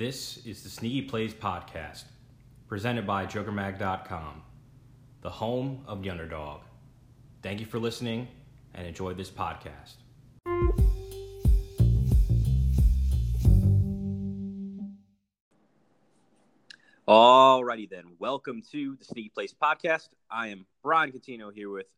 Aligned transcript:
This 0.00 0.38
is 0.46 0.62
the 0.62 0.70
Sneaky 0.70 1.02
Plays 1.02 1.34
podcast, 1.34 2.04
presented 2.68 3.06
by 3.06 3.26
JokerMag.com, 3.26 4.42
the 5.20 5.28
home 5.28 5.84
of 5.86 6.02
the 6.02 6.08
underdog. 6.08 6.62
Thank 7.42 7.60
you 7.60 7.66
for 7.66 7.78
listening 7.78 8.26
and 8.72 8.86
enjoy 8.86 9.12
this 9.12 9.28
podcast. 9.28 9.96
Alrighty 17.06 17.90
then, 17.90 18.04
welcome 18.18 18.62
to 18.72 18.96
the 18.96 19.04
Sneaky 19.04 19.28
Plays 19.28 19.52
podcast. 19.52 20.08
I 20.30 20.48
am 20.48 20.64
Brian 20.82 21.12
Catino 21.12 21.52
here 21.52 21.68
with 21.68 21.88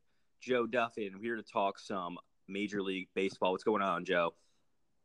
Joe 0.41 0.67
Duffy, 0.67 1.07
and 1.07 1.15
I'm 1.15 1.23
here 1.23 1.37
to 1.37 1.43
talk 1.45 1.79
some 1.79 2.19
Major 2.49 2.83
League 2.83 3.07
Baseball. 3.15 3.53
What's 3.53 3.63
going 3.63 3.83
on, 3.83 4.05
Joe? 4.05 4.35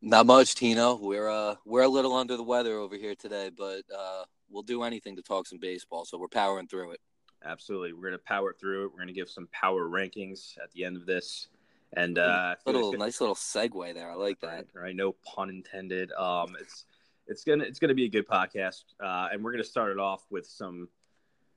Not 0.02 0.28
much, 0.28 0.54
Tino. 0.54 0.96
We're 0.96 1.30
uh 1.30 1.56
we're 1.66 1.82
a 1.82 1.90
little 1.90 2.14
under 2.14 2.38
the 2.38 2.44
weather 2.44 2.78
over 2.78 2.96
here 2.96 3.16
today, 3.16 3.50
but 3.56 3.82
uh 3.96 4.26
we'll 4.50 4.64
do 4.64 4.84
anything 4.84 5.16
to 5.16 5.24
talk 5.24 5.48
some 5.48 5.60
baseball. 5.60 6.06
So 6.06 6.18
we're 6.20 6.28
powering 6.28 6.68
through 6.68 6.92
it. 6.92 7.02
Absolutely, 7.44 7.94
we're 7.94 8.10
gonna 8.10 8.20
power 8.20 8.54
through 8.54 8.86
it. 8.86 8.92
We're 8.94 9.00
gonna 9.00 9.14
give 9.14 9.30
some 9.30 9.48
power 9.52 9.90
rankings 9.90 10.56
at 10.62 10.72
the 10.72 10.86
end 10.86 10.98
of 10.98 11.08
this, 11.08 11.48
and 11.94 12.20
uh, 12.20 12.56
little 12.68 12.94
nice 12.94 13.20
little 13.20 13.36
segue 13.36 13.94
there. 13.96 14.12
I 14.12 14.16
like 14.16 14.40
that. 14.42 14.68
Right, 14.74 14.84
right, 14.84 14.96
no 14.96 15.14
pun 15.14 15.50
intended. 15.50 16.12
Um, 16.12 16.56
it's 16.60 16.86
it's 17.26 17.44
gonna 17.44 17.64
it's 17.64 17.80
gonna 17.80 17.96
be 17.96 18.06
a 18.06 18.10
good 18.10 18.28
podcast, 18.28 18.84
uh, 19.04 19.30
and 19.32 19.44
we're 19.44 19.52
gonna 19.52 19.64
start 19.64 19.92
it 19.92 20.00
off 20.00 20.26
with 20.30 20.46
some 20.46 20.90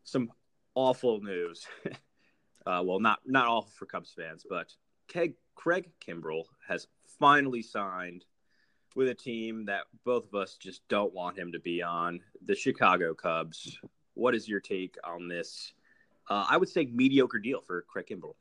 some 0.05 0.33
awful 0.75 1.21
news. 1.21 1.67
uh, 2.67 2.83
well, 2.83 3.01
not 3.01 3.21
not 3.27 3.49
awful 3.49 3.73
for 3.79 3.85
Cubs 3.85 4.13
fans, 4.17 4.47
but 4.49 4.73
Craig, 5.09 5.35
Craig 5.55 5.91
Kimbrel 6.01 6.45
has 6.67 6.87
finally 7.19 7.63
signed 7.63 8.25
with 8.97 9.09
a 9.09 9.15
team 9.15 9.65
that 9.67 9.83
both 10.05 10.27
of 10.27 10.35
us 10.35 10.57
just 10.57 10.87
don't 10.89 11.15
want 11.15 11.39
him 11.39 11.53
to 11.53 11.61
be 11.61 11.83
on, 11.83 12.21
the 12.45 12.55
Chicago 12.55 13.15
Cubs. 13.15 13.79
What 14.15 14.35
is 14.35 14.49
your 14.49 14.61
take 14.61 14.97
on 15.05 15.29
this? 15.29 15.73
Uh, 16.29 16.47
I 16.49 16.57
would 16.57 16.69
say 16.69 16.87
mediocre 16.87 17.39
deal 17.39 17.61
for 17.61 17.83
Craig 17.83 18.07
Kimbrel. 18.11 18.35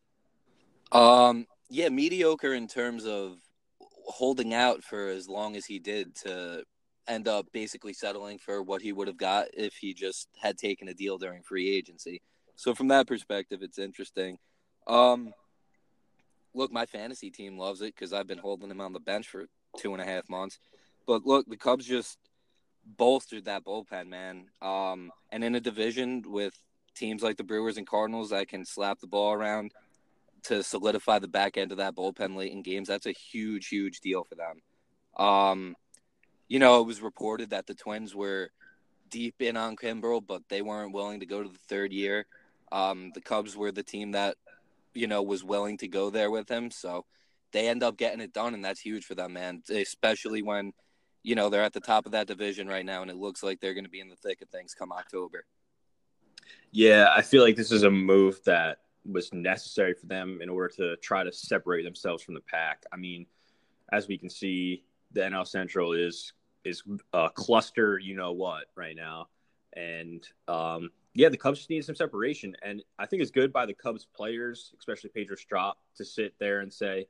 Um, 0.92 1.46
yeah, 1.70 1.90
mediocre 1.90 2.54
in 2.54 2.68
terms 2.68 3.06
of 3.06 3.38
holding 4.06 4.54
out 4.54 4.84
for 4.84 5.10
as 5.10 5.30
long 5.30 5.56
as 5.56 5.66
he 5.66 5.80
did 5.80 6.16
to 6.16 6.64
end 7.08 7.28
up 7.28 7.48
basically 7.52 7.94
settling 7.94 8.38
for 8.38 8.62
what 8.62 8.82
he 8.82 8.92
would 8.92 9.08
have 9.08 9.18
got 9.18 9.48
if 9.54 9.76
he 9.76 9.94
just 9.94 10.28
had 10.40 10.58
taken 10.58 10.88
a 10.88 10.94
deal 10.94 11.18
during 11.18 11.44
free 11.44 11.76
agency. 11.76 12.22
So 12.56 12.76
from 12.76 12.90
that 12.90 13.08
perspective, 13.08 13.62
it's 13.62 13.80
interesting. 13.80 14.38
Um, 14.88 15.34
look, 16.54 16.72
my 16.72 16.86
fantasy 16.86 17.30
team 17.30 17.58
loves 17.58 17.82
it 17.82 17.96
because 17.96 18.14
I've 18.14 18.28
been 18.28 18.38
holding 18.38 18.70
him 18.70 18.82
on 18.82 18.94
the 18.94 19.00
bench 19.00 19.28
for 19.28 19.46
two 19.78 19.94
and 19.94 20.02
a 20.02 20.06
half 20.06 20.30
months. 20.30 20.60
But 21.06 21.26
look, 21.26 21.48
the 21.48 21.58
Cubs 21.58 21.86
just 21.86 22.18
bolstered 22.86 23.46
that 23.46 23.66
bullpen, 23.66 24.08
man. 24.08 24.46
Um, 24.62 25.12
and 25.32 25.44
in 25.44 25.56
a 25.56 25.60
division 25.60 26.24
with 26.26 26.54
teams 26.96 27.22
like 27.22 27.38
the 27.38 27.44
Brewers 27.44 27.78
and 27.78 27.88
Cardinals 27.88 28.32
that 28.32 28.48
can 28.48 28.66
slap 28.66 29.00
the 29.00 29.08
ball 29.08 29.34
around 29.34 29.72
to 30.44 30.64
solidify 30.64 31.20
the 31.20 31.28
back 31.28 31.58
end 31.58 31.72
of 31.72 31.78
that 31.78 31.96
bullpen 31.96 32.36
late 32.36 32.52
in 32.52 32.62
games, 32.62 32.88
that's 32.88 33.06
a 33.06 33.12
huge, 33.12 33.68
huge 33.68 34.00
deal 34.00 34.24
for 34.24 34.36
them. 34.36 34.62
Um, 35.18 35.76
you 36.48 36.60
know, 36.60 36.82
it 36.82 36.88
was 36.88 37.02
reported 37.02 37.52
that 37.52 37.68
the 37.68 37.76
Twins 37.76 38.16
were 38.16 38.50
deep 39.10 39.36
in 39.42 39.58
on 39.58 39.76
Kimbrel, 39.76 40.26
but 40.26 40.44
they 40.50 40.62
weren't 40.62 40.94
willing 40.94 41.20
to 41.20 41.26
go 41.26 41.44
to 41.44 41.50
the 41.50 41.60
third 41.68 41.92
year. 41.92 42.26
Um, 42.72 43.12
the 43.14 43.22
Cubs 43.22 43.56
were 43.56 43.72
the 43.72 43.84
team 43.84 44.12
that, 44.12 44.36
you 44.94 45.08
know, 45.08 45.22
was 45.22 45.44
willing 45.44 45.78
to 45.78 45.88
go 45.88 46.10
there 46.10 46.32
with 46.32 46.50
him. 46.50 46.72
So 46.72 47.06
they 47.52 47.68
end 47.68 47.84
up 47.84 47.98
getting 47.98 48.22
it 48.22 48.34
done, 48.34 48.54
and 48.54 48.64
that's 48.64 48.80
huge 48.80 49.06
for 49.06 49.16
them, 49.16 49.34
man. 49.34 49.64
Especially 49.70 50.42
when, 50.42 50.74
you 51.24 51.36
know, 51.36 51.50
they're 51.50 51.64
at 51.64 51.74
the 51.74 51.80
top 51.80 52.06
of 52.06 52.12
that 52.14 52.28
division 52.28 52.68
right 52.68 52.86
now, 52.86 53.02
and 53.02 53.12
it 53.12 53.18
looks 53.18 53.44
like 53.44 53.60
they're 53.60 53.74
going 53.74 53.86
to 53.86 53.90
be 53.90 54.00
in 54.00 54.10
the 54.10 54.16
thick 54.16 54.42
of 54.42 54.50
things 54.50 54.74
come 54.74 54.92
October. 54.92 55.46
Yeah, 56.72 57.10
I 57.16 57.22
feel 57.22 57.44
like 57.44 57.56
this 57.56 57.72
is 57.72 57.84
a 57.84 57.92
move 57.92 58.40
that 58.46 58.80
was 59.06 59.34
necessary 59.34 59.94
for 59.94 60.06
them 60.06 60.40
in 60.42 60.50
order 60.50 60.74
to 60.76 60.96
try 60.98 61.24
to 61.24 61.32
separate 61.32 61.84
themselves 61.84 62.24
from 62.24 62.36
the 62.36 62.42
pack. 62.42 62.84
I 62.92 62.98
mean, 62.98 63.26
as 63.92 64.08
we 64.08 64.18
can 64.18 64.30
see, 64.30 64.84
the 65.12 65.22
NL 65.22 65.48
Central 65.48 65.94
is 65.94 66.34
is 66.66 66.84
a 67.14 67.30
cluster, 67.34 67.98
you 67.98 68.16
know 68.16 68.34
what, 68.34 68.66
right 68.76 68.96
now, 68.96 69.28
and 69.76 70.28
um, 70.48 70.92
yeah, 71.14 71.30
the 71.30 71.38
Cubs 71.38 71.68
need 71.70 71.84
some 71.86 71.96
separation, 71.96 72.56
and 72.62 72.84
I 73.00 73.06
think 73.06 73.22
it's 73.22 73.32
good 73.32 73.52
by 73.52 73.66
the 73.66 73.74
Cubs 73.74 74.06
players, 74.14 74.74
especially 74.78 75.10
Pedro 75.10 75.36
Strop, 75.36 75.80
to 75.96 76.06
sit 76.06 76.34
there 76.40 76.60
and 76.60 76.72
say, 76.72 77.08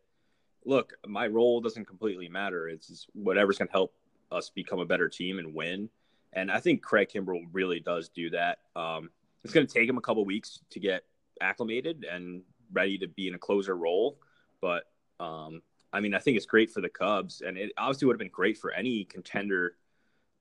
"Look, 0.69 0.94
my 1.07 1.28
role 1.28 1.62
doesn't 1.62 1.85
completely 1.85 2.30
matter. 2.30 2.69
It's 2.69 3.07
whatever's 3.13 3.57
going 3.57 3.68
to 3.68 3.74
help 3.74 3.94
us 4.31 4.50
become 4.50 4.80
a 4.80 4.85
better 4.85 5.09
team 5.09 5.40
and 5.40 5.53
win." 5.53 5.90
And 6.34 6.52
I 6.52 6.59
think 6.59 6.84
Craig 6.84 7.09
Kimbrel 7.13 7.46
really 7.52 7.80
does 7.80 8.09
do 8.09 8.30
that. 8.30 8.59
Um, 8.75 9.09
it's 9.44 9.53
going 9.53 9.66
to 9.66 9.74
take 9.74 9.90
him 9.90 9.97
a 9.97 10.02
couple 10.02 10.24
weeks 10.25 10.59
to 10.69 10.80
get 10.80 11.03
acclimated 11.41 12.06
and 12.09 12.44
ready 12.72 12.97
to 13.00 13.07
be 13.07 13.28
in 13.28 13.35
a 13.35 13.40
closer 13.40 13.75
role, 13.75 14.19
but 14.62 14.84
um, 15.19 15.62
I 15.91 16.00
mean, 16.02 16.13
I 16.13 16.19
think 16.19 16.38
it's 16.38 16.46
great 16.46 16.72
for 16.72 16.81
the 16.81 16.90
Cubs, 16.90 17.41
and 17.41 17.57
it 17.57 17.72
obviously 17.78 18.06
would 18.06 18.13
have 18.13 18.19
been 18.19 18.30
great 18.30 18.57
for 18.57 18.72
any 18.72 19.06
contender 19.06 19.75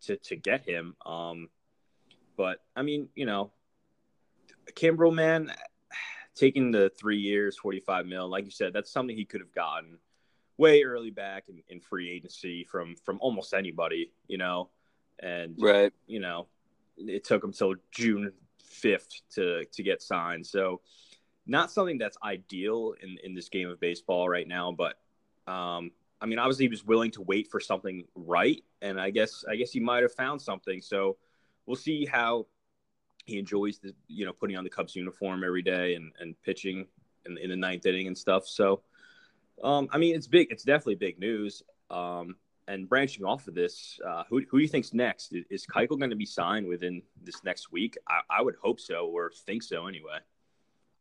to 0.02 0.16
to 0.16 0.36
get 0.36 0.62
him. 0.62 0.94
Um, 1.06 1.48
but 2.36 2.58
I 2.76 2.82
mean, 2.82 3.08
you 3.14 3.26
know, 3.26 3.52
Kimbrel, 4.74 5.14
man, 5.14 5.52
taking 6.34 6.70
the 6.70 6.90
three 6.98 7.18
years, 7.18 7.56
forty 7.56 7.80
five 7.80 8.06
mil, 8.06 8.28
like 8.28 8.44
you 8.44 8.50
said, 8.50 8.72
that's 8.72 8.90
something 8.90 9.16
he 9.16 9.24
could 9.24 9.40
have 9.40 9.54
gotten 9.54 9.98
way 10.58 10.82
early 10.82 11.10
back 11.10 11.44
in, 11.48 11.62
in 11.68 11.80
free 11.80 12.10
agency 12.10 12.64
from 12.64 12.96
from 12.96 13.18
almost 13.20 13.54
anybody, 13.54 14.10
you 14.26 14.36
know, 14.36 14.68
and 15.20 15.54
right, 15.58 15.92
you 16.06 16.20
know, 16.20 16.46
it 16.98 17.24
took 17.24 17.42
him 17.42 17.52
till 17.52 17.76
June 17.90 18.32
fifth 18.62 19.22
to 19.34 19.64
to 19.64 19.82
get 19.82 20.02
signed, 20.02 20.46
so 20.46 20.80
not 21.46 21.70
something 21.70 21.96
that's 21.96 22.18
ideal 22.22 22.94
in 23.02 23.16
in 23.24 23.34
this 23.34 23.48
game 23.48 23.68
of 23.68 23.80
baseball 23.80 24.28
right 24.28 24.46
now, 24.46 24.72
but 24.72 24.98
um, 25.50 25.92
I 26.20 26.26
mean, 26.26 26.38
obviously 26.38 26.66
he 26.66 26.68
was 26.68 26.84
willing 26.84 27.10
to 27.12 27.22
wait 27.22 27.48
for 27.48 27.60
something 27.60 28.04
right, 28.14 28.62
and 28.82 29.00
I 29.00 29.10
guess 29.10 29.44
I 29.48 29.56
guess 29.56 29.70
he 29.70 29.80
might 29.80 30.02
have 30.02 30.12
found 30.12 30.42
something. 30.42 30.82
So 30.82 31.16
we'll 31.66 31.76
see 31.76 32.04
how 32.04 32.46
he 33.24 33.38
enjoys 33.38 33.78
the 33.78 33.94
you 34.08 34.26
know 34.26 34.32
putting 34.32 34.56
on 34.56 34.64
the 34.64 34.70
Cubs 34.70 34.96
uniform 34.96 35.44
every 35.44 35.62
day 35.62 35.94
and 35.94 36.12
and 36.18 36.34
pitching 36.42 36.86
in, 37.26 37.38
in 37.38 37.50
the 37.50 37.56
ninth 37.56 37.86
inning 37.86 38.08
and 38.08 38.18
stuff. 38.18 38.46
So 38.46 38.82
um, 39.62 39.88
I 39.90 39.98
mean, 39.98 40.14
it's 40.14 40.26
big. 40.26 40.48
It's 40.50 40.64
definitely 40.64 40.96
big 40.96 41.18
news. 41.18 41.62
Um, 41.90 42.36
and 42.66 42.88
branching 42.88 43.24
off 43.24 43.48
of 43.48 43.54
this, 43.54 43.98
uh, 44.06 44.24
who 44.28 44.42
who 44.50 44.58
do 44.58 44.62
you 44.62 44.68
think's 44.68 44.92
next? 44.92 45.34
Is 45.50 45.66
Keuchel 45.66 45.98
going 45.98 46.10
to 46.10 46.16
be 46.16 46.26
signed 46.26 46.66
within 46.66 47.02
this 47.22 47.42
next 47.42 47.72
week? 47.72 47.96
I, 48.06 48.20
I 48.38 48.42
would 48.42 48.56
hope 48.62 48.78
so, 48.78 49.06
or 49.06 49.32
think 49.46 49.62
so 49.62 49.86
anyway. 49.86 50.18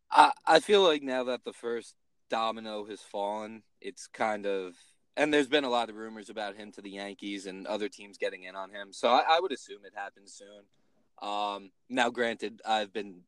I 0.09 0.31
I 0.45 0.59
feel 0.59 0.83
like 0.83 1.03
now 1.03 1.25
that 1.25 1.43
the 1.43 1.53
first 1.53 1.95
domino 2.29 2.85
has 2.85 3.01
fallen. 3.01 3.63
It's 3.81 4.07
kind 4.07 4.45
of 4.45 4.75
and 5.15 5.33
there's 5.33 5.47
been 5.47 5.63
a 5.63 5.69
lot 5.69 5.89
of 5.89 5.95
rumors 5.95 6.29
about 6.29 6.55
him 6.55 6.71
to 6.73 6.81
the 6.81 6.91
Yankees 6.91 7.47
and 7.47 7.65
other 7.67 7.89
teams 7.89 8.17
getting 8.17 8.43
in 8.43 8.55
on 8.55 8.69
him. 8.69 8.93
So 8.93 9.09
I, 9.09 9.23
I 9.27 9.39
would 9.39 9.51
assume 9.51 9.79
it 9.83 9.93
happens 9.95 10.33
soon. 10.33 11.27
Um, 11.27 11.71
now, 11.89 12.11
granted, 12.11 12.61
I've 12.65 12.93
been 12.93 13.21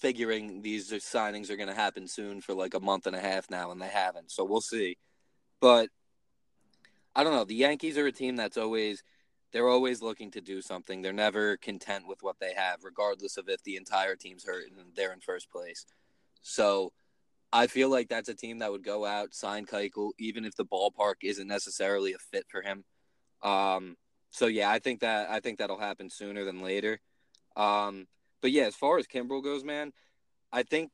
figuring 0.00 0.62
these 0.62 0.90
signings 0.90 1.50
are 1.50 1.56
going 1.56 1.68
to 1.68 1.74
happen 1.74 2.08
soon 2.08 2.40
for 2.40 2.54
like 2.54 2.74
a 2.74 2.80
month 2.80 3.06
and 3.06 3.14
a 3.14 3.20
half 3.20 3.50
now, 3.50 3.70
and 3.70 3.80
they 3.80 3.88
haven't. 3.88 4.30
So 4.30 4.44
we'll 4.44 4.60
see. 4.60 4.96
But 5.60 5.88
I 7.14 7.22
don't 7.22 7.34
know. 7.34 7.44
The 7.44 7.54
Yankees 7.54 7.98
are 7.98 8.06
a 8.06 8.12
team 8.12 8.36
that's 8.36 8.56
always 8.56 9.02
they're 9.52 9.68
always 9.68 10.00
looking 10.00 10.30
to 10.32 10.40
do 10.40 10.62
something. 10.62 11.02
They're 11.02 11.12
never 11.12 11.56
content 11.56 12.06
with 12.06 12.22
what 12.22 12.36
they 12.40 12.54
have, 12.54 12.84
regardless 12.84 13.36
of 13.36 13.48
if 13.48 13.62
the 13.64 13.76
entire 13.76 14.14
team's 14.14 14.44
hurt 14.44 14.64
and 14.66 14.94
they're 14.94 15.12
in 15.12 15.20
first 15.20 15.50
place. 15.50 15.86
So 16.42 16.92
I 17.52 17.66
feel 17.66 17.90
like 17.90 18.08
that's 18.08 18.28
a 18.28 18.34
team 18.34 18.60
that 18.60 18.70
would 18.70 18.84
go 18.84 19.04
out, 19.04 19.34
sign 19.34 19.66
Keuchel, 19.66 20.12
even 20.18 20.44
if 20.44 20.54
the 20.54 20.64
ballpark 20.64 21.14
isn't 21.22 21.48
necessarily 21.48 22.12
a 22.12 22.18
fit 22.18 22.44
for 22.48 22.62
him. 22.62 22.84
Um, 23.42 23.96
so 24.30 24.46
yeah, 24.46 24.70
I 24.70 24.78
think 24.78 25.00
that 25.00 25.28
I 25.30 25.40
think 25.40 25.58
that'll 25.58 25.80
happen 25.80 26.10
sooner 26.10 26.44
than 26.44 26.62
later. 26.62 27.00
Um, 27.56 28.06
but 28.40 28.50
yeah, 28.50 28.64
as 28.64 28.74
far 28.74 28.98
as 28.98 29.06
Kimbrel 29.06 29.42
goes, 29.42 29.64
man, 29.64 29.92
I 30.52 30.62
think 30.62 30.90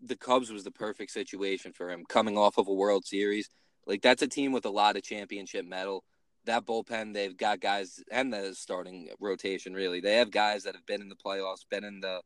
the 0.00 0.16
Cubs 0.16 0.50
was 0.50 0.64
the 0.64 0.70
perfect 0.70 1.12
situation 1.12 1.72
for 1.72 1.90
him, 1.90 2.04
coming 2.08 2.36
off 2.36 2.58
of 2.58 2.68
a 2.68 2.72
World 2.72 3.04
Series. 3.04 3.48
Like 3.86 4.02
that's 4.02 4.22
a 4.22 4.28
team 4.28 4.52
with 4.52 4.66
a 4.66 4.70
lot 4.70 4.96
of 4.96 5.02
championship 5.02 5.64
mettle. 5.64 6.04
That 6.44 6.66
bullpen, 6.66 7.14
they've 7.14 7.36
got 7.36 7.60
guys, 7.60 8.02
and 8.10 8.32
the 8.32 8.54
starting 8.54 9.10
rotation. 9.20 9.74
Really, 9.74 10.00
they 10.00 10.16
have 10.16 10.30
guys 10.30 10.64
that 10.64 10.74
have 10.74 10.86
been 10.86 11.00
in 11.00 11.08
the 11.08 11.16
playoffs, 11.16 11.68
been 11.70 11.84
in 11.84 12.00
the 12.00 12.20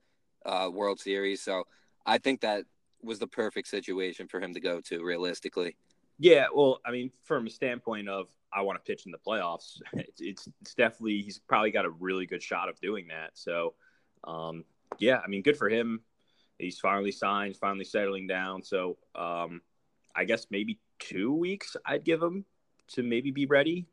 uh, 0.47 0.71
World 0.73 1.00
Series. 1.00 1.43
So 1.43 1.65
I 2.06 2.19
think 2.19 2.41
that 2.41 2.65
was 3.03 3.19
the 3.19 3.27
perfect 3.27 3.69
situation 3.69 4.27
for 4.27 4.41
him 4.41 4.55
to 4.55 4.61
go 4.61 4.81
to 4.83 5.05
realistically. 5.05 5.77
Yeah, 6.19 6.47
well, 6.55 6.81
I 6.87 6.93
mean, 6.93 7.11
from 7.25 7.47
a 7.47 7.50
standpoint 7.50 8.09
of 8.09 8.29
I 8.53 8.62
want 8.62 8.83
to 8.83 8.91
pitch 8.91 9.05
in 9.05 9.12
the 9.12 9.19
playoffs, 9.19 9.81
it's, 9.93 10.12
it's, 10.21 10.49
it's 10.62 10.75
definitely 10.75 11.21
he's 11.21 11.38
probably 11.38 11.71
got 11.71 11.85
a 11.85 11.91
really 11.91 12.27
good 12.27 12.43
shot 12.43 12.69
of 12.69 12.81
doing 12.81 13.09
that. 13.09 13.31
So, 13.35 13.75
um, 14.26 14.64
yeah, 14.99 15.20
I 15.25 15.28
mean, 15.28 15.43
good 15.43 15.56
for 15.56 15.69
him. 15.69 16.00
He's 16.58 16.78
finally 16.78 17.12
signed, 17.12 17.56
finally 17.56 17.84
settling 17.84 18.26
down. 18.26 18.62
So, 18.62 18.96
um, 19.14 19.61
I 20.14 20.25
guess 20.25 20.46
maybe 20.50 20.78
two 20.99 21.32
weeks 21.32 21.76
I'd 21.84 22.05
give 22.05 22.23
him 22.23 22.44
to 22.88 23.02
maybe 23.02 23.31
be 23.31 23.46
ready. 23.46 23.87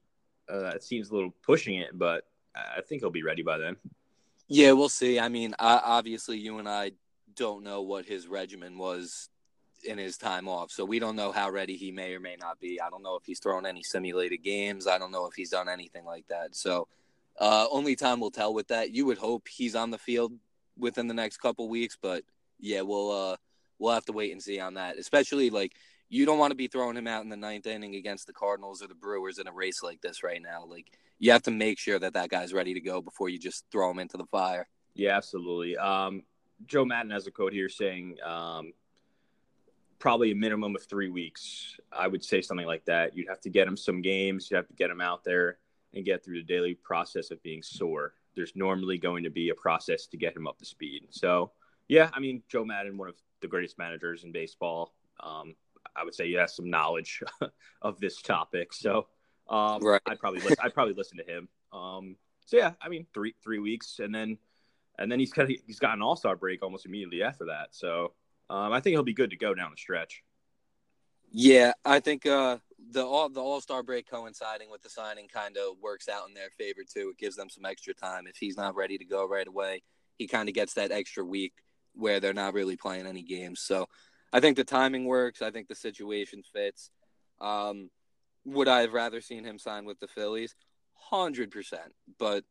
Uh, 0.50 0.68
it 0.68 0.84
seems 0.84 1.10
a 1.10 1.14
little 1.14 1.34
pushing 1.44 1.76
it, 1.76 1.98
but 1.98 2.26
I 2.56 2.82
think 2.82 3.02
he'll 3.02 3.10
be 3.10 3.24
ready 3.24 3.42
by 3.42 3.58
then. 3.58 3.76
Yeah, 4.48 4.74
we'll 4.74 4.90
see. 4.90 5.20
I 5.20 5.30
mean, 5.30 5.56
obviously, 5.60 6.38
you 6.38 6.60
and 6.60 6.70
I 6.70 6.92
don't 7.36 7.64
know 7.64 7.82
what 7.82 8.06
his 8.06 8.28
regimen 8.28 8.78
was 8.78 9.30
in 9.84 9.98
his 9.98 10.18
time 10.18 10.48
off, 10.48 10.72
so 10.72 10.86
we 10.86 11.00
don't 11.00 11.16
know 11.16 11.32
how 11.32 11.50
ready 11.50 11.76
he 11.76 11.92
may 11.92 12.14
or 12.14 12.20
may 12.20 12.38
not 12.40 12.60
be. 12.60 12.80
I 12.80 12.90
don't 12.90 13.04
know 13.04 13.16
if 13.16 13.26
he's 13.26 13.40
thrown 13.40 13.66
any 13.66 13.84
simulated 13.84 14.44
games. 14.44 14.86
I 14.88 14.98
don't 14.98 15.12
know 15.12 15.26
if 15.26 15.34
he's 15.34 15.50
done 15.50 15.70
anything 15.70 16.06
like 16.06 16.28
that. 16.28 16.56
So, 16.56 16.88
uh, 17.40 17.68
only 17.72 17.96
time 17.96 18.20
will 18.20 18.32
tell 18.32 18.54
with 18.54 18.68
that. 18.68 18.92
You 18.92 19.06
would 19.06 19.18
hope 19.18 19.48
he's 19.48 19.76
on 19.76 19.92
the 19.92 19.98
field 19.98 20.34
within 20.78 21.08
the 21.08 21.14
next 21.14 21.38
couple 21.38 21.68
weeks, 21.70 21.98
but 22.02 22.24
yeah, 22.60 22.82
we'll 22.82 23.12
uh, 23.12 23.36
we'll 23.80 23.94
have 23.94 24.06
to 24.06 24.14
wait 24.14 24.32
and 24.32 24.42
see 24.42 24.60
on 24.60 24.76
that. 24.76 24.98
Especially 24.98 25.50
like 25.50 25.74
you 26.10 26.26
don't 26.26 26.38
want 26.38 26.52
to 26.52 26.56
be 26.56 26.68
throwing 26.68 26.96
him 26.96 27.08
out 27.08 27.24
in 27.24 27.30
the 27.30 27.36
ninth 27.36 27.66
inning 27.66 27.96
against 27.96 28.28
the 28.28 28.34
Cardinals 28.34 28.84
or 28.84 28.88
the 28.88 28.96
Brewers 28.96 29.40
in 29.40 29.48
a 29.48 29.52
race 29.52 29.82
like 29.82 30.02
this 30.02 30.24
right 30.24 30.42
now. 30.42 30.66
Like 30.66 30.88
you 31.20 31.32
have 31.32 31.44
to 31.44 31.52
make 31.52 31.80
sure 31.80 31.98
that 32.00 32.14
that 32.14 32.30
guy's 32.30 32.54
ready 32.54 32.74
to 32.74 32.82
go 32.82 33.02
before 33.02 33.30
you 33.30 33.40
just 33.40 33.66
throw 33.72 33.90
him 33.90 34.00
into 34.00 34.18
the 34.18 34.26
fire. 34.26 34.68
Yeah, 34.94 35.18
absolutely. 35.18 35.76
Um, 35.78 36.24
Joe 36.68 36.86
Maddon 36.86 37.12
has 37.12 37.26
a 37.26 37.32
quote 37.32 37.52
here 37.52 37.68
saying 37.68 38.18
um, 38.24 38.74
probably 39.98 40.32
a 40.32 40.36
minimum 40.36 40.76
of 40.76 40.84
three 40.84 41.10
weeks. 41.10 41.78
I 41.92 42.08
would 42.08 42.24
say 42.24 42.42
something 42.42 42.68
like 42.68 42.86
that. 42.86 43.18
You'd 43.18 43.30
have 43.30 43.42
to 43.42 43.50
get 43.50 43.68
him 43.68 43.76
some 43.76 44.02
games. 44.02 44.52
You 44.52 44.58
have 44.58 44.68
to 44.68 44.74
get 44.74 44.92
him 44.92 45.02
out 45.02 45.24
there 45.24 45.58
and 45.94 46.06
get 46.06 46.24
through 46.24 46.40
the 46.40 46.44
daily 46.44 46.76
process 46.76 47.32
of 47.32 47.42
being 47.44 47.62
sore. 47.62 48.14
There's 48.36 48.56
normally 48.56 48.98
going 48.98 49.24
to 49.24 49.30
be 49.30 49.50
a 49.50 49.56
process 49.56 50.08
to 50.08 50.18
get 50.18 50.36
him 50.36 50.48
up 50.48 50.58
to 50.60 50.66
speed. 50.66 51.08
So, 51.12 51.52
yeah, 51.88 52.10
I 52.14 52.20
mean, 52.20 52.42
Joe 52.50 52.66
Maddon, 52.66 52.98
one 52.98 53.10
of 53.10 53.16
the 53.42 53.48
greatest 53.48 53.78
managers 53.78 54.24
in 54.24 54.32
baseball. 54.32 54.94
Um, 55.20 55.56
I 55.96 56.04
would 56.04 56.16
say 56.16 56.28
he 56.28 56.34
has 56.34 56.56
some 56.56 56.70
knowledge 56.70 57.22
of 57.82 58.00
this 58.00 58.22
topic. 58.22 58.74
So, 58.74 59.08
um, 59.50 59.82
right. 59.82 60.02
I'd 60.08 60.20
probably 60.20 60.40
listen, 60.40 60.58
I'd 60.64 60.74
probably 60.74 60.94
listen 60.94 61.18
to 61.18 61.24
him. 61.24 61.48
Um, 61.72 62.16
so 62.46 62.58
yeah, 62.58 62.74
I 62.82 62.90
mean, 62.90 63.06
three 63.14 63.36
three 63.44 63.60
weeks, 63.60 64.00
and 64.00 64.14
then 64.14 64.38
and 64.98 65.12
then 65.12 65.20
he's 65.20 65.32
got 65.32 65.48
he's 65.48 65.80
got 65.80 65.96
an 65.96 66.02
All 66.02 66.16
Star 66.16 66.36
break 66.36 66.64
almost 66.64 66.86
immediately 66.86 67.24
after 67.24 67.46
that. 67.46 67.70
So 67.72 68.14
um, 68.50 68.74
I 68.74 68.80
think 68.80 68.94
he'll 68.94 69.04
be 69.04 69.14
good 69.14 69.30
to 69.32 69.38
go 69.38 69.54
down 69.54 69.72
the 69.72 69.78
stretch. 69.78 70.24
Yeah, 71.32 71.74
I 71.84 72.00
think 72.00 72.26
uh, 72.26 72.58
the 72.92 73.06
all 73.06 73.30
the 73.30 73.42
All 73.42 73.62
Star 73.62 73.84
break 73.84 74.10
coinciding 74.10 74.70
with 74.70 74.82
the 74.82 74.90
signing 74.90 75.28
kind 75.28 75.58
of 75.58 75.78
works 75.82 76.10
out 76.10 76.28
in 76.28 76.34
their 76.34 76.50
favor 76.58 76.82
too. 76.88 77.10
It 77.10 77.18
gives 77.18 77.36
them 77.36 77.50
some 77.50 77.66
extra 77.66 77.94
time. 77.94 78.28
If 78.28 78.38
he's 78.38 78.58
not 78.58 78.76
ready 78.76 78.98
to 78.98 79.06
go 79.06 79.28
right 79.28 79.48
away, 79.48 79.84
he 80.18 80.28
kind 80.28 80.50
of 80.50 80.56
gets 80.56 80.74
that 80.74 80.92
extra 80.92 81.24
week 81.24 81.54
where 81.94 82.20
they're 82.20 82.34
not 82.34 82.54
really 82.54 82.76
playing 82.76 83.06
any 83.06 83.24
games. 83.24 83.62
So 83.62 83.88
I 84.32 84.40
think 84.40 84.58
the 84.58 84.64
timing 84.64 85.06
works. 85.06 85.42
I 85.42 85.52
think 85.52 85.68
the 85.68 85.76
situation 85.76 86.44
fits. 86.54 86.90
Um, 87.40 87.90
would 88.46 88.68
I 88.68 88.82
have 88.82 88.94
rather 88.94 89.22
seen 89.22 89.44
him 89.44 89.60
sign 89.60 89.86
with 89.86 90.00
the 90.00 90.08
Phillies? 90.08 90.56
Hundred 90.96 91.52
percent. 91.52 91.94
But 92.20 92.44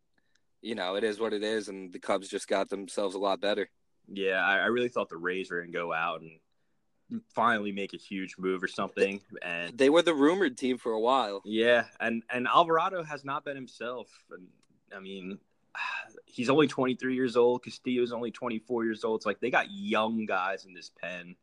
you 0.61 0.75
know, 0.75 0.94
it 0.94 1.05
is 1.05 1.19
what 1.19 1.32
it 1.32 1.43
is, 1.43 1.69
and 1.69 1.93
the 1.93 1.99
Cubs 1.99 2.29
just 2.29 2.49
got 2.49 2.69
themselves 2.69 3.14
a 3.14 3.19
lot 3.19 3.40
better. 3.40 3.69
Yeah, 4.08 4.44
I, 4.44 4.58
I 4.58 4.67
really 4.67 4.88
thought 4.88 5.08
the 5.08 5.17
Rays 5.17 5.50
were 5.50 5.61
gonna 5.61 5.73
go 5.73 5.93
out 5.93 6.20
and 6.20 6.38
finally 7.34 7.72
make 7.72 7.94
a 7.94 7.99
huge 7.99 8.37
move 8.38 8.62
or 8.62 8.69
something. 8.69 9.20
And 9.43 9.76
they 9.76 9.90
were 9.90 10.02
the 10.02 10.14
rumored 10.14 10.56
team 10.56 10.78
for 10.78 10.93
a 10.93 11.00
while. 11.00 11.43
Yeah, 11.44 11.84
and 12.00 12.22
and 12.31 12.46
Alvarado 12.46 13.02
has 13.02 13.25
not 13.25 13.44
been 13.44 13.56
himself. 13.56 14.08
And 14.31 14.49
I 14.94 15.00
mean, 15.00 15.38
he's 16.26 16.50
only 16.50 16.66
23 16.66 17.14
years 17.14 17.37
old. 17.37 17.64
Castillo's 17.64 18.12
only 18.12 18.31
24 18.31 18.84
years 18.84 19.04
old. 19.04 19.20
It's 19.20 19.26
like 19.26 19.40
they 19.40 19.50
got 19.50 19.70
young 19.70 20.26
guys 20.26 20.64
in 20.64 20.75
this 20.75 20.90
pen. 21.00 21.37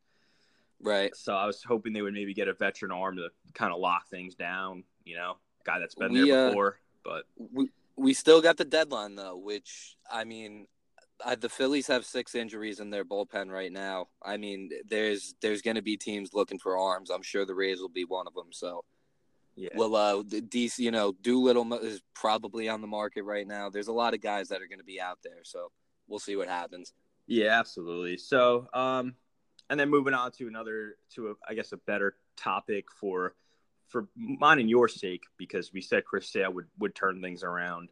Right. 0.82 1.14
So 1.14 1.34
I 1.34 1.46
was 1.46 1.62
hoping 1.62 1.92
they 1.92 2.02
would 2.02 2.14
maybe 2.14 2.32
get 2.32 2.48
a 2.48 2.54
veteran 2.54 2.90
arm 2.90 3.16
to 3.16 3.28
kind 3.54 3.72
of 3.72 3.80
lock 3.80 4.08
things 4.08 4.34
down. 4.34 4.84
You 5.04 5.16
know, 5.16 5.36
guy 5.64 5.78
that's 5.78 5.94
been 5.94 6.12
we, 6.12 6.30
there 6.30 6.46
uh, 6.46 6.48
before. 6.50 6.68
Uh, 6.68 6.72
but 7.04 7.24
we 7.52 7.68
we 7.96 8.14
still 8.14 8.40
got 8.40 8.56
the 8.56 8.64
deadline 8.64 9.14
though, 9.14 9.36
which 9.36 9.96
I 10.10 10.24
mean, 10.24 10.66
I, 11.24 11.34
the 11.34 11.48
Phillies 11.48 11.86
have 11.88 12.04
six 12.04 12.34
injuries 12.34 12.80
in 12.80 12.90
their 12.90 13.04
bullpen 13.04 13.50
right 13.50 13.72
now. 13.72 14.08
I 14.22 14.36
mean, 14.36 14.70
there's 14.88 15.34
there's 15.40 15.62
going 15.62 15.76
to 15.76 15.82
be 15.82 15.96
teams 15.96 16.34
looking 16.34 16.58
for 16.58 16.78
arms. 16.78 17.10
I'm 17.10 17.22
sure 17.22 17.44
the 17.44 17.54
Rays 17.54 17.80
will 17.80 17.88
be 17.88 18.04
one 18.04 18.26
of 18.26 18.34
them. 18.34 18.48
So, 18.50 18.84
yeah. 19.56 19.70
Well, 19.74 19.96
uh, 19.96 20.22
DC, 20.22 20.78
you 20.78 20.90
know, 20.90 21.12
Doolittle 21.20 21.74
is 21.74 22.00
probably 22.14 22.68
on 22.68 22.80
the 22.80 22.86
market 22.86 23.22
right 23.22 23.46
now. 23.46 23.70
There's 23.70 23.88
a 23.88 23.92
lot 23.92 24.14
of 24.14 24.20
guys 24.20 24.48
that 24.48 24.62
are 24.62 24.68
going 24.68 24.78
to 24.78 24.84
be 24.84 25.00
out 25.00 25.18
there. 25.22 25.42
So 25.42 25.70
we'll 26.08 26.18
see 26.18 26.36
what 26.36 26.48
happens. 26.48 26.92
Yeah, 27.26 27.58
absolutely. 27.58 28.16
So, 28.16 28.68
um, 28.72 29.14
and 29.68 29.78
then 29.78 29.88
moving 29.88 30.14
on 30.14 30.32
to 30.32 30.48
another, 30.48 30.96
to 31.14 31.28
a, 31.28 31.34
I 31.48 31.54
guess 31.54 31.72
a 31.72 31.76
better 31.76 32.16
topic 32.36 32.86
for 32.98 33.34
for 33.88 34.08
mine 34.14 34.60
and 34.60 34.70
your 34.70 34.86
sake, 34.86 35.24
because 35.36 35.72
we 35.72 35.80
said 35.80 36.04
Chris 36.04 36.30
Sale 36.30 36.52
would 36.52 36.66
would 36.78 36.94
turn 36.94 37.20
things 37.20 37.42
around 37.42 37.88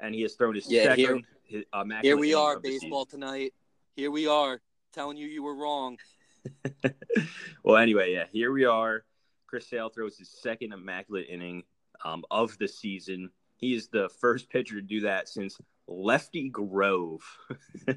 and 0.00 0.14
he 0.14 0.22
has 0.22 0.34
thrown 0.34 0.54
his 0.54 0.70
yeah, 0.70 0.84
second. 0.84 1.24
Here, 1.44 1.64
uh, 1.72 1.84
here 2.02 2.16
we 2.16 2.34
are, 2.34 2.58
baseball 2.58 3.04
tonight. 3.04 3.52
Here 3.96 4.10
we 4.10 4.26
are, 4.26 4.60
telling 4.92 5.16
you 5.16 5.26
you 5.26 5.42
were 5.42 5.54
wrong. 5.54 5.98
well, 7.64 7.76
anyway, 7.76 8.12
yeah, 8.12 8.24
here 8.32 8.52
we 8.52 8.64
are. 8.64 9.04
Chris 9.46 9.68
Sale 9.68 9.88
throws 9.88 10.16
his 10.16 10.30
second 10.30 10.72
immaculate 10.72 11.26
inning 11.28 11.64
um, 12.04 12.24
of 12.30 12.56
the 12.58 12.68
season. 12.68 13.30
He 13.56 13.74
is 13.74 13.88
the 13.88 14.08
first 14.20 14.48
pitcher 14.48 14.76
to 14.76 14.82
do 14.82 15.00
that 15.02 15.28
since 15.28 15.58
Lefty 15.86 16.48
Grove. 16.48 17.20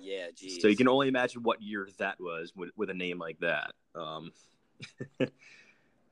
yeah, 0.00 0.26
geez. 0.34 0.60
So 0.60 0.68
you 0.68 0.76
can 0.76 0.88
only 0.88 1.08
imagine 1.08 1.42
what 1.42 1.62
year 1.62 1.88
that 1.98 2.20
was 2.20 2.52
with, 2.54 2.70
with 2.76 2.90
a 2.90 2.94
name 2.94 3.18
like 3.18 3.38
that. 3.40 3.70
Um, 3.94 4.32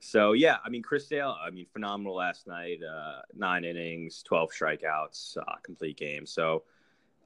So 0.05 0.33
yeah, 0.33 0.57
I 0.63 0.69
mean 0.69 0.83
Chris 0.83 1.07
Sale, 1.07 1.35
I 1.43 1.49
mean 1.49 1.65
phenomenal 1.73 2.15
last 2.15 2.45
night. 2.45 2.79
Uh, 2.83 3.21
nine 3.35 3.65
innings, 3.65 4.21
twelve 4.21 4.51
strikeouts, 4.51 5.35
uh, 5.37 5.55
complete 5.63 5.97
game. 5.97 6.27
So 6.27 6.63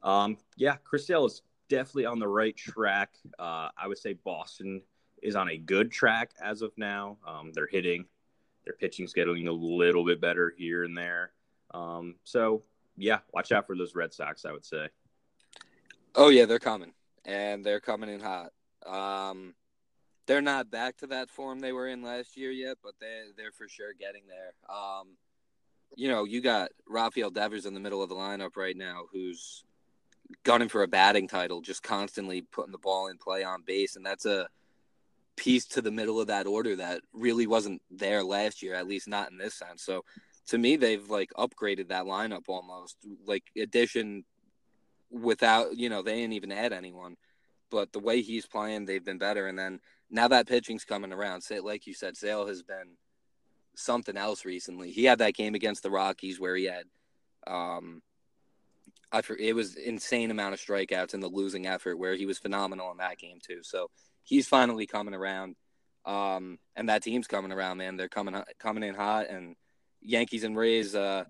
um, 0.02 0.38
yeah, 0.56 0.76
Chris 0.82 1.06
Sale 1.06 1.26
is 1.26 1.42
definitely 1.68 2.06
on 2.06 2.18
the 2.18 2.26
right 2.26 2.56
track. 2.56 3.16
Uh, 3.38 3.68
I 3.76 3.86
would 3.86 3.98
say 3.98 4.14
Boston 4.14 4.80
is 5.22 5.36
on 5.36 5.50
a 5.50 5.58
good 5.58 5.92
track 5.92 6.30
as 6.42 6.62
of 6.62 6.72
now. 6.78 7.18
Um, 7.26 7.52
they're 7.54 7.66
hitting, 7.66 8.06
their 8.64 8.74
pitching's 8.74 9.12
getting 9.12 9.46
a 9.46 9.52
little 9.52 10.04
bit 10.04 10.18
better 10.18 10.54
here 10.56 10.84
and 10.84 10.96
there. 10.96 11.32
Um, 11.74 12.14
so 12.24 12.62
yeah, 12.96 13.18
watch 13.32 13.52
out 13.52 13.66
for 13.66 13.76
those 13.76 13.94
Red 13.94 14.14
Sox. 14.14 14.46
I 14.46 14.52
would 14.52 14.64
say. 14.64 14.88
Oh 16.14 16.30
yeah, 16.30 16.46
they're 16.46 16.58
coming, 16.58 16.92
and 17.26 17.62
they're 17.62 17.80
coming 17.80 18.08
in 18.08 18.20
hot. 18.20 18.52
Um, 18.86 19.54
they're 20.30 20.40
not 20.40 20.70
back 20.70 20.96
to 20.96 21.08
that 21.08 21.28
form 21.28 21.58
they 21.58 21.72
were 21.72 21.88
in 21.88 22.04
last 22.04 22.36
year 22.36 22.52
yet, 22.52 22.76
but 22.84 22.92
they 23.00 23.22
they're 23.36 23.50
for 23.50 23.66
sure 23.66 23.92
getting 23.98 24.22
there. 24.28 24.52
Um, 24.72 25.16
you 25.96 26.08
know, 26.08 26.22
you 26.22 26.40
got 26.40 26.70
Rafael 26.86 27.30
Devers 27.30 27.66
in 27.66 27.74
the 27.74 27.80
middle 27.80 28.00
of 28.00 28.08
the 28.08 28.14
lineup 28.14 28.56
right 28.56 28.76
now, 28.76 29.06
who's 29.12 29.64
gunning 30.44 30.68
for 30.68 30.84
a 30.84 30.88
batting 30.88 31.26
title, 31.26 31.60
just 31.60 31.82
constantly 31.82 32.42
putting 32.42 32.70
the 32.70 32.78
ball 32.78 33.08
in 33.08 33.18
play 33.18 33.42
on 33.42 33.62
base, 33.66 33.96
and 33.96 34.06
that's 34.06 34.24
a 34.24 34.48
piece 35.34 35.64
to 35.64 35.82
the 35.82 35.90
middle 35.90 36.20
of 36.20 36.28
that 36.28 36.46
order 36.46 36.76
that 36.76 37.00
really 37.12 37.48
wasn't 37.48 37.82
there 37.90 38.22
last 38.22 38.62
year, 38.62 38.76
at 38.76 38.86
least 38.86 39.08
not 39.08 39.32
in 39.32 39.36
this 39.36 39.54
sense. 39.54 39.82
So, 39.82 40.04
to 40.50 40.58
me, 40.58 40.76
they've 40.76 41.10
like 41.10 41.30
upgraded 41.36 41.88
that 41.88 42.04
lineup 42.04 42.44
almost, 42.46 42.96
like 43.26 43.42
addition 43.56 44.24
without 45.10 45.76
you 45.76 45.88
know 45.88 46.02
they 46.02 46.14
didn't 46.14 46.34
even 46.34 46.52
add 46.52 46.72
anyone, 46.72 47.16
but 47.70 47.92
the 47.92 48.00
way 48.00 48.20
he's 48.20 48.46
playing, 48.46 48.84
they've 48.84 49.04
been 49.04 49.18
better, 49.18 49.46
and 49.46 49.58
then 49.58 49.80
now 50.10 50.28
that 50.28 50.48
pitching's 50.48 50.84
coming 50.84 51.12
around, 51.12 51.42
say 51.42 51.60
like 51.60 51.86
you 51.86 51.94
said, 51.94 52.16
Sale 52.16 52.46
has 52.46 52.62
been 52.62 52.96
something 53.76 54.16
else 54.16 54.44
recently. 54.44 54.90
He 54.90 55.04
had 55.04 55.18
that 55.18 55.34
game 55.34 55.54
against 55.54 55.82
the 55.82 55.90
Rockies 55.90 56.40
where 56.40 56.56
he 56.56 56.64
had 56.64 56.84
um 57.46 58.02
I 59.12 59.22
it 59.38 59.54
was 59.54 59.76
insane 59.76 60.30
amount 60.30 60.54
of 60.54 60.60
strikeouts 60.60 61.14
in 61.14 61.20
the 61.20 61.28
losing 61.28 61.66
effort 61.66 61.98
where 61.98 62.14
he 62.14 62.26
was 62.26 62.38
phenomenal 62.38 62.90
in 62.90 62.98
that 62.98 63.18
game 63.18 63.38
too. 63.42 63.60
So 63.62 63.90
he's 64.22 64.46
finally 64.46 64.86
coming 64.86 65.14
around. 65.14 65.56
Um 66.04 66.58
and 66.76 66.88
that 66.88 67.02
team's 67.02 67.26
coming 67.26 67.52
around, 67.52 67.78
man. 67.78 67.96
They're 67.96 68.08
coming 68.08 68.40
coming 68.58 68.82
in 68.82 68.94
hot 68.94 69.28
and 69.28 69.56
Yankees 70.00 70.44
and 70.44 70.56
Rays 70.56 70.94
uh 70.94 71.24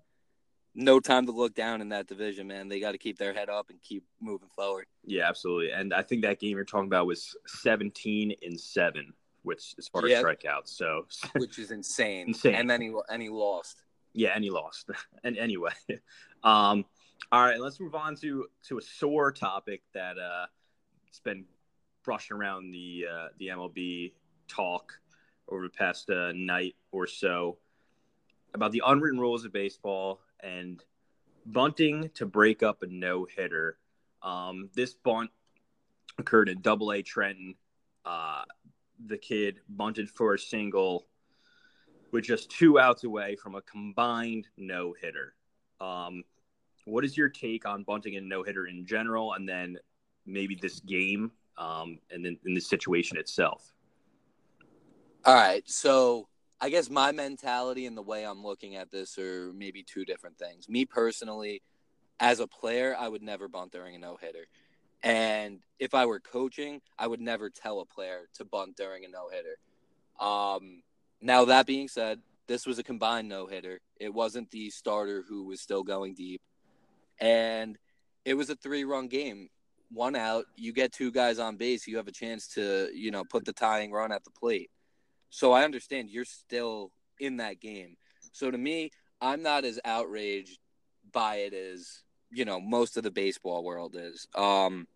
no 0.73 0.99
time 0.99 1.25
to 1.25 1.31
look 1.31 1.53
down 1.53 1.81
in 1.81 1.89
that 1.89 2.07
division, 2.07 2.47
man. 2.47 2.69
They 2.69 2.79
got 2.79 2.93
to 2.93 2.97
keep 2.97 3.17
their 3.17 3.33
head 3.33 3.49
up 3.49 3.69
and 3.69 3.81
keep 3.81 4.03
moving 4.21 4.49
forward. 4.55 4.85
Yeah, 5.05 5.27
absolutely. 5.27 5.71
And 5.71 5.93
I 5.93 6.01
think 6.01 6.21
that 6.23 6.39
game 6.39 6.55
you're 6.55 6.65
talking 6.65 6.87
about 6.87 7.05
was 7.07 7.35
17 7.47 8.33
and 8.41 8.59
seven, 8.59 9.13
which 9.43 9.75
as 9.77 9.87
far 9.87 10.07
yeah. 10.07 10.17
as 10.17 10.23
strikeouts, 10.23 10.69
so 10.69 11.05
which 11.37 11.59
is 11.59 11.71
insane. 11.71 12.29
insane. 12.29 12.55
And 12.55 12.69
then 12.69 12.81
he 12.81 12.93
and 13.09 13.21
he 13.21 13.29
lost. 13.29 13.83
Yeah, 14.13 14.31
and 14.35 14.43
he 14.43 14.49
lost. 14.49 14.89
and 15.23 15.37
anyway, 15.37 15.71
um, 16.43 16.85
all 17.31 17.45
right, 17.45 17.59
let's 17.59 17.79
move 17.79 17.95
on 17.95 18.15
to 18.17 18.47
to 18.67 18.77
a 18.77 18.81
sore 18.81 19.31
topic 19.31 19.81
that 19.93 20.17
uh, 20.17 20.45
it's 21.07 21.19
been 21.19 21.45
brushing 22.03 22.37
around 22.37 22.71
the 22.71 23.05
uh, 23.11 23.27
the 23.37 23.47
MLB 23.47 24.13
talk 24.47 24.93
over 25.49 25.63
the 25.63 25.69
past 25.69 26.09
uh, 26.09 26.31
night 26.33 26.75
or 26.91 27.07
so 27.07 27.57
about 28.53 28.71
the 28.71 28.81
unwritten 28.85 29.19
rules 29.19 29.45
of 29.45 29.53
baseball 29.53 30.21
and 30.43 30.83
bunting 31.45 32.09
to 32.15 32.25
break 32.25 32.63
up 32.63 32.83
a 32.83 32.87
no 32.87 33.25
hitter. 33.25 33.77
Um, 34.21 34.69
this 34.75 34.93
bunt 34.93 35.31
occurred 36.17 36.49
in 36.49 36.61
Double 36.61 36.91
A 36.91 37.01
Trenton. 37.01 37.55
Uh, 38.05 38.43
the 39.05 39.17
kid 39.17 39.59
bunted 39.69 40.09
for 40.09 40.33
a 40.33 40.39
single 40.39 41.07
with 42.11 42.25
just 42.25 42.49
two 42.51 42.77
outs 42.79 43.03
away 43.03 43.35
from 43.35 43.55
a 43.55 43.61
combined 43.61 44.47
no 44.57 44.93
hitter. 45.01 45.35
Um, 45.79 46.23
what 46.85 47.05
is 47.05 47.15
your 47.15 47.29
take 47.29 47.65
on 47.67 47.83
bunting 47.83 48.15
and 48.15 48.27
no 48.27 48.43
hitter 48.43 48.67
in 48.67 48.85
general, 48.85 49.33
and 49.33 49.47
then 49.47 49.77
maybe 50.25 50.55
this 50.55 50.79
game, 50.79 51.31
um, 51.57 51.99
and 52.09 52.23
then 52.25 52.37
in 52.45 52.53
the 52.53 52.61
situation 52.61 53.17
itself? 53.17 53.73
All 55.25 55.35
right, 55.35 55.67
so 55.69 56.27
I 56.63 56.69
guess 56.69 56.91
my 56.91 57.11
mentality 57.11 57.87
and 57.87 57.97
the 57.97 58.03
way 58.03 58.23
I'm 58.23 58.43
looking 58.43 58.75
at 58.75 58.91
this 58.91 59.17
are 59.17 59.51
maybe 59.53 59.81
two 59.81 60.05
different 60.05 60.37
things. 60.37 60.69
Me 60.69 60.85
personally, 60.85 61.63
as 62.19 62.39
a 62.39 62.45
player, 62.45 62.95
I 62.97 63.07
would 63.07 63.23
never 63.23 63.47
bunt 63.47 63.71
during 63.71 63.95
a 63.95 63.99
no 63.99 64.15
hitter. 64.15 64.45
And 65.01 65.61
if 65.79 65.95
I 65.95 66.05
were 66.05 66.19
coaching, 66.19 66.81
I 66.99 67.07
would 67.07 67.19
never 67.19 67.49
tell 67.49 67.79
a 67.79 67.85
player 67.85 68.29
to 68.35 68.45
bunt 68.45 68.77
during 68.77 69.03
a 69.03 69.07
no 69.07 69.29
hitter. 69.29 69.57
Um, 70.23 70.83
now, 71.19 71.45
that 71.45 71.65
being 71.65 71.87
said, 71.87 72.19
this 72.45 72.67
was 72.67 72.77
a 72.77 72.83
combined 72.83 73.27
no 73.27 73.47
hitter. 73.47 73.79
It 73.99 74.13
wasn't 74.13 74.51
the 74.51 74.69
starter 74.69 75.23
who 75.27 75.45
was 75.45 75.61
still 75.61 75.81
going 75.81 76.13
deep. 76.13 76.41
And 77.19 77.79
it 78.23 78.35
was 78.35 78.51
a 78.51 78.55
three 78.55 78.83
run 78.83 79.07
game. 79.07 79.49
One 79.91 80.15
out, 80.15 80.45
you 80.55 80.73
get 80.73 80.93
two 80.93 81.11
guys 81.11 81.39
on 81.39 81.57
base, 81.57 81.87
you 81.87 81.97
have 81.97 82.07
a 82.07 82.13
chance 82.13 82.47
to, 82.49 82.89
you 82.93 83.09
know, 83.09 83.23
put 83.23 83.45
the 83.45 83.51
tying 83.51 83.91
run 83.91 84.11
at 84.11 84.23
the 84.23 84.31
plate. 84.31 84.69
So 85.31 85.53
I 85.53 85.63
understand 85.63 86.09
you're 86.09 86.25
still 86.25 86.91
in 87.19 87.37
that 87.37 87.59
game. 87.59 87.95
So 88.33 88.51
to 88.51 88.57
me, 88.57 88.91
I'm 89.19 89.41
not 89.41 89.65
as 89.65 89.79
outraged 89.83 90.59
by 91.11 91.37
it 91.37 91.53
as, 91.53 92.03
you 92.31 92.45
know, 92.45 92.59
most 92.59 92.97
of 92.97 93.03
the 93.03 93.11
baseball 93.11 93.63
world 93.63 93.95
is. 93.97 94.27
Um, 94.35 94.87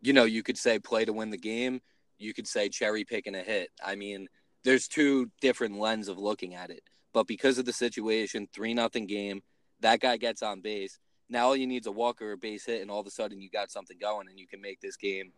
you 0.00 0.12
know, 0.12 0.24
you 0.24 0.42
could 0.42 0.58
say 0.58 0.78
play 0.78 1.04
to 1.04 1.12
win 1.12 1.30
the 1.30 1.36
game. 1.36 1.80
You 2.18 2.34
could 2.34 2.46
say 2.46 2.68
cherry 2.68 3.04
picking 3.04 3.34
a 3.34 3.42
hit. 3.42 3.70
I 3.84 3.94
mean, 3.94 4.28
there's 4.64 4.88
two 4.88 5.30
different 5.40 5.78
lens 5.78 6.08
of 6.08 6.18
looking 6.18 6.54
at 6.54 6.70
it. 6.70 6.82
But 7.12 7.26
because 7.26 7.58
of 7.58 7.66
the 7.66 7.72
situation, 7.72 8.48
three 8.52 8.74
nothing 8.74 9.06
game, 9.06 9.42
that 9.80 10.00
guy 10.00 10.16
gets 10.16 10.42
on 10.42 10.60
base. 10.60 10.98
Now 11.28 11.46
all 11.48 11.56
you 11.56 11.66
need 11.66 11.82
is 11.82 11.86
a 11.86 11.92
walk 11.92 12.22
or 12.22 12.32
a 12.32 12.38
base 12.38 12.66
hit, 12.66 12.82
and 12.82 12.90
all 12.90 13.00
of 13.00 13.06
a 13.06 13.10
sudden 13.10 13.40
you 13.40 13.50
got 13.50 13.70
something 13.70 13.98
going, 14.00 14.28
and 14.28 14.38
you 14.38 14.46
can 14.46 14.60
make 14.60 14.80
this 14.80 14.96
game. 14.96 15.32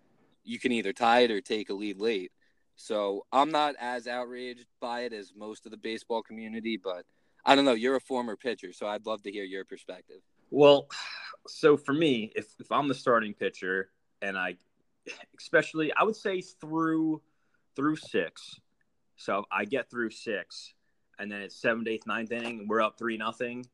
You 0.44 0.58
can 0.58 0.72
either 0.72 0.92
tie 0.92 1.20
it 1.20 1.30
or 1.30 1.40
take 1.40 1.70
a 1.70 1.74
lead 1.74 2.00
late. 2.00 2.32
So 2.76 3.26
I'm 3.32 3.50
not 3.50 3.74
as 3.80 4.06
outraged 4.06 4.66
by 4.80 5.02
it 5.02 5.12
as 5.12 5.32
most 5.36 5.66
of 5.66 5.72
the 5.72 5.78
baseball 5.78 6.22
community, 6.22 6.76
but 6.76 7.04
I 7.44 7.54
don't 7.54 7.64
know. 7.64 7.74
You're 7.74 7.96
a 7.96 8.00
former 8.00 8.36
pitcher, 8.36 8.72
so 8.72 8.86
I'd 8.86 9.06
love 9.06 9.22
to 9.22 9.32
hear 9.32 9.44
your 9.44 9.64
perspective. 9.64 10.20
Well, 10.50 10.88
so 11.46 11.76
for 11.76 11.92
me, 11.92 12.32
if, 12.36 12.46
if 12.60 12.70
I'm 12.70 12.88
the 12.88 12.94
starting 12.94 13.34
pitcher 13.34 13.90
and 14.22 14.36
I, 14.36 14.56
especially, 15.38 15.92
I 15.92 16.04
would 16.04 16.16
say 16.16 16.40
through 16.40 17.22
through 17.76 17.96
six. 17.96 18.58
So 19.16 19.44
I 19.52 19.64
get 19.64 19.90
through 19.90 20.10
six, 20.10 20.74
and 21.18 21.30
then 21.30 21.42
it's 21.42 21.54
seventh, 21.54 21.88
eighth, 21.88 22.06
ninth 22.06 22.32
inning, 22.32 22.66
we're 22.68 22.82
up 22.82 22.98
three 22.98 23.16
nothing, 23.16 23.66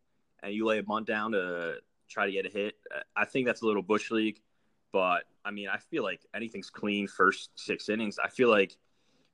and 0.43 0.53
you 0.53 0.67
lay 0.67 0.79
a 0.79 0.83
bunt 0.83 1.07
down 1.07 1.33
to 1.33 1.77
try 2.09 2.27
to 2.27 2.33
get 2.33 2.47
a 2.47 2.51
hit. 2.51 2.75
I 3.17 3.25
think 3.25 3.47
that's 3.47 3.63
a 3.63 3.67
little 3.67 3.83
bush 3.83 4.11
league, 4.11 4.41
but 4.93 5.25
I 5.45 5.51
mean, 5.51 5.69
I 5.69 5.79
feel 5.79 6.03
like 6.03 6.21
anything's 6.35 6.71
clean 6.71 7.07
first 7.09 7.51
six 7.57 7.89
innings. 7.89 8.19
I 8.23 8.29
feel 8.29 8.51
like 8.51 8.77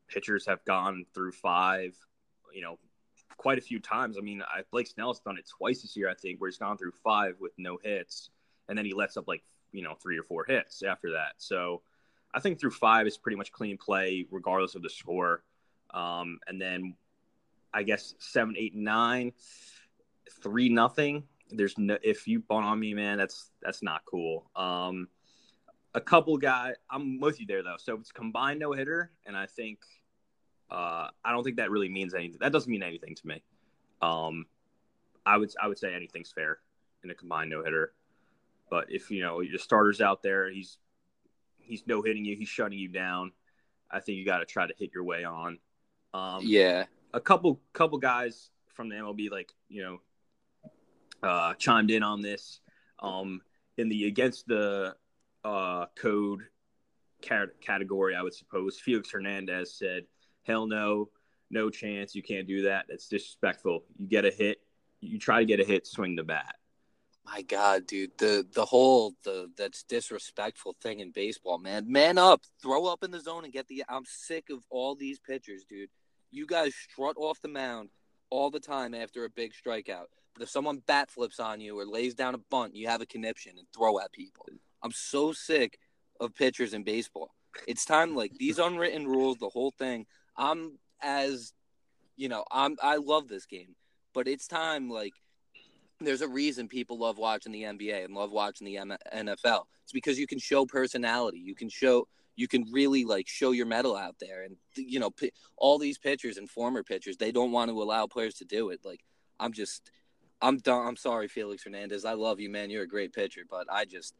pitchers 0.08 0.46
have 0.46 0.64
gone 0.64 1.04
through 1.14 1.32
five, 1.32 1.96
you 2.52 2.62
know, 2.62 2.78
quite 3.36 3.58
a 3.58 3.62
few 3.62 3.78
times. 3.78 4.16
I 4.18 4.20
mean, 4.20 4.42
I, 4.42 4.62
Blake 4.70 4.88
Snell's 4.88 5.20
done 5.20 5.38
it 5.38 5.48
twice 5.48 5.82
this 5.82 5.96
year, 5.96 6.10
I 6.10 6.14
think, 6.14 6.40
where 6.40 6.50
he's 6.50 6.58
gone 6.58 6.76
through 6.76 6.92
five 7.04 7.34
with 7.40 7.52
no 7.56 7.78
hits, 7.82 8.30
and 8.68 8.76
then 8.76 8.84
he 8.84 8.92
lets 8.92 9.16
up 9.16 9.28
like 9.28 9.42
you 9.72 9.82
know 9.82 9.94
three 9.94 10.18
or 10.18 10.22
four 10.22 10.44
hits 10.44 10.82
after 10.82 11.12
that. 11.12 11.34
So 11.38 11.82
I 12.34 12.40
think 12.40 12.60
through 12.60 12.72
five 12.72 13.06
is 13.06 13.16
pretty 13.16 13.36
much 13.36 13.52
clean 13.52 13.78
play, 13.78 14.26
regardless 14.30 14.74
of 14.74 14.82
the 14.82 14.90
score. 14.90 15.42
Um, 15.94 16.38
and 16.46 16.60
then 16.60 16.94
I 17.72 17.82
guess 17.82 18.14
seven, 18.18 18.54
eight, 18.58 18.74
nine, 18.74 19.32
three 20.42 20.68
nothing. 20.68 21.24
There's 21.50 21.78
no 21.78 21.96
if 22.02 22.26
you 22.26 22.40
bunt 22.40 22.66
on 22.66 22.78
me, 22.78 22.92
man, 22.92 23.18
that's 23.18 23.50
that's 23.62 23.82
not 23.82 24.02
cool. 24.04 24.50
Um, 24.54 25.08
a 25.94 26.00
couple 26.00 26.36
guy, 26.36 26.74
I'm 26.90 27.18
with 27.20 27.40
you 27.40 27.46
there 27.46 27.62
though. 27.62 27.76
So 27.78 27.94
it's 27.94 28.12
combined 28.12 28.60
no 28.60 28.72
hitter, 28.72 29.12
and 29.26 29.36
I 29.36 29.46
think 29.46 29.78
uh, 30.70 31.08
I 31.24 31.32
don't 31.32 31.44
think 31.44 31.56
that 31.56 31.70
really 31.70 31.88
means 31.88 32.14
anything. 32.14 32.38
That 32.40 32.52
doesn't 32.52 32.70
mean 32.70 32.82
anything 32.82 33.14
to 33.14 33.26
me. 33.26 33.42
Um, 34.02 34.46
I 35.24 35.36
would 35.36 35.52
I 35.60 35.68
would 35.68 35.78
say 35.78 35.94
anything's 35.94 36.32
fair 36.32 36.58
in 37.02 37.10
a 37.10 37.14
combined 37.14 37.50
no 37.50 37.64
hitter. 37.64 37.92
But 38.70 38.86
if 38.90 39.10
you 39.10 39.22
know 39.22 39.40
your 39.40 39.58
starter's 39.58 40.00
out 40.00 40.22
there, 40.22 40.50
he's 40.50 40.78
he's 41.58 41.86
no 41.86 42.02
hitting 42.02 42.24
you, 42.24 42.36
he's 42.36 42.48
shutting 42.48 42.78
you 42.78 42.88
down. 42.88 43.32
I 43.90 44.00
think 44.00 44.18
you 44.18 44.24
got 44.24 44.38
to 44.38 44.46
try 44.46 44.66
to 44.66 44.74
hit 44.78 44.90
your 44.94 45.04
way 45.04 45.24
on. 45.24 45.58
Um, 46.12 46.40
yeah, 46.42 46.84
a 47.12 47.20
couple 47.20 47.60
couple 47.72 47.98
guys 47.98 48.50
from 48.74 48.88
the 48.88 48.96
MLB 48.96 49.30
like 49.30 49.52
you 49.68 49.82
know 49.82 50.00
uh, 51.22 51.54
chimed 51.54 51.90
in 51.90 52.02
on 52.02 52.20
this 52.20 52.60
um, 53.00 53.40
in 53.76 53.88
the 53.88 54.06
against 54.06 54.46
the 54.46 54.94
uh, 55.44 55.86
code 55.96 56.42
category. 57.20 58.14
I 58.14 58.22
would 58.22 58.34
suppose 58.34 58.78
Felix 58.78 59.10
Hernandez 59.10 59.74
said, 59.74 60.04
"Hell 60.48 60.66
no, 60.66 61.10
no 61.50 61.70
chance. 61.70 62.14
You 62.14 62.22
can't 62.22 62.48
do 62.48 62.62
that. 62.62 62.86
That's 62.88 63.08
disrespectful. 63.08 63.84
You 63.98 64.08
get 64.08 64.24
a 64.24 64.30
hit, 64.30 64.58
you 65.00 65.18
try 65.18 65.40
to 65.40 65.46
get 65.46 65.60
a 65.60 65.64
hit, 65.64 65.86
swing 65.86 66.16
the 66.16 66.24
bat." 66.24 66.56
My 67.24 67.42
God, 67.42 67.86
dude, 67.86 68.16
the 68.18 68.46
the 68.54 68.64
whole 68.64 69.12
the 69.22 69.50
that's 69.56 69.82
disrespectful 69.82 70.76
thing 70.82 71.00
in 71.00 71.10
baseball, 71.10 71.58
man. 71.58 71.90
Man 71.90 72.16
up, 72.16 72.42
throw 72.62 72.86
up 72.86 73.04
in 73.04 73.10
the 73.10 73.20
zone 73.20 73.44
and 73.44 73.52
get 73.52 73.68
the. 73.68 73.84
I'm 73.88 74.04
sick 74.06 74.48
of 74.50 74.60
all 74.70 74.94
these 74.94 75.18
pitchers, 75.18 75.64
dude. 75.68 75.90
You 76.30 76.46
guys 76.46 76.74
strut 76.74 77.16
off 77.18 77.40
the 77.42 77.48
mound 77.48 77.90
all 78.30 78.50
the 78.50 78.60
time 78.60 78.94
after 78.94 79.24
a 79.24 79.30
big 79.30 79.52
strikeout. 79.52 80.06
But 80.34 80.42
if 80.42 80.50
someone 80.50 80.82
bat 80.86 81.10
flips 81.10 81.40
on 81.40 81.60
you 81.60 81.78
or 81.78 81.84
lays 81.84 82.14
down 82.14 82.34
a 82.34 82.38
bunt, 82.38 82.74
you 82.74 82.86
have 82.88 83.00
a 83.00 83.06
conniption 83.06 83.58
and 83.58 83.66
throw 83.74 83.98
at 83.98 84.12
people. 84.12 84.46
I'm 84.82 84.92
so 84.92 85.32
sick 85.32 85.78
of 86.20 86.34
pitchers 86.34 86.74
in 86.74 86.84
baseball. 86.84 87.34
It's 87.66 87.84
time 87.84 88.14
like 88.14 88.32
these 88.38 88.58
unwritten 88.58 89.06
rules, 89.06 89.38
the 89.38 89.48
whole 89.48 89.72
thing. 89.72 90.06
I'm 90.38 90.78
as 91.02 91.52
you 92.16 92.28
know, 92.28 92.44
I'm 92.50 92.76
I 92.82 92.96
love 92.96 93.28
this 93.28 93.44
game, 93.44 93.74
but 94.14 94.26
it's 94.26 94.46
time 94.46 94.88
like 94.88 95.12
there's 96.00 96.22
a 96.22 96.28
reason 96.28 96.68
people 96.68 96.98
love 96.98 97.18
watching 97.18 97.52
the 97.52 97.64
NBA 97.64 98.04
and 98.04 98.14
love 98.14 98.30
watching 98.30 98.64
the 98.66 98.76
NFL. 98.76 99.64
It's 99.82 99.92
because 99.92 100.18
you 100.18 100.26
can 100.26 100.38
show 100.38 100.64
personality. 100.64 101.38
You 101.38 101.54
can 101.54 101.68
show 101.68 102.06
you 102.36 102.46
can 102.46 102.64
really 102.70 103.04
like 103.04 103.26
show 103.26 103.50
your 103.50 103.66
mettle 103.66 103.96
out 103.96 104.14
there 104.20 104.44
and 104.44 104.56
you 104.76 105.00
know 105.00 105.10
all 105.56 105.78
these 105.78 105.98
pitchers 105.98 106.36
and 106.36 106.48
former 106.48 106.84
pitchers 106.84 107.16
they 107.16 107.32
don't 107.32 107.50
want 107.50 107.68
to 107.68 107.82
allow 107.82 108.06
players 108.06 108.34
to 108.34 108.44
do 108.44 108.70
it. 108.70 108.80
Like 108.84 109.00
i'm 109.40 109.52
just 109.52 109.90
i'm 110.40 110.58
done. 110.58 110.86
I'm 110.86 110.96
sorry 110.96 111.26
felix 111.26 111.64
hernandez. 111.64 112.04
I 112.04 112.12
love 112.12 112.38
you 112.38 112.48
man. 112.48 112.70
You're 112.70 112.84
a 112.84 112.88
great 112.88 113.12
pitcher 113.12 113.42
but 113.50 113.66
i 113.70 113.84
just 113.84 114.14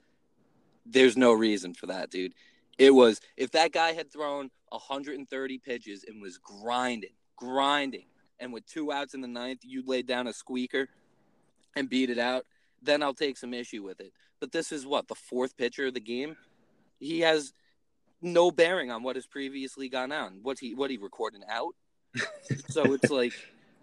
there's 0.85 1.17
no 1.17 1.33
reason 1.33 1.75
for 1.75 1.87
that 1.87 2.11
dude 2.11 2.35
it 2.79 2.95
was 2.95 3.21
if 3.37 3.51
that 3.53 3.73
guy 3.73 3.93
had 3.93 4.13
thrown 4.13 4.51
130 4.71 5.59
pitches 5.59 6.05
and 6.07 6.23
was 6.23 6.39
grinding 6.39 7.11
grinding 7.37 8.07
and 8.41 8.53
with 8.53 8.67
two 8.67 8.93
outs 8.93 9.15
in 9.15 9.21
the 9.21 9.29
ninth 9.29 9.61
you 9.63 9.83
laid 9.87 10.07
down 10.07 10.27
a 10.27 10.33
squeaker 10.33 10.89
and 11.77 11.89
beat 11.89 12.11
it 12.11 12.19
out, 12.19 12.45
then 12.83 13.03
I'll 13.03 13.15
take 13.15 13.37
some 13.37 13.55
issue 13.55 13.83
with 13.83 14.01
it. 14.01 14.13
But 14.41 14.53
this 14.53 14.73
is 14.73 14.87
what 14.87 15.09
the 15.09 15.15
fourth 15.15 15.57
pitcher 15.57 15.87
of 15.87 15.95
the 15.95 16.01
game. 16.01 16.37
He 17.01 17.21
has 17.21 17.53
no 18.21 18.51
bearing 18.51 18.91
on 18.91 19.03
what 19.03 19.17
has 19.17 19.27
previously 19.27 19.89
gone 19.89 20.13
on. 20.13 20.41
What 20.43 20.59
he 20.59 20.75
what 20.75 20.91
he 20.91 20.97
recorded 20.97 21.43
out. 21.49 21.75
so 22.69 22.93
it's 22.95 23.11
like, 23.11 23.33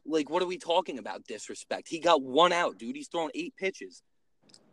like 0.05 0.29
what 0.29 0.41
are 0.41 0.47
we 0.47 0.57
talking 0.57 0.99
about? 0.99 1.25
Disrespect. 1.25 1.87
He 1.87 1.99
got 1.99 2.21
one 2.21 2.51
out, 2.51 2.77
dude. 2.77 2.95
He's 2.95 3.07
thrown 3.07 3.29
eight 3.35 3.55
pitches. 3.57 4.01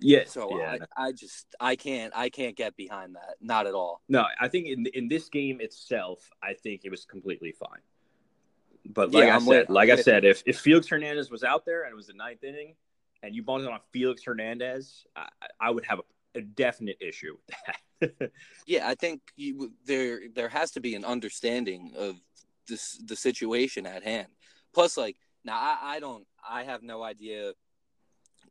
Yeah. 0.02 0.24
So 0.26 0.58
yeah. 0.58 0.76
I, 0.96 1.08
I 1.08 1.12
just 1.12 1.46
I 1.60 1.76
can't 1.76 2.12
I 2.14 2.28
can't 2.28 2.56
get 2.56 2.76
behind 2.76 3.14
that. 3.14 3.36
Not 3.40 3.66
at 3.66 3.74
all. 3.74 4.02
No, 4.08 4.24
I 4.40 4.48
think 4.48 4.66
in 4.66 4.86
in 4.94 5.08
this 5.08 5.28
game 5.28 5.60
itself, 5.60 6.28
I 6.42 6.54
think 6.54 6.82
it 6.84 6.90
was 6.90 7.04
completely 7.04 7.52
fine. 7.52 7.80
But 8.86 9.12
like 9.12 9.26
yeah, 9.26 9.32
I 9.32 9.36
I'm 9.36 9.42
said, 9.42 9.60
with, 9.60 9.70
like 9.70 9.90
I 9.90 9.96
said, 9.96 10.24
if 10.24 10.42
if 10.46 10.58
Felix 10.58 10.88
Hernandez 10.88 11.30
was 11.30 11.44
out 11.44 11.64
there 11.64 11.84
and 11.84 11.92
it 11.92 11.96
was 11.96 12.08
the 12.08 12.14
ninth 12.14 12.42
inning, 12.42 12.74
and 13.22 13.34
you 13.34 13.42
bunted 13.42 13.68
on 13.68 13.78
Felix 13.92 14.24
Hernandez, 14.24 15.06
I, 15.14 15.28
I 15.60 15.70
would 15.70 15.84
have 15.84 16.00
a, 16.00 16.38
a, 16.38 16.42
definite 16.42 16.96
issue 17.00 17.36
with 18.00 18.10
that. 18.18 18.32
yeah, 18.66 18.88
I 18.88 18.94
think 18.96 19.20
you, 19.36 19.72
there 19.86 20.22
there 20.34 20.48
has 20.48 20.72
to 20.72 20.80
be 20.80 20.94
an 20.96 21.04
understanding 21.04 21.92
of 21.96 22.16
this 22.66 23.00
the 23.06 23.16
situation 23.16 23.86
at 23.86 24.02
hand. 24.02 24.28
Plus, 24.74 24.96
like 24.96 25.16
now, 25.44 25.56
I, 25.56 25.96
I 25.96 26.00
don't, 26.00 26.26
I 26.48 26.64
have 26.64 26.82
no 26.82 27.02
idea 27.02 27.52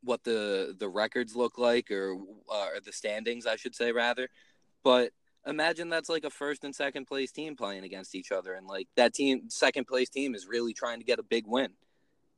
what 0.03 0.24
the 0.24 0.75
the 0.79 0.89
records 0.89 1.36
look 1.36 1.58
like 1.58 1.91
or 1.91 2.15
uh, 2.50 2.67
or 2.74 2.79
the 2.84 2.91
standings, 2.91 3.46
I 3.46 3.55
should 3.55 3.75
say 3.75 3.91
rather, 3.91 4.27
but 4.84 5.12
imagine 5.48 5.89
that's 5.89 6.10
like 6.10 6.24
a 6.24 6.29
first 6.29 6.63
and 6.63 6.75
second 6.75 7.05
place 7.05 7.31
team 7.31 7.55
playing 7.55 7.84
against 7.84 8.13
each 8.13 8.31
other 8.31 8.53
and 8.53 8.67
like 8.67 8.88
that 8.96 9.12
team 9.12 9.50
second 9.50 9.88
place 9.88 10.08
team 10.08 10.36
is 10.36 10.46
really 10.46 10.72
trying 10.72 11.00
to 11.00 11.03
get 11.03 11.17
a 11.17 11.24
big 11.24 11.46
win 11.48 11.72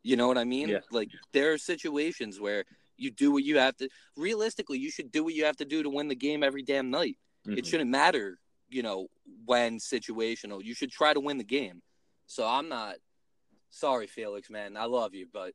you 0.04 0.18
know 0.18 0.28
what 0.28 0.38
I 0.38 0.44
mean? 0.44 0.70
Yeah. 0.70 0.80
Like 0.92 1.10
there 1.32 1.54
are 1.54 1.58
situations 1.58 2.40
where 2.40 2.66
you 2.98 3.10
do 3.10 3.32
what 3.32 3.44
you 3.44 3.58
have 3.58 3.76
to. 3.78 3.90
Realistically, 4.18 4.78
you 4.78 4.92
should 4.92 5.12
do 5.12 5.24
what 5.24 5.34
you 5.34 5.46
have 5.46 5.58
to 5.58 5.66
do 5.66 5.82
to 5.82 5.90
win 5.90 6.10
the 6.10 6.16
game 6.16 6.44
every 6.44 6.62
damn 6.62 6.92
night. 6.92 7.18
Mm-hmm. 7.48 7.58
It 7.58 7.66
shouldn't 7.66 7.90
matter, 7.90 8.38
you 8.70 8.84
know, 8.84 9.08
when 9.46 9.78
situational. 9.78 10.64
You 10.64 10.76
should 10.76 10.92
try 10.92 11.14
to 11.14 11.20
win 11.20 11.38
the 11.38 11.44
game. 11.44 11.82
So 12.28 12.46
I'm 12.46 12.70
not 12.70 12.96
sorry, 13.70 14.08
Felix, 14.08 14.50
man. 14.50 14.76
I 14.76 14.86
love 14.86 15.16
you, 15.16 15.28
but 15.32 15.54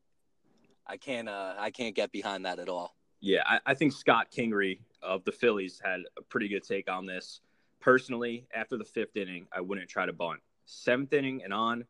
I 0.89 0.97
can't 0.97 1.29
uh 1.29 1.53
I 1.57 1.69
can't 1.69 1.95
get 1.95 2.11
behind 2.11 2.45
that 2.45 2.59
at 2.59 2.67
all. 2.67 2.95
Yeah, 3.21 3.43
I, 3.45 3.59
I 3.67 3.73
think 3.73 3.93
Scott 3.93 4.27
Kingery 4.35 4.79
of 5.03 5.23
the 5.23 5.31
Phillies 5.31 5.79
had 5.83 6.01
a 6.17 6.21
pretty 6.21 6.47
good 6.47 6.63
take 6.63 6.89
on 6.89 7.05
this. 7.05 7.41
Personally, 7.79 8.45
after 8.53 8.77
the 8.77 8.83
fifth 8.83 9.15
inning, 9.15 9.45
I 9.53 9.61
wouldn't 9.61 9.89
try 9.89 10.05
to 10.05 10.13
bunt. 10.13 10.39
Seventh 10.65 11.13
inning 11.13 11.43
and 11.43 11.53
on, 11.53 11.85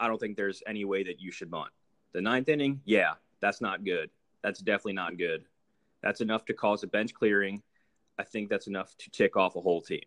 I 0.00 0.08
don't 0.08 0.18
think 0.18 0.36
there's 0.36 0.62
any 0.66 0.84
way 0.84 1.02
that 1.04 1.20
you 1.20 1.30
should 1.30 1.50
bunt. 1.50 1.70
The 2.12 2.20
ninth 2.20 2.48
inning, 2.48 2.80
yeah, 2.84 3.14
that's 3.40 3.60
not 3.60 3.84
good. 3.84 4.10
That's 4.42 4.60
definitely 4.60 4.94
not 4.94 5.18
good. 5.18 5.44
That's 6.02 6.20
enough 6.20 6.44
to 6.46 6.54
cause 6.54 6.82
a 6.84 6.86
bench 6.86 7.12
clearing. 7.12 7.62
I 8.18 8.24
think 8.24 8.48
that's 8.48 8.66
enough 8.66 8.96
to 8.98 9.10
tick 9.10 9.36
off 9.36 9.56
a 9.56 9.60
whole 9.60 9.80
team. 9.80 10.02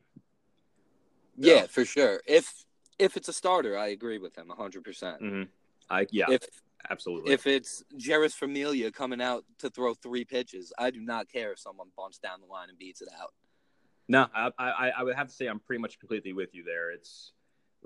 Yeah, 1.38 1.68
for 1.68 1.86
sure. 1.86 2.22
If 2.26 2.66
if 3.00 3.18
it's 3.18 3.28
a 3.30 3.34
starter, 3.34 3.78
I 3.78 3.88
agree 3.88 4.18
with 4.18 4.38
him 4.38 4.48
100. 4.50 4.84
percent 4.84 5.22
Mm-hmm. 5.22 5.44
I 5.90 6.08
yeah, 6.12 6.26
If 6.30 6.44
absolutely. 6.90 7.34
if 7.34 7.48
it's 7.48 7.84
Jeurys 7.98 8.34
Familia 8.34 8.92
coming 8.92 9.22
out 9.22 9.44
to 9.60 9.70
throw 9.70 9.94
three 9.94 10.26
pitches, 10.26 10.74
I 10.78 10.92
do 10.92 11.02
not 11.02 11.30
care 11.30 11.52
if 11.54 11.60
someone 11.60 11.88
bunts 11.98 12.20
down 12.20 12.42
the 12.42 12.48
line 12.48 12.70
and 12.70 12.78
beats 12.78 13.02
it 13.02 13.10
out. 13.22 13.34
No, 14.08 14.28
I, 14.36 14.52
I 14.58 14.90
I 14.98 15.04
would 15.04 15.16
have 15.16 15.28
to 15.28 15.34
say 15.34 15.48
I'm 15.48 15.60
pretty 15.60 15.82
much 15.82 16.00
completely 16.00 16.34
with 16.34 16.54
you 16.54 16.64
there. 16.64 16.92
It's 16.92 17.32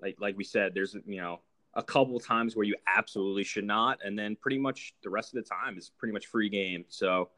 like 0.02 0.16
like 0.20 0.38
we 0.38 0.44
said, 0.44 0.74
there's 0.74 0.96
you 1.06 1.22
know 1.22 1.42
a 1.76 1.84
couple 1.84 2.20
times 2.20 2.56
where 2.56 2.66
you 2.66 2.76
absolutely 2.88 3.44
should 3.44 3.66
not, 3.66 4.00
and 4.04 4.18
then 4.18 4.36
pretty 4.36 4.58
much 4.58 4.96
the 5.04 5.10
rest 5.10 5.36
of 5.36 5.44
the 5.44 5.50
time 5.50 5.78
is 5.78 5.92
pretty 5.98 6.14
much 6.14 6.28
free 6.28 6.50
game. 6.50 6.86
So 6.88 7.30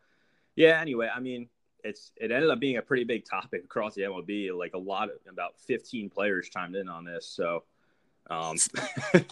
yeah. 0.56 0.80
Anyway, 0.80 1.10
I 1.14 1.20
mean, 1.20 1.50
it's 1.84 2.12
it 2.18 2.32
ended 2.32 2.50
up 2.50 2.60
being 2.60 2.78
a 2.78 2.82
pretty 2.82 3.04
big 3.04 3.26
topic 3.26 3.64
across 3.64 3.96
the 3.96 4.04
MLB. 4.04 4.58
Like 4.58 4.74
a 4.74 4.80
lot, 4.80 5.10
of, 5.10 5.16
about 5.30 5.60
15 5.60 6.10
players 6.10 6.50
chimed 6.50 6.76
in 6.76 6.88
on 6.88 7.04
this. 7.04 7.28
So 7.28 7.64
um, 8.30 8.58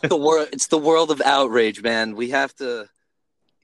the 0.04 0.18
world 0.18 0.50
it's 0.52 0.68
the 0.68 0.78
world 0.78 1.12
of 1.12 1.22
outrage, 1.22 1.82
man. 1.82 2.16
We 2.16 2.30
have 2.30 2.56
to 2.56 2.90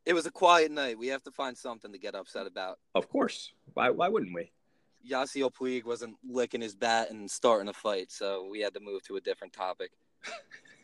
it 0.06 0.14
was 0.14 0.26
a 0.26 0.32
quiet 0.32 0.72
night. 0.72 0.98
We 0.98 1.08
have 1.08 1.24
to 1.24 1.32
find 1.32 1.58
something 1.58 1.92
to 1.92 2.00
get 2.00 2.16
upset 2.16 2.48
about. 2.48 2.80
of 2.96 3.10
course, 3.10 3.54
why 3.74 3.90
why 3.90 4.08
wouldn't 4.08 4.34
we? 4.34 4.52
Yasiel 5.10 5.52
Puig 5.52 5.84
wasn't 5.84 6.16
licking 6.28 6.62
his 6.62 6.76
bat 6.76 7.10
and 7.10 7.30
starting 7.30 7.70
a 7.70 7.74
fight, 7.74 8.12
so 8.12 8.48
we 8.50 8.60
had 8.60 8.74
to 8.74 8.80
move 8.80 9.02
to 9.04 9.16
a 9.16 9.22
different 9.22 9.54
topic. 9.54 9.92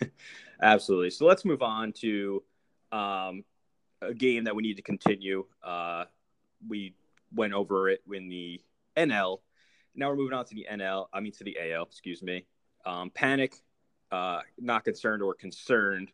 Absolutely. 0.62 1.12
So 1.12 1.26
let's 1.26 1.46
move 1.46 1.62
on 1.62 1.94
to 1.94 2.44
um, 2.92 3.44
a 4.02 4.14
game 4.14 4.46
that 4.46 4.56
we 4.56 4.64
need 4.64 4.78
to 4.78 4.82
continue. 4.82 5.46
Uh, 5.64 6.06
we 6.68 6.96
went 7.34 7.54
over 7.54 7.90
it 7.90 8.02
in 8.12 8.28
the 8.30 8.60
NL. 8.96 9.40
Now 9.96 10.10
we're 10.10 10.16
moving 10.16 10.38
on 10.38 10.46
to 10.46 10.56
the 10.56 10.68
NL. 10.72 11.08
I 11.14 11.20
mean 11.20 11.32
to 11.34 11.44
the 11.44 11.58
AL. 11.60 11.84
Excuse 11.84 12.24
me. 12.24 12.46
Um, 12.86 13.10
panic. 13.12 13.62
Uh, 14.12 14.42
not 14.58 14.84
concerned 14.84 15.22
or 15.22 15.34
concerned 15.34 16.12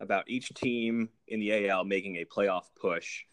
about 0.00 0.28
each 0.28 0.48
team 0.50 1.08
in 1.28 1.40
the 1.40 1.68
AL 1.68 1.84
making 1.84 2.16
a 2.16 2.24
playoff 2.24 2.64
push. 2.80 3.24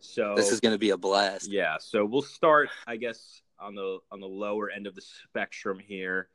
So 0.00 0.34
This 0.34 0.50
is 0.50 0.60
going 0.60 0.74
to 0.74 0.78
be 0.78 0.90
a 0.90 0.96
blast. 0.96 1.50
yeah, 1.50 1.76
so 1.78 2.04
we'll 2.04 2.22
start, 2.22 2.70
I 2.86 2.96
guess, 2.96 3.42
on 3.58 3.74
the 3.74 3.98
on 4.10 4.20
the 4.20 4.26
lower 4.26 4.70
end 4.70 4.86
of 4.86 4.94
the 4.94 5.02
spectrum 5.02 5.78
here, 5.78 6.28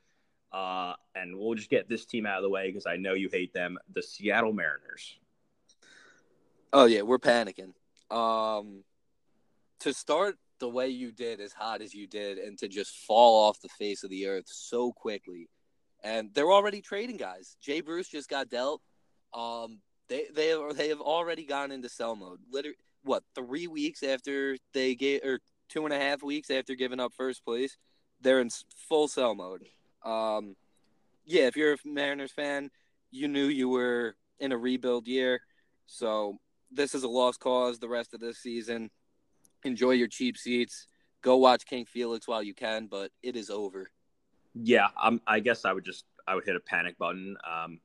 uh, 0.53 0.93
and 1.15 1.37
we'll 1.37 1.55
just 1.55 1.69
get 1.69 1.89
this 1.89 2.05
team 2.05 2.25
out 2.25 2.37
of 2.37 2.43
the 2.43 2.49
way 2.49 2.67
because 2.67 2.85
I 2.85 2.97
know 2.97 3.13
you 3.13 3.29
hate 3.31 3.53
them, 3.53 3.77
the 3.93 4.03
Seattle 4.03 4.53
Mariners. 4.53 5.17
Oh 6.71 6.85
yeah, 6.85 7.01
we're 7.01 7.17
panicking. 7.19 7.73
Um, 8.11 8.83
to 9.79 9.93
start 9.93 10.37
the 10.59 10.69
way 10.69 10.89
you 10.89 11.11
did, 11.11 11.41
as 11.41 11.51
hot 11.51 11.81
as 11.81 11.93
you 11.93 12.07
did, 12.07 12.37
and 12.37 12.57
to 12.59 12.67
just 12.67 12.95
fall 13.05 13.47
off 13.47 13.59
the 13.61 13.69
face 13.69 14.03
of 14.03 14.09
the 14.09 14.27
earth 14.27 14.45
so 14.47 14.91
quickly, 14.91 15.49
and 16.05 16.29
they're 16.35 16.51
already 16.51 16.81
trading 16.81 17.17
guys. 17.17 17.57
Jay 17.61 17.81
Bruce 17.81 18.07
just 18.07 18.29
got 18.29 18.49
dealt. 18.49 18.81
Um, 19.33 19.79
they 20.07 20.25
they 20.33 20.53
are, 20.53 20.71
they 20.71 20.89
have 20.89 21.01
already 21.01 21.45
gone 21.45 21.71
into 21.71 21.89
sell 21.89 22.15
mode. 22.15 22.39
Literally, 22.49 22.77
what 23.03 23.23
three 23.33 23.67
weeks 23.67 24.03
after 24.03 24.55
they 24.73 24.95
gave 24.95 25.21
or 25.23 25.39
two 25.67 25.83
and 25.83 25.93
a 25.93 25.99
half 25.99 26.21
weeks 26.21 26.51
after 26.51 26.75
giving 26.75 26.99
up 26.99 27.11
first 27.17 27.43
place, 27.43 27.75
they're 28.21 28.39
in 28.39 28.49
full 28.87 29.07
sell 29.07 29.33
mode. 29.33 29.63
Um, 30.05 30.55
yeah, 31.25 31.47
if 31.47 31.57
you're 31.57 31.73
a 31.73 31.77
Mariners 31.83 32.31
fan, 32.31 32.69
you 33.09 33.27
knew 33.27 33.47
you 33.47 33.67
were 33.67 34.15
in 34.39 34.51
a 34.51 34.57
rebuild 34.57 35.07
year, 35.07 35.41
so 35.87 36.37
this 36.71 36.93
is 36.93 37.01
a 37.01 37.07
lost 37.07 37.39
cause 37.39 37.79
the 37.79 37.89
rest 37.89 38.13
of 38.13 38.19
this 38.19 38.37
season. 38.37 38.91
Enjoy 39.63 39.91
your 39.91 40.07
cheap 40.07 40.37
seats. 40.37 40.85
Go 41.23 41.37
watch 41.37 41.65
King 41.65 41.85
Felix 41.85 42.27
while 42.27 42.43
you 42.43 42.53
can, 42.53 42.85
but 42.85 43.09
it 43.23 43.35
is 43.35 43.49
over. 43.49 43.89
Yeah, 44.55 44.87
I'm, 44.97 45.21
I 45.27 45.39
guess 45.41 45.65
I 45.65 45.73
would 45.73 45.85
just 45.85 46.05
I 46.27 46.35
would 46.35 46.45
hit 46.45 46.55
a 46.55 46.61
panic 46.61 46.97
button. 46.97 47.37
Um, 47.45 47.79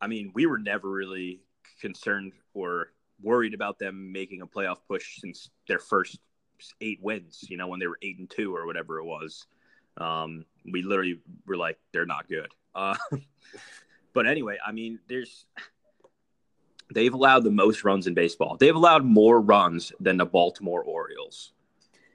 I 0.00 0.06
mean, 0.06 0.32
we 0.34 0.46
were 0.46 0.58
never 0.58 0.90
really 0.90 1.40
concerned 1.80 2.32
or 2.52 2.88
worried 3.22 3.54
about 3.54 3.78
them 3.78 4.12
making 4.12 4.42
a 4.42 4.46
playoff 4.46 4.78
push 4.88 5.20
since 5.20 5.50
their 5.68 5.78
first 5.78 6.18
eight 6.80 6.98
wins. 7.00 7.44
You 7.48 7.56
know, 7.56 7.68
when 7.68 7.80
they 7.80 7.86
were 7.86 7.98
eight 8.02 8.18
and 8.18 8.28
two 8.28 8.54
or 8.54 8.66
whatever 8.66 8.98
it 8.98 9.04
was. 9.04 9.46
Um, 9.96 10.44
we 10.70 10.82
literally 10.82 11.20
were 11.46 11.56
like, 11.56 11.78
they're 11.92 12.06
not 12.06 12.28
good. 12.28 12.48
Uh, 12.74 12.96
but 14.14 14.26
anyway, 14.26 14.56
I 14.64 14.72
mean, 14.72 14.98
there's 15.08 15.46
they've 16.92 17.14
allowed 17.14 17.44
the 17.44 17.50
most 17.50 17.84
runs 17.84 18.06
in 18.06 18.14
baseball. 18.14 18.56
They've 18.56 18.74
allowed 18.74 19.04
more 19.04 19.40
runs 19.40 19.92
than 20.00 20.16
the 20.16 20.26
Baltimore 20.26 20.82
Orioles 20.82 21.52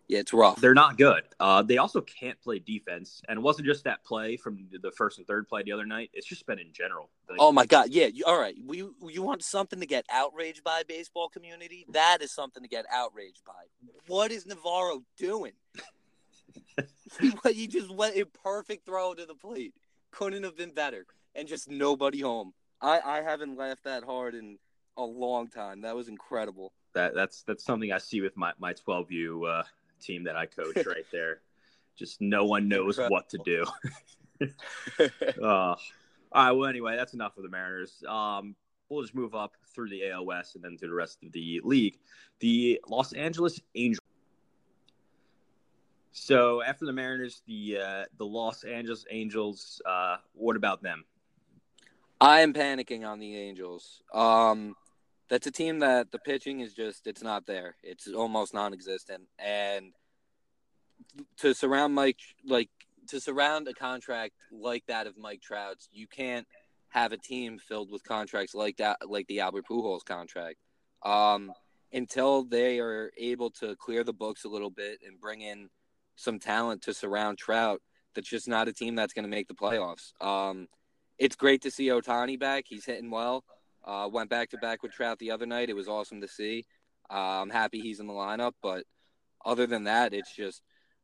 Yeah, 0.08 0.20
it's 0.20 0.34
rough. 0.34 0.62
they're 0.62 0.76
not 0.76 0.98
good. 0.98 1.24
Uh, 1.40 1.64
they 1.64 1.78
also 1.78 2.00
can't 2.02 2.40
play 2.40 2.60
defense, 2.60 3.24
and 3.28 3.40
it 3.40 3.42
wasn't 3.42 3.66
just 3.66 3.84
that 3.86 4.04
play 4.04 4.38
from 4.38 4.68
the 4.82 4.92
first 4.92 5.18
and 5.18 5.26
third 5.26 5.48
play 5.48 5.64
the 5.64 5.72
other 5.72 5.86
night. 5.86 6.12
It's 6.14 6.28
just 6.28 6.46
been 6.46 6.60
in 6.60 6.72
general. 6.74 7.10
Like, 7.28 7.38
Oh 7.40 7.52
my 7.52 7.66
God! 7.66 7.90
Yeah, 7.90 8.08
you, 8.08 8.24
all 8.26 8.40
right. 8.40 8.56
We 8.64 8.88
you 9.08 9.24
want 9.24 9.44
something 9.44 9.80
to 9.80 9.88
get 9.88 10.06
outraged 10.12 10.64
by, 10.64 10.84
baseball 10.88 11.30
community? 11.30 11.86
That 11.90 12.22
is 12.22 12.32
something 12.32 12.62
to 12.62 12.70
get 12.70 12.86
outraged 12.92 13.44
by. 13.46 13.54
What 14.08 14.32
is 14.32 14.46
Navarro 14.46 15.02
doing? 15.18 15.54
he, 17.20 17.34
he 17.54 17.68
just 17.68 17.90
went 17.90 18.16
a 18.16 18.26
perfect 18.26 18.86
throw 18.86 19.16
to 19.16 19.26
the 19.26 19.36
plate. 19.36 19.74
Couldn't 20.12 20.44
have 20.44 20.56
been 20.56 20.72
better, 20.72 21.08
and 21.34 21.48
just 21.48 21.68
nobody 21.68 22.22
home. 22.22 22.54
I 22.80 23.00
I 23.04 23.22
haven't 23.22 23.58
laughed 23.58 23.86
that 23.86 24.04
hard 24.04 24.36
in 24.36 24.60
a 24.98 25.04
long 25.04 25.48
time. 25.48 25.82
That 25.82 25.96
was 25.96 26.08
incredible. 26.10 26.74
that 26.94 27.16
that's 27.16 27.42
that's 27.42 27.64
something 27.64 27.92
I 27.92 27.98
see 27.98 28.22
with 28.22 28.38
my 28.38 28.54
my 28.60 28.74
twelve 28.74 29.12
U 29.12 29.46
uh, 29.46 29.64
team 30.02 30.24
that 30.26 30.36
I 30.36 30.46
coach 30.46 30.76
right 30.86 31.06
there. 31.12 31.42
Just 31.96 32.22
no 32.22 32.46
one 32.46 32.68
knows 32.68 32.98
what 32.98 33.30
to 33.30 33.38
do. 33.44 33.66
Uh, 35.42 35.46
all 35.46 35.78
right. 36.34 36.52
Well, 36.52 36.70
anyway, 36.70 36.98
that's 36.98 37.14
enough 37.14 37.38
of 37.38 37.44
the 37.44 37.50
Mariners. 37.50 38.04
Um, 38.08 38.56
we'll 38.90 39.02
just 39.02 39.16
move 39.16 39.36
up 39.36 39.54
through 39.74 39.90
the 39.90 40.10
AL 40.10 40.26
West 40.26 40.56
and 40.56 40.64
then 40.64 40.78
to 40.78 40.88
the 40.88 40.94
rest 40.94 41.24
of 41.24 41.32
the 41.32 41.62
league. 41.64 41.98
The 42.40 42.82
Los 42.88 43.14
Angeles 43.14 43.60
Angels. 43.76 44.02
So 46.12 46.62
after 46.62 46.86
the 46.86 46.94
Mariners, 46.94 47.42
the 47.48 47.78
uh, 47.82 48.04
the 48.18 48.26
Los 48.26 48.64
Angeles 48.64 49.06
Angels. 49.10 49.82
Uh, 49.86 50.18
what 50.34 50.56
about 50.56 50.82
them? 50.82 51.06
I 52.20 52.42
am 52.42 52.54
panicking 52.54 53.06
on 53.06 53.20
the 53.20 53.38
Angels. 53.38 54.02
Um, 54.14 54.76
that's 55.30 55.48
a 55.48 55.52
team 55.52 55.80
that 55.80 56.12
the 56.12 56.20
pitching 56.20 56.60
is 56.60 56.74
just 56.74 57.08
it's 57.08 57.24
not 57.24 57.46
there. 57.46 57.76
It's 57.84 58.08
almost 58.08 58.54
non-existent, 58.54 59.24
and 59.40 59.94
to 61.38 61.54
surround 61.54 61.96
Mike 61.96 62.20
like 62.46 62.70
to 63.08 63.20
surround 63.20 63.68
a 63.68 63.74
contract 63.74 64.34
like 64.52 64.84
that 64.88 65.08
of 65.08 65.18
Mike 65.18 65.42
Trout's, 65.42 65.90
you 65.92 66.08
can't 66.08 66.48
have 66.90 67.12
a 67.12 67.18
team 67.18 67.60
filled 67.60 67.92
with 67.92 68.04
contracts 68.04 68.56
like 68.56 68.78
that, 68.78 68.98
like 69.08 69.28
the 69.28 69.42
Albert 69.42 69.66
Pujols 69.70 70.06
contract. 70.06 70.58
Um, 71.04 71.52
until 71.94 72.44
they 72.44 72.80
are 72.80 73.12
able 73.18 73.52
to 73.52 73.76
clear 73.76 74.04
the 74.04 74.14
books 74.14 74.44
a 74.44 74.50
little 74.50 74.70
bit 74.70 75.00
and 75.06 75.20
bring 75.20 75.42
in 75.42 75.70
some 76.16 76.40
talent 76.40 76.82
to 76.84 76.94
surround 76.94 77.38
Trout, 77.38 77.82
that's 78.16 78.30
just 78.30 78.48
not 78.48 78.68
a 78.68 78.74
team 78.74 78.96
that's 78.96 79.14
going 79.14 79.24
to 79.24 79.30
make 79.30 79.48
the 79.48 79.54
playoffs. 79.54 80.14
Um, 80.22 80.68
it's 81.18 81.36
great 81.36 81.62
to 81.64 81.72
see 81.72 81.88
Ohtani 81.88 82.40
back. 82.40 82.66
He's 82.68 82.86
hitting 82.86 83.12
well. 83.12 83.44
Uh, 83.86 84.10
went 84.12 84.30
back 84.30 84.50
to 84.50 84.58
back 84.58 84.82
with 84.82 84.92
Trout 84.92 85.20
the 85.20 85.32
other 85.32 85.46
night. 85.46 85.70
It 85.70 85.76
was 85.76 85.88
awesome 85.88 86.22
to 86.22 86.28
see. 86.28 86.66
Uh, 87.10 87.42
I'm 87.42 87.52
happy 87.52 87.80
he's 87.80 88.00
in 88.00 88.08
the 88.08 88.14
lineup, 88.14 88.54
but 88.62 88.84
other 89.46 89.68
than 89.68 89.84
that, 89.84 90.14
it's 90.14 90.36
just 90.36 90.64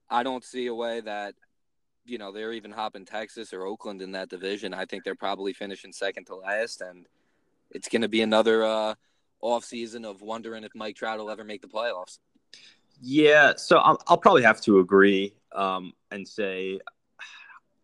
I 0.09 0.23
don't 0.23 0.43
see 0.43 0.65
a 0.67 0.73
way 0.73 0.99
that 1.01 1.35
you 2.05 2.17
know 2.17 2.31
they're 2.31 2.53
even 2.53 2.71
hopping 2.71 3.05
Texas 3.05 3.53
or 3.53 3.65
Oakland 3.65 4.01
in 4.01 4.13
that 4.13 4.29
division. 4.29 4.73
I 4.73 4.85
think 4.85 5.03
they're 5.03 5.15
probably 5.15 5.53
finishing 5.53 5.93
second 5.93 6.25
to 6.25 6.35
last, 6.35 6.81
and 6.81 7.05
it's 7.69 7.87
going 7.87 8.01
to 8.01 8.09
be 8.09 8.21
another 8.21 8.63
uh, 8.63 8.95
off 9.41 9.63
season 9.63 10.03
of 10.03 10.21
wondering 10.21 10.63
if 10.63 10.71
Mike 10.73 10.95
Trout 10.95 11.19
will 11.19 11.29
ever 11.29 11.43
make 11.43 11.61
the 11.61 11.67
playoffs. 11.67 12.17
Yeah, 13.01 13.53
so 13.57 13.77
I'll, 13.77 14.01
I'll 14.07 14.17
probably 14.17 14.43
have 14.43 14.61
to 14.61 14.79
agree 14.79 15.33
um, 15.53 15.93
and 16.11 16.27
say, 16.27 16.79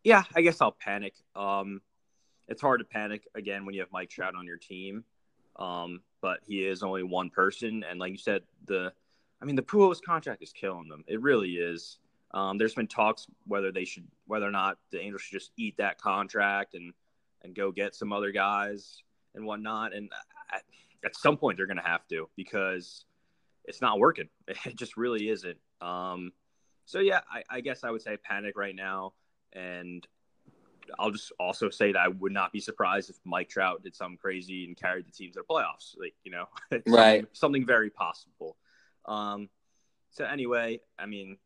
yeah, 0.04 0.24
I 0.36 0.42
guess 0.42 0.62
I'll 0.62 0.74
panic. 0.80 1.14
Um, 1.36 1.82
it's 2.48 2.62
hard 2.62 2.80
to 2.80 2.86
panic 2.86 3.28
again 3.36 3.66
when 3.66 3.76
you 3.76 3.82
have 3.82 3.92
Mike 3.92 4.10
Trout 4.10 4.36
on 4.36 4.46
your 4.46 4.58
team, 4.58 5.04
um, 5.58 6.02
but 6.22 6.40
he 6.46 6.66
is 6.66 6.84
only 6.84 7.04
one 7.04 7.30
person, 7.30 7.84
and 7.90 8.00
like 8.00 8.12
you 8.12 8.18
said, 8.18 8.44
the, 8.66 8.92
I 9.42 9.46
mean, 9.46 9.56
the 9.56 9.62
Pujols 9.62 10.02
contract 10.02 10.42
is 10.42 10.52
killing 10.52 10.88
them. 10.88 11.04
It 11.08 11.22
really 11.22 11.56
is. 11.56 12.00
Um, 12.32 12.58
there's 12.58 12.74
been 12.74 12.88
talks 12.88 13.28
whether 13.46 13.72
they 13.72 13.86
should, 13.86 14.08
whether 14.26 14.46
or 14.46 14.52
not 14.52 14.78
the 14.92 15.00
Angels 15.00 15.22
should 15.22 15.40
just 15.40 15.52
eat 15.58 15.78
that 15.78 16.00
contract 16.00 16.74
and 16.74 16.94
and 17.44 17.56
go 17.56 17.72
get 17.72 17.96
some 17.96 18.12
other 18.12 18.32
guys 18.32 19.04
and 19.36 19.46
whatnot. 19.46 19.94
And 19.94 20.12
at 21.06 21.16
some 21.16 21.38
point 21.38 21.58
they're 21.58 21.68
going 21.68 21.78
to 21.78 21.84
have 21.84 22.08
to 22.10 22.30
because 22.36 23.06
it's 23.66 23.82
not 23.82 24.00
working. 24.00 24.30
It 24.66 24.76
just 24.76 24.98
really 24.98 25.30
isn't. 25.30 25.58
Um, 25.82 26.32
so 26.86 27.00
yeah, 27.00 27.22
I, 27.32 27.44
I 27.50 27.62
guess 27.62 27.84
I 27.84 27.92
would 27.92 28.02
say 28.02 28.18
panic 28.18 28.58
right 28.58 28.76
now, 28.76 29.14
and 29.54 30.06
I'll 31.00 31.12
just 31.12 31.32
also 31.40 31.70
say 31.70 31.92
that 31.92 32.00
I 32.00 32.08
would 32.08 32.32
not 32.32 32.52
be 32.52 32.60
surprised 32.60 33.10
if 33.10 33.18
Mike 33.26 33.50
Trout 33.50 33.84
did 33.84 33.96
something 33.96 34.18
crazy 34.18 34.66
and 34.66 34.76
carried 34.76 35.06
the 35.06 35.12
team 35.12 35.32
to 35.32 35.40
the 35.40 35.46
playoffs. 35.46 35.98
Like 36.00 36.16
you 36.24 36.32
know, 36.32 36.46
something, 36.72 36.94
Right. 36.94 37.26
Something 37.34 37.66
very 37.66 37.90
possible. 37.90 38.58
Um, 39.06 39.50
so 40.12 40.26
anyway, 40.26 40.82
I 40.98 41.06
mean, 41.06 41.38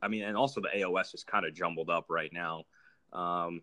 I 0.00 0.08
mean, 0.08 0.22
and 0.22 0.36
also 0.36 0.60
the 0.60 0.80
AL 0.80 0.92
West 0.92 1.14
is 1.14 1.24
kind 1.24 1.44
of 1.44 1.54
jumbled 1.54 1.90
up 1.90 2.06
right 2.08 2.32
now. 2.32 2.64
Um, 3.12 3.62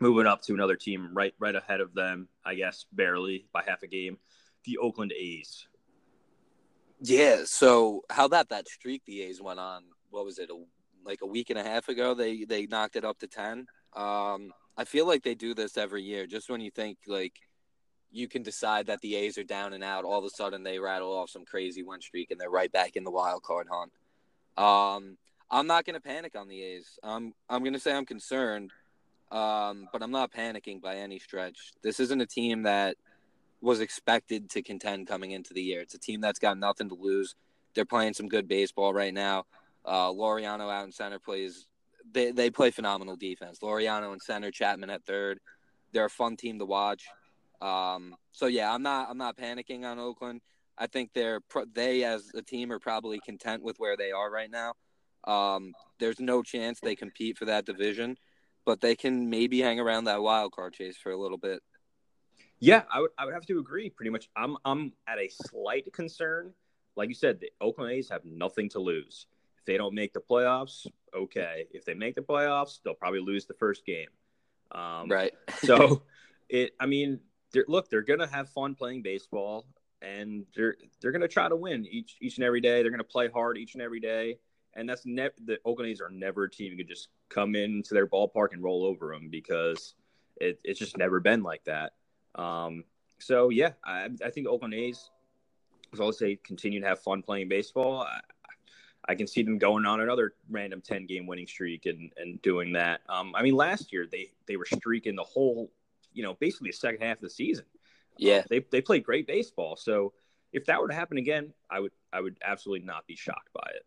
moving 0.00 0.26
up 0.26 0.42
to 0.42 0.54
another 0.54 0.76
team 0.76 1.10
right 1.12 1.34
right 1.38 1.54
ahead 1.54 1.80
of 1.80 1.94
them, 1.94 2.28
I 2.44 2.54
guess 2.54 2.86
barely 2.92 3.46
by 3.52 3.62
half 3.66 3.82
a 3.82 3.86
game, 3.86 4.18
the 4.64 4.78
Oakland 4.78 5.12
A's. 5.12 5.66
Yeah. 7.00 7.42
So 7.44 8.04
how 8.10 8.24
about 8.24 8.50
that 8.50 8.68
streak 8.68 9.02
the 9.06 9.22
A's 9.22 9.40
went 9.40 9.58
on? 9.58 9.84
What 10.10 10.24
was 10.24 10.38
it? 10.38 10.50
A, 10.50 10.64
like 11.04 11.20
a 11.22 11.26
week 11.26 11.50
and 11.50 11.58
a 11.58 11.64
half 11.64 11.88
ago, 11.88 12.14
they 12.14 12.44
they 12.44 12.66
knocked 12.66 12.96
it 12.96 13.04
up 13.04 13.18
to 13.20 13.26
ten. 13.26 13.66
Um, 13.94 14.52
I 14.76 14.84
feel 14.84 15.06
like 15.06 15.22
they 15.22 15.34
do 15.34 15.54
this 15.54 15.76
every 15.76 16.02
year. 16.02 16.26
Just 16.26 16.50
when 16.50 16.60
you 16.60 16.70
think 16.70 16.98
like 17.06 17.34
you 18.10 18.28
can 18.28 18.42
decide 18.42 18.86
that 18.86 19.00
the 19.00 19.16
A's 19.16 19.38
are 19.38 19.44
down 19.44 19.72
and 19.72 19.84
out, 19.84 20.04
all 20.04 20.18
of 20.18 20.24
a 20.24 20.30
sudden 20.30 20.62
they 20.62 20.78
rattle 20.78 21.12
off 21.12 21.30
some 21.30 21.44
crazy 21.44 21.82
win 21.82 22.00
streak 22.00 22.30
and 22.30 22.40
they're 22.40 22.50
right 22.50 22.72
back 22.72 22.96
in 22.96 23.04
the 23.04 23.10
wild 23.10 23.42
card 23.42 23.68
hunt. 23.70 23.92
Um, 24.56 25.16
I'm 25.50 25.66
not 25.66 25.84
going 25.84 25.94
to 25.94 26.00
panic 26.00 26.36
on 26.36 26.48
the 26.48 26.62
A's. 26.62 26.98
I'm 27.02 27.34
I'm 27.48 27.60
going 27.60 27.74
to 27.74 27.80
say 27.80 27.92
I'm 27.92 28.06
concerned, 28.06 28.70
um, 29.32 29.88
but 29.92 30.02
I'm 30.02 30.10
not 30.12 30.32
panicking 30.32 30.80
by 30.80 30.96
any 30.96 31.18
stretch. 31.18 31.72
This 31.82 32.00
isn't 32.00 32.20
a 32.20 32.26
team 32.26 32.62
that 32.62 32.96
was 33.60 33.80
expected 33.80 34.48
to 34.50 34.62
contend 34.62 35.06
coming 35.06 35.32
into 35.32 35.52
the 35.52 35.62
year. 35.62 35.80
It's 35.80 35.94
a 35.94 35.98
team 35.98 36.20
that's 36.20 36.38
got 36.38 36.56
nothing 36.58 36.88
to 36.88 36.94
lose. 36.94 37.34
They're 37.74 37.84
playing 37.84 38.14
some 38.14 38.28
good 38.28 38.48
baseball 38.48 38.94
right 38.94 39.12
now. 39.12 39.46
Uh, 39.84 40.08
Laureano 40.08 40.72
out 40.72 40.84
in 40.84 40.92
center 40.92 41.18
plays. 41.18 41.66
They 42.12 42.32
they 42.32 42.50
play 42.50 42.70
phenomenal 42.70 43.16
defense. 43.16 43.58
Laureano 43.62 44.12
in 44.12 44.20
center, 44.20 44.50
Chapman 44.50 44.90
at 44.90 45.04
third. 45.04 45.38
They're 45.92 46.06
a 46.06 46.10
fun 46.10 46.36
team 46.36 46.58
to 46.58 46.66
watch. 46.66 47.06
Um, 47.60 48.14
so 48.32 48.46
yeah, 48.46 48.72
I'm 48.72 48.82
not 48.82 49.08
I'm 49.10 49.18
not 49.18 49.36
panicking 49.36 49.84
on 49.84 49.98
Oakland. 49.98 50.40
I 50.78 50.86
think 50.86 51.10
they're 51.12 51.40
they 51.72 52.04
as 52.04 52.30
a 52.34 52.42
team 52.42 52.72
are 52.72 52.78
probably 52.78 53.20
content 53.20 53.62
with 53.62 53.76
where 53.78 53.96
they 53.96 54.12
are 54.12 54.30
right 54.30 54.50
now. 54.50 54.74
Um, 55.24 55.74
there's 55.98 56.20
no 56.20 56.42
chance 56.42 56.80
they 56.80 56.96
compete 56.96 57.36
for 57.36 57.44
that 57.44 57.66
division, 57.66 58.16
but 58.64 58.80
they 58.80 58.96
can 58.96 59.28
maybe 59.28 59.60
hang 59.60 59.78
around 59.78 60.04
that 60.04 60.22
wild 60.22 60.52
card 60.52 60.72
chase 60.72 60.96
for 60.96 61.12
a 61.12 61.18
little 61.18 61.36
bit. 61.36 61.62
Yeah, 62.60 62.82
I 62.92 63.00
would 63.00 63.10
I 63.18 63.24
would 63.24 63.34
have 63.34 63.46
to 63.46 63.58
agree. 63.58 63.90
Pretty 63.90 64.10
much, 64.10 64.28
I'm 64.36 64.56
I'm 64.64 64.92
at 65.06 65.18
a 65.18 65.28
slight 65.28 65.92
concern. 65.92 66.54
Like 66.96 67.08
you 67.08 67.14
said, 67.14 67.40
the 67.40 67.50
Oakland 67.60 67.92
A's 67.92 68.08
have 68.10 68.24
nothing 68.24 68.68
to 68.70 68.80
lose. 68.80 69.26
If 69.58 69.64
they 69.64 69.76
don't 69.76 69.94
make 69.94 70.12
the 70.12 70.20
playoffs, 70.20 70.86
okay. 71.14 71.66
If 71.72 71.84
they 71.84 71.94
make 71.94 72.14
the 72.14 72.22
playoffs, 72.22 72.80
they'll 72.82 72.94
probably 72.94 73.20
lose 73.20 73.46
the 73.46 73.54
first 73.54 73.84
game. 73.84 74.08
Um, 74.72 75.08
Right. 75.08 75.32
so, 75.64 76.02
it. 76.48 76.74
I 76.80 76.86
mean, 76.86 77.20
they're, 77.52 77.64
look, 77.68 77.88
they're 77.90 78.02
gonna 78.02 78.26
have 78.26 78.48
fun 78.50 78.74
playing 78.74 79.02
baseball, 79.02 79.66
and 80.02 80.46
they're 80.54 80.76
they're 81.00 81.12
gonna 81.12 81.28
try 81.28 81.48
to 81.48 81.56
win 81.56 81.86
each 81.90 82.16
each 82.20 82.36
and 82.36 82.44
every 82.44 82.60
day. 82.60 82.82
They're 82.82 82.90
gonna 82.90 83.04
play 83.04 83.28
hard 83.28 83.58
each 83.58 83.74
and 83.74 83.82
every 83.82 84.00
day, 84.00 84.38
and 84.74 84.88
that's 84.88 85.06
never 85.06 85.34
the 85.44 85.58
Oakland 85.64 85.90
A's 85.90 86.00
are 86.00 86.10
never 86.10 86.44
a 86.44 86.50
team 86.50 86.72
you 86.72 86.78
could 86.78 86.88
just 86.88 87.08
come 87.28 87.54
into 87.54 87.94
their 87.94 88.06
ballpark 88.06 88.52
and 88.52 88.62
roll 88.62 88.84
over 88.84 89.12
them 89.12 89.28
because 89.30 89.94
it, 90.40 90.60
it's 90.64 90.78
just 90.78 90.96
never 90.96 91.20
been 91.20 91.42
like 91.42 91.64
that. 91.64 91.92
Um, 92.34 92.84
so 93.18 93.50
yeah, 93.50 93.72
I, 93.84 94.08
I 94.24 94.30
think 94.30 94.46
Oakland 94.46 94.74
A's, 94.74 95.10
as 95.92 96.00
as 96.00 96.18
they 96.18 96.36
continue 96.36 96.80
to 96.80 96.86
have 96.86 97.00
fun 97.00 97.22
playing 97.22 97.48
baseball, 97.48 98.00
I, 98.02 98.20
I 99.10 99.16
can 99.16 99.26
see 99.26 99.42
them 99.42 99.58
going 99.58 99.86
on 99.86 100.00
another 100.00 100.34
random 100.48 100.80
ten 100.80 101.04
game 101.04 101.26
winning 101.26 101.48
streak 101.48 101.86
and, 101.86 102.12
and 102.16 102.40
doing 102.42 102.74
that. 102.74 103.00
Um, 103.08 103.34
I 103.34 103.42
mean, 103.42 103.56
last 103.56 103.92
year 103.92 104.06
they 104.06 104.30
they 104.46 104.56
were 104.56 104.64
streaking 104.64 105.16
the 105.16 105.24
whole, 105.24 105.72
you 106.12 106.22
know, 106.22 106.34
basically 106.34 106.70
the 106.70 106.76
second 106.76 107.02
half 107.02 107.16
of 107.16 107.22
the 107.22 107.30
season. 107.30 107.64
Yeah. 108.16 108.44
They 108.48 108.60
they 108.70 108.80
played 108.80 109.02
great 109.02 109.26
baseball. 109.26 109.74
So 109.74 110.12
if 110.52 110.66
that 110.66 110.80
were 110.80 110.86
to 110.86 110.94
happen 110.94 111.18
again, 111.18 111.52
I 111.68 111.80
would 111.80 111.90
I 112.12 112.20
would 112.20 112.36
absolutely 112.40 112.86
not 112.86 113.04
be 113.08 113.16
shocked 113.16 113.50
by 113.52 113.68
it. 113.74 113.84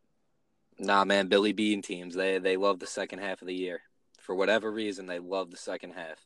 Nah, 0.77 1.05
man, 1.05 1.27
Billy 1.27 1.53
Beane 1.53 1.81
teams, 1.81 2.15
they 2.15 2.37
they 2.39 2.57
love 2.57 2.79
the 2.79 2.87
second 2.87 3.19
half 3.19 3.41
of 3.41 3.47
the 3.47 3.55
year. 3.55 3.79
For 4.19 4.35
whatever 4.35 4.69
reason, 4.69 5.05
they 5.05 5.19
love 5.19 5.51
the 5.51 5.57
second 5.57 5.91
half. 5.91 6.19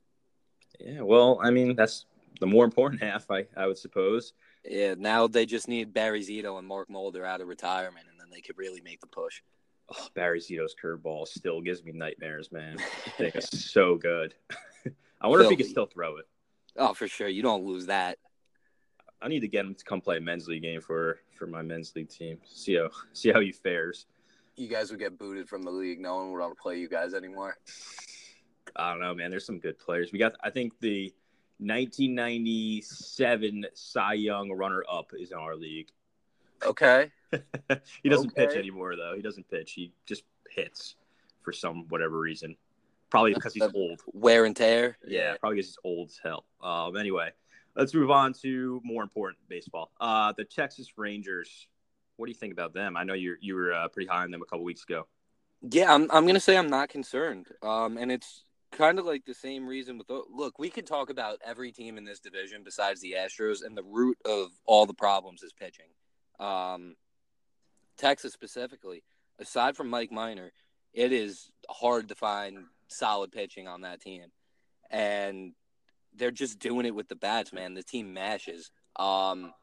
Yeah, 0.79 1.01
well, 1.01 1.39
I 1.43 1.51
mean 1.51 1.75
that's 1.75 2.05
the 2.39 2.47
more 2.47 2.65
important 2.65 3.03
half, 3.03 3.29
I 3.29 3.45
I 3.55 3.67
would 3.67 3.77
suppose. 3.77 4.33
Yeah, 4.65 4.95
now 4.97 5.27
they 5.27 5.45
just 5.45 5.67
need 5.67 5.93
Barry 5.93 6.21
Zito 6.21 6.57
and 6.57 6.67
Mark 6.67 6.89
Mulder 6.89 7.23
out 7.23 7.41
of 7.41 7.47
retirement, 7.47 8.07
and 8.09 8.16
then 8.27 8.35
they 8.35 8.41
could 8.41 8.57
really 8.57 8.81
make 8.81 8.99
the 8.99 9.07
push. 9.07 9.41
Oh, 9.89 10.07
Barry 10.15 10.39
Zito's 10.39 10.75
curveball 10.81 11.27
still 11.27 11.61
gives 11.61 11.83
me 11.83 11.91
nightmares, 11.93 12.51
man. 12.51 12.77
I 13.05 13.09
think 13.11 13.35
it's 13.35 13.71
so 13.71 13.95
good. 13.95 14.33
I 15.21 15.27
wonder 15.27 15.45
if 15.45 15.49
he 15.49 15.55
can 15.55 15.67
still 15.67 15.85
throw 15.85 16.17
it. 16.17 16.25
Oh, 16.75 16.93
for 16.93 17.07
sure, 17.07 17.27
you 17.27 17.41
don't 17.41 17.63
lose 17.63 17.87
that. 17.87 18.17
I 19.21 19.29
need 19.29 19.39
to 19.39 19.47
get 19.47 19.65
him 19.65 19.73
to 19.73 19.83
come 19.83 20.01
play 20.01 20.17
a 20.17 20.21
men's 20.21 20.47
league 20.47 20.61
game 20.61 20.81
for 20.81 21.21
for 21.31 21.47
my 21.47 21.63
men's 21.63 21.95
league 21.95 22.09
team. 22.09 22.37
See 22.45 22.75
how 22.75 22.89
see 23.13 23.31
how 23.31 23.39
he 23.39 23.51
fares. 23.51 24.05
You 24.55 24.67
guys 24.67 24.91
would 24.91 24.99
get 24.99 25.17
booted 25.17 25.49
from 25.49 25.63
the 25.63 25.71
league. 25.71 25.99
No 25.99 26.17
one 26.17 26.31
would 26.31 26.39
want 26.39 26.55
to 26.55 26.61
play 26.61 26.77
you 26.77 26.89
guys 26.89 27.13
anymore. 27.13 27.57
I 28.75 28.91
don't 28.91 28.99
know, 28.99 29.15
man. 29.15 29.31
There's 29.31 29.45
some 29.45 29.59
good 29.59 29.79
players. 29.79 30.11
We 30.11 30.19
got 30.19 30.33
I 30.43 30.51
think 30.51 30.73
the 30.81 31.13
1997 31.59 33.65
Cy 33.73 34.13
Young 34.13 34.51
runner 34.51 34.83
up 34.91 35.11
is 35.17 35.31
in 35.31 35.37
our 35.37 35.55
league. 35.55 35.89
Okay. 36.65 37.11
he 38.03 38.09
doesn't 38.09 38.35
pitch 38.35 38.55
anymore 38.55 38.95
though. 38.95 39.13
He 39.15 39.21
doesn't 39.21 39.49
pitch. 39.49 39.73
He 39.73 39.91
just 40.05 40.23
hits 40.49 40.95
for 41.41 41.51
some 41.51 41.85
whatever 41.89 42.19
reason. 42.19 42.55
Probably 43.09 43.33
because 43.33 43.53
he's 43.53 43.63
old. 43.73 44.01
Wear 44.13 44.45
and 44.45 44.55
tear. 44.55 44.97
Yeah, 45.07 45.35
probably 45.39 45.57
because 45.57 45.69
he's 45.69 45.77
old 45.83 46.09
as 46.09 46.19
hell. 46.21 46.45
Um, 46.61 46.97
anyway, 46.97 47.29
let's 47.75 47.93
move 47.93 48.11
on 48.11 48.33
to 48.41 48.81
more 48.83 49.01
important 49.01 49.39
baseball. 49.47 49.91
Uh, 49.99 50.33
the 50.35 50.43
Texas 50.43 50.97
Rangers. 50.97 51.67
What 52.17 52.25
do 52.25 52.31
you 52.31 52.37
think 52.37 52.51
about 52.51 52.73
them? 52.73 52.97
I 52.97 53.03
know 53.03 53.13
you 53.13 53.35
you 53.39 53.55
were 53.55 53.73
uh, 53.73 53.87
pretty 53.87 54.07
high 54.07 54.23
on 54.23 54.31
them 54.31 54.41
a 54.41 54.45
couple 54.45 54.65
weeks 54.65 54.83
ago. 54.83 55.07
Yeah, 55.61 55.93
I'm 55.93 56.09
I'm 56.11 56.25
gonna 56.25 56.39
say 56.39 56.57
I'm 56.57 56.69
not 56.69 56.89
concerned. 56.89 57.47
Um, 57.61 57.97
and 57.97 58.11
it's 58.11 58.43
kind 58.71 58.99
of 58.99 59.05
like 59.05 59.25
the 59.25 59.33
same 59.33 59.65
reason 59.65 59.97
with 59.97 60.07
look, 60.09 60.59
we 60.59 60.69
could 60.69 60.85
talk 60.85 61.09
about 61.09 61.39
every 61.45 61.71
team 61.71 61.97
in 61.97 62.03
this 62.03 62.19
division 62.19 62.63
besides 62.63 63.01
the 63.01 63.15
Astros, 63.17 63.63
and 63.65 63.77
the 63.77 63.83
root 63.83 64.17
of 64.25 64.49
all 64.65 64.85
the 64.85 64.93
problems 64.93 65.43
is 65.43 65.53
pitching. 65.53 65.87
Um, 66.39 66.95
Texas 67.97 68.33
specifically, 68.33 69.03
aside 69.39 69.75
from 69.75 69.89
Mike 69.89 70.11
Minor, 70.11 70.51
it 70.93 71.11
is 71.11 71.51
hard 71.69 72.09
to 72.09 72.15
find 72.15 72.59
solid 72.87 73.31
pitching 73.31 73.67
on 73.67 73.81
that 73.81 74.01
team, 74.01 74.23
and 74.89 75.53
they're 76.15 76.31
just 76.31 76.59
doing 76.59 76.85
it 76.85 76.95
with 76.95 77.07
the 77.07 77.15
bats, 77.15 77.53
man. 77.53 77.73
The 77.73 77.83
team 77.83 78.13
mashes. 78.13 78.71
Um, 78.95 79.53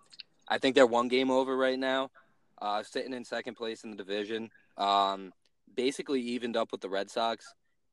I 0.48 0.58
think 0.58 0.74
they're 0.74 0.86
one 0.86 1.08
game 1.08 1.30
over 1.30 1.56
right 1.56 1.78
now, 1.78 2.10
uh, 2.60 2.82
sitting 2.82 3.12
in 3.12 3.24
second 3.24 3.54
place 3.54 3.84
in 3.84 3.90
the 3.90 3.96
division. 3.96 4.50
Um, 4.76 5.32
basically 5.74 6.20
evened 6.20 6.56
up 6.56 6.72
with 6.72 6.80
the 6.80 6.88
Red 6.88 7.10
Sox 7.10 7.44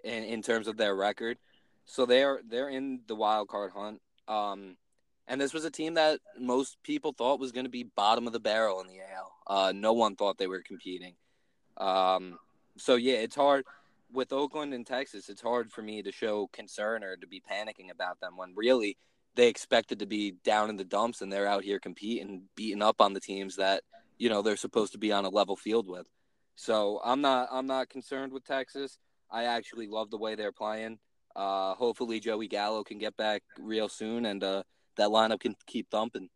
in, 0.03 0.23
in 0.23 0.41
terms 0.41 0.67
of 0.67 0.77
their 0.77 0.95
record. 0.95 1.37
So 1.85 2.05
they're 2.05 2.41
they're 2.47 2.69
in 2.69 3.01
the 3.07 3.15
wild 3.15 3.47
card 3.47 3.71
hunt. 3.75 4.01
Um, 4.27 4.77
and 5.27 5.39
this 5.39 5.53
was 5.53 5.65
a 5.65 5.71
team 5.71 5.95
that 5.95 6.19
most 6.39 6.77
people 6.83 7.13
thought 7.13 7.39
was 7.39 7.51
going 7.51 7.65
to 7.65 7.71
be 7.71 7.83
bottom 7.83 8.27
of 8.27 8.33
the 8.33 8.39
barrel 8.39 8.81
in 8.81 8.87
the 8.87 8.99
AL. 8.99 9.33
Uh, 9.47 9.71
no 9.73 9.93
one 9.93 10.15
thought 10.15 10.37
they 10.37 10.47
were 10.47 10.61
competing. 10.61 11.15
Um, 11.77 12.37
so 12.77 12.95
yeah, 12.95 13.15
it's 13.15 13.35
hard 13.35 13.65
with 14.11 14.33
Oakland 14.33 14.73
and 14.73 14.85
Texas. 14.85 15.29
It's 15.29 15.41
hard 15.41 15.71
for 15.71 15.81
me 15.81 16.01
to 16.03 16.11
show 16.11 16.49
concern 16.51 17.03
or 17.03 17.15
to 17.15 17.27
be 17.27 17.41
panicking 17.49 17.91
about 17.91 18.19
them 18.19 18.35
when 18.35 18.53
really 18.55 18.97
they 19.35 19.47
expected 19.47 19.99
to 19.99 20.05
be 20.05 20.31
down 20.43 20.69
in 20.69 20.77
the 20.77 20.83
dumps 20.83 21.21
and 21.21 21.31
they're 21.31 21.47
out 21.47 21.63
here 21.63 21.79
competing, 21.79 22.43
beating 22.55 22.81
up 22.81 23.01
on 23.01 23.13
the 23.13 23.19
teams 23.19 23.55
that 23.55 23.83
you 24.17 24.29
know 24.29 24.41
they're 24.41 24.57
supposed 24.57 24.91
to 24.91 24.99
be 24.99 25.11
on 25.11 25.25
a 25.25 25.29
level 25.29 25.55
field 25.55 25.87
with. 25.87 26.07
So 26.55 26.99
I'm 27.03 27.21
not 27.21 27.47
I'm 27.51 27.67
not 27.67 27.89
concerned 27.89 28.33
with 28.33 28.43
Texas. 28.43 28.99
I 29.31 29.45
actually 29.45 29.87
love 29.87 30.09
the 30.09 30.17
way 30.17 30.35
they're 30.35 30.51
playing. 30.51 30.99
Uh, 31.35 31.73
hopefully 31.75 32.19
Joey 32.19 32.47
Gallo 32.47 32.83
can 32.83 32.97
get 32.97 33.15
back 33.15 33.43
real 33.57 33.87
soon 33.87 34.25
and 34.25 34.43
uh, 34.43 34.63
that 34.97 35.09
lineup 35.09 35.39
can 35.39 35.55
keep 35.65 35.89
thumping. 35.89 36.29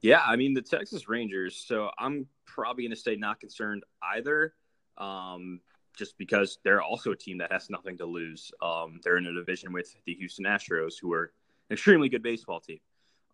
Yeah, 0.00 0.20
I 0.24 0.36
mean 0.36 0.54
the 0.54 0.62
Texas 0.62 1.08
Rangers. 1.08 1.56
So 1.66 1.90
I'm 1.98 2.26
probably 2.46 2.84
going 2.84 2.94
to 2.94 3.00
say 3.00 3.16
not 3.16 3.40
concerned 3.40 3.84
either, 4.02 4.54
um, 4.96 5.60
just 5.96 6.16
because 6.18 6.58
they're 6.62 6.82
also 6.82 7.10
a 7.12 7.16
team 7.16 7.38
that 7.38 7.50
has 7.52 7.70
nothing 7.70 7.98
to 7.98 8.06
lose. 8.06 8.52
Um, 8.62 9.00
they're 9.02 9.16
in 9.16 9.26
a 9.26 9.34
division 9.34 9.72
with 9.72 9.94
the 10.06 10.14
Houston 10.14 10.44
Astros, 10.44 10.94
who 11.00 11.12
are 11.12 11.32
an 11.68 11.74
extremely 11.74 12.08
good 12.08 12.22
baseball 12.22 12.60
team. 12.60 12.78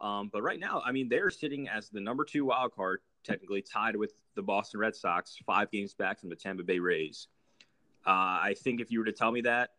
Um, 0.01 0.29
but 0.33 0.43
right 0.43 0.59
now, 0.59 0.83
I 0.85 0.93
mean, 0.93 1.09
they're 1.09 1.31
sitting 1.31 1.69
as 1.69 1.89
the 1.89 2.01
number 2.01 2.25
two 2.25 2.47
wild 2.47 2.75
card, 2.75 3.01
technically 3.23 3.63
tied 3.63 3.97
with 3.97 4.13
the 4.35 4.43
Boston 4.43 4.81
Red 4.81 4.97
Sox, 4.97 5.39
five 5.47 5.71
games 5.71 5.95
back 5.95 6.21
from 6.21 6.31
the 6.31 6.37
Tampa 6.37 6.63
Bay 6.63 6.79
Rays. 6.79 7.29
Uh, 8.07 8.11
I 8.11 8.55
think 8.59 8.81
if 8.81 8.91
you 8.91 8.99
were 8.99 9.07
to 9.07 9.13
tell 9.13 9.33
me 9.33 9.43
that 9.43 9.71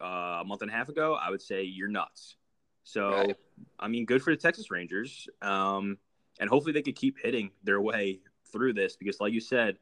uh, 0.00 0.40
a 0.40 0.44
month 0.44 0.62
and 0.62 0.70
a 0.70 0.74
half 0.74 0.88
ago, 0.88 1.18
I 1.20 1.30
would 1.30 1.42
say 1.42 1.62
you're 1.62 1.88
nuts. 1.88 2.36
So, 2.84 3.10
Right. 3.10 3.36
I 3.78 3.88
mean, 3.88 4.04
good 4.04 4.22
for 4.22 4.30
the 4.30 4.36
Texas 4.36 4.70
Rangers. 4.70 5.28
Um, 5.42 5.98
and 6.38 6.48
hopefully 6.48 6.72
they 6.72 6.82
could 6.82 6.96
keep 6.96 7.18
hitting 7.18 7.50
their 7.62 7.80
way 7.80 8.20
through 8.52 8.74
this 8.74 8.96
because, 8.96 9.20
like 9.20 9.32
you 9.32 9.40
said, 9.40 9.78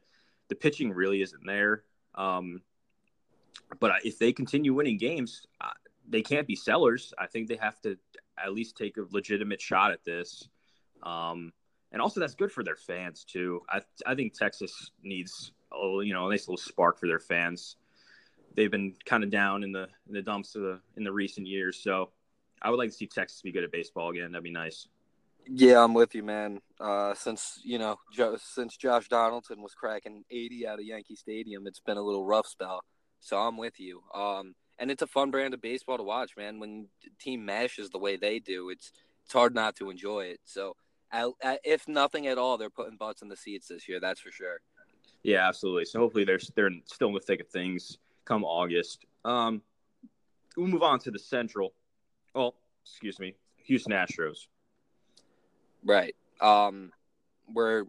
the 0.49 0.55
pitching 0.55 0.91
really 0.91 1.21
isn't 1.21 1.45
there. 1.45 1.83
Um, 2.15 2.61
but 3.79 3.91
if 4.03 4.19
they 4.19 4.33
continue 4.33 4.73
winning 4.73 4.97
games, 4.97 5.45
they 6.07 6.21
can't 6.21 6.47
be 6.47 6.55
sellers. 6.55 7.13
I 7.17 7.27
think 7.27 7.47
they 7.47 7.55
have 7.55 7.79
to 7.81 7.97
at 8.43 8.53
least 8.53 8.77
take 8.77 8.97
a 8.97 9.05
legitimate 9.11 9.61
shot 9.61 9.91
at 9.91 10.03
this. 10.03 10.47
Um, 11.01 11.53
and 11.91 12.01
also, 12.01 12.19
that's 12.19 12.35
good 12.35 12.51
for 12.51 12.63
their 12.63 12.75
fans 12.75 13.23
too. 13.23 13.61
I 13.69 13.81
I 14.05 14.15
think 14.15 14.33
Texas 14.33 14.91
needs 15.03 15.51
a, 15.71 16.03
you 16.03 16.13
know 16.13 16.27
a 16.27 16.31
nice 16.31 16.47
little 16.47 16.57
spark 16.57 16.99
for 16.99 17.07
their 17.07 17.19
fans. 17.19 17.77
They've 18.55 18.71
been 18.71 18.95
kind 19.05 19.23
of 19.23 19.29
down 19.29 19.63
in 19.63 19.71
the 19.71 19.87
in 20.07 20.13
the 20.13 20.21
dumps 20.21 20.55
of 20.55 20.63
the, 20.63 20.79
in 20.97 21.03
the 21.03 21.11
recent 21.11 21.47
years, 21.47 21.79
so 21.79 22.09
I 22.63 22.69
would 22.69 22.77
like 22.77 22.89
to 22.89 22.95
see 22.95 23.07
Texas 23.07 23.41
be 23.41 23.51
good 23.51 23.63
at 23.63 23.71
baseball 23.71 24.09
again. 24.09 24.31
That'd 24.31 24.43
be 24.43 24.51
nice. 24.51 24.87
Yeah, 25.45 25.83
I'm 25.83 25.93
with 25.93 26.15
you, 26.15 26.23
man. 26.23 26.61
Uh, 26.79 27.13
since 27.13 27.59
you 27.63 27.77
know, 27.77 27.97
jo- 28.13 28.37
since 28.41 28.77
Josh 28.77 29.09
Donaldson 29.09 29.61
was 29.61 29.73
cracking 29.73 30.23
80 30.31 30.67
out 30.67 30.79
of 30.79 30.85
Yankee 30.85 31.15
Stadium, 31.15 31.67
it's 31.67 31.81
been 31.81 31.97
a 31.97 32.01
little 32.01 32.25
rough 32.25 32.47
spell. 32.47 32.83
So 33.19 33.37
I'm 33.37 33.57
with 33.57 33.79
you. 33.79 34.01
Um, 34.13 34.55
and 34.79 34.89
it's 34.89 35.01
a 35.01 35.07
fun 35.07 35.31
brand 35.31 35.53
of 35.53 35.61
baseball 35.61 35.97
to 35.97 36.03
watch, 36.03 36.31
man. 36.37 36.59
When 36.59 36.87
team 37.19 37.45
mashes 37.45 37.89
the 37.89 37.99
way 37.99 38.15
they 38.15 38.39
do, 38.39 38.69
it's 38.69 38.91
it's 39.23 39.33
hard 39.33 39.53
not 39.53 39.75
to 39.77 39.89
enjoy 39.89 40.25
it. 40.25 40.39
So, 40.43 40.75
I, 41.11 41.29
I, 41.43 41.59
if 41.63 41.87
nothing 41.87 42.27
at 42.27 42.37
all, 42.37 42.57
they're 42.57 42.69
putting 42.69 42.97
butts 42.97 43.21
in 43.21 43.29
the 43.29 43.37
seats 43.37 43.67
this 43.67 43.87
year. 43.87 43.99
That's 43.99 44.19
for 44.19 44.31
sure. 44.31 44.59
Yeah, 45.23 45.47
absolutely. 45.47 45.85
So 45.85 45.99
hopefully 45.99 46.25
they're 46.25 46.39
they're 46.55 46.71
still 46.85 47.09
in 47.09 47.13
the 47.13 47.19
thick 47.19 47.41
of 47.41 47.47
things 47.47 47.97
come 48.25 48.43
August. 48.43 49.05
Um, 49.25 49.61
we'll 50.57 50.67
move 50.67 50.83
on 50.83 50.99
to 50.99 51.11
the 51.11 51.19
Central. 51.19 51.73
Well, 52.33 52.55
excuse 52.83 53.19
me, 53.19 53.35
Houston 53.57 53.93
Astros. 53.93 54.47
Right. 55.85 56.15
Um, 56.41 56.91
where 57.51 57.85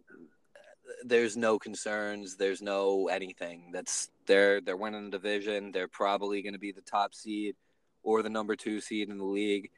there's 1.03 1.35
no 1.35 1.57
concerns, 1.57 2.35
there's 2.35 2.61
no 2.61 3.07
anything. 3.07 3.71
That's 3.71 4.09
they're 4.25 4.61
they're 4.61 4.77
winning 4.77 5.05
the 5.05 5.17
division. 5.17 5.71
They're 5.71 5.87
probably 5.87 6.41
going 6.41 6.53
to 6.53 6.59
be 6.59 6.71
the 6.71 6.81
top 6.81 7.13
seed 7.13 7.55
or 8.03 8.21
the 8.21 8.29
number 8.29 8.55
two 8.55 8.79
seed 8.79 9.09
in 9.09 9.17
the 9.17 9.25
league. 9.25 9.71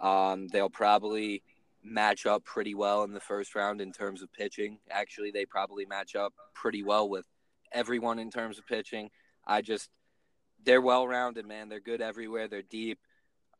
Um, 0.00 0.48
they'll 0.48 0.70
probably 0.70 1.42
match 1.82 2.26
up 2.26 2.44
pretty 2.44 2.74
well 2.74 3.04
in 3.04 3.12
the 3.12 3.20
first 3.20 3.54
round 3.54 3.80
in 3.80 3.92
terms 3.92 4.22
of 4.22 4.32
pitching. 4.32 4.78
Actually, 4.90 5.30
they 5.30 5.46
probably 5.46 5.86
match 5.86 6.14
up 6.14 6.34
pretty 6.54 6.82
well 6.82 7.08
with 7.08 7.26
everyone 7.72 8.18
in 8.18 8.30
terms 8.30 8.58
of 8.58 8.66
pitching. 8.66 9.10
I 9.46 9.62
just 9.62 9.88
they're 10.64 10.80
well 10.80 11.06
rounded, 11.06 11.46
man. 11.46 11.68
They're 11.68 11.80
good 11.80 12.00
everywhere. 12.00 12.48
They're 12.48 12.62
deep. 12.62 12.98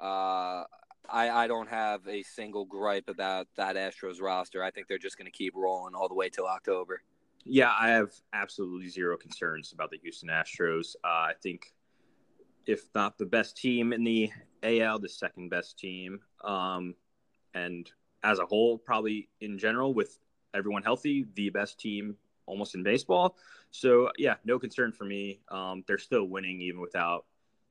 Uh, 0.01 0.65
I, 1.09 1.29
I 1.31 1.47
don't 1.47 1.69
have 1.69 2.07
a 2.07 2.23
single 2.23 2.65
gripe 2.65 3.09
about 3.09 3.49
that 3.57 3.77
Astros 3.77 4.21
roster. 4.21 4.63
I 4.63 4.71
think 4.71 4.87
they're 4.87 4.99
just 4.99 5.19
going 5.19 5.27
to 5.27 5.37
keep 5.37 5.55
rolling 5.57 5.95
all 5.95 6.09
the 6.09 6.15
way 6.15 6.29
till 6.29 6.47
October. 6.47 7.03
Yeah, 7.45 7.73
I 7.79 7.89
have 7.89 8.13
absolutely 8.33 8.89
zero 8.89 9.17
concerns 9.17 9.73
about 9.73 9.91
the 9.91 9.99
Houston 9.99 10.29
Astros. 10.29 10.95
Uh, 11.05 11.09
I 11.09 11.33
think, 11.43 11.73
if 12.67 12.85
not 12.95 13.19
the 13.19 13.27
best 13.27 13.57
team 13.57 13.93
in 13.93 14.05
the 14.05 14.31
AL, 14.63 14.99
the 14.99 15.09
second 15.09 15.49
best 15.49 15.79
team, 15.79 16.21
um, 16.45 16.95
and 17.55 17.91
as 18.23 18.39
a 18.39 18.47
whole, 18.47 18.79
probably 18.79 19.29
in 19.41 19.59
general, 19.59 19.95
with 19.95 20.19
everyone 20.55 20.83
healthy, 20.83 21.27
the 21.35 21.51
best 21.51 21.81
team 21.81 22.17
almost 22.47 22.75
in 22.75 22.83
baseball. 22.83 23.37
So 23.71 24.11
yeah, 24.19 24.35
no 24.45 24.59
concern 24.59 24.93
for 24.93 25.05
me. 25.05 25.41
Um, 25.49 25.85
they're 25.87 25.99
still 25.99 26.25
winning 26.25 26.61
even 26.61 26.81
without 26.81 27.25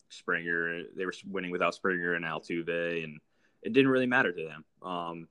Springer. 0.10 0.84
They 0.96 1.06
were 1.06 1.14
winning 1.28 1.52
without 1.52 1.76
Springer 1.76 2.14
and 2.14 2.26
Altuve, 2.26 3.04
and 3.04 3.20
it 3.62 3.74
didn't 3.74 3.92
really 3.92 4.08
matter 4.08 4.32
to 4.32 4.44
them. 4.44 4.66
Um, 4.82 5.28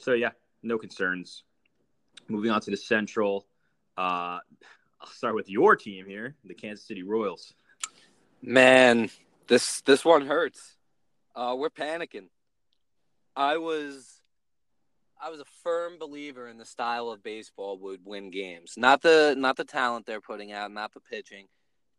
so 0.00 0.12
yeah, 0.12 0.30
no 0.62 0.78
concerns. 0.78 1.44
Moving 2.28 2.50
on 2.50 2.60
to 2.62 2.70
the 2.70 2.76
Central, 2.76 3.46
uh, 3.98 4.38
I'll 5.00 5.10
start 5.10 5.34
with 5.34 5.50
your 5.50 5.76
team 5.76 6.06
here, 6.06 6.36
the 6.44 6.54
Kansas 6.54 6.86
City 6.86 7.02
Royals. 7.02 7.52
Man, 8.40 9.10
this 9.46 9.82
this 9.82 10.04
one 10.04 10.26
hurts. 10.26 10.76
Uh, 11.34 11.54
we're 11.58 11.70
panicking. 11.70 12.28
I 13.36 13.58
was 13.58 14.20
I 15.20 15.30
was 15.30 15.40
a 15.40 15.44
firm 15.62 15.98
believer 15.98 16.48
in 16.48 16.58
the 16.58 16.64
style 16.64 17.10
of 17.10 17.22
baseball 17.22 17.78
would 17.78 18.00
win 18.04 18.30
games. 18.30 18.74
Not 18.76 19.02
the 19.02 19.34
not 19.36 19.56
the 19.56 19.64
talent 19.64 20.06
they're 20.06 20.20
putting 20.20 20.52
out, 20.52 20.70
not 20.70 20.92
the 20.92 21.00
pitching, 21.00 21.46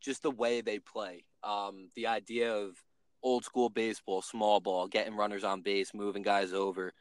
just 0.01 0.21
the 0.21 0.31
way 0.31 0.61
they 0.61 0.79
play. 0.79 1.25
Um, 1.45 1.89
the 1.95 2.07
idea 2.07 2.53
of 2.53 2.75
old 3.23 3.45
school 3.45 3.69
baseball, 3.69 4.21
small 4.21 4.59
ball, 4.59 4.87
getting 4.87 5.15
runners 5.15 5.43
on 5.43 5.61
base, 5.61 5.93
moving 5.93 6.23
guys 6.23 6.53
over, 6.53 6.93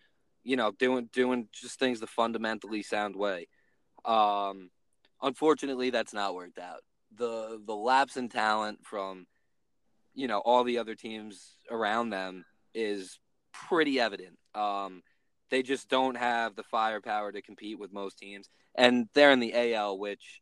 you 0.42 0.56
know, 0.56 0.72
doing 0.72 1.08
doing 1.12 1.48
just 1.52 1.78
things 1.78 2.00
the 2.00 2.06
fundamentally 2.06 2.82
sound 2.82 3.16
way. 3.16 3.48
Um, 4.04 4.70
unfortunately, 5.22 5.90
that's 5.90 6.14
not 6.14 6.34
worked 6.34 6.58
out. 6.58 6.80
The 7.16 7.60
the 7.64 7.74
lapse 7.74 8.16
in 8.16 8.28
talent 8.28 8.80
from 8.84 9.26
you 10.14 10.28
know 10.28 10.38
all 10.38 10.64
the 10.64 10.78
other 10.78 10.94
teams 10.94 11.56
around 11.70 12.10
them 12.10 12.44
is 12.74 13.18
pretty 13.52 14.00
evident. 14.00 14.38
Um, 14.54 15.02
they 15.50 15.62
just 15.62 15.88
don't 15.88 16.16
have 16.16 16.56
the 16.56 16.62
firepower 16.64 17.32
to 17.32 17.42
compete 17.42 17.78
with 17.78 17.92
most 17.92 18.18
teams, 18.18 18.48
and 18.74 19.08
they're 19.14 19.30
in 19.30 19.40
the 19.40 19.74
AL, 19.74 19.98
which 19.98 20.40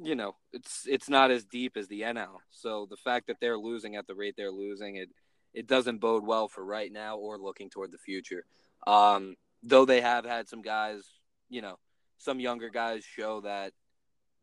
you 0.00 0.14
know 0.14 0.36
it's 0.52 0.86
it's 0.88 1.08
not 1.08 1.30
as 1.30 1.44
deep 1.44 1.76
as 1.76 1.88
the 1.88 2.02
NL. 2.02 2.38
So 2.50 2.86
the 2.88 2.96
fact 2.96 3.26
that 3.26 3.36
they're 3.40 3.58
losing 3.58 3.96
at 3.96 4.06
the 4.06 4.14
rate 4.14 4.34
they're 4.36 4.50
losing, 4.50 4.96
it 4.96 5.10
it 5.54 5.66
doesn't 5.66 5.98
bode 5.98 6.24
well 6.24 6.48
for 6.48 6.64
right 6.64 6.90
now 6.90 7.16
or 7.16 7.38
looking 7.38 7.70
toward 7.70 7.92
the 7.92 7.98
future. 7.98 8.44
Um, 8.86 9.36
though 9.62 9.84
they 9.84 10.00
have 10.00 10.24
had 10.24 10.48
some 10.48 10.62
guys, 10.62 11.02
you 11.48 11.62
know, 11.62 11.78
some 12.18 12.40
younger 12.40 12.70
guys 12.70 13.04
show 13.04 13.42
that 13.42 13.72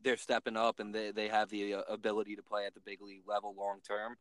they're 0.04 0.18
stepping 0.18 0.56
up 0.56 0.80
and 0.80 0.94
they, 0.94 1.12
they 1.12 1.28
have 1.28 1.50
the 1.50 1.76
uh, 1.76 1.82
ability 1.90 2.36
to 2.36 2.44
play 2.44 2.66
at 2.66 2.74
the 2.74 2.80
big 2.80 3.02
league 3.02 3.28
level 3.28 3.56
long 3.58 3.80
term. 3.86 4.16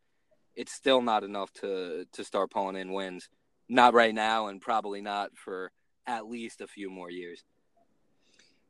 It's 0.56 0.72
still 0.72 1.02
not 1.02 1.22
enough 1.22 1.52
to 1.60 2.06
to 2.12 2.24
start 2.24 2.50
pulling 2.50 2.76
in 2.76 2.92
wins. 2.92 3.28
Not 3.68 3.92
right 3.92 4.14
now, 4.14 4.46
and 4.46 4.60
probably 4.60 5.02
not 5.02 5.36
for 5.36 5.70
at 6.06 6.26
least 6.26 6.62
a 6.62 6.66
few 6.66 6.90
more 6.90 7.10
years. 7.10 7.44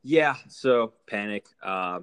Yeah, 0.03 0.35
so 0.49 0.93
panic. 1.07 1.45
Uh, 1.63 2.01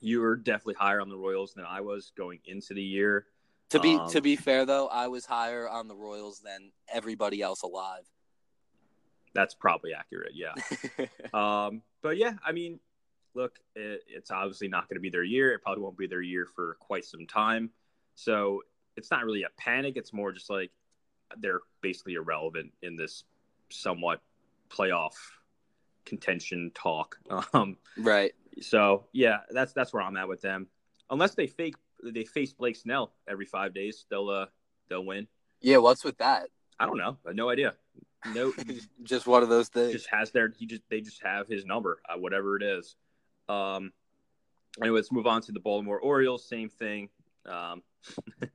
you 0.00 0.20
were 0.20 0.36
definitely 0.36 0.74
higher 0.74 1.00
on 1.00 1.08
the 1.08 1.16
Royals 1.16 1.54
than 1.54 1.64
I 1.64 1.80
was 1.80 2.12
going 2.16 2.40
into 2.44 2.74
the 2.74 2.82
year. 2.82 3.26
To 3.70 3.80
be 3.80 3.96
Um, 3.96 4.10
to 4.10 4.20
be 4.20 4.36
fair 4.36 4.64
though, 4.64 4.88
I 4.88 5.08
was 5.08 5.26
higher 5.26 5.68
on 5.68 5.88
the 5.88 5.96
Royals 5.96 6.40
than 6.40 6.72
everybody 6.92 7.42
else 7.42 7.62
alive. 7.62 8.08
That's 9.34 9.54
probably 9.54 9.92
accurate. 9.92 10.32
Yeah. 10.34 10.54
um, 11.34 11.82
but 12.00 12.16
yeah, 12.16 12.34
I 12.44 12.52
mean, 12.52 12.80
look, 13.34 13.58
it, 13.74 14.02
it's 14.08 14.30
obviously 14.30 14.68
not 14.68 14.88
going 14.88 14.96
to 14.96 15.00
be 15.00 15.10
their 15.10 15.24
year. 15.24 15.52
It 15.52 15.62
probably 15.62 15.82
won't 15.82 15.98
be 15.98 16.06
their 16.06 16.22
year 16.22 16.46
for 16.46 16.76
quite 16.80 17.04
some 17.04 17.26
time. 17.26 17.70
So 18.14 18.62
it's 18.96 19.10
not 19.10 19.24
really 19.24 19.42
a 19.42 19.50
panic. 19.58 19.96
It's 19.96 20.12
more 20.12 20.32
just 20.32 20.48
like 20.50 20.70
they're 21.36 21.60
basically 21.82 22.14
irrelevant 22.14 22.72
in 22.82 22.96
this 22.96 23.24
somewhat 23.70 24.22
playoff 24.70 25.12
contention 26.04 26.70
talk. 26.74 27.18
Um, 27.52 27.76
right. 27.96 28.34
So 28.60 29.04
yeah, 29.12 29.38
that's 29.50 29.72
that's 29.72 29.92
where 29.92 30.02
I'm 30.02 30.16
at 30.16 30.28
with 30.28 30.40
them. 30.40 30.68
Unless 31.10 31.34
they 31.34 31.46
fake 31.46 31.76
they 32.02 32.24
face 32.24 32.52
Blake 32.52 32.76
Snell 32.76 33.12
every 33.28 33.46
five 33.46 33.74
days, 33.74 34.06
they'll 34.10 34.28
uh 34.28 34.46
they'll 34.88 35.04
win. 35.04 35.26
Yeah. 35.60 35.78
What's 35.78 36.04
with 36.04 36.18
that? 36.18 36.48
I 36.78 36.86
don't 36.86 36.98
know. 36.98 37.16
I 37.26 37.30
have 37.30 37.36
no 37.36 37.50
idea. 37.50 37.74
No, 38.32 38.52
just 39.02 39.26
one 39.26 39.42
of 39.42 39.48
those 39.48 39.68
things. 39.68 39.92
just 39.92 40.08
has 40.10 40.30
their 40.30 40.52
he 40.56 40.66
just 40.66 40.82
they 40.90 41.00
just 41.00 41.22
have 41.22 41.46
his 41.48 41.64
number 41.64 42.00
uh, 42.08 42.18
whatever 42.18 42.56
it 42.56 42.62
is 42.62 42.96
um 43.48 43.92
anyway 44.82 44.96
let's 44.96 45.10
move 45.10 45.26
on 45.26 45.40
to 45.40 45.52
the 45.52 45.60
baltimore 45.60 45.98
orioles 45.98 46.46
same 46.46 46.68
thing 46.68 47.08
um 47.46 47.82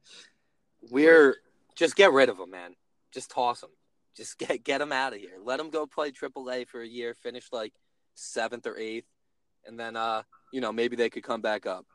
We're 0.91 1.37
just 1.75 1.95
get 1.95 2.11
rid 2.11 2.29
of 2.29 2.37
them, 2.37 2.51
man. 2.51 2.75
Just 3.13 3.31
toss 3.31 3.61
them. 3.61 3.69
Just 4.15 4.37
get 4.37 4.63
get 4.63 4.79
them 4.79 4.91
out 4.91 5.13
of 5.13 5.19
here. 5.19 5.37
Let 5.43 5.57
them 5.57 5.69
go 5.69 5.85
play 5.85 6.11
AAA 6.11 6.67
for 6.67 6.81
a 6.81 6.87
year, 6.87 7.13
finish 7.13 7.47
like 7.51 7.73
seventh 8.15 8.67
or 8.67 8.77
eighth, 8.77 9.07
and 9.67 9.79
then 9.79 9.95
uh, 9.95 10.23
you 10.51 10.61
know, 10.61 10.71
maybe 10.71 10.95
they 10.95 11.09
could 11.09 11.23
come 11.23 11.41
back 11.41 11.65
up. 11.65 11.85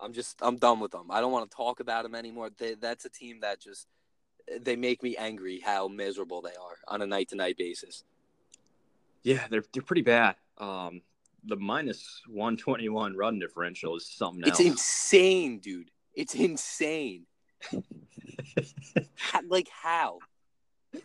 I'm 0.00 0.12
just 0.12 0.38
I'm 0.42 0.56
done 0.56 0.80
with 0.80 0.90
them. 0.92 1.06
I 1.10 1.20
don't 1.20 1.32
want 1.32 1.50
to 1.50 1.56
talk 1.56 1.80
about 1.80 2.02
them 2.02 2.14
anymore. 2.14 2.50
They, 2.56 2.74
that's 2.74 3.04
a 3.04 3.10
team 3.10 3.40
that 3.40 3.60
just 3.60 3.86
they 4.60 4.74
make 4.76 5.02
me 5.02 5.16
angry 5.16 5.60
how 5.60 5.86
miserable 5.88 6.42
they 6.42 6.50
are 6.50 6.76
on 6.88 7.00
a 7.02 7.06
night 7.06 7.28
to 7.28 7.36
night 7.36 7.56
basis. 7.56 8.02
yeah 9.22 9.46
they're 9.50 9.62
they're 9.72 9.84
pretty 9.84 10.02
bad 10.02 10.34
um 10.58 11.00
the 11.44 11.56
minus 11.56 12.20
121 12.26 13.16
run 13.16 13.38
differential 13.38 13.96
is 13.96 14.06
something 14.06 14.42
It's 14.46 14.58
else 14.60 14.68
insane, 14.68 15.58
dude. 15.60 15.90
It's 16.14 16.34
insane. 16.34 17.26
How, 19.16 19.40
like 19.48 19.68
how? 19.68 20.18
i 20.94 20.98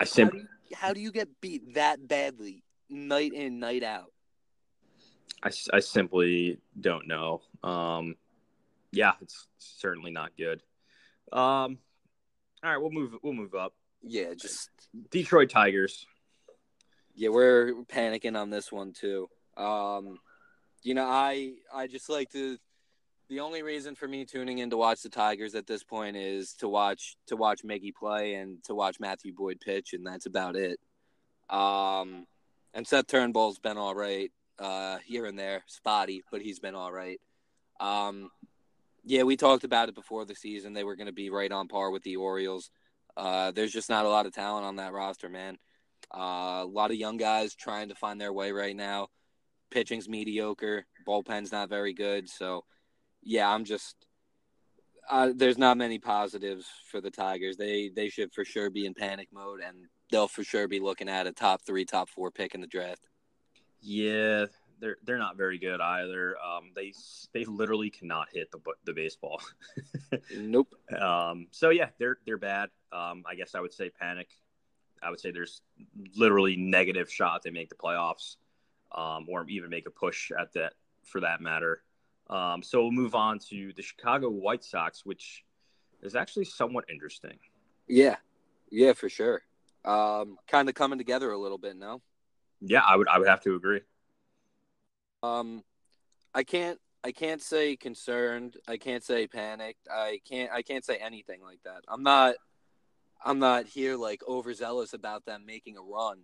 How 0.00 0.04
simply 0.04 0.40
do, 0.40 0.46
you, 0.70 0.76
how 0.76 0.92
do 0.92 1.00
you 1.00 1.12
get 1.12 1.28
beat 1.40 1.74
that 1.74 2.06
badly 2.08 2.64
night 2.88 3.32
in, 3.32 3.60
night 3.60 3.82
out? 3.82 4.12
I, 5.42 5.50
I 5.72 5.80
simply 5.80 6.58
don't 6.80 7.06
know 7.08 7.42
um 7.62 8.16
yeah 8.92 9.12
it's 9.20 9.46
certainly 9.58 10.10
not 10.10 10.30
good 10.36 10.62
um 11.32 11.78
All 12.62 12.70
right, 12.70 12.76
we'll 12.76 12.90
move. 12.90 13.14
We'll 13.22 13.32
move 13.32 13.54
up. 13.54 13.72
Yeah, 14.02 14.34
just 14.34 14.68
Detroit 15.10 15.48
Tigers. 15.50 16.06
yeah, 17.14 17.30
we're 17.30 17.72
panicking 17.88 18.36
on 18.36 18.50
this 18.50 18.70
one 18.72 18.92
too. 18.92 19.28
Um, 19.56 20.18
you 20.82 20.94
know, 20.94 21.06
I 21.06 21.54
I 21.72 21.86
just 21.86 22.08
like 22.08 22.30
to. 22.32 22.58
The 23.28 23.40
only 23.40 23.62
reason 23.62 23.94
for 23.94 24.08
me 24.08 24.24
tuning 24.24 24.58
in 24.58 24.70
to 24.70 24.76
watch 24.76 25.02
the 25.02 25.08
Tigers 25.08 25.54
at 25.54 25.66
this 25.66 25.84
point 25.84 26.16
is 26.16 26.54
to 26.54 26.68
watch 26.68 27.16
to 27.28 27.36
watch 27.36 27.62
Miggy 27.64 27.94
play 27.94 28.34
and 28.34 28.62
to 28.64 28.74
watch 28.74 28.98
Matthew 28.98 29.32
Boyd 29.32 29.60
pitch, 29.60 29.92
and 29.94 30.04
that's 30.04 30.26
about 30.26 30.56
it. 30.56 30.80
Um, 31.48 32.26
and 32.74 32.86
Seth 32.86 33.06
Turnbull's 33.06 33.58
been 33.58 33.78
all 33.78 33.94
right 33.94 34.32
uh, 34.60 34.98
here 35.04 35.26
and 35.26 35.38
there, 35.38 35.64
spotty, 35.66 36.22
but 36.30 36.42
he's 36.42 36.60
been 36.60 36.74
all 36.74 36.92
right. 36.92 37.20
Um, 37.80 38.30
yeah, 39.04 39.22
we 39.22 39.36
talked 39.36 39.64
about 39.64 39.88
it 39.88 39.94
before 39.94 40.24
the 40.24 40.34
season. 40.34 40.74
They 40.74 40.84
were 40.84 40.96
going 40.96 41.06
to 41.06 41.12
be 41.12 41.30
right 41.30 41.50
on 41.50 41.68
par 41.68 41.90
with 41.90 42.02
the 42.02 42.16
Orioles. 42.16 42.70
Uh, 43.16 43.50
there's 43.50 43.72
just 43.72 43.88
not 43.88 44.04
a 44.04 44.08
lot 44.08 44.26
of 44.26 44.34
talent 44.34 44.66
on 44.66 44.76
that 44.76 44.92
roster, 44.92 45.28
man. 45.28 45.56
Uh, 46.14 46.62
a 46.62 46.68
lot 46.70 46.90
of 46.90 46.96
young 46.96 47.16
guys 47.16 47.54
trying 47.54 47.88
to 47.88 47.94
find 47.94 48.20
their 48.20 48.32
way 48.32 48.52
right 48.52 48.76
now. 48.76 49.08
Pitching's 49.70 50.08
mediocre. 50.08 50.86
Bullpen's 51.06 51.52
not 51.52 51.68
very 51.68 51.94
good. 51.94 52.28
So, 52.28 52.64
yeah, 53.22 53.48
I'm 53.48 53.64
just. 53.64 53.94
Uh, 55.08 55.32
there's 55.34 55.58
not 55.58 55.76
many 55.76 55.98
positives 55.98 56.66
for 56.90 57.00
the 57.00 57.10
Tigers. 57.10 57.56
They 57.56 57.90
they 57.94 58.08
should 58.08 58.32
for 58.32 58.44
sure 58.44 58.70
be 58.70 58.86
in 58.86 58.94
panic 58.94 59.28
mode, 59.32 59.60
and 59.60 59.76
they'll 60.10 60.28
for 60.28 60.44
sure 60.44 60.68
be 60.68 60.78
looking 60.78 61.08
at 61.08 61.26
a 61.26 61.32
top 61.32 61.62
three, 61.62 61.84
top 61.84 62.08
four 62.08 62.30
pick 62.30 62.54
in 62.54 62.60
the 62.60 62.66
draft. 62.66 63.09
Yeah, 63.80 64.46
they're 64.80 64.96
they're 65.04 65.18
not 65.18 65.36
very 65.36 65.58
good 65.58 65.80
either. 65.80 66.36
Um, 66.38 66.70
they 66.74 66.92
they 67.32 67.44
literally 67.44 67.90
cannot 67.90 68.28
hit 68.32 68.50
the 68.50 68.58
the 68.84 68.92
baseball. 68.92 69.40
nope. 70.36 70.74
Um, 70.98 71.46
so 71.50 71.70
yeah, 71.70 71.90
they're 71.98 72.18
they're 72.26 72.38
bad. 72.38 72.70
Um, 72.92 73.24
I 73.28 73.34
guess 73.34 73.54
I 73.54 73.60
would 73.60 73.72
say 73.72 73.90
panic. 73.90 74.28
I 75.02 75.10
would 75.10 75.20
say 75.20 75.30
there's 75.30 75.62
literally 76.16 76.56
negative 76.56 77.10
shot 77.10 77.42
they 77.42 77.50
make 77.50 77.70
the 77.70 77.74
playoffs, 77.74 78.36
um, 78.92 79.26
or 79.28 79.46
even 79.48 79.70
make 79.70 79.86
a 79.86 79.90
push 79.90 80.30
at 80.38 80.52
that 80.54 80.74
for 81.04 81.20
that 81.20 81.40
matter. 81.40 81.82
Um, 82.28 82.62
so 82.62 82.82
we'll 82.82 82.92
move 82.92 83.14
on 83.14 83.38
to 83.50 83.72
the 83.74 83.82
Chicago 83.82 84.28
White 84.30 84.62
Sox, 84.62 85.04
which 85.04 85.44
is 86.02 86.14
actually 86.14 86.44
somewhat 86.44 86.84
interesting. 86.90 87.38
Yeah, 87.88 88.16
yeah, 88.70 88.92
for 88.92 89.08
sure. 89.08 89.42
Um, 89.84 90.36
kind 90.46 90.68
of 90.68 90.74
coming 90.74 90.98
together 90.98 91.32
a 91.32 91.38
little 91.38 91.58
bit 91.58 91.76
now. 91.76 92.02
Yeah, 92.60 92.82
I 92.86 92.96
would 92.96 93.08
I 93.08 93.18
would 93.18 93.28
have 93.28 93.42
to 93.42 93.54
agree. 93.54 93.80
Um, 95.22 95.62
I 96.34 96.42
can't 96.42 96.78
I 97.02 97.12
can't 97.12 97.40
say 97.40 97.76
concerned. 97.76 98.56
I 98.68 98.76
can't 98.76 99.02
say 99.02 99.26
panicked. 99.26 99.88
I 99.90 100.20
can't 100.28 100.50
I 100.52 100.62
can't 100.62 100.84
say 100.84 100.96
anything 100.96 101.42
like 101.42 101.60
that. 101.64 101.82
I'm 101.88 102.02
not 102.02 102.34
I'm 103.24 103.38
not 103.38 103.66
here 103.66 103.96
like 103.96 104.22
overzealous 104.28 104.92
about 104.92 105.24
them 105.24 105.44
making 105.46 105.76
a 105.76 105.82
run, 105.82 106.22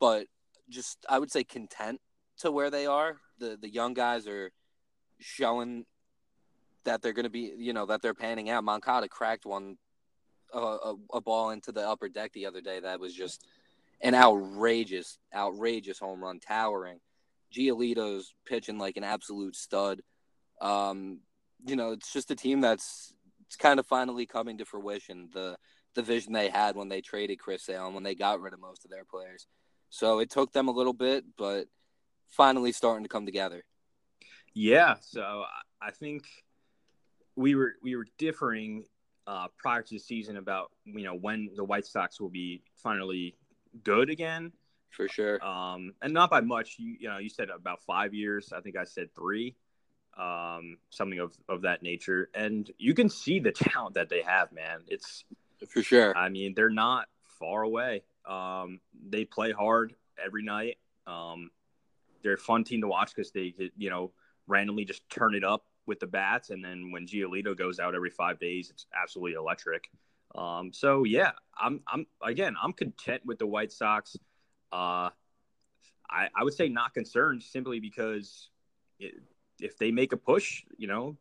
but 0.00 0.26
just 0.68 1.04
I 1.08 1.18
would 1.18 1.30
say 1.30 1.44
content 1.44 2.00
to 2.38 2.50
where 2.50 2.70
they 2.70 2.86
are. 2.86 3.16
The 3.38 3.58
the 3.60 3.70
young 3.70 3.94
guys 3.94 4.26
are 4.26 4.52
showing 5.18 5.84
that 6.84 7.02
they're 7.02 7.12
going 7.12 7.24
to 7.24 7.30
be, 7.30 7.52
you 7.58 7.72
know, 7.72 7.86
that 7.86 8.02
they're 8.02 8.14
panning 8.14 8.50
out. 8.50 8.64
Moncada 8.64 9.08
cracked 9.08 9.44
one 9.44 9.76
a, 10.54 10.94
a 11.12 11.20
ball 11.20 11.50
into 11.50 11.72
the 11.72 11.86
upper 11.86 12.08
deck 12.08 12.32
the 12.32 12.46
other 12.46 12.60
day 12.60 12.80
that 12.80 13.00
was 13.00 13.14
just 13.14 13.44
an 14.00 14.14
outrageous, 14.14 15.18
outrageous 15.34 15.98
home 15.98 16.22
run, 16.22 16.40
towering. 16.40 17.00
Giolito's 17.52 18.34
pitching 18.46 18.78
like 18.78 18.96
an 18.96 19.04
absolute 19.04 19.56
stud. 19.56 20.02
Um, 20.60 21.20
you 21.66 21.76
know, 21.76 21.92
it's 21.92 22.12
just 22.12 22.30
a 22.30 22.36
team 22.36 22.60
that's 22.60 23.12
it's 23.46 23.56
kind 23.56 23.80
of 23.80 23.86
finally 23.86 24.26
coming 24.26 24.58
to 24.58 24.64
fruition. 24.64 25.30
The 25.32 25.56
the 25.94 26.02
vision 26.02 26.32
they 26.32 26.48
had 26.48 26.76
when 26.76 26.88
they 26.88 27.00
traded 27.00 27.38
Chris 27.38 27.64
Sale 27.64 27.86
and 27.86 27.94
when 27.94 28.04
they 28.04 28.14
got 28.14 28.40
rid 28.40 28.52
of 28.52 28.60
most 28.60 28.84
of 28.84 28.90
their 28.90 29.04
players. 29.04 29.46
So 29.90 30.18
it 30.18 30.30
took 30.30 30.52
them 30.52 30.68
a 30.68 30.72
little 30.72 30.92
bit, 30.92 31.24
but 31.36 31.66
finally 32.28 32.72
starting 32.72 33.04
to 33.04 33.08
come 33.08 33.24
together. 33.24 33.64
Yeah, 34.54 34.96
so 35.00 35.44
I 35.80 35.90
think 35.90 36.24
we 37.36 37.54
were 37.54 37.74
we 37.82 37.96
were 37.96 38.06
differing 38.18 38.84
uh, 39.26 39.48
prior 39.58 39.82
to 39.82 39.94
the 39.94 39.98
season 39.98 40.36
about 40.36 40.70
you 40.84 41.04
know 41.04 41.14
when 41.14 41.50
the 41.56 41.64
White 41.64 41.86
Sox 41.86 42.20
will 42.20 42.28
be 42.28 42.62
finally 42.76 43.36
good 43.84 44.10
again. 44.10 44.52
For 44.90 45.08
sure. 45.08 45.44
Um, 45.44 45.94
and 46.02 46.12
not 46.12 46.30
by 46.30 46.40
much. 46.40 46.76
You, 46.78 46.96
you 47.00 47.08
know, 47.08 47.18
you 47.18 47.28
said 47.28 47.50
about 47.50 47.82
five 47.82 48.14
years. 48.14 48.52
I 48.52 48.60
think 48.60 48.76
I 48.76 48.84
said 48.84 49.14
three. 49.14 49.54
Um, 50.18 50.78
something 50.90 51.20
of, 51.20 51.36
of 51.48 51.62
that 51.62 51.82
nature. 51.82 52.28
And 52.34 52.68
you 52.78 52.94
can 52.94 53.08
see 53.08 53.38
the 53.38 53.52
talent 53.52 53.94
that 53.94 54.08
they 54.08 54.22
have, 54.22 54.50
man. 54.50 54.80
It's 54.88 55.24
for 55.68 55.82
sure. 55.82 56.16
I 56.16 56.28
mean, 56.28 56.54
they're 56.54 56.70
not 56.70 57.06
far 57.38 57.62
away. 57.62 58.02
Um, 58.26 58.80
they 59.08 59.24
play 59.24 59.52
hard 59.52 59.94
every 60.22 60.42
night. 60.42 60.78
Um, 61.06 61.50
they're 62.22 62.34
a 62.34 62.38
fun 62.38 62.64
team 62.64 62.80
to 62.80 62.88
watch 62.88 63.14
because 63.14 63.30
they, 63.30 63.54
you 63.76 63.90
know, 63.90 64.10
randomly 64.48 64.84
just 64.84 65.08
turn 65.08 65.34
it 65.34 65.44
up 65.44 65.64
with 65.86 66.00
the 66.00 66.06
bats. 66.06 66.50
And 66.50 66.64
then 66.64 66.90
when 66.90 67.06
Giolito 67.06 67.56
goes 67.56 67.78
out 67.78 67.94
every 67.94 68.10
five 68.10 68.40
days, 68.40 68.70
it's 68.70 68.86
absolutely 69.00 69.34
electric. 69.34 69.88
Um, 70.34 70.72
so 70.72 71.04
yeah, 71.04 71.32
I'm, 71.58 71.80
I'm 71.86 72.06
again, 72.22 72.54
I'm 72.62 72.72
content 72.72 73.22
with 73.24 73.38
the 73.38 73.46
White 73.46 73.72
Sox. 73.72 74.16
Uh, 74.72 75.10
I, 76.10 76.28
I 76.34 76.44
would 76.44 76.54
say 76.54 76.68
not 76.68 76.94
concerned 76.94 77.42
simply 77.42 77.80
because 77.80 78.48
it, 78.98 79.14
if 79.60 79.76
they 79.78 79.90
make 79.90 80.12
a 80.12 80.16
push, 80.16 80.62
you 80.76 80.86
know, 80.86 81.16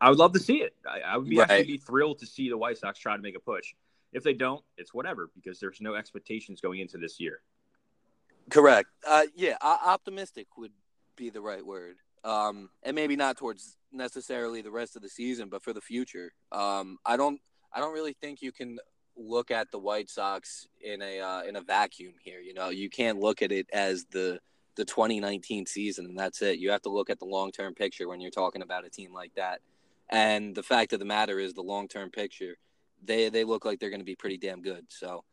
I 0.00 0.08
would 0.08 0.18
love 0.18 0.32
to 0.32 0.38
see 0.38 0.58
it. 0.58 0.74
I, 0.88 1.00
I 1.00 1.16
would 1.16 1.28
be 1.28 1.38
right. 1.38 1.50
actually 1.50 1.66
be 1.66 1.76
thrilled 1.78 2.18
to 2.20 2.26
see 2.26 2.48
the 2.48 2.56
White 2.56 2.78
Sox 2.78 2.98
try 2.98 3.16
to 3.16 3.22
make 3.22 3.36
a 3.36 3.40
push. 3.40 3.74
If 4.12 4.22
they 4.22 4.32
don't, 4.32 4.64
it's 4.78 4.94
whatever 4.94 5.30
because 5.34 5.60
there's 5.60 5.80
no 5.80 5.94
expectations 5.94 6.60
going 6.60 6.80
into 6.80 6.96
this 6.96 7.20
year. 7.20 7.40
Correct. 8.50 8.88
Uh, 9.06 9.24
yeah, 9.36 9.56
optimistic 9.62 10.46
would 10.56 10.72
be 11.16 11.28
the 11.28 11.40
right 11.42 11.64
word. 11.64 11.96
Um, 12.24 12.70
and 12.82 12.94
maybe 12.94 13.16
not 13.16 13.36
towards 13.36 13.76
necessarily 13.92 14.62
the 14.62 14.70
rest 14.70 14.96
of 14.96 15.02
the 15.02 15.08
season, 15.08 15.48
but 15.48 15.62
for 15.62 15.72
the 15.72 15.80
future. 15.80 16.32
Um, 16.50 16.98
I 17.04 17.16
don't. 17.16 17.40
I 17.72 17.80
don't 17.80 17.94
really 17.94 18.16
think 18.20 18.42
you 18.42 18.52
can 18.52 18.78
look 19.16 19.50
at 19.50 19.70
the 19.70 19.78
White 19.78 20.08
Sox 20.08 20.68
in 20.80 21.02
a 21.02 21.20
uh, 21.20 21.42
in 21.42 21.56
a 21.56 21.60
vacuum 21.60 22.14
here. 22.22 22.40
You 22.40 22.54
know, 22.54 22.70
you 22.70 22.88
can't 22.88 23.18
look 23.18 23.42
at 23.42 23.52
it 23.52 23.68
as 23.72 24.04
the 24.10 24.40
the 24.76 24.84
2019 24.84 25.66
season 25.66 26.06
and 26.06 26.16
that's 26.16 26.40
it. 26.40 26.58
You 26.60 26.70
have 26.70 26.82
to 26.82 26.88
look 26.88 27.10
at 27.10 27.18
the 27.18 27.24
long 27.24 27.50
term 27.50 27.74
picture 27.74 28.08
when 28.08 28.20
you're 28.20 28.30
talking 28.30 28.62
about 28.62 28.86
a 28.86 28.90
team 28.90 29.12
like 29.12 29.34
that. 29.34 29.60
And 30.08 30.54
the 30.54 30.62
fact 30.62 30.92
of 30.92 31.00
the 31.00 31.04
matter 31.04 31.38
is, 31.38 31.52
the 31.52 31.62
long 31.62 31.88
term 31.88 32.10
picture, 32.10 32.56
they 33.04 33.28
they 33.28 33.44
look 33.44 33.64
like 33.64 33.80
they're 33.80 33.90
going 33.90 34.00
to 34.00 34.06
be 34.06 34.14
pretty 34.14 34.38
damn 34.38 34.62
good. 34.62 34.86
So 34.88 35.24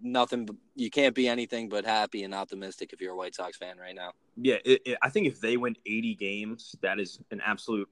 nothing, 0.00 0.48
you 0.76 0.90
can't 0.90 1.14
be 1.14 1.28
anything 1.28 1.68
but 1.68 1.84
happy 1.84 2.22
and 2.22 2.34
optimistic 2.34 2.92
if 2.92 3.00
you're 3.00 3.12
a 3.12 3.16
White 3.16 3.34
Sox 3.34 3.56
fan 3.56 3.78
right 3.78 3.94
now. 3.94 4.12
Yeah, 4.36 4.56
it, 4.64 4.82
it, 4.84 4.98
I 5.02 5.08
think 5.10 5.26
if 5.26 5.40
they 5.40 5.56
win 5.56 5.76
80 5.84 6.14
games, 6.14 6.76
that 6.82 7.00
is 7.00 7.18
an 7.30 7.40
absolute 7.44 7.88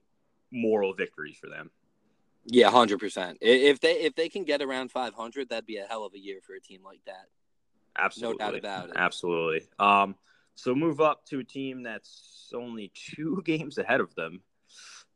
moral 0.51 0.95
victory 0.95 1.33
for 1.33 1.49
them. 1.49 1.71
Yeah, 2.47 2.71
hundred 2.71 2.99
percent. 2.99 3.39
If 3.41 3.81
they 3.81 3.93
if 3.93 4.15
they 4.15 4.29
can 4.29 4.45
get 4.45 4.63
around 4.63 4.91
five 4.91 5.15
hundred, 5.15 5.49
that'd 5.49 5.67
be 5.67 5.77
a 5.77 5.87
hell 5.87 6.05
of 6.05 6.15
a 6.15 6.19
year 6.19 6.41
for 6.45 6.55
a 6.55 6.61
team 6.61 6.81
like 6.85 7.01
that. 7.07 7.27
Absolutely, 7.97 8.39
no 8.39 8.51
doubt 8.51 8.59
about 8.59 8.89
it. 8.89 8.97
Absolutely. 8.97 9.69
Um, 9.79 10.17
so 10.55 10.75
move 10.75 11.01
up 11.01 11.25
to 11.27 11.39
a 11.39 11.45
team 11.45 11.83
that's 11.83 12.51
only 12.55 12.91
two 12.95 13.43
games 13.47 13.79
ahead 13.79 14.01
of 14.01 14.15
them, 14.15 14.41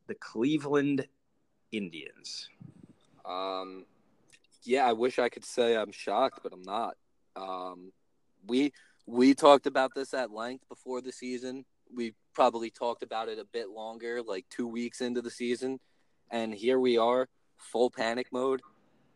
the 0.07 0.15
Cleveland 0.15 1.07
Indians. 1.73 2.49
Um, 3.25 3.85
yeah, 4.62 4.87
I 4.87 4.93
wish 4.93 5.19
I 5.19 5.29
could 5.29 5.45
say 5.45 5.77
I'm 5.77 5.93
shocked, 5.93 6.41
but 6.43 6.53
I'm 6.53 6.62
not. 6.62 6.95
Um, 7.35 7.93
we 8.47 8.73
we 9.07 9.35
talked 9.35 9.67
about 9.67 9.95
this 9.95 10.15
at 10.15 10.31
length 10.31 10.69
before 10.69 11.01
the 11.01 11.12
season. 11.12 11.65
We 11.93 12.15
probably 12.35 12.71
talked 12.71 13.03
about 13.03 13.29
it 13.29 13.39
a 13.39 13.45
bit 13.45 13.69
longer, 13.71 14.23
like 14.23 14.45
two 14.49 14.69
weeks 14.69 15.01
into 15.01 15.23
the 15.23 15.31
season 15.31 15.81
and 16.31 16.55
here 16.55 16.79
we 16.79 16.99
are, 16.99 17.29
full 17.57 17.91
panic 17.91 18.29
mode. 18.33 18.61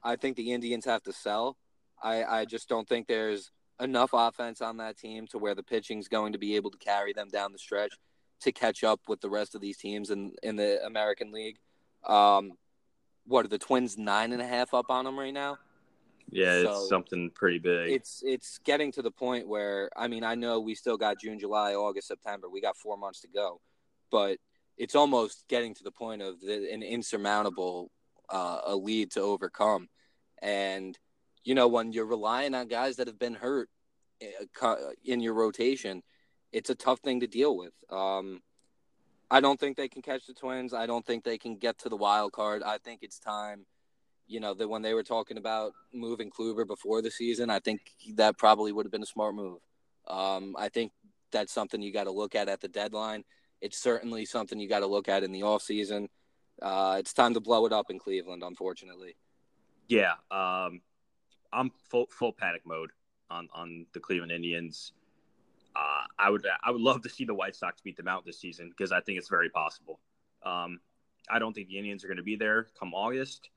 I 0.03 0.17
think 0.17 0.37
the 0.37 0.53
Indians 0.53 0.85
have 0.85 1.03
to 1.05 1.13
sell. 1.13 1.57
I, 2.03 2.25
I 2.25 2.45
just 2.45 2.69
don't 2.69 2.89
think 2.89 3.07
there's 3.07 3.51
enough 3.81 4.11
offense 4.13 4.61
on 4.61 4.79
that 4.79 4.97
team 4.97 5.27
to 5.29 5.39
where 5.39 5.55
the 5.55 5.63
pitching's 5.63 6.09
going 6.09 6.33
to 6.33 6.39
be 6.39 6.57
able 6.57 6.71
to 6.71 6.79
carry 6.79 7.13
them 7.13 7.29
down 7.29 7.53
the 7.53 7.59
stretch 7.59 7.93
to 8.41 8.53
catch 8.53 8.85
up 8.85 9.01
with 9.09 9.21
the 9.21 9.29
rest 9.29 9.55
of 9.55 9.61
these 9.61 9.77
teams 9.77 10.11
in, 10.11 10.33
in 10.43 10.57
the 10.57 10.85
American 10.85 11.33
League. 11.33 11.59
Um, 12.07 12.53
what 13.27 13.45
are 13.45 13.49
the 13.49 13.59
Twins 13.59 13.99
nine 13.99 14.33
and 14.33 14.41
a 14.41 14.47
half 14.47 14.73
up 14.73 14.87
on 14.89 15.05
them 15.05 15.19
right 15.19 15.35
now? 15.35 15.59
Yeah, 16.31 16.63
so 16.63 16.71
it's 16.71 16.89
something 16.89 17.31
pretty 17.35 17.59
big. 17.59 17.91
It's 17.91 18.23
it's 18.25 18.59
getting 18.59 18.93
to 18.93 19.03
the 19.03 19.11
point 19.11 19.49
where 19.49 19.91
I 19.97 20.07
mean 20.07 20.23
I 20.23 20.37
know 20.37 20.61
we 20.61 20.75
still 20.75 20.97
got 20.97 21.21
June, 21.21 21.41
July, 21.41 21.75
August, 21.75 22.09
September. 22.09 22.49
We 22.49 22.61
got 22.61 22.77
four 22.77 22.97
months 22.97 23.21
to 23.23 23.29
go, 23.29 23.61
but 24.11 24.39
it's 24.83 24.97
almost 25.03 25.45
getting 25.49 25.75
to 25.75 25.85
the 25.85 25.93
point 26.03 26.23
of 26.23 26.41
the, 26.41 26.57
an 26.75 26.83
insurmountable 26.83 27.91
uh, 28.39 28.61
a 28.73 28.75
lead 28.75 29.11
to 29.13 29.21
overcome. 29.21 29.89
And 30.43 30.99
you 31.45 31.55
know, 31.55 31.69
when 31.69 31.93
you're 31.93 32.07
relying 32.17 32.55
on 32.55 32.69
guys 32.69 32.97
that 32.97 33.07
have 33.07 33.19
been 33.19 33.39
hurt 33.47 33.69
uh, 34.63 34.75
in 35.05 35.21
your 35.21 35.35
rotation, 35.35 36.03
it's 36.53 36.71
a 36.71 36.75
tough 36.75 37.01
thing 37.01 37.21
to 37.21 37.27
deal 37.27 37.55
with. 37.63 37.75
Um, 37.91 38.41
I 39.31 39.41
don't 39.41 39.61
think 39.61 39.77
they 39.77 39.89
can 39.89 40.03
catch 40.03 40.25
the 40.27 40.35
Twins. 40.35 40.73
I 40.75 40.87
don't 40.87 41.07
think 41.07 41.25
they 41.25 41.39
can 41.39 41.55
get 41.57 41.79
to 41.81 41.89
the 41.89 41.97
wild 42.07 42.33
card. 42.33 42.63
I 42.75 42.79
think 42.79 43.01
it's 43.03 43.19
time. 43.19 43.67
you 44.31 44.39
know, 44.39 44.55
that 44.55 44.69
when 44.69 44.83
they 44.83 44.95
were 44.95 45.03
talking 45.03 45.39
about 45.39 45.73
moving 45.93 46.31
Kluber 46.31 46.65
before 46.65 47.03
the 47.03 47.11
season, 47.11 47.51
I 47.51 47.59
think 47.59 47.81
that 48.15 48.39
probably 48.39 48.71
would 48.73 48.87
have 48.87 48.93
been 48.93 49.03
a 49.03 49.07
smart 49.07 49.35
move. 49.35 49.59
Um, 50.07 50.55
I 50.57 50.69
think 50.69 50.93
that's 51.33 51.53
something 51.53 51.83
you 51.83 51.93
got 51.93 52.05
to 52.05 52.13
look 52.13 52.37
at 52.37 52.49
at 52.49 52.61
the 52.61 52.69
deadline. 52.69 53.25
It's 53.61 53.79
certainly 53.79 54.25
something 54.25 54.59
you 54.59 54.69
got 54.69 54.81
to 54.81 54.87
look 54.87 55.09
at 55.09 55.23
in 55.23 55.33
the 55.33 55.43
off 55.43 55.63
season. 55.63 56.09
Uh, 56.61 56.97
it's 56.99 57.13
time 57.13 57.35
to 57.35 57.41
blow 57.41 57.67
it 57.67 57.73
up 57.73 57.91
in 57.91 57.99
Cleveland, 57.99 58.43
unfortunately. 58.43 59.17
Yeah, 59.89 60.13
um, 60.31 60.81
I'm 61.53 61.71
full 61.89 62.07
full 62.11 62.33
panic 62.33 62.63
mode 62.65 62.91
on 63.31 63.49
on 63.53 63.87
the 63.93 64.01
Cleveland 64.01 64.33
Indians. 64.33 64.93
Uh, 65.75 66.05
I 66.19 66.31
would 66.31 66.47
I 66.63 66.71
would 66.71 66.81
love 66.81 67.03
to 67.03 67.09
see 67.09 67.25
the 67.25 67.35
White 67.35 67.57
Sox 67.57 67.81
beat 67.81 67.97
them 67.97 68.09
out 68.09 68.25
this 68.25 68.39
season 68.39 68.71
because 68.71 68.93
I 68.93 69.01
think 69.01 69.19
it's 69.19 69.29
very 69.29 69.51
possible. 69.51 70.01
Um, 70.43 70.81
I 71.29 71.39
don't 71.39 71.53
think 71.53 71.69
the 71.69 71.79
Indians 71.79 72.05
are 72.05 72.09
going 72.09 72.17
to 72.17 72.23
be 72.23 72.37
there 72.37 72.67
come 72.79 72.95
August. 72.95 73.51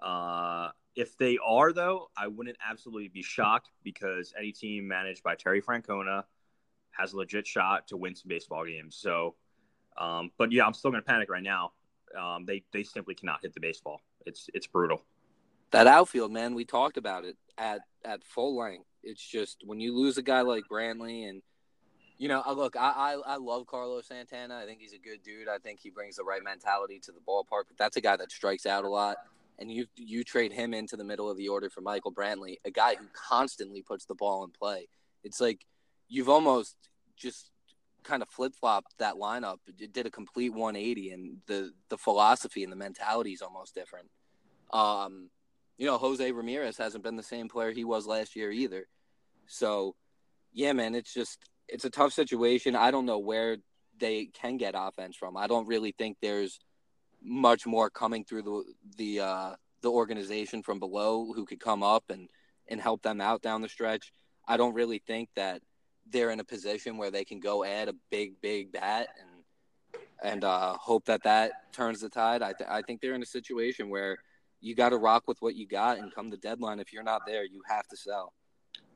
Uh, 0.00 0.70
if 0.96 1.16
they 1.16 1.38
are, 1.44 1.72
though, 1.72 2.10
I 2.16 2.26
wouldn't 2.26 2.56
absolutely 2.68 3.08
be 3.08 3.22
shocked 3.22 3.70
because 3.84 4.32
any 4.38 4.52
team 4.52 4.88
managed 4.88 5.22
by 5.22 5.34
Terry 5.34 5.62
Francona 5.62 6.24
has 6.90 7.12
a 7.12 7.16
legit 7.16 7.46
shot 7.46 7.88
to 7.88 7.96
win 7.96 8.14
some 8.14 8.28
baseball 8.28 8.64
games. 8.64 8.96
So, 8.96 9.36
um, 10.00 10.30
but 10.38 10.50
yeah, 10.52 10.66
I'm 10.66 10.72
still 10.74 10.90
going 10.90 11.02
to 11.02 11.06
panic 11.06 11.30
right 11.30 11.42
now. 11.42 11.72
Um, 12.18 12.44
they 12.44 12.62
they 12.72 12.82
simply 12.82 13.14
cannot 13.14 13.40
hit 13.42 13.54
the 13.54 13.60
baseball. 13.60 14.00
It's 14.26 14.48
it's 14.54 14.66
brutal. 14.66 15.02
That 15.70 15.86
outfield, 15.86 16.32
man, 16.32 16.54
we 16.54 16.64
talked 16.64 16.96
about 16.96 17.24
it 17.24 17.36
at 17.56 17.82
at 18.04 18.24
full 18.24 18.58
length. 18.58 18.86
It's 19.02 19.24
just 19.24 19.58
when 19.64 19.80
you 19.80 19.96
lose 19.96 20.18
a 20.18 20.22
guy 20.22 20.40
like 20.40 20.64
Brantley 20.70 21.28
and 21.28 21.42
you 22.18 22.28
know, 22.28 22.42
uh, 22.44 22.52
look, 22.52 22.76
I, 22.76 23.14
I, 23.26 23.34
I 23.34 23.36
love 23.36 23.66
Carlos 23.66 24.06
Santana. 24.06 24.58
I 24.58 24.66
think 24.66 24.80
he's 24.80 24.92
a 24.92 24.98
good 24.98 25.22
dude. 25.22 25.48
I 25.48 25.56
think 25.56 25.80
he 25.80 25.88
brings 25.88 26.16
the 26.16 26.24
right 26.24 26.44
mentality 26.44 26.98
to 27.04 27.12
the 27.12 27.20
ballpark. 27.26 27.64
But 27.68 27.78
that's 27.78 27.96
a 27.96 28.02
guy 28.02 28.14
that 28.16 28.30
strikes 28.30 28.66
out 28.66 28.84
a 28.84 28.90
lot 28.90 29.16
and 29.60 29.70
you 29.70 29.86
you 29.94 30.24
trade 30.24 30.52
him 30.52 30.74
into 30.74 30.96
the 30.96 31.04
middle 31.04 31.30
of 31.30 31.36
the 31.36 31.48
order 31.48 31.68
for 31.70 31.82
Michael 31.82 32.12
Brantley, 32.12 32.56
a 32.64 32.70
guy 32.70 32.96
who 32.96 33.06
constantly 33.12 33.82
puts 33.82 34.06
the 34.06 34.14
ball 34.14 34.42
in 34.42 34.50
play. 34.50 34.88
It's 35.22 35.40
like 35.40 35.66
you've 36.08 36.30
almost 36.30 36.76
just 37.16 37.50
kind 38.02 38.22
of 38.22 38.28
flip 38.28 38.54
flopped 38.54 38.98
that 38.98 39.14
lineup. 39.14 39.58
It 39.78 39.92
did 39.92 40.06
a 40.06 40.10
complete 40.10 40.52
180, 40.52 41.10
and 41.10 41.38
the 41.46 41.72
the 41.88 41.98
philosophy 41.98 42.62
and 42.62 42.72
the 42.72 42.76
mentality 42.76 43.32
is 43.32 43.42
almost 43.42 43.74
different. 43.74 44.08
Um, 44.72 45.30
you 45.78 45.86
know, 45.86 45.98
Jose 45.98 46.30
Ramirez 46.30 46.76
hasn't 46.76 47.04
been 47.04 47.16
the 47.16 47.22
same 47.22 47.48
player 47.48 47.70
he 47.70 47.84
was 47.84 48.06
last 48.06 48.36
year 48.36 48.50
either. 48.50 48.86
So, 49.46 49.94
yeah, 50.52 50.72
man, 50.72 50.94
it's 50.94 51.12
just 51.12 51.38
it's 51.68 51.84
a 51.84 51.90
tough 51.90 52.12
situation. 52.12 52.76
I 52.76 52.90
don't 52.90 53.06
know 53.06 53.18
where 53.18 53.56
they 53.98 54.26
can 54.26 54.56
get 54.56 54.74
offense 54.76 55.16
from. 55.16 55.36
I 55.36 55.46
don't 55.46 55.68
really 55.68 55.92
think 55.96 56.18
there's 56.20 56.60
much 57.22 57.66
more 57.66 57.90
coming 57.90 58.24
through 58.24 58.42
the 58.42 58.64
the 58.96 59.20
uh, 59.20 59.54
the 59.82 59.90
organization 59.90 60.62
from 60.62 60.78
below 60.78 61.32
who 61.32 61.44
could 61.44 61.60
come 61.60 61.82
up 61.82 62.04
and 62.10 62.28
and 62.68 62.80
help 62.80 63.02
them 63.02 63.20
out 63.20 63.42
down 63.42 63.62
the 63.62 63.68
stretch. 63.68 64.12
I 64.46 64.56
don't 64.56 64.74
really 64.74 65.02
think 65.06 65.28
that 65.36 65.62
they're 66.10 66.30
in 66.30 66.40
a 66.40 66.44
position 66.44 66.96
where 66.96 67.10
they 67.10 67.24
can 67.24 67.40
go 67.40 67.64
add 67.64 67.88
a 67.88 67.94
big 68.10 68.40
big 68.40 68.72
bat 68.72 69.08
and 69.20 69.30
and 70.22 70.44
uh, 70.44 70.74
hope 70.74 71.06
that 71.06 71.22
that 71.22 71.72
turns 71.72 72.00
the 72.00 72.08
tide. 72.08 72.42
I 72.42 72.52
th- 72.52 72.68
I 72.68 72.82
think 72.82 73.00
they're 73.00 73.14
in 73.14 73.22
a 73.22 73.26
situation 73.26 73.88
where 73.88 74.18
you 74.60 74.74
got 74.74 74.90
to 74.90 74.98
rock 74.98 75.24
with 75.26 75.40
what 75.40 75.54
you 75.54 75.66
got 75.66 75.98
and 75.98 76.14
come 76.14 76.30
the 76.30 76.36
deadline. 76.36 76.80
If 76.80 76.92
you're 76.92 77.02
not 77.02 77.22
there, 77.26 77.44
you 77.44 77.62
have 77.68 77.88
to 77.88 77.96
sell. 77.96 78.34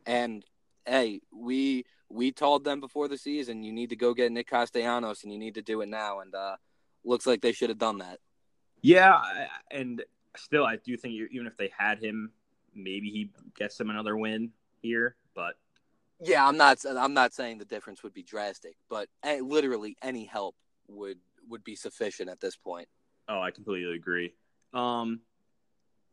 And 0.07 0.45
hey, 0.87 1.21
we 1.33 1.85
we 2.11 2.33
told 2.33 2.65
them 2.65 2.81
before 2.81 3.09
the 3.09 3.17
season 3.17 3.63
you 3.63 3.73
need 3.73 3.91
to 3.91 3.97
go 3.97 4.13
get 4.15 4.31
Nick 4.31 4.49
Castellanos 4.49 5.25
and 5.25 5.33
you 5.33 5.39
need 5.39 5.55
to 5.55 5.63
do 5.63 5.81
it 5.81 5.89
now. 5.89 6.21
And 6.21 6.35
uh, 6.35 6.57
looks 7.05 7.27
like 7.27 7.41
they 7.41 7.53
should 7.53 7.71
have 7.71 7.79
done 7.79 7.99
that. 7.99 8.19
Yeah, 8.83 9.23
and 9.71 10.05
still, 10.37 10.67
I 10.67 10.77
do 10.77 10.97
think 10.97 11.15
even 11.15 11.47
if 11.47 11.57
they 11.57 11.71
had 11.77 12.03
him, 12.03 12.33
maybe 12.75 13.09
he 13.09 13.31
gets 13.57 13.79
them 13.79 13.89
another 13.89 14.17
win 14.17 14.51
here. 14.83 15.17
But 15.35 15.55
yeah, 16.21 16.47
I'm 16.47 16.57
not. 16.57 16.79
I'm 16.87 17.15
not 17.15 17.33
saying 17.33 17.59
the 17.59 17.65
difference 17.65 18.03
would 18.03 18.15
be 18.15 18.23
drastic, 18.23 18.77
but 18.89 19.09
literally 19.25 19.97
any 20.03 20.25
help 20.25 20.55
would 20.89 21.19
would 21.49 21.65
be 21.65 21.77
sufficient 21.77 22.31
at 22.31 22.41
this 22.41 22.57
point. 22.57 22.89
Oh, 23.29 23.41
I 23.41 23.51
completely 23.51 23.95
agree. 23.95 24.35
Um, 24.73 25.21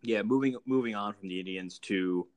yeah, 0.01 0.21
moving 0.23 0.57
moving 0.65 0.95
on 0.95 1.13
from 1.13 1.29
the 1.29 1.39
Indians 1.39 1.79
to, 1.79 2.27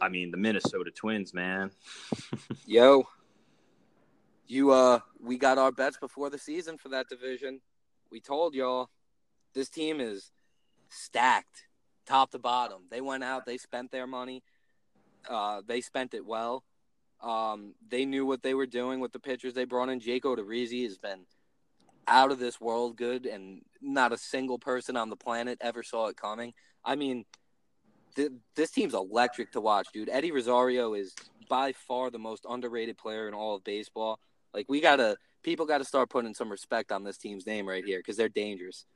I 0.00 0.08
mean, 0.08 0.30
the 0.30 0.36
Minnesota 0.36 0.90
Twins, 0.90 1.34
man. 1.34 1.70
Yo, 2.66 3.06
you 4.46 4.70
uh, 4.70 5.00
we 5.20 5.38
got 5.38 5.58
our 5.58 5.72
bets 5.72 5.96
before 5.98 6.30
the 6.30 6.38
season 6.38 6.78
for 6.78 6.88
that 6.90 7.08
division 7.08 7.60
we 8.12 8.20
told 8.20 8.54
y'all 8.54 8.90
this 9.54 9.70
team 9.70 9.98
is 9.98 10.30
stacked 10.90 11.64
top 12.06 12.30
to 12.32 12.38
bottom. 12.38 12.82
They 12.90 13.00
went 13.00 13.24
out, 13.24 13.46
they 13.46 13.56
spent 13.56 13.90
their 13.90 14.06
money, 14.06 14.44
uh, 15.28 15.62
they 15.66 15.80
spent 15.80 16.14
it 16.14 16.24
well. 16.24 16.62
Um, 17.22 17.74
they 17.88 18.04
knew 18.04 18.26
what 18.26 18.42
they 18.42 18.54
were 18.54 18.66
doing 18.66 19.00
with 19.00 19.12
the 19.12 19.20
pitchers 19.20 19.54
they 19.54 19.64
brought 19.64 19.88
in. 19.88 20.00
Jake 20.00 20.24
Odorizzi 20.24 20.82
has 20.84 20.98
been 20.98 21.20
out 22.08 22.32
of 22.32 22.38
this 22.38 22.60
world 22.60 22.96
good, 22.96 23.26
and 23.26 23.62
not 23.80 24.12
a 24.12 24.18
single 24.18 24.58
person 24.58 24.96
on 24.96 25.08
the 25.08 25.16
planet 25.16 25.58
ever 25.60 25.82
saw 25.82 26.08
it 26.08 26.16
coming. 26.16 26.52
I 26.84 26.96
mean, 26.96 27.24
th- 28.16 28.32
this 28.56 28.72
team's 28.72 28.94
electric 28.94 29.52
to 29.52 29.60
watch, 29.60 29.88
dude. 29.92 30.08
Eddie 30.08 30.32
Rosario 30.32 30.94
is 30.94 31.14
by 31.48 31.72
far 31.72 32.10
the 32.10 32.18
most 32.18 32.44
underrated 32.48 32.98
player 32.98 33.28
in 33.28 33.34
all 33.34 33.54
of 33.54 33.62
baseball. 33.62 34.18
Like, 34.52 34.66
we 34.68 34.80
gotta 34.80 35.16
people 35.42 35.66
got 35.66 35.78
to 35.78 35.84
start 35.84 36.10
putting 36.10 36.34
some 36.34 36.50
respect 36.50 36.92
on 36.92 37.04
this 37.04 37.18
team's 37.18 37.46
name 37.46 37.68
right 37.68 37.84
here 37.84 37.98
because 37.98 38.16
they're 38.16 38.28
dangerous. 38.28 38.86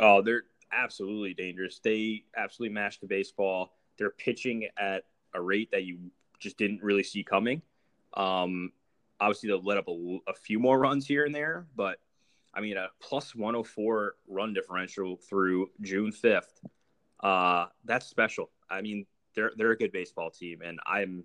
Oh, 0.00 0.22
they're 0.22 0.44
absolutely 0.72 1.34
dangerous. 1.34 1.80
They 1.82 2.24
absolutely 2.36 2.74
mash 2.74 2.98
the 2.98 3.06
baseball. 3.06 3.72
They're 3.98 4.10
pitching 4.10 4.68
at 4.76 5.04
a 5.34 5.40
rate 5.40 5.70
that 5.72 5.84
you 5.84 5.98
just 6.44 6.56
didn't 6.58 6.82
really 6.82 7.02
see 7.02 7.24
coming. 7.24 7.62
Um, 8.16 8.70
obviously, 9.20 9.48
they'll 9.48 9.64
let 9.64 9.78
up 9.78 9.88
a, 9.88 10.18
a 10.28 10.34
few 10.34 10.60
more 10.60 10.78
runs 10.78 11.06
here 11.06 11.24
and 11.24 11.34
there, 11.34 11.66
but 11.74 11.98
I 12.54 12.60
mean, 12.60 12.76
a 12.76 12.86
plus 13.00 13.34
104 13.34 14.14
run 14.28 14.54
differential 14.54 15.16
through 15.16 15.70
June 15.80 16.12
5th. 16.12 16.62
Uh, 17.20 17.66
that's 17.84 18.06
special. 18.06 18.50
I 18.70 18.80
mean, 18.80 19.06
they're 19.34 19.52
they're 19.56 19.72
a 19.72 19.76
good 19.76 19.90
baseball 19.90 20.30
team, 20.30 20.60
and 20.64 20.78
I'm 20.86 21.24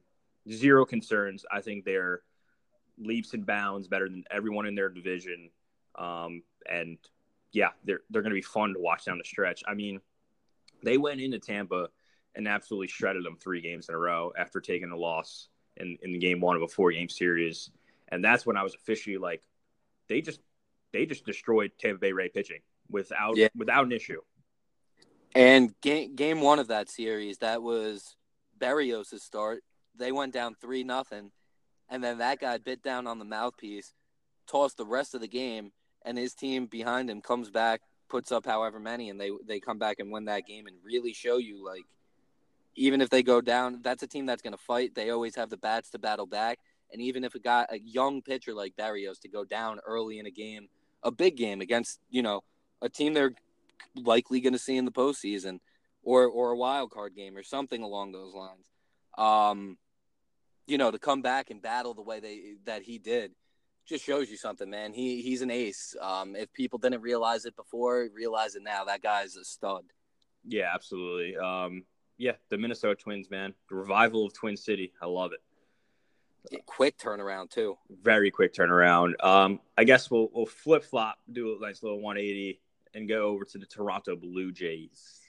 zero 0.51 0.85
concerns. 0.85 1.45
I 1.51 1.61
think 1.61 1.85
they're 1.85 2.21
leaps 2.97 3.33
and 3.33 3.45
bounds 3.45 3.87
better 3.87 4.09
than 4.09 4.23
everyone 4.31 4.65
in 4.65 4.75
their 4.75 4.89
division. 4.89 5.51
Um, 5.95 6.43
and 6.67 6.97
yeah, 7.51 7.69
they're 7.83 8.01
they're 8.09 8.21
going 8.21 8.31
to 8.31 8.35
be 8.35 8.41
fun 8.41 8.73
to 8.73 8.79
watch 8.79 9.05
down 9.05 9.17
the 9.17 9.23
stretch. 9.23 9.61
I 9.67 9.73
mean, 9.73 9.99
they 10.83 10.97
went 10.97 11.21
into 11.21 11.37
Tampa 11.37 11.89
and 12.39 12.47
absolutely 12.47 12.87
shredded 12.87 13.25
them 13.25 13.35
three 13.35 13.59
games 13.59 13.89
in 13.89 13.95
a 13.95 13.97
row 13.97 14.31
after 14.37 14.61
taking 14.61 14.91
a 14.91 14.97
loss 14.97 15.49
in 15.75 15.97
in 16.01 16.13
the 16.13 16.17
game 16.17 16.39
one 16.39 16.55
of 16.55 16.61
a 16.61 16.67
four 16.67 16.91
game 16.91 17.09
series, 17.09 17.69
and 18.07 18.23
that's 18.23 18.45
when 18.45 18.55
I 18.55 18.63
was 18.63 18.73
officially 18.73 19.17
like, 19.17 19.43
they 20.07 20.21
just 20.21 20.39
they 20.93 21.05
just 21.05 21.25
destroyed 21.25 21.71
Tampa 21.77 21.99
Bay 21.99 22.13
Ray 22.13 22.29
pitching 22.29 22.61
without 22.89 23.35
yeah. 23.35 23.49
without 23.55 23.83
an 23.83 23.91
issue. 23.91 24.21
And 25.35 25.75
game 25.81 26.15
game 26.15 26.39
one 26.39 26.59
of 26.59 26.69
that 26.69 26.89
series, 26.89 27.39
that 27.39 27.61
was 27.61 28.15
Berrios' 28.57 29.19
start. 29.19 29.61
They 29.95 30.13
went 30.13 30.33
down 30.33 30.55
three 30.55 30.85
nothing, 30.85 31.31
and 31.89 32.01
then 32.01 32.19
that 32.19 32.39
guy 32.39 32.57
bit 32.57 32.81
down 32.81 33.05
on 33.05 33.19
the 33.19 33.25
mouthpiece, 33.25 33.93
tossed 34.47 34.77
the 34.77 34.85
rest 34.85 35.13
of 35.13 35.19
the 35.19 35.27
game, 35.27 35.73
and 36.05 36.17
his 36.17 36.33
team 36.33 36.67
behind 36.67 37.09
him 37.09 37.21
comes 37.21 37.51
back, 37.51 37.81
puts 38.07 38.31
up 38.31 38.45
however 38.45 38.79
many, 38.79 39.09
and 39.09 39.19
they 39.19 39.31
they 39.45 39.59
come 39.59 39.77
back 39.77 39.99
and 39.99 40.09
win 40.09 40.25
that 40.25 40.47
game 40.47 40.67
and 40.67 40.77
really 40.85 41.11
show 41.11 41.35
you 41.37 41.65
like 41.65 41.83
even 42.79 43.01
if 43.01 43.09
they 43.09 43.21
go 43.21 43.41
down, 43.41 43.81
that's 43.83 44.03
a 44.03 44.07
team 44.07 44.25
that's 44.25 44.41
going 44.41 44.55
to 44.55 44.63
fight. 44.63 44.95
They 44.95 45.09
always 45.09 45.35
have 45.35 45.49
the 45.49 45.57
bats 45.57 45.89
to 45.89 45.99
battle 45.99 46.25
back, 46.25 46.59
and 46.91 47.01
even 47.01 47.25
if 47.25 47.35
a 47.35 47.39
guy 47.39 47.65
a 47.69 47.77
young 47.77 48.21
pitcher 48.21 48.53
like 48.53 48.77
Berrios 48.77 49.19
to 49.21 49.27
go 49.27 49.43
down 49.43 49.79
early 49.85 50.17
in 50.17 50.25
a 50.25 50.31
game, 50.31 50.69
a 51.03 51.11
big 51.11 51.35
game 51.35 51.59
against 51.59 51.99
you 52.09 52.21
know 52.21 52.41
a 52.81 52.87
team 52.87 53.13
they're 53.13 53.33
likely 53.95 54.39
going 54.39 54.53
to 54.53 54.59
see 54.59 54.77
in 54.77 54.85
the 54.85 54.91
postseason, 54.91 55.59
or 56.03 56.25
or 56.25 56.51
a 56.51 56.57
wild 56.57 56.89
card 56.91 57.15
game 57.15 57.35
or 57.35 57.43
something 57.43 57.83
along 57.83 58.13
those 58.13 58.33
lines. 58.33 58.65
Um, 59.17 59.77
you 60.65 60.77
know, 60.77 60.89
to 60.89 60.99
come 60.99 61.21
back 61.21 61.49
and 61.49 61.61
battle 61.61 61.93
the 61.93 62.01
way 62.01 62.21
they 62.21 62.53
that 62.65 62.83
he 62.83 62.97
did 62.97 63.33
just 63.85 64.05
shows 64.05 64.29
you 64.29 64.37
something, 64.37 64.69
man. 64.69 64.93
He 64.93 65.21
he's 65.21 65.41
an 65.41 65.51
ace. 65.51 65.97
Um, 65.99 66.33
if 66.33 66.53
people 66.53 66.79
didn't 66.79 67.01
realize 67.01 67.43
it 67.43 67.57
before, 67.57 68.07
realize 68.15 68.55
it 68.55 68.63
now. 68.63 68.85
That 68.85 69.01
guy's 69.01 69.35
a 69.35 69.43
stud. 69.43 69.83
Yeah, 70.47 70.71
absolutely. 70.73 71.35
Um, 71.35 71.83
yeah, 72.19 72.33
the 72.49 72.57
Minnesota 72.57 72.95
Twins, 72.95 73.31
man, 73.31 73.53
the 73.69 73.75
revival 73.75 74.25
of 74.25 74.33
Twin 74.33 74.57
City. 74.57 74.91
I 75.01 75.07
love 75.07 75.31
it. 75.31 75.39
Yeah, 76.51 76.59
quick 76.65 76.97
turnaround 76.97 77.49
too. 77.49 77.77
Very 78.03 78.29
quick 78.29 78.53
turnaround. 78.53 79.13
Um, 79.23 79.59
I 79.77 79.85
guess 79.85 80.11
we'll 80.11 80.29
we'll 80.33 80.45
flip 80.45 80.83
flop, 80.83 81.17
do 81.31 81.57
a 81.57 81.65
nice 81.65 81.81
little 81.81 82.01
180, 82.01 82.59
and 82.93 83.07
go 83.07 83.27
over 83.27 83.45
to 83.45 83.57
the 83.57 83.65
Toronto 83.65 84.15
Blue 84.15 84.51
Jays. 84.51 85.21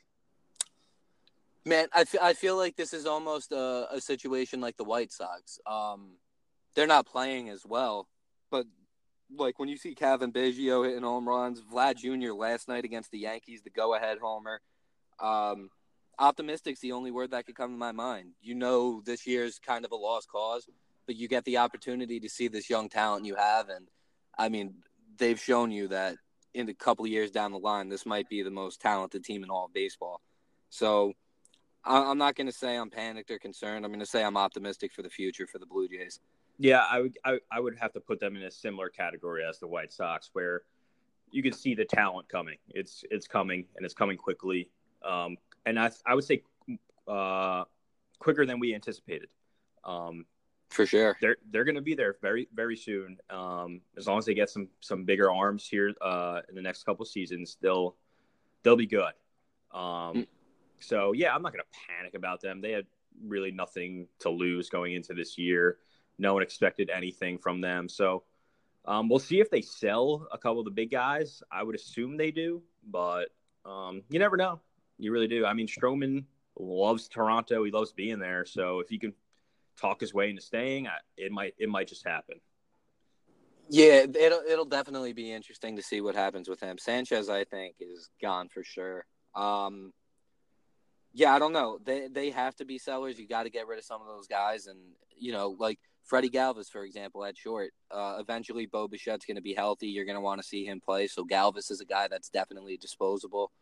Man, 1.64 1.88
I, 1.94 2.00
f- 2.02 2.16
I 2.20 2.32
feel 2.32 2.56
like 2.56 2.74
this 2.76 2.92
is 2.92 3.06
almost 3.06 3.52
a, 3.52 3.86
a 3.92 4.00
situation 4.00 4.60
like 4.60 4.76
the 4.76 4.84
White 4.84 5.12
Sox. 5.12 5.60
Um, 5.66 6.16
they're 6.74 6.86
not 6.86 7.06
playing 7.06 7.50
as 7.50 7.64
well, 7.66 8.08
but 8.50 8.66
like 9.36 9.58
when 9.58 9.68
you 9.68 9.76
see 9.76 9.94
Cavan 9.94 10.32
Biggio 10.32 10.84
hitting 10.84 11.02
home 11.02 11.28
runs, 11.28 11.60
Vlad 11.60 11.96
Jr. 11.96 12.32
last 12.32 12.66
night 12.66 12.84
against 12.84 13.10
the 13.10 13.18
Yankees, 13.18 13.62
the 13.62 13.70
go-ahead 13.70 14.18
homer. 14.20 14.60
Um, 15.20 15.70
optimistic's 16.20 16.80
the 16.80 16.92
only 16.92 17.10
word 17.10 17.32
that 17.32 17.46
could 17.46 17.56
come 17.56 17.72
to 17.72 17.76
my 17.76 17.92
mind. 17.92 18.32
You 18.40 18.54
know, 18.54 19.02
this 19.04 19.26
year's 19.26 19.58
kind 19.58 19.84
of 19.84 19.90
a 19.90 19.96
lost 19.96 20.28
cause, 20.28 20.68
but 21.06 21.16
you 21.16 21.26
get 21.26 21.44
the 21.44 21.56
opportunity 21.56 22.20
to 22.20 22.28
see 22.28 22.46
this 22.46 22.70
young 22.70 22.88
talent 22.88 23.24
you 23.24 23.34
have, 23.34 23.68
and 23.68 23.88
I 24.38 24.48
mean, 24.48 24.74
they've 25.18 25.40
shown 25.40 25.70
you 25.72 25.88
that 25.88 26.16
in 26.54 26.68
a 26.68 26.74
couple 26.74 27.06
years 27.06 27.30
down 27.30 27.52
the 27.52 27.58
line, 27.58 27.88
this 27.88 28.06
might 28.06 28.28
be 28.28 28.42
the 28.42 28.50
most 28.50 28.80
talented 28.80 29.24
team 29.24 29.42
in 29.42 29.50
all 29.50 29.66
of 29.66 29.72
baseball. 29.72 30.20
So 30.68 31.14
I'm 31.84 32.18
not 32.18 32.36
going 32.36 32.46
to 32.46 32.52
say 32.52 32.76
I'm 32.76 32.90
panicked 32.90 33.30
or 33.30 33.38
concerned. 33.38 33.84
I'm 33.84 33.90
going 33.90 34.00
to 34.00 34.06
say 34.06 34.22
I'm 34.22 34.36
optimistic 34.36 34.92
for 34.92 35.02
the 35.02 35.10
future 35.10 35.46
for 35.46 35.58
the 35.58 35.66
Blue 35.66 35.88
Jays. 35.88 36.20
Yeah, 36.58 36.84
I 36.90 37.00
would 37.00 37.18
I, 37.24 37.38
I 37.50 37.60
would 37.60 37.76
have 37.78 37.92
to 37.94 38.00
put 38.00 38.20
them 38.20 38.36
in 38.36 38.42
a 38.42 38.50
similar 38.50 38.90
category 38.90 39.42
as 39.48 39.58
the 39.58 39.66
White 39.66 39.92
Sox, 39.92 40.28
where 40.34 40.62
you 41.30 41.42
can 41.42 41.52
see 41.52 41.74
the 41.74 41.86
talent 41.86 42.28
coming. 42.28 42.58
It's 42.68 43.02
it's 43.10 43.26
coming 43.26 43.64
and 43.76 43.84
it's 43.86 43.94
coming 43.94 44.18
quickly. 44.18 44.68
Um, 45.02 45.38
and 45.66 45.78
I 45.78 45.90
I 46.06 46.14
would 46.14 46.24
say 46.24 46.42
uh, 47.08 47.64
quicker 48.18 48.46
than 48.46 48.58
we 48.60 48.74
anticipated. 48.74 49.28
Um, 49.84 50.26
for 50.70 50.86
sure, 50.86 51.16
they're 51.20 51.36
they're 51.50 51.64
going 51.64 51.74
to 51.74 51.82
be 51.82 51.94
there 51.94 52.16
very 52.22 52.48
very 52.54 52.76
soon. 52.76 53.18
Um, 53.28 53.80
as 53.96 54.06
long 54.06 54.18
as 54.18 54.24
they 54.24 54.34
get 54.34 54.50
some 54.50 54.68
some 54.80 55.04
bigger 55.04 55.30
arms 55.30 55.66
here 55.66 55.92
uh, 56.00 56.40
in 56.48 56.54
the 56.54 56.62
next 56.62 56.84
couple 56.84 57.04
seasons, 57.04 57.56
they'll 57.60 57.96
they'll 58.62 58.76
be 58.76 58.86
good. 58.86 59.12
Um, 59.72 60.14
mm. 60.14 60.26
So 60.78 61.12
yeah, 61.12 61.34
I'm 61.34 61.42
not 61.42 61.52
going 61.52 61.64
to 61.64 61.78
panic 61.88 62.14
about 62.14 62.40
them. 62.40 62.60
They 62.60 62.72
had 62.72 62.86
really 63.24 63.50
nothing 63.50 64.06
to 64.20 64.30
lose 64.30 64.70
going 64.70 64.94
into 64.94 65.12
this 65.12 65.36
year. 65.36 65.78
No 66.18 66.34
one 66.34 66.42
expected 66.42 66.90
anything 66.90 67.38
from 67.38 67.60
them. 67.60 67.88
So 67.88 68.22
um, 68.84 69.08
we'll 69.08 69.18
see 69.18 69.40
if 69.40 69.50
they 69.50 69.62
sell 69.62 70.26
a 70.32 70.38
couple 70.38 70.60
of 70.60 70.64
the 70.64 70.70
big 70.70 70.90
guys. 70.90 71.42
I 71.50 71.62
would 71.62 71.74
assume 71.74 72.16
they 72.16 72.30
do, 72.30 72.62
but 72.88 73.26
um, 73.64 74.02
you 74.08 74.18
never 74.18 74.36
know. 74.36 74.60
You 75.00 75.12
really 75.12 75.28
do. 75.28 75.46
I 75.46 75.54
mean, 75.54 75.66
Stroman 75.66 76.24
loves 76.58 77.08
Toronto. 77.08 77.64
He 77.64 77.70
loves 77.70 77.92
being 77.92 78.18
there. 78.18 78.44
So 78.44 78.80
if 78.80 78.88
he 78.88 78.98
can 78.98 79.14
talk 79.80 80.00
his 80.00 80.12
way 80.12 80.30
into 80.30 80.42
staying, 80.42 80.88
it 81.16 81.32
might 81.32 81.54
it 81.58 81.68
might 81.68 81.88
just 81.88 82.06
happen. 82.06 82.40
Yeah, 83.68 84.04
it'll 84.14 84.42
it'll 84.48 84.64
definitely 84.64 85.12
be 85.12 85.32
interesting 85.32 85.76
to 85.76 85.82
see 85.82 86.00
what 86.00 86.14
happens 86.14 86.48
with 86.48 86.60
him. 86.60 86.76
Sanchez, 86.76 87.28
I 87.28 87.44
think, 87.44 87.76
is 87.80 88.10
gone 88.20 88.48
for 88.48 88.64
sure. 88.64 89.06
Um, 89.34 89.92
yeah, 91.12 91.34
I 91.34 91.38
don't 91.38 91.52
know. 91.52 91.78
They 91.84 92.08
they 92.08 92.30
have 92.30 92.56
to 92.56 92.64
be 92.64 92.78
sellers. 92.78 93.18
You 93.18 93.28
got 93.28 93.44
to 93.44 93.50
get 93.50 93.66
rid 93.66 93.78
of 93.78 93.84
some 93.84 94.00
of 94.00 94.08
those 94.08 94.26
guys, 94.26 94.66
and 94.66 94.78
you 95.16 95.32
know, 95.32 95.56
like 95.58 95.78
Freddie 96.04 96.30
Galvis, 96.30 96.68
for 96.68 96.84
example, 96.84 97.24
at 97.24 97.38
short. 97.38 97.72
Uh, 97.90 98.16
eventually, 98.18 98.66
Bo 98.66 98.88
Bichette's 98.88 99.24
going 99.24 99.36
to 99.36 99.42
be 99.42 99.54
healthy. 99.54 99.88
You're 99.88 100.04
going 100.04 100.16
to 100.16 100.20
want 100.20 100.40
to 100.40 100.46
see 100.46 100.64
him 100.64 100.80
play. 100.80 101.06
So 101.06 101.24
Galvis 101.24 101.70
is 101.70 101.80
a 101.80 101.84
guy 101.84 102.08
that's 102.08 102.28
definitely 102.28 102.76
disposable. 102.76 103.52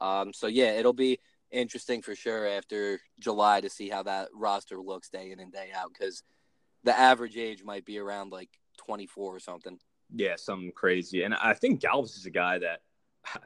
Um, 0.00 0.32
so 0.32 0.46
yeah, 0.46 0.72
it'll 0.72 0.92
be 0.92 1.20
interesting 1.50 2.02
for 2.02 2.14
sure 2.14 2.46
after 2.46 3.00
July 3.18 3.60
to 3.60 3.70
see 3.70 3.88
how 3.88 4.02
that 4.04 4.28
roster 4.34 4.78
looks 4.80 5.08
day 5.08 5.30
in 5.30 5.40
and 5.40 5.52
day 5.52 5.70
out 5.74 5.90
because 5.92 6.22
the 6.84 6.96
average 6.96 7.36
age 7.36 7.64
might 7.64 7.84
be 7.84 7.98
around 7.98 8.32
like 8.32 8.50
24 8.78 9.36
or 9.36 9.38
something. 9.38 9.78
Yeah, 10.14 10.36
something 10.36 10.72
crazy. 10.72 11.22
And 11.22 11.34
I 11.34 11.54
think 11.54 11.80
Galvis 11.80 12.16
is 12.16 12.26
a 12.26 12.30
guy 12.30 12.58
that 12.58 12.82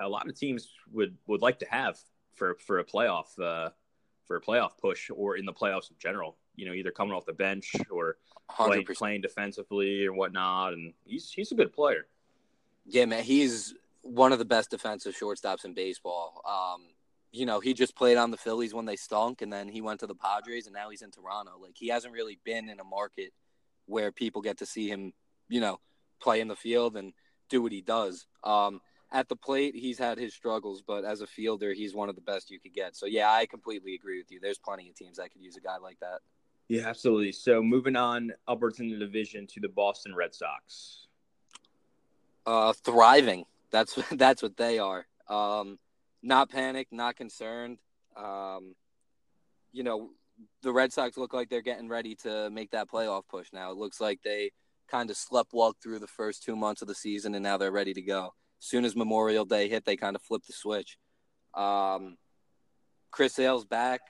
a 0.01 0.09
lot 0.09 0.29
of 0.29 0.39
teams 0.39 0.69
would 0.93 1.17
would 1.27 1.43
like 1.43 1.59
to 1.61 1.67
have 1.71 1.99
for 2.35 2.57
for 2.67 2.79
a 2.79 2.85
playoff 2.85 3.39
uh, 3.43 3.71
for 4.27 4.37
a 4.37 4.41
playoff 4.41 4.73
push 4.81 5.11
or 5.15 5.37
in 5.37 5.47
the 5.47 5.53
playoffs 5.53 5.91
in 5.91 5.97
general 5.99 6.37
you 6.61 6.67
know, 6.67 6.75
either 6.75 6.91
coming 6.91 7.15
off 7.15 7.25
the 7.25 7.33
bench 7.33 7.73
or 7.91 8.19
playing, 8.55 8.85
playing, 8.85 9.21
defensively 9.23 10.07
or 10.07 10.13
whatnot. 10.13 10.75
And 10.75 10.93
he's 11.05 11.31
he's 11.31 11.53
a 11.53 11.55
good 11.55 11.73
player. 11.73 12.07
Yeah, 12.87 13.07
man, 13.07 13.25
he's 13.25 13.75
one 14.03 14.33
of 14.33 14.39
the 14.39 14.45
best 14.45 14.71
defensive 14.71 15.17
shortstops 15.17 15.65
in 15.65 15.75
baseball. 15.75 16.43
Um, 16.49 16.83
you 17.33 17.47
know, 17.47 17.61
he 17.61 17.75
just 17.75 17.97
played 17.97 18.17
on 18.17 18.31
the 18.31 18.37
Phillies 18.37 18.75
when 18.75 18.87
they 18.87 18.97
stunk, 18.97 19.43
and 19.43 19.53
then 19.53 19.69
he 19.69 19.81
went 19.81 20.01
to 20.01 20.07
the 20.07 20.15
Padres, 20.15 20.67
and 20.67 20.75
now 20.75 20.91
he's 20.91 21.03
in 21.03 21.11
Toronto. 21.11 21.53
Like 21.61 21.75
he 21.77 21.89
hasn't 21.89 22.13
really 22.13 22.39
been 22.45 22.69
in 22.69 22.81
a 22.81 22.85
market 22.85 23.33
where 23.87 24.11
people 24.11 24.43
get 24.43 24.59
to 24.59 24.67
see 24.67 24.89
him, 24.89 25.13
you 25.49 25.61
know, 25.61 25.79
play 26.21 26.41
in 26.41 26.49
the 26.49 26.57
field 26.57 26.97
and 26.97 27.13
do 27.49 27.63
what 27.63 27.73
he 27.73 27.81
does. 27.81 28.27
Um, 28.45 28.81
at 29.13 29.29
the 29.29 29.37
plate, 29.37 29.75
he's 29.75 29.99
had 29.99 30.19
his 30.19 30.35
struggles, 30.35 30.83
but 30.87 31.05
as 31.05 31.21
a 31.21 31.27
fielder, 31.27 31.73
he's 31.73 31.95
one 31.95 32.09
of 32.09 32.15
the 32.15 32.21
best 32.21 32.51
you 32.51 32.61
could 32.61 32.73
get. 32.73 32.97
So 32.97 33.07
yeah, 33.07 33.31
I 33.31 33.47
completely 33.47 33.95
agree 33.95 34.19
with 34.19 34.31
you. 34.31 34.39
There's 34.41 34.59
plenty 34.59 34.89
of 34.89 34.95
teams 34.95 35.17
that 35.17 35.33
could 35.33 35.43
use 35.43 35.57
a 35.57 35.61
guy 35.61 35.79
like 35.79 35.99
that. 36.01 36.21
Yeah, 36.69 36.87
absolutely. 36.87 37.33
So 37.33 37.63
moving 37.63 37.97
on 37.97 38.33
upwards 38.47 38.79
in 38.79 38.89
the 38.89 38.97
division 38.97 39.49
to 39.49 39.61
the 39.61 39.69
Boston 39.69 40.15
Red 40.15 40.35
Sox. 40.35 41.09
Uh, 42.47 42.73
thriving. 42.73 43.45
That's 43.71 43.95
that's 44.13 44.43
what 44.43 44.57
they 44.57 44.79
are. 44.79 45.07
Um, 45.29 45.79
not 46.23 46.51
panicked, 46.51 46.93
not 46.93 47.17
concerned. 47.17 47.79
Um, 48.17 48.75
you 49.73 49.83
know, 49.83 50.11
the 50.63 50.73
Red 50.73 50.93
Sox 50.93 51.17
look 51.17 51.33
like 51.33 51.49
they're 51.49 51.63
getting 51.63 51.89
ready 51.89 52.15
to 52.17 52.51
make 52.51 52.71
that 52.73 52.91
playoff 52.91 53.23
push 53.29 53.49
now. 53.53 53.71
It 53.71 53.77
looks 53.77 54.01
like 54.01 54.21
they 54.23 54.51
kind 54.91 55.11
of 55.11 55.17
slept 55.17 55.53
walk 55.53 55.77
through 55.83 56.01
the 56.01 56.07
first 56.07 56.43
two 56.43 56.57
months 56.57 56.83
of 56.83 56.89
the 56.89 56.95
season, 56.95 57.35
and 57.35 57.43
now 57.43 57.57
they're 57.57 57.71
ready 57.71 57.95
to 57.95 58.03
go. 58.03 58.35
As 58.61 58.67
soon 58.67 58.85
as 58.85 58.97
Memorial 58.97 59.45
Day 59.45 59.69
hit, 59.69 59.85
they 59.85 59.97
kind 59.97 60.17
of 60.17 60.23
flipped 60.23 60.47
the 60.47 60.53
switch. 60.53 60.99
Um, 61.55 62.17
Chris 63.11 63.35
Sale's 63.35 63.65
back. 63.65 64.01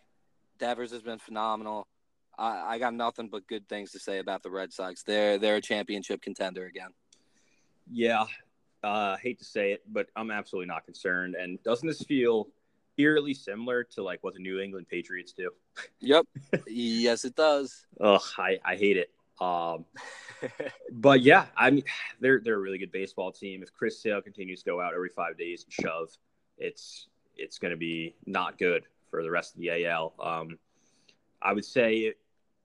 Devers 0.59 0.93
has 0.93 1.03
been 1.03 1.19
phenomenal. 1.19 1.87
I, 2.39 2.75
I 2.75 2.79
got 2.79 2.95
nothing 2.95 3.29
but 3.29 3.47
good 3.47 3.69
things 3.69 3.93
to 3.93 3.99
say 3.99 4.19
about 4.19 4.43
the 4.43 4.51
Red 4.51 4.73
Sox. 4.73 5.03
They're 5.03 5.39
they're 5.39 5.57
a 5.57 5.61
championship 5.61 6.23
contender 6.23 6.67
again. 6.67 6.91
Yeah, 7.91 8.27
uh, 8.83 9.17
hate 9.17 9.39
to 9.39 9.45
say 9.45 9.73
it, 9.73 9.83
but 9.91 10.09
I'm 10.17 10.31
absolutely 10.31 10.69
not 10.69 10.85
concerned. 10.85 11.35
And 11.35 11.63
doesn't 11.63 11.87
this 11.87 12.03
feel 12.03 12.49
eerily 12.99 13.35
similar 13.35 13.85
to 13.85 14.03
like 14.03 14.23
what 14.23 14.35
the 14.35 14.41
New 14.41 14.61
England 14.61 14.89
Patriots 14.89 15.33
do? 15.33 15.51
Yep. 16.01 16.27
yes, 16.67 17.25
it 17.25 17.35
does. 17.37 17.87
Ugh, 18.01 18.23
I, 18.39 18.59
I 18.65 18.77
hate 18.77 18.97
it. 18.97 19.11
Um, 19.41 19.87
but 20.93 21.23
yeah, 21.23 21.47
I 21.57 21.71
mean, 21.71 21.85
they're 22.21 22.41
they're 22.41 22.57
a 22.57 22.61
really 22.61 22.79
good 22.79 22.93
baseball 22.93 23.33
team. 23.33 23.63
If 23.63 23.73
Chris 23.73 24.03
Sale 24.03 24.23
continues 24.23 24.63
to 24.63 24.71
go 24.71 24.81
out 24.81 24.95
every 24.95 25.09
five 25.09 25.39
days 25.39 25.65
and 25.65 25.73
shove, 25.73 26.11
it's 26.59 27.09
it's 27.37 27.59
going 27.59 27.71
to 27.71 27.77
be 27.77 28.15
not 28.27 28.59
good 28.59 28.85
for 29.11 29.23
the 29.23 29.31
rest 29.31 29.55
of 29.55 29.61
the 29.61 29.87
AL. 29.87 30.13
Um, 30.21 30.59
I 31.43 31.53
would 31.53 31.65
say 31.65 32.15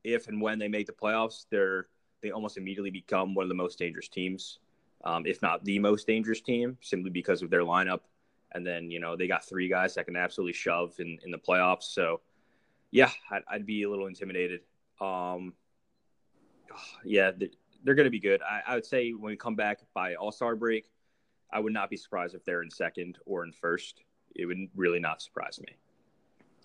if 0.03 0.27
and 0.27 0.41
when 0.41 0.59
they 0.59 0.67
make 0.67 0.87
the 0.87 0.93
playoffs, 0.93 1.45
they're 1.49 1.87
they 2.21 2.31
almost 2.31 2.57
immediately 2.57 2.91
become 2.91 3.33
one 3.33 3.43
of 3.43 3.49
the 3.49 3.55
most 3.55 3.79
dangerous 3.79 4.07
teams, 4.07 4.59
um, 5.05 5.25
if 5.25 5.41
not 5.41 5.63
the 5.63 5.79
most 5.79 6.07
dangerous 6.07 6.41
team, 6.41 6.77
simply 6.81 7.11
because 7.11 7.41
of 7.41 7.49
their 7.49 7.61
lineup. 7.61 8.01
And 8.53 8.65
then 8.65 8.89
you 8.89 8.99
know 8.99 9.15
they 9.15 9.27
got 9.27 9.45
three 9.45 9.69
guys 9.69 9.95
that 9.95 10.05
can 10.05 10.15
absolutely 10.15 10.53
shove 10.53 10.93
in 10.99 11.17
in 11.23 11.31
the 11.31 11.37
playoffs. 11.37 11.83
So 11.83 12.21
yeah, 12.91 13.11
I'd, 13.29 13.41
I'd 13.49 13.65
be 13.65 13.83
a 13.83 13.89
little 13.89 14.07
intimidated. 14.07 14.61
Um, 15.01 15.53
yeah, 17.03 17.31
they're, 17.37 17.49
they're 17.83 17.95
going 17.95 18.05
to 18.05 18.11
be 18.11 18.19
good. 18.19 18.41
I, 18.41 18.61
I 18.71 18.75
would 18.75 18.85
say 18.85 19.11
when 19.11 19.31
we 19.31 19.37
come 19.37 19.55
back 19.55 19.79
by 19.93 20.15
All 20.15 20.31
Star 20.31 20.55
break, 20.55 20.89
I 21.51 21.59
would 21.59 21.73
not 21.73 21.89
be 21.89 21.97
surprised 21.97 22.35
if 22.35 22.43
they're 22.45 22.63
in 22.63 22.69
second 22.69 23.17
or 23.25 23.43
in 23.43 23.51
first. 23.51 24.01
It 24.35 24.45
would 24.45 24.57
really 24.75 24.99
not 24.99 25.21
surprise 25.21 25.59
me. 25.59 25.75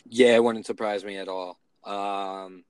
Yeah, 0.09 0.35
it 0.35 0.45
wouldn't 0.45 0.67
surprise 0.67 1.05
me 1.05 1.19
at 1.19 1.29
all. 1.29 1.61
Um, 1.85 2.65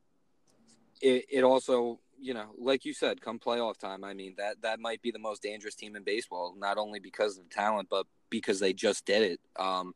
it, 1.01 1.27
it 1.31 1.45
also, 1.45 2.01
you 2.21 2.35
know, 2.35 2.51
like 2.59 2.85
you 2.85 2.93
said, 2.93 3.21
come 3.21 3.39
playoff 3.39 3.79
time, 3.79 4.05
I 4.05 4.15
mean 4.15 4.35
that 4.39 4.63
that 4.63 4.81
might 4.81 5.03
be 5.03 5.11
the 5.11 5.19
most 5.19 5.43
dangerous 5.43 5.75
team 5.75 5.97
in 5.97 6.05
baseball, 6.05 6.55
not 6.57 6.79
only 6.79 7.01
because 7.01 7.39
of 7.39 7.49
the 7.49 7.55
talent, 7.55 7.89
but 7.91 8.07
because 8.29 8.61
they 8.61 8.73
just 8.73 9.05
did 9.07 9.23
it. 9.23 9.41
Um, 9.57 9.95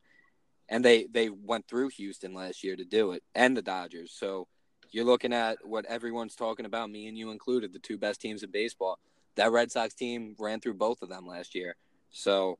and 0.67 0.83
they 0.83 1.05
they 1.05 1.29
went 1.29 1.67
through 1.67 1.89
Houston 1.89 2.33
last 2.33 2.63
year 2.63 2.75
to 2.75 2.85
do 2.85 3.11
it, 3.11 3.23
and 3.35 3.55
the 3.55 3.61
Dodgers. 3.61 4.11
So 4.11 4.47
you're 4.91 5.05
looking 5.05 5.33
at 5.33 5.57
what 5.63 5.85
everyone's 5.85 6.35
talking 6.35 6.65
about, 6.65 6.89
me 6.89 7.07
and 7.07 7.17
you 7.17 7.31
included, 7.31 7.73
the 7.73 7.79
two 7.79 7.97
best 7.97 8.21
teams 8.21 8.43
in 8.43 8.51
baseball. 8.51 8.99
That 9.35 9.51
Red 9.51 9.71
Sox 9.71 9.93
team 9.93 10.35
ran 10.39 10.61
through 10.61 10.75
both 10.75 11.01
of 11.01 11.09
them 11.09 11.27
last 11.27 11.55
year. 11.55 11.75
So 12.09 12.57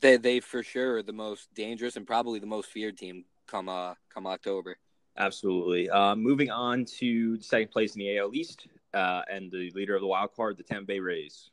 they 0.00 0.16
they 0.16 0.40
for 0.40 0.62
sure 0.62 0.96
are 0.96 1.02
the 1.02 1.12
most 1.12 1.52
dangerous 1.54 1.96
and 1.96 2.06
probably 2.06 2.38
the 2.38 2.46
most 2.46 2.70
feared 2.70 2.96
team 2.96 3.24
come 3.46 3.68
uh 3.68 3.94
come 4.12 4.26
October. 4.26 4.78
Absolutely. 5.18 5.88
Uh, 5.88 6.14
moving 6.14 6.50
on 6.50 6.84
to 6.84 7.40
second 7.40 7.70
place 7.70 7.96
in 7.96 8.00
the 8.00 8.18
AL 8.18 8.34
East 8.34 8.68
uh, 8.96 9.22
and 9.30 9.50
the 9.50 9.70
leader 9.74 9.94
of 9.94 10.00
the 10.00 10.06
wild 10.06 10.34
card, 10.34 10.56
the 10.56 10.62
Tampa 10.62 10.86
Bay 10.86 11.00
Rays. 11.00 11.50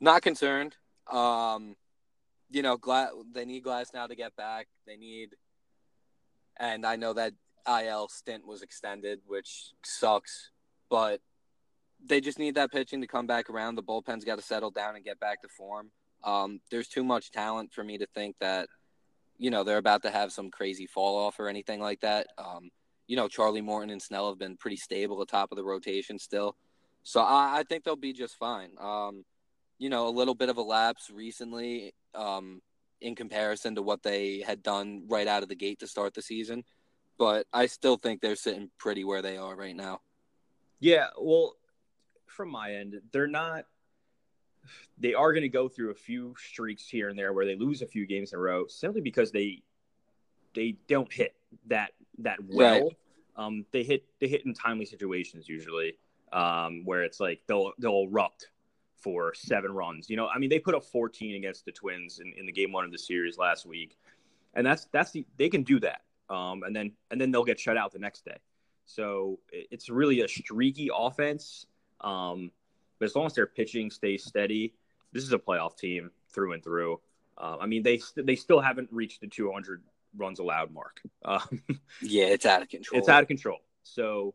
Not 0.00 0.22
concerned. 0.22 0.76
Um, 1.10 1.76
you 2.50 2.62
know, 2.62 2.76
Gla- 2.76 3.12
they 3.32 3.44
need 3.44 3.64
Glasnow 3.64 4.08
to 4.08 4.14
get 4.14 4.36
back. 4.36 4.68
They 4.86 4.96
need, 4.96 5.30
and 6.58 6.84
I 6.84 6.96
know 6.96 7.12
that 7.14 7.32
IL 7.66 8.08
stint 8.08 8.46
was 8.46 8.62
extended, 8.62 9.20
which 9.26 9.72
sucks, 9.84 10.50
but 10.90 11.20
they 12.04 12.20
just 12.20 12.38
need 12.38 12.56
that 12.56 12.70
pitching 12.70 13.00
to 13.00 13.06
come 13.06 13.26
back 13.26 13.48
around. 13.48 13.76
The 13.76 13.82
bullpen's 13.82 14.24
got 14.24 14.36
to 14.36 14.44
settle 14.44 14.70
down 14.70 14.96
and 14.96 15.04
get 15.04 15.18
back 15.18 15.42
to 15.42 15.48
form. 15.48 15.90
Um, 16.22 16.60
there's 16.70 16.88
too 16.88 17.04
much 17.04 17.30
talent 17.30 17.72
for 17.72 17.82
me 17.82 17.98
to 17.98 18.06
think 18.14 18.36
that– 18.40 18.68
you 19.38 19.50
know 19.50 19.64
they're 19.64 19.78
about 19.78 20.02
to 20.02 20.10
have 20.10 20.32
some 20.32 20.50
crazy 20.50 20.86
fall 20.86 21.16
off 21.16 21.40
or 21.40 21.48
anything 21.48 21.80
like 21.80 22.00
that. 22.00 22.28
Um, 22.38 22.70
you 23.06 23.16
know, 23.16 23.28
Charlie 23.28 23.60
Morton 23.60 23.90
and 23.90 24.02
Snell 24.02 24.28
have 24.28 24.38
been 24.38 24.56
pretty 24.56 24.76
stable 24.76 25.20
at 25.20 25.28
top 25.28 25.52
of 25.52 25.56
the 25.56 25.64
rotation 25.64 26.18
still, 26.18 26.56
so 27.02 27.20
I, 27.20 27.58
I 27.58 27.62
think 27.64 27.84
they'll 27.84 27.96
be 27.96 28.12
just 28.12 28.36
fine. 28.36 28.70
Um, 28.80 29.24
you 29.78 29.90
know, 29.90 30.08
a 30.08 30.10
little 30.10 30.34
bit 30.34 30.48
of 30.48 30.56
a 30.56 30.62
lapse 30.62 31.10
recently 31.10 31.92
um, 32.14 32.62
in 33.00 33.14
comparison 33.14 33.74
to 33.74 33.82
what 33.82 34.02
they 34.02 34.40
had 34.40 34.62
done 34.62 35.04
right 35.08 35.26
out 35.26 35.42
of 35.42 35.48
the 35.48 35.54
gate 35.54 35.80
to 35.80 35.86
start 35.86 36.14
the 36.14 36.22
season, 36.22 36.64
but 37.18 37.46
I 37.52 37.66
still 37.66 37.96
think 37.96 38.20
they're 38.20 38.36
sitting 38.36 38.70
pretty 38.78 39.04
where 39.04 39.22
they 39.22 39.36
are 39.36 39.54
right 39.54 39.76
now. 39.76 40.00
Yeah, 40.80 41.08
well, 41.20 41.56
from 42.26 42.50
my 42.50 42.74
end, 42.74 43.00
they're 43.12 43.26
not. 43.26 43.64
They 44.98 45.12
are 45.14 45.32
going 45.32 45.42
to 45.42 45.48
go 45.48 45.68
through 45.68 45.90
a 45.90 45.94
few 45.94 46.34
streaks 46.38 46.88
here 46.88 47.08
and 47.08 47.18
there 47.18 47.32
where 47.32 47.44
they 47.44 47.56
lose 47.56 47.82
a 47.82 47.86
few 47.86 48.06
games 48.06 48.32
in 48.32 48.38
a 48.38 48.42
row 48.42 48.66
simply 48.66 49.02
because 49.02 49.30
they 49.30 49.62
they 50.54 50.76
don't 50.88 51.12
hit 51.12 51.34
that 51.66 51.90
that 52.18 52.38
well. 52.46 52.82
Right. 52.84 52.96
Um, 53.36 53.66
they 53.72 53.82
hit 53.82 54.04
they 54.20 54.28
hit 54.28 54.46
in 54.46 54.54
timely 54.54 54.84
situations 54.84 55.48
usually, 55.48 55.98
um, 56.32 56.84
where 56.84 57.02
it's 57.02 57.20
like 57.20 57.42
they'll 57.46 57.72
they'll 57.78 58.06
erupt 58.08 58.50
for 58.96 59.34
seven 59.34 59.72
runs. 59.72 60.08
You 60.08 60.16
know, 60.16 60.28
I 60.28 60.38
mean, 60.38 60.48
they 60.48 60.58
put 60.58 60.74
up 60.74 60.84
14 60.84 61.36
against 61.36 61.64
the 61.66 61.72
Twins 61.72 62.20
in, 62.20 62.32
in 62.38 62.46
the 62.46 62.52
game 62.52 62.72
one 62.72 62.84
of 62.84 62.92
the 62.92 62.98
series 62.98 63.36
last 63.36 63.66
week, 63.66 63.98
and 64.54 64.66
that's 64.66 64.86
that's 64.92 65.10
the 65.10 65.26
they 65.36 65.48
can 65.48 65.62
do 65.62 65.80
that. 65.80 66.02
Um, 66.30 66.62
and 66.62 66.74
then 66.74 66.92
and 67.10 67.20
then 67.20 67.30
they'll 67.30 67.44
get 67.44 67.60
shut 67.60 67.76
out 67.76 67.92
the 67.92 67.98
next 67.98 68.24
day. 68.24 68.38
So 68.86 69.40
it's 69.50 69.88
really 69.88 70.20
a 70.20 70.28
streaky 70.28 70.90
offense. 70.94 71.66
Um, 72.00 72.50
but 72.98 73.06
as 73.06 73.14
long 73.14 73.26
as 73.26 73.34
their 73.34 73.46
pitching 73.46 73.90
stays 73.90 74.24
steady, 74.24 74.74
this 75.12 75.24
is 75.24 75.32
a 75.32 75.38
playoff 75.38 75.76
team 75.76 76.10
through 76.30 76.52
and 76.52 76.62
through. 76.62 77.00
Uh, 77.36 77.56
I 77.60 77.66
mean, 77.66 77.82
they 77.82 78.00
they 78.16 78.36
still 78.36 78.60
haven't 78.60 78.88
reached 78.92 79.20
the 79.20 79.26
200 79.26 79.82
runs 80.16 80.38
allowed 80.38 80.72
mark. 80.72 81.00
Um, 81.26 81.62
yeah, 82.02 82.26
it's 82.26 82.44
out 82.44 82.60
of 82.60 82.68
control. 82.68 82.98
It's 82.98 83.08
out 83.08 83.22
of 83.22 83.28
control. 83.28 83.60
So 83.82 84.34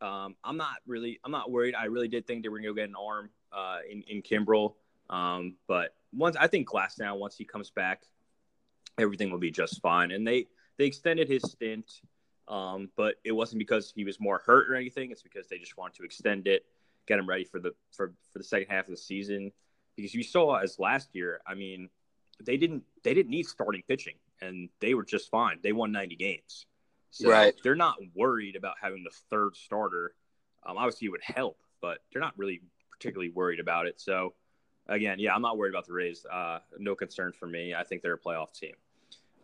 um, 0.00 0.34
I'm 0.42 0.56
not 0.56 0.78
really 0.84 1.20
I'm 1.24 1.30
not 1.30 1.52
worried. 1.52 1.76
I 1.76 1.84
really 1.84 2.08
did 2.08 2.26
think 2.26 2.42
they 2.42 2.48
were 2.48 2.58
going 2.58 2.64
to 2.64 2.70
go 2.70 2.74
get 2.74 2.88
an 2.88 2.96
arm 2.96 3.30
uh, 3.52 3.78
in 3.88 4.02
in 4.08 4.22
Kimbrel, 4.22 4.74
um, 5.08 5.54
but 5.68 5.94
once 6.12 6.34
I 6.34 6.48
think 6.48 6.68
Glasnow 6.68 7.16
once 7.16 7.36
he 7.36 7.44
comes 7.44 7.70
back, 7.70 8.02
everything 8.98 9.30
will 9.30 9.38
be 9.38 9.50
just 9.50 9.80
fine. 9.80 10.10
And 10.10 10.26
they 10.26 10.46
they 10.78 10.86
extended 10.86 11.28
his 11.28 11.42
stint, 11.42 12.00
um, 12.48 12.90
but 12.96 13.16
it 13.24 13.32
wasn't 13.32 13.58
because 13.58 13.92
he 13.94 14.04
was 14.04 14.20
more 14.20 14.42
hurt 14.44 14.70
or 14.70 14.74
anything. 14.74 15.10
It's 15.10 15.22
because 15.22 15.48
they 15.48 15.58
just 15.58 15.76
wanted 15.76 15.96
to 15.96 16.04
extend 16.04 16.46
it, 16.46 16.64
get 17.06 17.18
him 17.18 17.28
ready 17.28 17.44
for 17.44 17.60
the 17.60 17.72
for 17.92 18.14
for 18.32 18.38
the 18.38 18.44
second 18.44 18.68
half 18.68 18.86
of 18.86 18.90
the 18.90 18.96
season. 18.96 19.52
Because 19.96 20.14
you 20.14 20.22
saw 20.22 20.56
as 20.56 20.78
last 20.78 21.14
year, 21.14 21.40
I 21.46 21.54
mean, 21.54 21.88
they 22.44 22.56
didn't 22.56 22.82
they 23.02 23.14
didn't 23.14 23.30
need 23.30 23.46
starting 23.46 23.82
pitching, 23.88 24.14
and 24.40 24.68
they 24.80 24.94
were 24.94 25.04
just 25.04 25.30
fine. 25.30 25.58
They 25.62 25.72
won 25.72 25.92
ninety 25.92 26.16
games, 26.16 26.66
so 27.10 27.30
right. 27.30 27.54
they're 27.62 27.74
not 27.74 27.96
worried 28.14 28.56
about 28.56 28.74
having 28.80 29.04
the 29.04 29.14
third 29.30 29.56
starter. 29.56 30.14
Um, 30.64 30.76
obviously, 30.76 31.06
it 31.06 31.10
would 31.10 31.22
help, 31.22 31.58
but 31.80 31.98
they're 32.12 32.22
not 32.22 32.34
really 32.36 32.62
particularly 32.90 33.30
worried 33.30 33.60
about 33.60 33.86
it. 33.86 34.00
So, 34.00 34.34
again, 34.88 35.18
yeah, 35.18 35.34
I'm 35.34 35.42
not 35.42 35.56
worried 35.56 35.70
about 35.70 35.86
the 35.86 35.92
Rays. 35.92 36.26
Uh, 36.30 36.58
no 36.78 36.94
concern 36.94 37.32
for 37.32 37.46
me. 37.46 37.74
I 37.74 37.84
think 37.84 38.02
they're 38.02 38.14
a 38.14 38.18
playoff 38.18 38.52
team. 38.52 38.74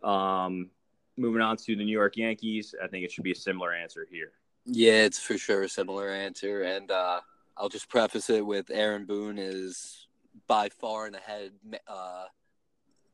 Um, 0.09 0.71
moving 1.17 1.43
on 1.43 1.57
to 1.59 1.77
the 1.77 1.85
New 1.85 1.93
York 1.93 2.17
Yankees, 2.17 2.75
I 2.83 2.89
think 2.89 3.05
it 3.05 3.13
should 3.13 3.25
be 3.25 3.33
a 3.33 3.37
similar 3.37 3.73
answer 3.73 4.07
here. 4.11 4.33
Yeah, 4.65 5.05
it's 5.05 5.19
for 5.19 5.39
sure 5.39 5.63
a 5.63 5.69
similar 5.69 6.09
answer, 6.09 6.63
and 6.63 6.91
uh, 6.91 7.21
I'll 7.57 7.69
just 7.69 7.89
preface 7.89 8.31
it 8.31 8.45
with 8.45 8.71
Aaron 8.71 9.07
Boone 9.07 9.39
is 9.39 10.07
by 10.47 10.69
far 10.69 11.07
and 11.07 11.17
ahead 11.17 11.53
uh, 11.87 12.25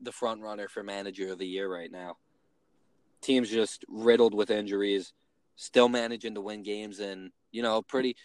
the 0.01 0.13
front 0.13 0.43
runner 0.43 0.69
for 0.69 0.83
manager 0.83 1.33
of 1.33 1.39
the 1.39 1.47
year 1.47 1.73
right 1.73 1.91
now. 1.91 2.17
Team's 3.21 3.51
just 3.51 3.85
riddled 3.89 4.35
with 4.35 4.51
injuries, 4.51 5.13
still 5.57 5.89
managing 5.89 6.35
to 6.35 6.41
win 6.41 6.63
games, 6.63 7.01
and 7.01 7.31
you 7.51 7.63
know, 7.63 7.83
pretty. 7.83 8.17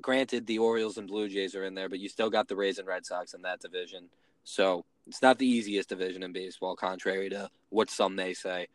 Granted, 0.00 0.46
the 0.46 0.58
Orioles 0.58 0.98
and 0.98 1.06
Blue 1.06 1.28
Jays 1.28 1.54
are 1.54 1.64
in 1.64 1.74
there, 1.74 1.88
but 1.88 2.00
you 2.00 2.08
still 2.08 2.28
got 2.28 2.48
the 2.48 2.56
Rays 2.56 2.78
and 2.78 2.88
Red 2.88 3.06
Sox 3.06 3.32
in 3.32 3.42
that 3.42 3.60
division. 3.60 4.08
So 4.42 4.84
it's 5.06 5.22
not 5.22 5.38
the 5.38 5.46
easiest 5.46 5.88
division 5.88 6.24
in 6.24 6.32
baseball, 6.32 6.74
contrary 6.74 7.30
to 7.30 7.48
what 7.70 7.90
some 7.90 8.16
may 8.16 8.34
say 8.34 8.66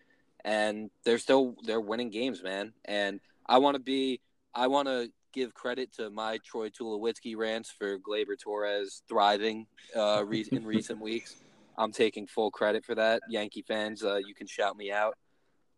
and 0.45 0.89
they're 1.03 1.17
still 1.17 1.55
they're 1.63 1.81
winning 1.81 2.09
games, 2.09 2.43
man. 2.43 2.73
And 2.85 3.19
I 3.47 3.57
want 3.57 3.75
to 3.75 3.81
be 3.81 4.21
I 4.53 4.67
want 4.67 4.87
to 4.87 5.11
give 5.33 5.53
credit 5.53 5.93
to 5.93 6.09
my 6.09 6.39
Troy 6.43 6.69
Tulowitzki 6.69 7.35
rants 7.37 7.69
for 7.69 7.99
Gleyber 7.99 8.39
Torres 8.39 9.03
thriving 9.07 9.67
uh, 9.95 10.23
re- 10.25 10.47
in 10.51 10.65
recent 10.65 11.01
weeks. 11.01 11.35
I'm 11.79 11.93
taking 11.93 12.27
full 12.27 12.51
credit 12.51 12.83
for 12.83 12.93
that. 12.95 13.21
Yankee 13.29 13.63
fans, 13.63 14.03
uh, 14.03 14.17
you 14.17 14.35
can 14.35 14.47
shout 14.47 14.75
me 14.75 14.91
out. 14.91 15.15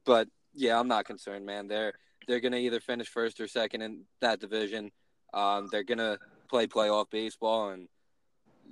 But 0.03 0.27
yeah, 0.53 0.77
I'm 0.79 0.87
not 0.87 1.05
concerned, 1.05 1.45
man. 1.45 1.67
They're 1.67 1.93
they're 2.27 2.39
gonna 2.39 2.57
either 2.57 2.79
finish 2.79 3.07
first 3.07 3.39
or 3.39 3.47
second 3.47 3.83
in 3.83 4.01
that 4.19 4.39
division. 4.39 4.91
Um, 5.33 5.69
they're 5.71 5.83
gonna 5.83 6.17
play 6.49 6.65
playoff 6.65 7.11
baseball, 7.11 7.69
and 7.69 7.87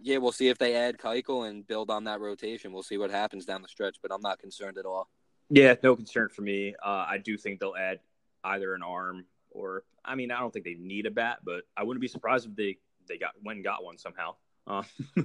yeah, 0.01 0.17
we'll 0.17 0.31
see 0.31 0.49
if 0.49 0.57
they 0.57 0.75
add 0.75 0.97
Keuchel 0.97 1.47
and 1.47 1.65
build 1.67 1.91
on 1.91 2.03
that 2.05 2.19
rotation. 2.19 2.73
We'll 2.73 2.83
see 2.83 2.97
what 2.97 3.11
happens 3.11 3.45
down 3.45 3.61
the 3.61 3.67
stretch, 3.67 3.97
but 4.01 4.11
I'm 4.11 4.21
not 4.21 4.39
concerned 4.39 4.77
at 4.77 4.85
all. 4.85 5.07
Yeah, 5.51 5.75
no 5.83 5.95
concern 5.95 6.29
for 6.29 6.41
me. 6.41 6.75
Uh, 6.83 7.05
I 7.07 7.17
do 7.23 7.37
think 7.37 7.59
they'll 7.59 7.75
add 7.75 7.99
either 8.43 8.73
an 8.75 8.83
arm 8.83 9.25
or, 9.51 9.83
I 10.05 10.15
mean, 10.15 10.31
I 10.31 10.39
don't 10.39 10.53
think 10.53 10.65
they 10.65 10.75
need 10.75 11.05
a 11.05 11.11
bat, 11.11 11.39
but 11.43 11.63
I 11.75 11.83
wouldn't 11.83 12.01
be 12.01 12.07
surprised 12.07 12.47
if 12.47 12.55
they 12.55 12.77
they 13.07 13.17
got 13.17 13.33
when 13.41 13.61
got 13.61 13.83
one 13.83 13.97
somehow. 13.97 14.35
Uh, 14.67 14.83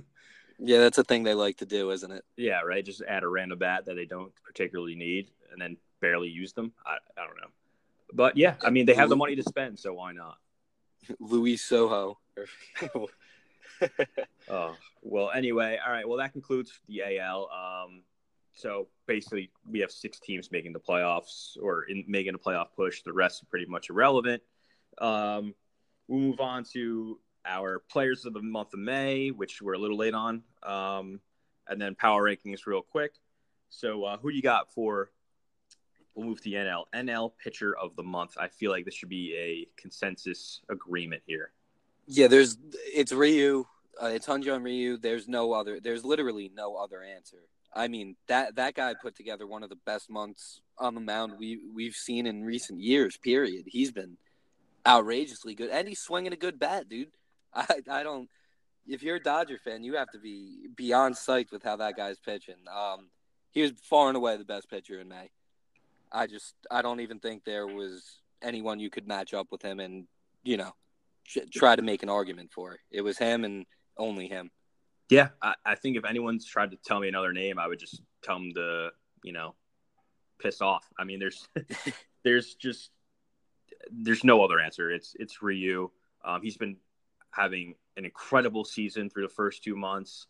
yeah, 0.58 0.78
that's 0.78 0.98
a 0.98 1.04
thing 1.04 1.22
they 1.22 1.34
like 1.34 1.58
to 1.58 1.66
do, 1.66 1.90
isn't 1.90 2.10
it? 2.10 2.24
Yeah, 2.36 2.60
right. 2.60 2.84
Just 2.84 3.02
add 3.02 3.22
a 3.22 3.28
random 3.28 3.58
bat 3.58 3.86
that 3.86 3.94
they 3.94 4.04
don't 4.04 4.32
particularly 4.44 4.94
need, 4.94 5.30
and 5.52 5.60
then 5.60 5.76
barely 6.00 6.28
use 6.28 6.52
them. 6.52 6.72
I, 6.86 6.96
I 7.20 7.26
don't 7.26 7.36
know, 7.36 7.50
but 8.12 8.36
yeah, 8.36 8.54
I 8.62 8.70
mean, 8.70 8.86
they 8.86 8.94
have 8.94 9.08
the 9.08 9.16
money 9.16 9.36
to 9.36 9.42
spend, 9.42 9.78
so 9.78 9.94
why 9.94 10.12
not? 10.12 10.38
Luis 11.20 11.68
Sojo. 11.68 12.16
oh 14.48 14.76
well. 15.02 15.30
Anyway, 15.30 15.78
all 15.84 15.92
right. 15.92 16.08
Well, 16.08 16.18
that 16.18 16.32
concludes 16.32 16.80
the 16.88 17.02
AL. 17.18 17.50
Um, 17.50 18.02
so 18.54 18.88
basically, 19.06 19.50
we 19.68 19.80
have 19.80 19.90
six 19.90 20.20
teams 20.20 20.50
making 20.52 20.72
the 20.72 20.80
playoffs 20.80 21.56
or 21.60 21.84
in, 21.84 22.04
making 22.06 22.34
a 22.34 22.38
playoff 22.38 22.68
push. 22.76 23.02
The 23.02 23.12
rest 23.12 23.42
are 23.42 23.46
pretty 23.46 23.66
much 23.66 23.90
irrelevant. 23.90 24.42
Um, 24.98 25.54
we'll 26.08 26.20
move 26.20 26.40
on 26.40 26.64
to 26.72 27.18
our 27.46 27.80
players 27.90 28.24
of 28.24 28.32
the 28.32 28.42
month 28.42 28.72
of 28.74 28.80
May, 28.80 29.30
which 29.30 29.60
we're 29.60 29.74
a 29.74 29.78
little 29.78 29.96
late 29.96 30.14
on, 30.14 30.42
um, 30.62 31.20
and 31.68 31.80
then 31.80 31.94
power 31.94 32.22
rankings 32.22 32.66
real 32.66 32.82
quick. 32.82 33.12
So, 33.70 34.04
uh, 34.04 34.16
who 34.18 34.30
you 34.30 34.42
got 34.42 34.72
for? 34.72 35.10
We'll 36.14 36.26
move 36.26 36.38
to 36.38 36.44
the 36.44 36.54
NL. 36.54 36.84
NL 36.94 37.32
pitcher 37.42 37.76
of 37.76 37.96
the 37.96 38.04
month. 38.04 38.36
I 38.38 38.48
feel 38.48 38.70
like 38.70 38.84
this 38.84 38.94
should 38.94 39.08
be 39.08 39.34
a 39.36 39.80
consensus 39.80 40.60
agreement 40.68 41.22
here. 41.26 41.50
Yeah, 42.06 42.28
there's 42.28 42.56
it's 42.94 43.12
Ryu. 43.12 43.66
Uh, 44.00 44.06
it's 44.06 44.26
Hyun-Jin 44.26 44.62
Ryu. 44.62 44.96
There's 44.96 45.28
no 45.28 45.52
other. 45.52 45.80
There's 45.80 46.04
literally 46.04 46.50
no 46.54 46.76
other 46.76 47.02
answer. 47.02 47.38
I 47.74 47.88
mean 47.88 48.16
that 48.28 48.54
that 48.56 48.74
guy 48.74 48.94
put 48.94 49.16
together 49.16 49.46
one 49.46 49.64
of 49.64 49.68
the 49.68 49.78
best 49.84 50.08
months 50.08 50.60
on 50.78 50.94
the 50.94 51.00
mound 51.00 51.34
we 51.38 51.60
we've 51.74 51.96
seen 51.96 52.26
in 52.26 52.44
recent 52.44 52.80
years. 52.80 53.16
Period. 53.16 53.64
He's 53.66 53.90
been 53.90 54.16
outrageously 54.86 55.54
good, 55.54 55.70
and 55.70 55.88
he's 55.88 56.00
swinging 56.00 56.32
a 56.32 56.36
good 56.36 56.58
bat, 56.58 56.88
dude. 56.88 57.10
I 57.54 57.66
I 57.90 58.02
don't. 58.02 58.28
If 58.86 59.02
you're 59.02 59.16
a 59.16 59.22
Dodger 59.22 59.58
fan, 59.58 59.82
you 59.82 59.96
have 59.96 60.10
to 60.10 60.18
be 60.18 60.68
beyond 60.76 61.14
psyched 61.14 61.52
with 61.52 61.62
how 61.62 61.76
that 61.76 61.96
guy's 61.96 62.18
pitching. 62.18 62.56
Um, 62.70 63.08
he 63.50 63.62
was 63.62 63.72
far 63.82 64.08
and 64.08 64.16
away 64.16 64.36
the 64.36 64.44
best 64.44 64.68
pitcher 64.68 65.00
in 65.00 65.08
May. 65.08 65.30
I 66.12 66.26
just 66.26 66.54
I 66.70 66.82
don't 66.82 67.00
even 67.00 67.18
think 67.18 67.44
there 67.44 67.66
was 67.66 68.20
anyone 68.42 68.78
you 68.78 68.90
could 68.90 69.08
match 69.08 69.32
up 69.32 69.48
with 69.50 69.62
him 69.62 69.80
and 69.80 70.06
you 70.42 70.58
know 70.58 70.74
try 71.52 71.76
to 71.76 71.82
make 71.82 72.02
an 72.02 72.08
argument 72.08 72.50
for. 72.52 72.78
It 72.90 73.00
was 73.00 73.18
him 73.18 73.44
and 73.44 73.66
only 73.96 74.28
him. 74.28 74.50
Yeah, 75.10 75.28
I, 75.42 75.54
I, 75.64 75.74
think 75.74 75.96
if 75.96 76.04
anyone's 76.04 76.46
tried 76.46 76.70
to 76.70 76.78
tell 76.84 77.00
me 77.00 77.08
another 77.08 77.32
name, 77.32 77.58
I 77.58 77.66
would 77.66 77.78
just 77.78 78.02
tell 78.22 78.36
them 78.36 78.52
to, 78.54 78.88
you 79.22 79.32
know, 79.32 79.54
piss 80.40 80.60
off. 80.60 80.84
I 80.98 81.04
mean, 81.04 81.18
there's, 81.18 81.46
there's 82.24 82.54
just, 82.54 82.90
there's 83.90 84.24
no 84.24 84.42
other 84.42 84.60
answer. 84.60 84.90
It's, 84.90 85.14
it's 85.18 85.42
Ryu. 85.42 85.90
Um, 86.24 86.40
he's 86.42 86.56
been 86.56 86.76
having 87.34 87.74
an 87.96 88.04
incredible 88.04 88.64
season 88.64 89.10
through 89.10 89.24
the 89.24 89.34
first 89.34 89.62
two 89.62 89.76
months. 89.76 90.26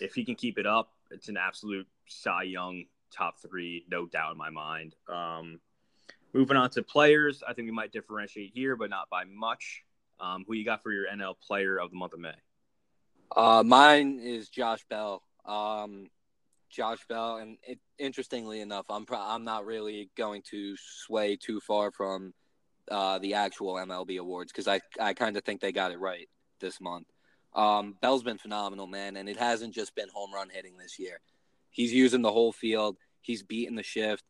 If 0.00 0.14
he 0.14 0.24
can 0.24 0.34
keep 0.34 0.58
it 0.58 0.66
up, 0.66 0.92
it's 1.10 1.28
an 1.28 1.36
absolute 1.36 1.86
Cy 2.06 2.44
Young 2.44 2.84
top 3.10 3.38
three, 3.40 3.84
no 3.90 4.06
doubt 4.06 4.32
in 4.32 4.38
my 4.38 4.50
mind. 4.50 4.94
Um, 5.08 5.60
moving 6.32 6.56
on 6.56 6.70
to 6.70 6.82
players, 6.82 7.42
I 7.46 7.54
think 7.54 7.66
we 7.66 7.72
might 7.72 7.92
differentiate 7.92 8.50
here, 8.52 8.76
but 8.76 8.90
not 8.90 9.08
by 9.10 9.24
much. 9.24 9.82
Um, 10.20 10.44
who 10.46 10.54
you 10.54 10.64
got 10.64 10.82
for 10.82 10.92
your 10.92 11.06
NL 11.06 11.34
Player 11.40 11.78
of 11.78 11.90
the 11.90 11.96
Month 11.96 12.12
of 12.12 12.20
May? 12.20 12.34
Uh, 13.34 13.62
mine 13.64 14.20
is 14.22 14.48
Josh 14.48 14.84
Bell. 14.90 15.22
Um, 15.44 16.08
Josh 16.70 16.98
Bell, 17.08 17.36
and 17.36 17.56
it, 17.62 17.78
interestingly 17.98 18.60
enough, 18.60 18.86
I'm 18.90 19.06
pro- 19.06 19.18
I'm 19.18 19.44
not 19.44 19.64
really 19.64 20.10
going 20.16 20.42
to 20.50 20.74
sway 20.76 21.36
too 21.36 21.60
far 21.60 21.90
from 21.92 22.34
uh, 22.90 23.18
the 23.20 23.34
actual 23.34 23.74
MLB 23.74 24.18
awards 24.18 24.52
because 24.52 24.68
I 24.68 24.80
I 25.00 25.14
kind 25.14 25.36
of 25.36 25.44
think 25.44 25.60
they 25.60 25.72
got 25.72 25.92
it 25.92 25.98
right 25.98 26.28
this 26.60 26.80
month. 26.80 27.06
Um, 27.54 27.96
Bell's 28.00 28.22
been 28.22 28.38
phenomenal, 28.38 28.86
man, 28.86 29.16
and 29.16 29.28
it 29.28 29.36
hasn't 29.36 29.74
just 29.74 29.94
been 29.94 30.08
home 30.12 30.32
run 30.32 30.48
hitting 30.50 30.76
this 30.76 30.98
year. 30.98 31.20
He's 31.70 31.92
using 31.92 32.22
the 32.22 32.32
whole 32.32 32.52
field. 32.52 32.96
He's 33.20 33.42
beating 33.42 33.76
the 33.76 33.82
shift. 33.82 34.24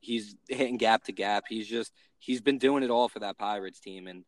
He's 0.00 0.36
hitting 0.48 0.76
gap 0.76 1.04
to 1.04 1.12
gap. 1.12 1.44
He's 1.48 1.68
just 1.68 1.92
he's 2.18 2.40
been 2.40 2.58
doing 2.58 2.82
it 2.82 2.90
all 2.90 3.08
for 3.08 3.20
that 3.20 3.38
Pirates 3.38 3.80
team, 3.80 4.06
and 4.06 4.24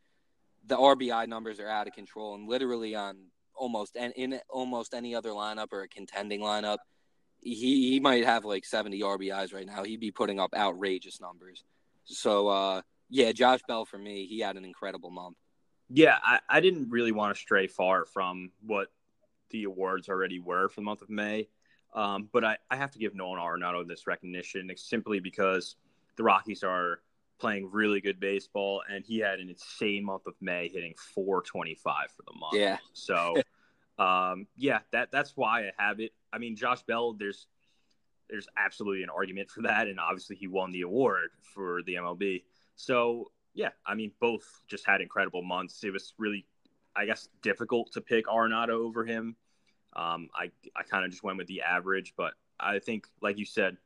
the 0.67 0.77
RBI 0.77 1.29
numbers 1.29 1.61
are 1.61 1.69
out 1.69 1.87
of 1.87 1.95
control. 1.95 2.35
And 2.35 2.49
literally 2.49 2.95
on 2.95 3.17
almost 3.55 3.97
and 3.97 4.13
in 4.17 4.41
almost 4.51 4.95
any 4.95 5.15
other 5.15 5.31
lineup 5.31 5.69
or 5.73 5.83
a 5.83 5.89
contending 5.89 6.41
lineup, 6.41 6.79
he 7.41 7.91
he 7.91 8.01
might 8.01 8.25
have 8.25 8.45
like 8.45 8.65
70 8.65 9.01
RBIs 9.01 9.55
right 9.55 9.67
now. 9.67 9.83
He'd 9.85 10.01
be 10.01 10.11
putting 10.11 10.41
up 10.41 10.55
outrageous 10.55 11.21
numbers. 11.21 11.65
So 12.05 12.49
uh, 12.49 12.83
yeah, 13.09 13.33
Josh 13.33 13.61
Bell 13.67 13.85
for 13.85 13.99
me, 13.99 14.27
he 14.27 14.41
had 14.41 14.57
an 14.57 14.65
incredible 14.65 15.11
month. 15.11 15.37
Yeah, 15.93 16.19
I, 16.23 16.41
I 16.49 16.61
didn't 16.61 16.91
really 16.91 17.13
want 17.13 17.35
to 17.35 17.41
stray 17.41 17.67
far 17.67 18.05
from 18.07 18.51
what 18.65 18.89
the 19.51 19.65
awards 19.65 20.09
already 20.09 20.39
were 20.39 20.69
for 20.69 20.81
the 20.81 20.85
month 20.85 21.03
of 21.03 21.11
May. 21.11 21.49
Um, 21.95 22.29
but 22.33 22.45
I, 22.45 22.57
I 22.71 22.77
have 22.77 22.91
to 22.93 22.99
give 22.99 23.15
Nolan 23.15 23.39
Arenado 23.39 23.87
this 23.87 24.07
recognition 24.07 24.71
simply 24.77 25.21
because 25.21 25.77
the 26.17 26.23
Rockies 26.23 26.63
are 26.63 27.01
playing 27.39 27.69
really 27.71 28.01
good 28.01 28.19
baseball, 28.21 28.83
and 28.89 29.05
he 29.05 29.19
had 29.19 29.41
an 29.41 29.51
insane 29.51 30.05
month 30.05 30.27
of 30.27 30.35
May, 30.41 30.69
hitting 30.69 30.95
425 31.15 32.11
for 32.17 32.23
the 32.23 32.39
month. 32.39 32.55
Yeah. 32.55 32.79
So, 32.95 33.35
um, 34.03 34.47
yeah, 34.57 34.79
that 34.93 35.11
that's 35.13 35.37
why 35.37 35.67
I 35.67 35.73
have 35.77 36.01
it. 36.01 36.13
I 36.33 36.39
mean, 36.39 36.57
Josh 36.57 36.83
Bell, 36.85 37.13
there's 37.13 37.47
there's 38.31 38.47
absolutely 38.57 39.03
an 39.03 39.11
argument 39.11 39.51
for 39.51 39.63
that, 39.63 39.89
and 39.89 40.01
obviously 40.01 40.37
he 40.37 40.47
won 40.47 40.73
the 40.73 40.83
award 40.83 41.31
for 41.55 41.83
the 41.83 41.97
MLB. 41.97 42.45
So, 42.77 43.31
yeah, 43.55 43.71
I 43.87 43.95
mean, 43.95 44.13
both 44.21 44.45
just 44.67 44.87
had 44.87 45.01
incredible 45.01 45.43
months. 45.43 45.85
It 45.85 45.93
was 45.93 46.15
really, 46.19 46.47
I 46.97 47.07
guess, 47.07 47.29
difficult 47.43 47.93
to 47.93 48.01
pick 48.01 48.27
Arenado 48.27 48.71
over 48.71 49.05
him. 49.05 49.37
Um, 49.95 50.29
I 50.35 50.51
I 50.75 50.83
kind 50.85 51.05
of 51.05 51.11
just 51.11 51.23
went 51.23 51.39
with 51.39 51.47
the 51.47 51.63
average, 51.63 52.15
but 52.17 52.33
I 52.59 52.79
think, 52.79 53.07
like 53.21 53.39
you 53.39 53.45
said, 53.45 53.77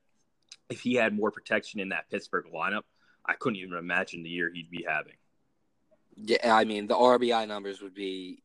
if 0.69 0.81
he 0.81 0.95
had 0.95 1.15
more 1.15 1.31
protection 1.31 1.81
in 1.81 1.89
that 1.89 2.09
Pittsburgh 2.11 2.47
lineup, 2.55 2.83
I 3.25 3.35
couldn't 3.35 3.57
even 3.57 3.77
imagine 3.77 4.23
the 4.23 4.31
year 4.31 4.51
he'd 4.53 4.71
be 4.71 4.85
having. 4.89 5.15
Yeah, 6.17 6.55
I 6.55 6.65
mean 6.65 6.87
the 6.87 6.95
RBI 6.95 7.49
numbers 7.49 7.83
would 7.83 7.95
be 7.95 8.43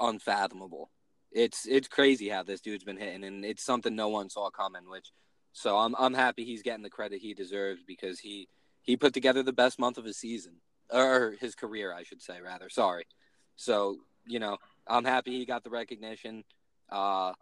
unfathomable. 0.00 0.90
It's 1.30 1.66
it's 1.66 1.88
crazy 1.88 2.28
how 2.28 2.42
this 2.42 2.60
dude's 2.60 2.84
been 2.84 2.96
hitting, 2.96 3.24
and 3.24 3.44
it's 3.44 3.64
something 3.64 3.94
no 3.94 4.08
one 4.08 4.30
saw 4.30 4.48
coming. 4.50 4.88
Which, 4.88 5.12
so 5.52 5.76
I'm 5.76 5.94
I'm 5.98 6.14
happy 6.14 6.44
he's 6.44 6.62
getting 6.62 6.82
the 6.82 6.90
credit 6.90 7.20
he 7.20 7.34
deserves 7.34 7.82
because 7.86 8.18
he 8.18 8.48
he 8.84 8.96
put 8.96 9.12
together 9.12 9.42
the 9.42 9.52
best 9.52 9.78
month 9.78 9.98
of 9.98 10.04
his 10.04 10.16
season 10.16 10.54
or 10.90 11.34
his 11.40 11.54
career, 11.54 11.92
I 11.92 12.04
should 12.04 12.22
say, 12.22 12.40
rather. 12.40 12.68
Sorry. 12.68 13.04
So 13.56 13.98
you 14.26 14.38
know 14.38 14.56
I'm 14.86 15.04
happy 15.04 15.32
he 15.32 15.44
got 15.44 15.64
the 15.64 15.70
recognition. 15.70 16.44
Uh, 16.90 17.32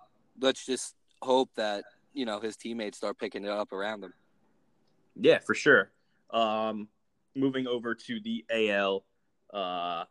let's 0.40 0.64
just 0.64 0.94
hope 1.20 1.50
that 1.56 1.84
you 2.12 2.24
know 2.24 2.40
his 2.40 2.56
teammates 2.56 2.96
start 2.96 3.18
picking 3.18 3.44
it 3.44 3.50
up 3.50 3.72
around 3.72 4.04
him. 4.04 4.14
Yeah, 5.16 5.38
for 5.38 5.54
sure. 5.54 5.92
Um, 6.30 6.88
moving 7.34 7.66
over 7.66 7.94
to 7.94 8.20
the 8.20 8.44
AL, 8.50 9.04
uh, 9.52 10.04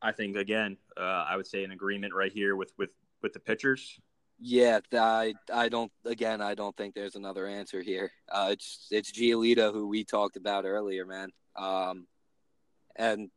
I 0.00 0.12
think 0.12 0.36
again, 0.36 0.76
uh, 0.96 1.24
I 1.28 1.36
would 1.36 1.46
say 1.46 1.64
an 1.64 1.72
agreement 1.72 2.14
right 2.14 2.32
here 2.32 2.56
with 2.56 2.72
with 2.78 2.90
with 3.22 3.32
the 3.32 3.40
pitchers. 3.40 4.00
Yeah, 4.38 4.80
I 4.92 5.34
I 5.52 5.68
don't 5.68 5.90
again 6.04 6.40
I 6.40 6.54
don't 6.54 6.76
think 6.76 6.94
there's 6.94 7.16
another 7.16 7.46
answer 7.46 7.82
here. 7.82 8.10
Uh, 8.30 8.48
it's 8.52 8.88
it's 8.90 9.10
Giolito 9.10 9.72
who 9.72 9.88
we 9.88 10.04
talked 10.04 10.36
about 10.36 10.64
earlier, 10.64 11.06
man. 11.06 11.30
Um, 11.56 12.06
and 12.94 13.30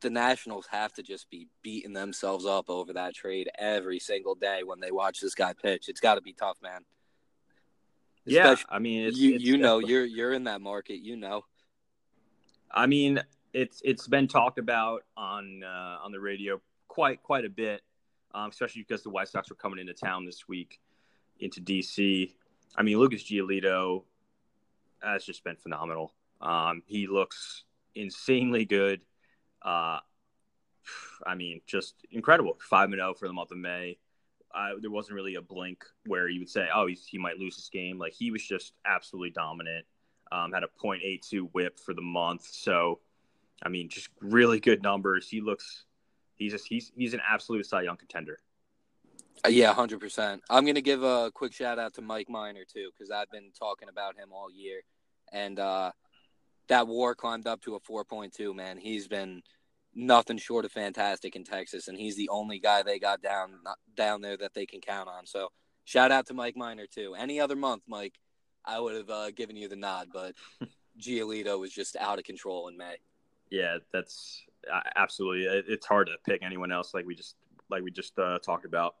the 0.00 0.10
Nationals 0.10 0.66
have 0.70 0.92
to 0.94 1.02
just 1.02 1.28
be 1.30 1.48
beating 1.62 1.92
themselves 1.92 2.46
up 2.46 2.68
over 2.68 2.92
that 2.92 3.14
trade 3.14 3.48
every 3.58 3.98
single 3.98 4.34
day 4.34 4.62
when 4.62 4.80
they 4.80 4.90
watch 4.90 5.20
this 5.20 5.34
guy 5.34 5.52
pitch. 5.52 5.88
It's 5.88 6.00
got 6.00 6.16
to 6.16 6.20
be 6.20 6.32
tough, 6.32 6.58
man. 6.62 6.82
Especially, 8.26 8.64
yeah, 8.68 8.76
I 8.76 8.78
mean, 8.78 9.06
it's, 9.06 9.18
you 9.18 9.34
it's 9.34 9.44
you 9.44 9.56
know 9.56 9.78
you're 9.78 10.04
you're 10.04 10.32
in 10.32 10.44
that 10.44 10.60
market, 10.60 10.98
you 10.98 11.16
know. 11.16 11.44
I 12.70 12.86
mean, 12.86 13.22
it's 13.52 13.80
it's 13.84 14.06
been 14.06 14.28
talked 14.28 14.58
about 14.58 15.02
on 15.16 15.62
uh, 15.64 15.98
on 16.04 16.12
the 16.12 16.20
radio 16.20 16.60
quite 16.88 17.22
quite 17.22 17.44
a 17.44 17.50
bit, 17.50 17.82
um, 18.36 18.50
especially 18.50 18.82
because 18.82 19.02
the 19.02 19.10
White 19.10 19.28
Sox 19.28 19.48
were 19.48 19.56
coming 19.56 19.78
into 19.78 19.94
town 19.94 20.26
this 20.26 20.46
week 20.46 20.78
into 21.40 21.60
DC. 21.60 22.32
I 22.76 22.82
mean, 22.82 22.98
Lucas 22.98 23.24
Giolito 23.24 24.04
has 25.02 25.24
just 25.24 25.42
been 25.42 25.56
phenomenal. 25.56 26.12
Um, 26.42 26.82
he 26.86 27.06
looks 27.06 27.64
insanely 27.94 28.66
good. 28.66 29.00
Uh, 29.62 30.00
I 31.26 31.34
mean, 31.34 31.62
just 31.66 31.94
incredible. 32.10 32.58
Five 32.60 32.90
and 32.90 32.96
zero 32.96 33.10
oh 33.10 33.14
for 33.14 33.26
the 33.26 33.32
month 33.32 33.52
of 33.52 33.58
May. 33.58 33.98
Uh, 34.54 34.72
there 34.80 34.90
wasn't 34.90 35.14
really 35.14 35.34
a 35.34 35.42
blink 35.42 35.84
where 36.06 36.28
you 36.28 36.40
would 36.40 36.48
say, 36.48 36.68
"Oh, 36.72 36.86
he 36.86 37.18
might 37.18 37.38
lose 37.38 37.56
this 37.56 37.70
game." 37.70 37.98
Like 37.98 38.12
he 38.12 38.30
was 38.30 38.46
just 38.46 38.74
absolutely 38.84 39.30
dominant. 39.30 39.86
Um, 40.30 40.52
had 40.52 40.62
a 40.62 40.68
.82 40.82 41.48
WHIP 41.52 41.78
for 41.78 41.94
the 41.94 42.02
month. 42.02 42.46
So, 42.50 43.00
I 43.62 43.68
mean, 43.68 43.88
just 43.88 44.08
really 44.20 44.60
good 44.60 44.82
numbers. 44.82 45.28
He 45.28 45.40
looks, 45.40 45.84
he's 46.36 46.52
just 46.52 46.66
he's 46.66 46.92
he's 46.96 47.14
an 47.14 47.20
absolute 47.28 47.66
Cy 47.66 47.82
Young 47.82 47.96
contender. 47.96 48.38
Uh, 49.44 49.48
yeah, 49.48 49.72
hundred 49.72 50.00
percent. 50.00 50.42
I'm 50.48 50.64
gonna 50.64 50.80
give 50.80 51.02
a 51.02 51.30
quick 51.34 51.52
shout 51.52 51.78
out 51.78 51.94
to 51.94 52.02
Mike 52.02 52.28
Minor 52.28 52.64
too, 52.64 52.90
because 52.92 53.10
I've 53.10 53.30
been 53.30 53.50
talking 53.58 53.88
about 53.88 54.16
him 54.16 54.32
all 54.32 54.50
year, 54.50 54.82
and 55.32 55.58
uh, 55.58 55.92
that 56.68 56.86
WAR 56.88 57.14
climbed 57.14 57.46
up 57.46 57.60
to 57.62 57.74
a 57.74 57.80
4.2. 57.80 58.54
Man, 58.54 58.78
he's 58.78 59.08
been 59.08 59.42
nothing 59.94 60.36
short 60.36 60.64
of 60.64 60.72
fantastic 60.72 61.36
in 61.36 61.44
Texas, 61.44 61.88
and 61.88 61.98
he's 61.98 62.16
the 62.16 62.28
only 62.28 62.58
guy 62.58 62.82
they 62.82 62.98
got 62.98 63.22
down 63.22 63.54
down 63.96 64.20
there 64.20 64.36
that 64.36 64.54
they 64.54 64.66
can 64.66 64.80
count 64.80 65.08
on. 65.08 65.26
So 65.26 65.48
shout 65.84 66.12
out 66.12 66.26
to 66.26 66.34
Mike 66.34 66.56
Minor 66.56 66.86
too. 66.86 67.14
Any 67.18 67.40
other 67.40 67.56
month, 67.56 67.82
Mike, 67.88 68.14
I 68.64 68.80
would 68.80 68.94
have 68.94 69.10
uh, 69.10 69.30
given 69.30 69.56
you 69.56 69.68
the 69.68 69.76
nod, 69.76 70.08
but 70.12 70.34
Giolito 71.00 71.58
was 71.58 71.72
just 71.72 71.96
out 71.96 72.18
of 72.18 72.24
control 72.24 72.68
in 72.68 72.76
May. 72.76 72.96
Yeah, 73.50 73.78
that's 73.92 74.42
absolutely. 74.96 75.44
It's 75.68 75.86
hard 75.86 76.08
to 76.08 76.14
pick 76.24 76.42
anyone 76.42 76.72
else 76.72 76.94
like 76.94 77.06
we 77.06 77.14
just 77.14 77.36
like 77.70 77.82
we 77.82 77.90
just 77.90 78.18
uh, 78.18 78.38
talked 78.38 78.64
about. 78.64 78.96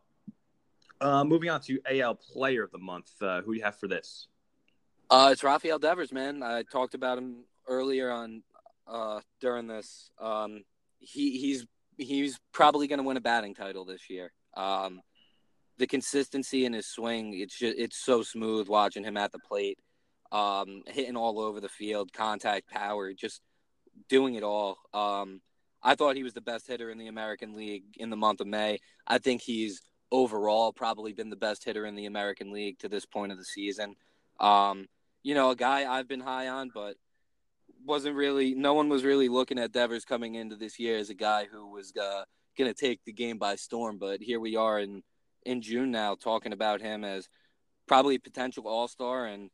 Uh, 1.00 1.24
moving 1.24 1.50
on 1.50 1.60
to 1.60 1.78
AL 1.90 2.14
Player 2.14 2.64
of 2.64 2.70
the 2.70 2.78
Month, 2.78 3.10
uh, 3.20 3.42
who 3.42 3.52
do 3.52 3.58
you 3.58 3.64
have 3.64 3.76
for 3.76 3.86
this? 3.86 4.28
Uh, 5.10 5.28
it's 5.30 5.44
Rafael 5.44 5.78
Devers, 5.78 6.12
man. 6.12 6.42
I 6.42 6.62
talked 6.62 6.94
about 6.94 7.18
him 7.18 7.44
earlier 7.68 8.10
on 8.10 8.42
uh, 8.86 9.20
during 9.40 9.66
this. 9.66 10.10
Um, 10.18 10.64
he 10.98 11.38
he's 11.38 11.66
he's 11.98 12.38
probably 12.52 12.86
going 12.86 12.98
to 12.98 13.04
win 13.04 13.16
a 13.16 13.20
batting 13.20 13.54
title 13.54 13.84
this 13.84 14.08
year. 14.08 14.32
Um, 14.56 15.00
the 15.78 15.86
consistency 15.86 16.64
in 16.64 16.72
his 16.72 16.86
swing, 16.86 17.38
it's 17.38 17.58
it's 17.60 17.98
so 17.98 18.22
smooth 18.22 18.68
watching 18.68 19.04
him 19.04 19.16
at 19.16 19.32
the 19.32 19.38
plate, 19.38 19.78
um, 20.32 20.82
hitting 20.86 21.16
all 21.16 21.38
over 21.38 21.60
the 21.60 21.68
field, 21.68 22.12
contact 22.12 22.68
power, 22.70 23.12
just 23.12 23.42
doing 24.08 24.34
it 24.34 24.42
all. 24.42 24.78
Um, 24.94 25.40
I 25.86 25.94
thought 25.94 26.16
he 26.16 26.24
was 26.24 26.34
the 26.34 26.40
best 26.40 26.66
hitter 26.66 26.90
in 26.90 26.98
the 26.98 27.06
American 27.06 27.54
League 27.54 27.84
in 27.96 28.10
the 28.10 28.16
month 28.16 28.40
of 28.40 28.48
May. 28.48 28.80
I 29.06 29.18
think 29.18 29.40
he's 29.40 29.82
overall 30.10 30.72
probably 30.72 31.12
been 31.12 31.30
the 31.30 31.36
best 31.36 31.64
hitter 31.64 31.86
in 31.86 31.94
the 31.94 32.06
American 32.06 32.50
League 32.50 32.80
to 32.80 32.88
this 32.88 33.06
point 33.06 33.30
of 33.30 33.38
the 33.38 33.44
season. 33.44 33.94
Um, 34.40 34.86
you 35.22 35.36
know, 35.36 35.50
a 35.50 35.56
guy 35.56 35.88
I've 35.88 36.08
been 36.08 36.20
high 36.20 36.48
on, 36.48 36.72
but 36.74 36.96
wasn't 37.84 38.16
really 38.16 38.52
no 38.52 38.74
one 38.74 38.88
was 38.88 39.04
really 39.04 39.28
looking 39.28 39.60
at 39.60 39.70
Devers 39.70 40.04
coming 40.04 40.34
into 40.34 40.56
this 40.56 40.76
year 40.80 40.98
as 40.98 41.08
a 41.08 41.14
guy 41.14 41.46
who 41.50 41.70
was 41.70 41.92
uh, 41.96 42.24
going 42.58 42.72
to 42.72 42.74
take 42.74 43.04
the 43.04 43.12
game 43.12 43.38
by 43.38 43.54
storm. 43.54 43.98
But 43.98 44.20
here 44.20 44.40
we 44.40 44.56
are 44.56 44.80
in 44.80 45.04
in 45.44 45.62
June 45.62 45.92
now, 45.92 46.16
talking 46.16 46.52
about 46.52 46.80
him 46.80 47.04
as 47.04 47.28
probably 47.86 48.16
a 48.16 48.20
potential 48.20 48.66
All 48.66 48.88
Star 48.88 49.26
and 49.26 49.50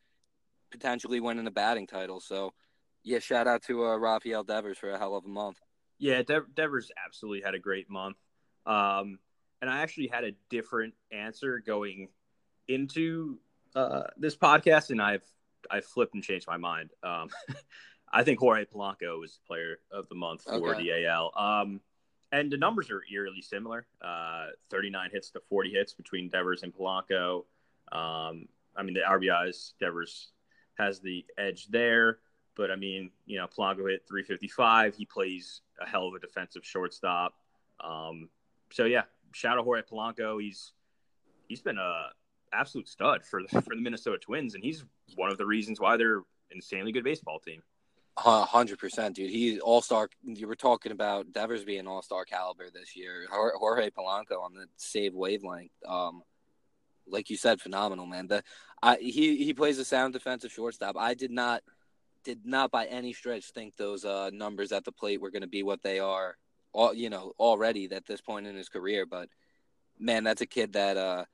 potentially 0.71 1.21
winning 1.21 1.47
a 1.47 1.51
batting 1.51 1.87
title. 1.87 2.21
So, 2.21 2.55
yeah, 3.05 3.19
shout 3.19 3.47
out 3.47 3.65
to 3.65 3.85
uh, 3.85 3.99
Rafael 3.99 4.45
Devers 4.45 4.79
for 4.79 4.89
a 4.89 4.99
hell 4.99 5.15
of 5.15 5.27
a 5.27 5.29
month. 5.29 5.59
Yeah, 6.03 6.23
De- 6.23 6.45
Devers 6.57 6.91
absolutely 7.07 7.43
had 7.43 7.55
a 7.55 7.61
great 7.61 7.89
month. 7.89 8.17
Um, 8.67 9.21
and 9.61 9.71
I 9.71 9.83
actually 9.83 10.09
had 10.09 10.25
a 10.25 10.33
different 10.51 10.95
answer 11.13 11.63
going 11.65 12.09
into 12.67 13.39
uh, 13.77 14.03
this 14.17 14.35
podcast, 14.37 14.91
and 14.91 15.01
I've 15.01 15.23
I 15.71 15.81
flipped 15.81 16.15
and 16.15 16.23
changed 16.23 16.49
my 16.49 16.57
mind. 16.57 16.91
Um, 17.05 17.29
I 18.13 18.25
think 18.25 18.41
Jorge 18.41 18.65
Polanco 18.65 19.21
was 19.21 19.35
the 19.35 19.47
player 19.47 19.79
of 19.93 20.09
the 20.09 20.17
month 20.17 20.43
for 20.43 20.75
okay. 20.75 20.83
the 20.83 21.07
AL. 21.07 21.33
Um, 21.37 21.81
and 22.33 22.51
the 22.51 22.57
numbers 22.57 22.91
are 22.91 23.03
eerily 23.11 23.41
similar 23.41 23.87
uh, 24.05 24.47
39 24.71 25.11
hits 25.13 25.31
to 25.31 25.41
40 25.49 25.71
hits 25.71 25.93
between 25.93 26.31
Devers 26.31 26.65
and 26.65 26.75
Polanco. 26.75 27.45
Um, 27.93 28.49
I 28.77 28.83
mean, 28.83 28.95
the 28.95 29.03
RBIs, 29.09 29.75
Devers 29.79 30.33
has 30.79 30.99
the 31.01 31.25
edge 31.39 31.69
there. 31.69 32.19
But 32.55 32.71
I 32.71 32.77
mean, 32.77 33.11
you 33.25 33.39
know, 33.39 33.47
Polanco 33.47 33.91
hit 33.91 34.03
355. 34.09 34.95
He 34.95 35.07
plays 35.07 35.63
a 35.83 35.89
hell 35.89 36.09
of 36.09 36.15
a 36.15 36.19
defensive 36.19 36.65
shortstop. 36.65 37.35
Um, 37.83 38.29
so 38.71 38.85
yeah, 38.85 39.03
shout 39.33 39.59
out 39.59 39.65
Jorge 39.65 39.83
Polanco. 39.83 40.41
He's 40.41 40.73
he's 41.49 41.63
been 41.63 41.79
a 41.79 42.07
absolute 42.53 42.89
stud 42.89 43.25
for 43.25 43.43
the, 43.43 43.49
for 43.63 43.75
the 43.75 43.81
Minnesota 43.81 44.19
Twins, 44.19 44.55
and 44.55 44.63
he's 44.63 44.85
one 45.17 45.31
of 45.31 45.39
the 45.39 45.47
reasons 45.47 45.81
why 45.81 45.97
they're 45.97 46.19
an 46.19 46.25
insanely 46.53 46.93
good 46.93 47.05
baseball 47.05 47.39
team. 47.39 47.63
Hundred 48.19 48.79
percent, 48.79 49.17
dude. 49.17 49.31
He's 49.31 49.59
all 49.61 49.81
star. 49.81 50.11
You 50.23 50.47
were 50.47 50.55
talking 50.55 50.93
about 50.93 51.33
Devers 51.33 51.65
being 51.65 51.87
all 51.87 52.03
star 52.03 52.27
caliber 52.27 52.69
this 52.71 52.95
year. 52.95 53.27
Jorge 53.31 53.89
Polanco 53.89 54.43
on 54.43 54.53
the 54.53 54.67
save 54.77 55.15
wavelength. 55.15 55.73
Um, 55.87 56.23
like 57.09 57.31
you 57.31 57.39
said, 57.39 57.61
phenomenal, 57.61 58.05
man. 58.07 58.27
The 58.27 58.45
I, 58.83 58.97
he 58.97 59.43
he 59.43 59.55
plays 59.55 59.79
a 59.79 59.85
sound 59.85 60.13
defensive 60.13 60.53
shortstop. 60.53 60.97
I 60.99 61.15
did 61.15 61.31
not 61.31 61.63
did 62.25 62.45
not 62.45 62.71
by 62.71 62.87
any 62.87 63.13
stretch 63.13 63.51
think 63.51 63.77
those 63.77 64.05
uh, 64.05 64.31
numbers 64.33 64.73
at 64.73 64.85
the 64.85 64.93
plate 64.93 65.21
were 65.21 65.31
going 65.31 65.43
to 65.43 65.49
be 65.49 65.63
what 65.63 65.83
they 65.83 65.99
are. 65.99 66.37
All 66.73 66.95
you 66.95 67.11
know 67.11 67.33
already 67.39 67.91
at 67.93 68.07
this 68.07 68.21
point 68.21 68.47
in 68.47 68.57
his 68.57 68.71
career, 68.71 69.05
but 69.05 69.29
man, 69.99 70.25
that's 70.25 70.41
a 70.41 70.47
kid 70.47 70.73
that 70.73 70.97
uh, 70.97 71.25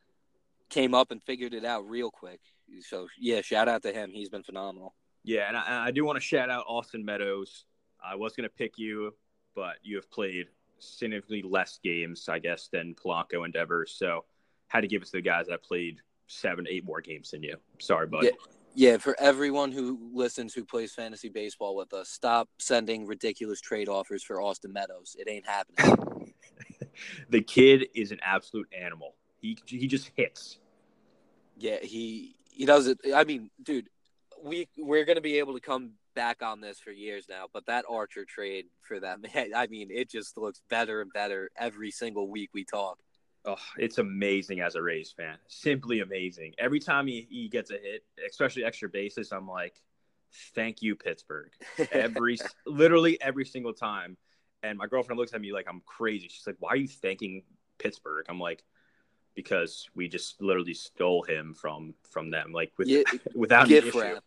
came 0.69 0.95
up 0.95 1.11
and 1.11 1.23
figured 1.23 1.55
it 1.55 1.65
out 1.65 1.89
real 1.89 2.11
quick. 2.11 2.41
So 2.81 3.07
yeah, 3.19 3.41
shout 3.41 3.69
out 3.69 3.83
to 3.83 3.93
him. 3.93 4.11
He's 4.13 4.29
been 4.29 4.43
phenomenal. 4.43 4.95
Yeah, 5.25 5.49
and 5.49 5.57
I, 5.57 5.87
I 5.87 5.91
do 5.91 6.05
want 6.05 6.17
to 6.17 6.21
shout 6.21 6.51
out 6.51 6.65
Austin 6.67 7.05
Meadows. 7.05 7.65
I 8.05 8.15
was 8.15 8.35
going 8.35 8.49
to 8.49 8.55
pick 8.55 8.79
you, 8.79 9.15
but 9.55 9.77
you 9.83 9.97
have 9.97 10.11
played 10.11 10.47
significantly 10.79 11.43
less 11.43 11.79
games, 11.83 12.29
I 12.29 12.39
guess, 12.39 12.69
than 12.73 12.95
Polanco 12.95 13.45
and 13.45 13.53
Devers. 13.53 13.95
So 13.99 14.25
had 14.69 14.83
to 14.83 14.89
give 14.89 15.03
it 15.03 15.07
to 15.07 15.13
the 15.13 15.21
guys 15.21 15.47
that 15.49 15.63
played 15.63 16.01
seven, 16.27 16.67
eight 16.69 16.85
more 16.85 17.01
games 17.01 17.31
than 17.31 17.43
you. 17.43 17.57
Sorry, 17.79 18.07
bud. 18.07 18.25
Yeah. 18.25 18.31
Yeah, 18.79 18.99
for 18.99 19.17
everyone 19.19 19.73
who 19.73 19.99
listens 20.15 20.55
who 20.55 20.65
plays 20.65 20.93
fantasy 20.93 21.29
baseball 21.29 21.75
with 21.75 21.93
us, 21.93 22.11
stop 22.11 22.49
sending 22.61 23.07
ridiculous 23.07 23.61
trade 23.61 23.89
offers 23.89 24.23
for 24.23 24.41
Austin 24.41 24.73
Meadows. 24.73 25.17
It 25.19 25.29
ain't 25.29 25.45
happening. 25.49 26.33
the 27.29 27.43
kid 27.43 27.89
is 27.97 28.13
an 28.13 28.21
absolute 28.23 28.69
animal. 28.73 29.17
He 29.41 29.59
he 29.67 29.89
just 29.89 30.13
hits. 30.15 30.59
Yeah, 31.57 31.79
he 31.83 32.37
he 32.53 32.67
does 32.67 32.87
it. 32.87 33.01
I 33.13 33.25
mean, 33.25 33.51
dude, 33.61 33.89
we 34.45 34.69
we're 34.79 35.05
gonna 35.05 35.21
be 35.21 35.41
able 35.41 35.55
to 35.55 35.61
come 35.61 35.95
back 36.15 36.41
on 36.41 36.61
this 36.61 36.79
for 36.79 36.93
years 36.93 37.27
now, 37.29 37.47
but 37.53 37.67
that 37.67 37.85
Archer 37.91 38.25
trade 38.25 38.67
for 38.83 39.01
that 39.01 39.21
man, 39.35 39.55
I 39.57 39.67
mean, 39.67 39.89
it 39.91 40.09
just 40.09 40.39
looks 40.39 40.63
better 40.71 41.01
and 41.01 41.13
better 41.13 41.51
every 41.59 41.91
single 41.91 42.31
week 42.31 42.51
we 42.55 42.63
talk. 42.63 42.99
Oh, 43.49 43.57
it's 43.79 43.97
amazing 43.97 44.61
as 44.61 44.75
a 44.75 44.83
Rays 44.83 45.11
fan. 45.11 45.39
Simply 45.47 46.01
amazing. 46.01 46.53
Every 46.59 46.81
time 46.81 47.07
he, 47.07 47.27
he 47.31 47.49
gets 47.49 47.71
a 47.71 47.79
hit, 47.79 48.05
especially 48.29 48.63
extra 48.63 48.91
bases, 48.91 49.33
I'm 49.33 49.49
like, 49.49 49.81
thank 50.55 50.83
you, 50.83 50.95
Pittsburgh. 50.95 51.51
Every 51.91 52.39
literally 52.67 53.19
every 53.23 53.47
single 53.47 53.73
time. 53.73 54.19
And 54.63 54.77
my 54.77 54.87
girlfriend 54.87 55.19
looks 55.19 55.33
at 55.33 55.41
me 55.41 55.55
like 55.55 55.65
I'm 55.67 55.81
crazy. 55.87 56.29
She's 56.29 56.47
like, 56.47 56.57
Why 56.59 56.71
are 56.71 56.77
you 56.77 56.89
thanking 56.89 57.43
Pittsburgh? 57.79 58.27
I'm 58.29 58.39
like, 58.39 58.65
because 59.35 59.89
we 59.95 60.09
just 60.09 60.43
literally 60.43 60.75
stole 60.75 61.23
him 61.23 61.55
from 61.55 61.95
from 62.11 62.31
them, 62.31 62.53
like 62.53 62.73
with 62.77 62.89
yeah, 62.89 63.05
without 63.35 63.67
gift 63.69 63.95
wrap, 63.95 64.25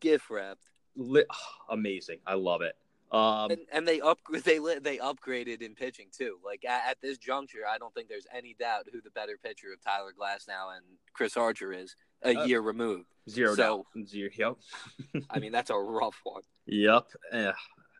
gift 0.00 0.28
wrap, 0.28 0.58
Li- 0.96 1.24
oh, 1.30 1.74
amazing, 1.74 2.18
I 2.26 2.34
love 2.34 2.62
it. 2.62 2.74
Um, 3.12 3.50
and, 3.50 3.60
and, 3.72 3.88
they 3.88 4.00
up 4.00 4.18
they 4.44 4.58
they 4.58 4.98
upgraded 4.98 5.62
in 5.62 5.74
pitching 5.74 6.06
too. 6.16 6.38
Like 6.44 6.64
at, 6.64 6.90
at, 6.90 7.00
this 7.02 7.18
juncture, 7.18 7.62
I 7.68 7.76
don't 7.78 7.92
think 7.92 8.08
there's 8.08 8.26
any 8.32 8.54
doubt 8.58 8.86
who 8.92 9.00
the 9.00 9.10
better 9.10 9.36
pitcher 9.42 9.72
of 9.72 9.82
Tyler 9.82 10.12
Glasnow 10.18 10.76
and 10.76 10.84
Chris 11.12 11.36
Archer 11.36 11.72
is 11.72 11.96
a 12.22 12.36
uh, 12.36 12.44
year 12.44 12.60
removed. 12.60 13.06
Zero 13.28 13.54
so, 13.54 13.86
doubt. 13.96 14.06
Zero. 14.06 14.30
Yep. 14.36 15.24
I 15.30 15.38
mean, 15.40 15.52
that's 15.52 15.70
a 15.70 15.78
rough 15.78 16.20
one. 16.24 16.42
Yep. 16.66 17.06
Eh, 17.32 17.50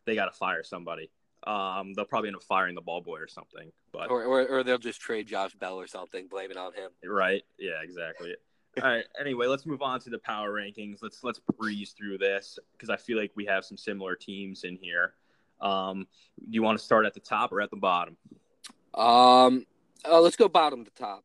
they 0.06 0.14
got 0.14 0.26
to 0.26 0.32
fire 0.32 0.62
somebody. 0.62 1.10
Um, 1.44 1.92
they'll 1.94 2.04
probably 2.04 2.28
end 2.28 2.36
up 2.36 2.44
firing 2.44 2.76
the 2.76 2.80
ball 2.80 3.00
boy 3.00 3.18
or 3.18 3.26
something. 3.26 3.72
But 3.92 4.10
or, 4.10 4.22
or, 4.22 4.46
or 4.46 4.62
they'll 4.62 4.78
just 4.78 5.00
trade 5.00 5.26
Josh 5.26 5.54
Bell 5.54 5.80
or 5.80 5.88
something, 5.88 6.28
blame 6.28 6.52
it 6.52 6.56
on 6.56 6.72
him. 6.72 6.90
Right? 7.04 7.42
Yeah, 7.58 7.82
exactly. 7.82 8.36
All 8.82 8.88
right. 8.88 9.04
Anyway, 9.18 9.46
let's 9.46 9.66
move 9.66 9.82
on 9.82 10.00
to 10.00 10.10
the 10.10 10.18
power 10.18 10.52
rankings. 10.52 10.98
Let's 11.02 11.22
let's 11.22 11.40
breeze 11.58 11.94
through 11.96 12.18
this 12.18 12.58
because 12.72 12.90
I 12.90 12.96
feel 12.96 13.18
like 13.18 13.32
we 13.34 13.44
have 13.46 13.64
some 13.64 13.76
similar 13.76 14.14
teams 14.14 14.64
in 14.64 14.76
here. 14.80 15.14
Um, 15.60 16.06
do 16.38 16.54
you 16.54 16.62
want 16.62 16.78
to 16.78 16.84
start 16.84 17.04
at 17.04 17.14
the 17.14 17.20
top 17.20 17.52
or 17.52 17.60
at 17.60 17.70
the 17.70 17.76
bottom? 17.76 18.16
Um, 18.94 19.66
uh, 20.08 20.20
let's 20.20 20.36
go 20.36 20.48
bottom 20.48 20.84
to 20.84 20.90
top, 20.92 21.24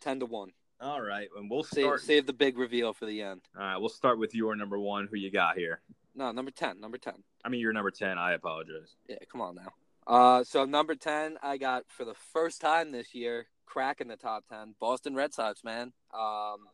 ten 0.00 0.20
to 0.20 0.26
one. 0.26 0.52
All 0.80 1.02
right, 1.02 1.28
and 1.36 1.50
we'll 1.50 1.62
start. 1.62 2.00
Save, 2.00 2.06
save 2.06 2.26
the 2.26 2.32
big 2.32 2.56
reveal 2.56 2.94
for 2.94 3.04
the 3.04 3.20
end. 3.20 3.42
All 3.54 3.62
right, 3.62 3.76
we'll 3.76 3.90
start 3.90 4.18
with 4.18 4.34
your 4.34 4.56
number 4.56 4.78
one. 4.78 5.06
Who 5.10 5.16
you 5.18 5.30
got 5.30 5.58
here? 5.58 5.80
No, 6.14 6.32
number 6.32 6.50
ten. 6.50 6.80
Number 6.80 6.96
ten. 6.96 7.22
I 7.44 7.50
mean, 7.50 7.60
you're 7.60 7.72
number 7.72 7.90
ten. 7.90 8.16
I 8.16 8.32
apologize. 8.32 8.96
Yeah, 9.08 9.16
come 9.30 9.42
on 9.42 9.56
now. 9.56 9.72
Uh, 10.06 10.42
so 10.42 10.64
number 10.64 10.94
ten, 10.94 11.36
I 11.42 11.58
got 11.58 11.84
for 11.88 12.06
the 12.06 12.14
first 12.32 12.60
time 12.62 12.90
this 12.92 13.14
year, 13.14 13.46
cracking 13.70 14.08
the 14.08 14.16
top 14.16 14.44
ten. 14.48 14.74
Boston 14.80 15.14
Red 15.14 15.32
Sox, 15.32 15.62
man. 15.62 15.92
Um, 16.12 16.66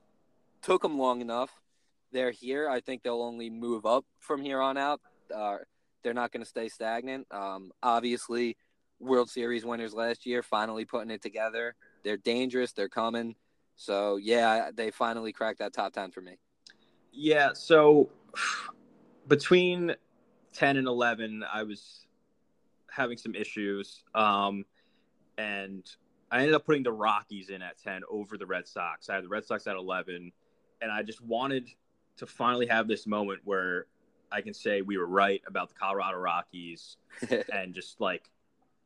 took 0.63 0.83
them 0.83 0.99
long 0.99 1.21
enough. 1.21 1.51
They're 2.13 2.31
here. 2.31 2.69
I 2.69 2.81
think 2.81 3.03
they'll 3.03 3.23
only 3.23 3.51
move 3.51 3.85
up 3.85 4.05
from 4.19 4.43
here 4.43 4.61
on 4.61 4.77
out. 4.77 5.01
Uh, 5.35 5.59
they're 6.03 6.15
not 6.15 6.33
going 6.33 6.43
to 6.43 6.49
stay 6.49 6.69
stagnant. 6.69 7.27
Um, 7.31 7.73
obviously, 7.83 8.57
World 8.99 9.29
Series 9.29 9.65
winners 9.65 9.93
last 9.93 10.25
year, 10.25 10.43
finally 10.43 10.85
putting 10.85 11.11
it 11.11 11.21
together. 11.21 11.75
They're 12.03 12.17
dangerous. 12.17 12.73
They're 12.73 12.89
coming. 12.89 13.35
So 13.77 14.17
yeah, 14.17 14.71
they 14.75 14.91
finally 14.91 15.33
cracked 15.33 15.59
that 15.59 15.75
top 15.75 15.93
ten 15.93 16.11
for 16.11 16.23
me. 16.23 16.39
Yeah. 17.13 17.51
So 17.53 18.09
between 19.29 19.95
10 20.55 20.77
and 20.79 20.87
11, 20.87 21.45
I 21.53 21.63
was 21.63 22.07
having 22.91 23.19
some 23.19 23.35
issues. 23.35 24.03
Um, 24.15 24.65
and 25.37 25.85
I 26.31 26.39
ended 26.39 26.55
up 26.55 26.65
putting 26.67 26.83
the 26.83 26.93
Rockies 26.93 27.51
in 27.51 27.63
at 27.63 27.81
10 27.83 28.03
over 28.11 28.37
the 28.37 28.47
Red 28.47 28.67
Sox. 28.67 29.09
I 29.09 29.15
had 29.15 29.25
the 29.25 29.29
Red 29.29 29.45
Sox 29.45 29.67
at 29.67 29.77
11. 29.77 30.33
And 30.83 30.93
I 30.93 31.03
just 31.03 31.21
wanted 31.23 31.69
to 32.19 32.27
finally 32.27 32.67
have 32.67 32.89
this 32.89 33.07
moment 33.07 33.41
where 33.45 33.87
I 34.31 34.41
can 34.41 34.53
say 34.53 34.83
we 34.83 34.99
were 34.99 35.07
right 35.07 35.41
about 35.47 35.69
the 35.69 35.75
Colorado 35.75 36.19
Rockies 36.19 36.97
and 37.53 37.75
just 37.75 38.01
like, 38.01 38.29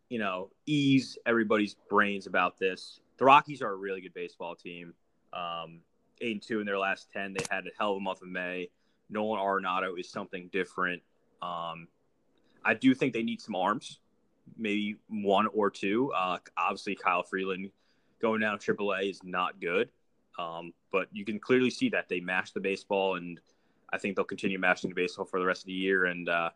you 0.08 0.18
know, 0.18 0.50
ease 0.66 1.18
everybody's 1.24 1.76
brains 1.88 2.26
about 2.26 2.58
this. 2.58 3.00
The 3.16 3.24
Rockies 3.24 3.62
are 3.62 3.72
a 3.72 3.76
really 3.76 4.00
good 4.00 4.14
baseball 4.14 4.54
team. 4.54 4.94
Um, 5.32 5.80
eight 6.20 6.32
and 6.32 6.42
two 6.42 6.60
in 6.60 6.66
their 6.66 6.78
last 6.78 7.10
10. 7.12 7.34
They 7.34 7.44
had 7.50 7.66
a 7.66 7.70
hell 7.78 7.92
of 7.92 7.96
a 7.98 8.00
month 8.00 8.22
of 8.22 8.28
May. 8.28 8.68
Nolan 9.08 9.40
Arenado 9.40 9.98
is 9.98 10.08
something 10.08 10.48
different. 10.52 11.02
Um, 11.42 11.88
I 12.64 12.74
do 12.74 12.94
think 12.94 13.12
they 13.12 13.22
need 13.22 13.40
some 13.40 13.56
arms, 13.56 13.98
maybe 14.56 14.96
one 15.08 15.46
or 15.48 15.70
two. 15.70 16.12
Uh, 16.12 16.38
obviously, 16.56 16.94
Kyle 16.94 17.22
Freeland 17.22 17.70
going 18.20 18.40
down 18.40 18.58
to 18.58 18.74
AAA 18.74 19.10
is 19.10 19.20
not 19.24 19.60
good, 19.60 19.88
um, 20.38 20.72
but 20.92 21.08
you 21.12 21.24
can 21.24 21.38
clearly 21.38 21.70
see 21.70 21.88
that 21.90 22.08
they 22.08 22.20
mash 22.20 22.52
the 22.52 22.60
baseball, 22.60 23.16
and 23.16 23.40
I 23.92 23.98
think 23.98 24.16
they'll 24.16 24.24
continue 24.24 24.58
mashing 24.58 24.90
the 24.90 24.94
baseball 24.94 25.24
for 25.24 25.40
the 25.40 25.46
rest 25.46 25.62
of 25.62 25.66
the 25.66 25.72
year, 25.72 26.06
and 26.06 26.28
uh, 26.28 26.50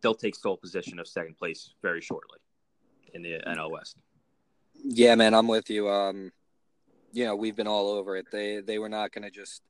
they'll 0.00 0.14
take 0.14 0.34
sole 0.34 0.56
position 0.56 0.98
of 0.98 1.08
second 1.08 1.36
place 1.36 1.74
very 1.82 2.00
shortly 2.00 2.38
in 3.14 3.22
the 3.22 3.40
NL 3.46 3.70
West. 3.70 3.96
Yeah, 4.84 5.14
man, 5.16 5.34
I'm 5.34 5.48
with 5.48 5.70
you. 5.70 5.88
Um, 5.88 6.30
you 7.12 7.24
know, 7.24 7.34
we've 7.34 7.56
been 7.56 7.66
all 7.66 7.88
over 7.88 8.16
it. 8.16 8.26
They 8.30 8.60
they 8.60 8.78
were 8.78 8.88
not 8.88 9.12
going 9.12 9.24
to 9.24 9.30
just 9.30 9.62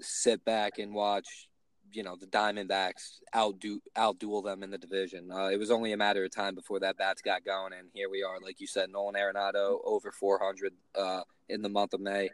sit 0.00 0.44
back 0.44 0.78
and 0.78 0.94
watch, 0.94 1.48
you 1.94 2.02
know, 2.02 2.16
the 2.16 2.26
Diamondbacks 2.26 3.20
outdo 3.34 3.80
outduel 3.96 4.44
them 4.44 4.62
in 4.62 4.70
the 4.70 4.78
division. 4.78 5.30
Uh, 5.30 5.46
it 5.46 5.58
was 5.58 5.70
only 5.70 5.92
a 5.92 5.96
matter 5.96 6.24
of 6.24 6.30
time 6.30 6.54
before 6.54 6.80
that 6.80 6.96
bats 6.96 7.22
got 7.22 7.44
going, 7.44 7.72
and 7.72 7.88
here 7.92 8.10
we 8.10 8.22
are. 8.22 8.38
Like 8.40 8.60
you 8.60 8.66
said, 8.66 8.90
Nolan 8.90 9.14
Arenado 9.14 9.78
over 9.84 10.10
400 10.10 10.72
uh, 10.98 11.20
in 11.48 11.62
the 11.62 11.68
month 11.68 11.94
of 11.94 12.00
May. 12.00 12.30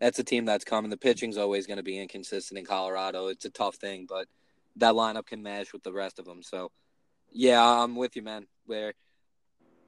That's 0.00 0.18
a 0.18 0.24
team 0.24 0.44
that's 0.44 0.64
coming. 0.64 0.90
The 0.90 0.96
pitching's 0.96 1.38
always 1.38 1.66
going 1.66 1.76
to 1.76 1.82
be 1.82 1.98
inconsistent 1.98 2.58
in 2.58 2.64
Colorado. 2.64 3.28
It's 3.28 3.44
a 3.44 3.50
tough 3.50 3.76
thing, 3.76 4.06
but 4.08 4.26
that 4.76 4.94
lineup 4.94 5.26
can 5.26 5.42
match 5.42 5.72
with 5.72 5.82
the 5.82 5.92
rest 5.92 6.18
of 6.18 6.24
them. 6.24 6.42
So, 6.42 6.72
yeah, 7.30 7.62
I'm 7.62 7.94
with 7.94 8.16
you, 8.16 8.22
man. 8.22 8.46
Where 8.66 8.94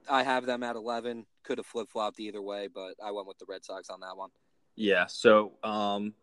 I 0.09 0.23
have 0.23 0.47
them 0.47 0.63
at 0.63 0.77
11. 0.77 1.27
Could 1.43 1.59
have 1.59 1.67
flip 1.67 1.89
flopped 1.91 2.21
either 2.21 2.41
way, 2.41 2.69
but 2.73 2.95
I 3.05 3.11
went 3.11 3.27
with 3.27 3.39
the 3.39 3.47
Red 3.49 3.65
Sox 3.65 3.91
on 3.91 4.01
that 4.01 4.17
one. 4.17 4.31
Yeah. 4.77 5.07
So, 5.07 5.53
um, 5.63 6.15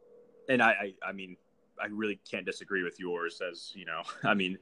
and 0.50 0.62
I, 0.62 0.72
I, 0.72 1.10
I 1.10 1.12
mean, 1.12 1.38
I 1.82 1.88
really 1.88 2.20
can't 2.30 2.46
disagree 2.46 2.84
with 2.84 3.00
yours. 3.00 3.42
As 3.42 3.72
you 3.76 3.86
know, 3.86 4.02
I 4.24 4.34
mean, 4.34 4.58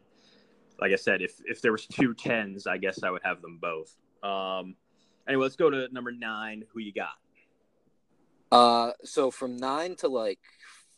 like 0.80 0.92
I 0.92 0.96
said, 0.96 1.22
if 1.22 1.40
if 1.46 1.62
there 1.62 1.72
was 1.72 1.86
two 1.86 2.14
tens, 2.14 2.68
I 2.68 2.78
guess 2.78 3.04
I 3.04 3.10
would 3.10 3.24
have 3.24 3.42
them 3.42 3.60
both. 3.62 3.96
Um, 4.24 4.76
anyway, 5.28 5.44
let's 5.44 5.56
go 5.56 5.70
to 5.70 5.88
number 5.92 6.12
nine. 6.12 6.64
Who 6.74 6.80
you 6.80 6.94
got? 6.94 7.14
Uh, 8.52 8.94
so 9.04 9.30
from 9.30 9.58
nine 9.58 9.96
to 9.98 10.08
like 10.08 10.40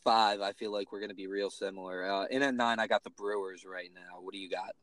five, 0.04 0.40
I 0.40 0.52
feel 0.52 0.72
like 0.72 0.92
we're 0.92 1.00
going 1.00 1.10
to 1.10 1.14
be 1.14 1.26
real 1.26 1.50
similar. 1.50 2.10
Uh, 2.10 2.26
in 2.30 2.42
at 2.42 2.54
nine, 2.54 2.78
I 2.78 2.86
got 2.86 3.04
the 3.04 3.10
Brewers 3.10 3.64
right 3.64 3.90
now. 3.94 4.20
What 4.20 4.32
do 4.32 4.38
you 4.38 4.48
got? 4.48 4.74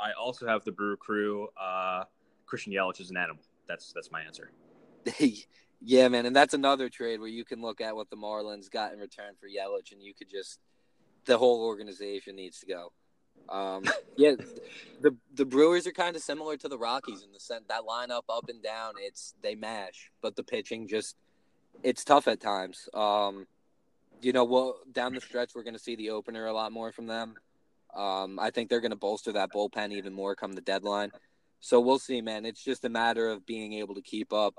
I 0.00 0.12
also 0.12 0.46
have 0.46 0.64
the 0.64 0.72
Brew 0.72 0.96
Crew. 0.96 1.48
Uh, 1.60 2.04
Christian 2.46 2.72
Yelich 2.72 3.00
is 3.00 3.10
an 3.10 3.16
animal. 3.16 3.42
That's 3.68 3.92
that's 3.92 4.10
my 4.10 4.22
answer. 4.22 4.50
Yeah, 5.86 6.08
man, 6.08 6.24
and 6.24 6.34
that's 6.34 6.54
another 6.54 6.88
trade 6.88 7.20
where 7.20 7.28
you 7.28 7.44
can 7.44 7.60
look 7.60 7.82
at 7.82 7.94
what 7.94 8.08
the 8.08 8.16
Marlins 8.16 8.70
got 8.70 8.94
in 8.94 8.98
return 8.98 9.34
for 9.38 9.46
Yelich, 9.46 9.92
and 9.92 10.02
you 10.02 10.14
could 10.14 10.30
just 10.30 10.58
the 11.24 11.38
whole 11.38 11.64
organization 11.64 12.36
needs 12.36 12.60
to 12.60 12.66
go. 12.66 12.92
Um, 13.48 13.84
yeah, 14.16 14.34
the 15.00 15.16
the 15.34 15.44
Brewers 15.44 15.86
are 15.86 15.92
kind 15.92 16.16
of 16.16 16.22
similar 16.22 16.56
to 16.56 16.68
the 16.68 16.78
Rockies 16.78 17.22
in 17.22 17.32
the 17.32 17.40
sense 17.40 17.64
that 17.68 17.82
lineup 17.88 18.22
up 18.28 18.48
and 18.48 18.62
down, 18.62 18.94
it's 18.98 19.34
they 19.42 19.54
mash, 19.54 20.10
but 20.22 20.36
the 20.36 20.42
pitching 20.42 20.88
just 20.88 21.16
it's 21.82 22.04
tough 22.04 22.28
at 22.28 22.40
times. 22.40 22.88
Um, 22.94 23.46
you 24.22 24.32
know, 24.32 24.44
well 24.44 24.76
down 24.92 25.14
the 25.14 25.20
stretch 25.20 25.52
we're 25.54 25.62
going 25.62 25.74
to 25.74 25.82
see 25.82 25.96
the 25.96 26.10
opener 26.10 26.46
a 26.46 26.52
lot 26.52 26.72
more 26.72 26.92
from 26.92 27.06
them. 27.06 27.34
Um, 27.94 28.38
I 28.40 28.50
think 28.50 28.68
they're 28.68 28.80
going 28.80 28.90
to 28.90 28.96
bolster 28.96 29.32
that 29.32 29.52
bullpen 29.52 29.92
even 29.92 30.12
more 30.12 30.34
come 30.34 30.52
the 30.52 30.60
deadline. 30.60 31.12
So 31.60 31.80
we'll 31.80 31.98
see, 31.98 32.20
man. 32.20 32.44
It's 32.44 32.62
just 32.62 32.84
a 32.84 32.88
matter 32.88 33.28
of 33.28 33.46
being 33.46 33.74
able 33.74 33.94
to 33.94 34.02
keep 34.02 34.32
up 34.32 34.54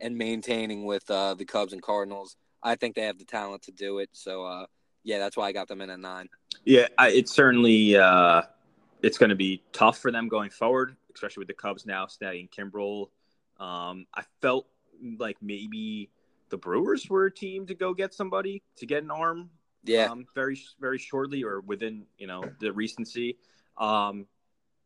and 0.00 0.16
maintaining 0.16 0.84
with 0.84 1.10
uh, 1.10 1.34
the 1.34 1.44
Cubs 1.44 1.72
and 1.72 1.82
Cardinals. 1.82 2.36
I 2.62 2.76
think 2.76 2.94
they 2.94 3.02
have 3.02 3.18
the 3.18 3.24
talent 3.24 3.62
to 3.62 3.72
do 3.72 3.98
it. 3.98 4.10
So 4.12 4.44
uh, 4.44 4.66
yeah, 5.06 5.18
that's 5.18 5.36
why 5.36 5.46
I 5.46 5.52
got 5.52 5.68
them 5.68 5.80
in 5.80 5.88
at 5.88 6.00
nine. 6.00 6.28
Yeah, 6.64 6.88
I, 6.98 7.10
it's 7.10 7.32
certainly 7.32 7.96
uh, 7.96 8.42
it's 9.02 9.18
going 9.18 9.30
to 9.30 9.36
be 9.36 9.62
tough 9.72 9.98
for 9.98 10.10
them 10.10 10.26
going 10.28 10.50
forward, 10.50 10.96
especially 11.14 11.42
with 11.42 11.48
the 11.48 11.54
Cubs 11.54 11.86
now 11.86 12.06
snagging 12.06 12.50
Kimbrel. 12.50 13.10
Um, 13.64 14.06
I 14.12 14.24
felt 14.42 14.66
like 15.18 15.36
maybe 15.40 16.10
the 16.48 16.56
Brewers 16.56 17.08
were 17.08 17.26
a 17.26 17.30
team 17.32 17.66
to 17.66 17.74
go 17.74 17.94
get 17.94 18.14
somebody 18.14 18.62
to 18.78 18.86
get 18.86 19.04
an 19.04 19.12
arm 19.12 19.48
Yeah. 19.84 20.06
um, 20.10 20.26
very 20.34 20.60
very 20.80 20.98
shortly 20.98 21.44
or 21.44 21.60
within 21.60 22.04
you 22.18 22.26
know 22.26 22.42
the 22.58 22.72
recency. 22.72 23.38
Um, 23.78 24.26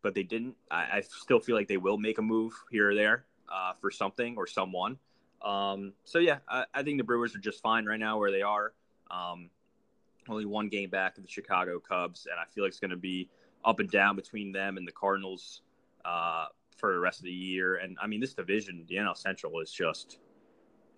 but 0.03 0.15
they 0.15 0.23
didn't. 0.23 0.57
I, 0.71 0.99
I 0.99 1.01
still 1.01 1.41
feel 1.41 1.57
like 1.57 1.69
they 1.69 1.79
will 1.79 1.99
make 1.99 2.19
a 2.19 2.23
move 2.23 2.53
here 2.71 2.91
or 2.91 2.95
there 2.95 3.25
uh, 3.51 3.73
for 3.81 3.91
something 3.91 4.37
or 4.37 4.47
someone. 4.47 4.99
Um, 5.41 5.95
so 6.05 6.19
yeah, 6.19 6.39
I, 6.47 6.67
I 6.75 6.83
think 6.83 6.99
the 6.99 7.05
Brewers 7.05 7.35
are 7.35 7.39
just 7.39 7.63
fine 7.63 7.87
right 7.87 7.99
now 7.99 8.19
where 8.19 8.31
they 8.31 8.43
are. 8.43 8.75
Um, 9.11 9.49
only 10.29 10.45
one 10.45 10.69
game 10.69 10.91
back 10.91 11.17
of 11.17 11.23
the 11.23 11.29
Chicago 11.29 11.81
Cubs, 11.81 12.27
and 12.31 12.39
I 12.39 12.45
feel 12.53 12.65
like 12.65 12.71
it's 12.71 12.81
going 12.81 12.91
to 12.91 12.97
be 12.97 13.29
up 13.65 13.81
and 13.81 13.91
down 13.91 14.17
between 14.17 14.53
them 14.53 14.77
and 14.77 14.87
the 14.87 14.93
Cardinals 14.93 15.63
uh, 16.05 16.47
for 16.77 16.93
the 16.93 16.99
rest 16.99 17.21
of 17.21 17.25
the 17.25 17.33
year. 17.33 17.77
And 17.77 17.97
I 18.03 18.07
mean, 18.07 18.21
this 18.21 18.35
division, 18.35 18.85
the 18.89 18.97
NL 18.97 19.17
Central, 19.17 19.61
is 19.61 19.71
just 19.71 20.19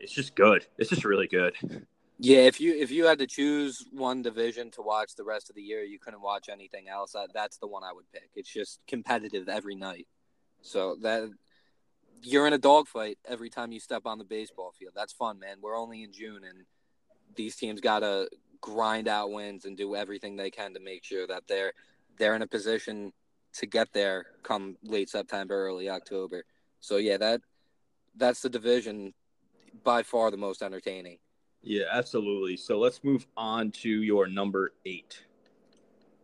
it's 0.01 0.13
just 0.13 0.35
good. 0.35 0.67
It's 0.79 0.91
just 0.91 1.05
really 1.05 1.29
good. 1.29 1.55
Yeah, 2.19 2.43
if 2.43 2.61
you 2.61 2.73
if 2.77 2.93
you 2.93 3.07
had 3.07 3.19
to 3.19 3.27
choose 3.27 3.85
one 3.91 4.23
division 4.23 4.71
to 4.73 4.83
watch 4.83 5.17
the 5.17 5.25
rest 5.25 5.51
of 5.51 5.57
the 5.57 5.63
year, 5.63 5.83
you 5.83 5.99
couldn't 5.99 6.23
watch 6.23 6.49
anything 6.49 6.89
else. 6.89 7.13
That, 7.13 7.31
that's 7.35 7.57
the 7.57 7.67
one 7.67 7.83
I 7.83 7.93
would 7.93 8.05
pick. 8.13 8.31
It's 8.37 8.53
just 8.53 8.79
competitive 8.87 9.49
every 9.49 9.75
night. 9.75 10.07
So 10.61 10.97
that 11.03 11.29
you're 12.23 12.47
in 12.47 12.53
a 12.53 12.59
dogfight 12.59 13.19
every 13.27 13.51
time 13.51 13.73
you 13.73 13.81
step 13.81 14.03
on 14.07 14.19
the 14.19 14.25
baseball 14.25 14.73
field. 14.79 14.93
That's 14.95 15.13
fun, 15.13 15.41
man. 15.41 15.57
We're 15.61 15.77
only 15.77 16.05
in 16.05 16.13
June, 16.13 16.43
and 16.49 16.65
these 17.35 17.57
teams 17.57 17.81
gotta 17.81 18.29
grind 18.63 19.09
out 19.09 19.31
wins 19.31 19.67
and 19.67 19.77
do 19.77 19.95
everything 19.95 20.37
they 20.37 20.51
can 20.51 20.73
to 20.73 20.81
make 20.81 21.05
sure 21.05 21.27
that 21.27 21.43
they're 21.47 21.75
they're 22.19 22.35
in 22.35 22.43
a 22.43 22.47
position 22.47 23.13
to 23.53 23.67
get 23.67 23.93
there 23.93 24.27
come 24.43 24.77
late 24.83 25.11
September, 25.11 25.67
early 25.67 25.91
October. 25.91 26.45
So 26.81 26.97
yeah, 26.97 27.19
that 27.19 27.43
that's 28.17 28.41
the 28.41 28.49
division 28.49 29.13
by 29.85 30.03
far 30.03 30.31
the 30.31 30.37
most 30.39 30.63
entertaining. 30.63 31.19
Yeah, 31.63 31.85
absolutely. 31.93 32.57
So 32.57 32.79
let's 32.79 33.05
move 33.05 33.27
on 33.37 33.71
to 33.83 33.89
your 33.89 34.27
number 34.27 34.73
eight. 34.85 35.25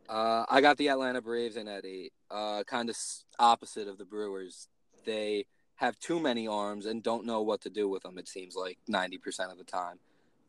Uh, 0.09 0.45
I 0.49 0.61
got 0.61 0.79
the 0.79 0.89
Atlanta 0.89 1.21
Braves 1.21 1.57
in 1.57 1.69
at 1.69 1.85
eight. 1.85 2.13
Uh, 2.31 2.63
kind 2.65 2.89
of 2.89 2.97
opposite 3.39 3.89
of 3.89 3.99
the 3.99 4.05
Brewers. 4.05 4.69
They 5.05 5.47
have 5.77 5.99
too 5.99 6.19
many 6.19 6.49
arms 6.49 6.87
and 6.87 7.03
don't 7.03 7.25
know 7.25 7.43
what 7.43 7.61
to 7.63 7.71
do 7.71 7.89
with 7.89 8.03
them. 8.03 8.19
It 8.19 8.29
seems 8.29 8.57
like 8.57 8.79
ninety 8.89 9.19
percent 9.19 9.53
of 9.53 9.59
the 9.59 9.65
time. 9.65 9.99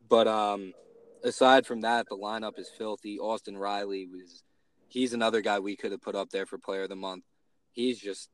But 0.08 0.28
um, 0.28 0.74
aside 1.24 1.66
from 1.66 1.82
that, 1.82 2.08
the 2.10 2.18
lineup 2.18 2.60
is 2.60 2.70
filthy. 2.70 3.20
Austin 3.20 3.58
Riley 3.58 4.08
was 4.08 4.44
he's 4.88 5.14
another 5.14 5.42
guy 5.42 5.60
we 5.60 5.76
could 5.76 5.92
have 5.92 6.02
put 6.02 6.16
up 6.16 6.30
there 6.30 6.46
for 6.46 6.58
Player 6.58 6.84
of 6.84 6.90
the 6.90 6.96
Month. 6.96 7.24
He's 7.72 8.00
just, 8.00 8.30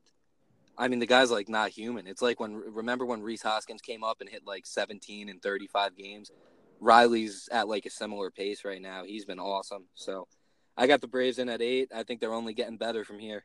I 0.78 0.88
mean, 0.88 0.98
the 0.98 1.06
guy's 1.06 1.30
like 1.30 1.48
not 1.48 1.70
human. 1.70 2.06
It's 2.06 2.22
like 2.22 2.40
when 2.40 2.54
remember 2.54 3.04
when 3.04 3.22
Rhys 3.22 3.42
Hoskins 3.42 3.82
came 3.82 4.02
up 4.02 4.20
and 4.20 4.28
hit 4.28 4.42
like 4.46 4.66
seventeen 4.66 5.28
in 5.28 5.38
thirty 5.38 5.66
five 5.66 5.96
games. 5.96 6.30
Riley's 6.78 7.48
at 7.50 7.68
like 7.68 7.86
a 7.86 7.90
similar 7.90 8.30
pace 8.30 8.64
right 8.64 8.82
now. 8.82 9.04
He's 9.04 9.24
been 9.24 9.38
awesome. 9.38 9.84
So 9.94 10.28
I 10.76 10.86
got 10.86 11.00
the 11.00 11.08
Braves 11.08 11.38
in 11.38 11.48
at 11.48 11.62
eight. 11.62 11.90
I 11.94 12.02
think 12.02 12.20
they're 12.20 12.34
only 12.34 12.52
getting 12.52 12.76
better 12.76 13.04
from 13.04 13.18
here. 13.18 13.44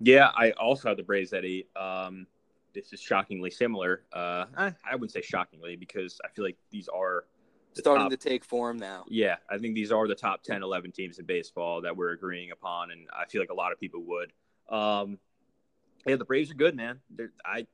Yeah, 0.00 0.30
I 0.36 0.50
also 0.52 0.88
have 0.88 0.96
the 0.96 1.04
Braves 1.04 1.32
at 1.32 1.44
eight. 1.44 1.68
Um, 1.76 2.26
this 2.74 2.92
is 2.92 3.00
shockingly 3.00 3.50
similar. 3.50 4.02
Uh, 4.12 4.46
I 4.56 4.72
wouldn't 4.92 5.12
say 5.12 5.22
shockingly 5.22 5.76
because 5.76 6.20
I 6.24 6.28
feel 6.28 6.44
like 6.44 6.56
these 6.70 6.88
are 6.88 7.24
Starting 7.80 8.04
top- 8.04 8.10
to 8.10 8.16
take 8.16 8.44
form 8.44 8.78
now. 8.78 9.04
Yeah, 9.08 9.36
I 9.48 9.58
think 9.58 9.74
these 9.74 9.92
are 9.92 10.06
the 10.06 10.14
top 10.14 10.42
10, 10.42 10.62
11 10.62 10.92
teams 10.92 11.18
in 11.18 11.26
baseball 11.26 11.82
that 11.82 11.96
we're 11.96 12.10
agreeing 12.10 12.50
upon, 12.50 12.90
and 12.90 13.06
I 13.12 13.26
feel 13.26 13.40
like 13.40 13.50
a 13.50 13.54
lot 13.54 13.72
of 13.72 13.80
people 13.80 14.02
would. 14.04 14.32
Um, 14.68 15.18
yeah, 16.06 16.16
the 16.16 16.24
Braves 16.24 16.50
are 16.50 16.54
good, 16.54 16.76
man. 16.76 17.00
They're, 17.10 17.32
I, 17.44 17.66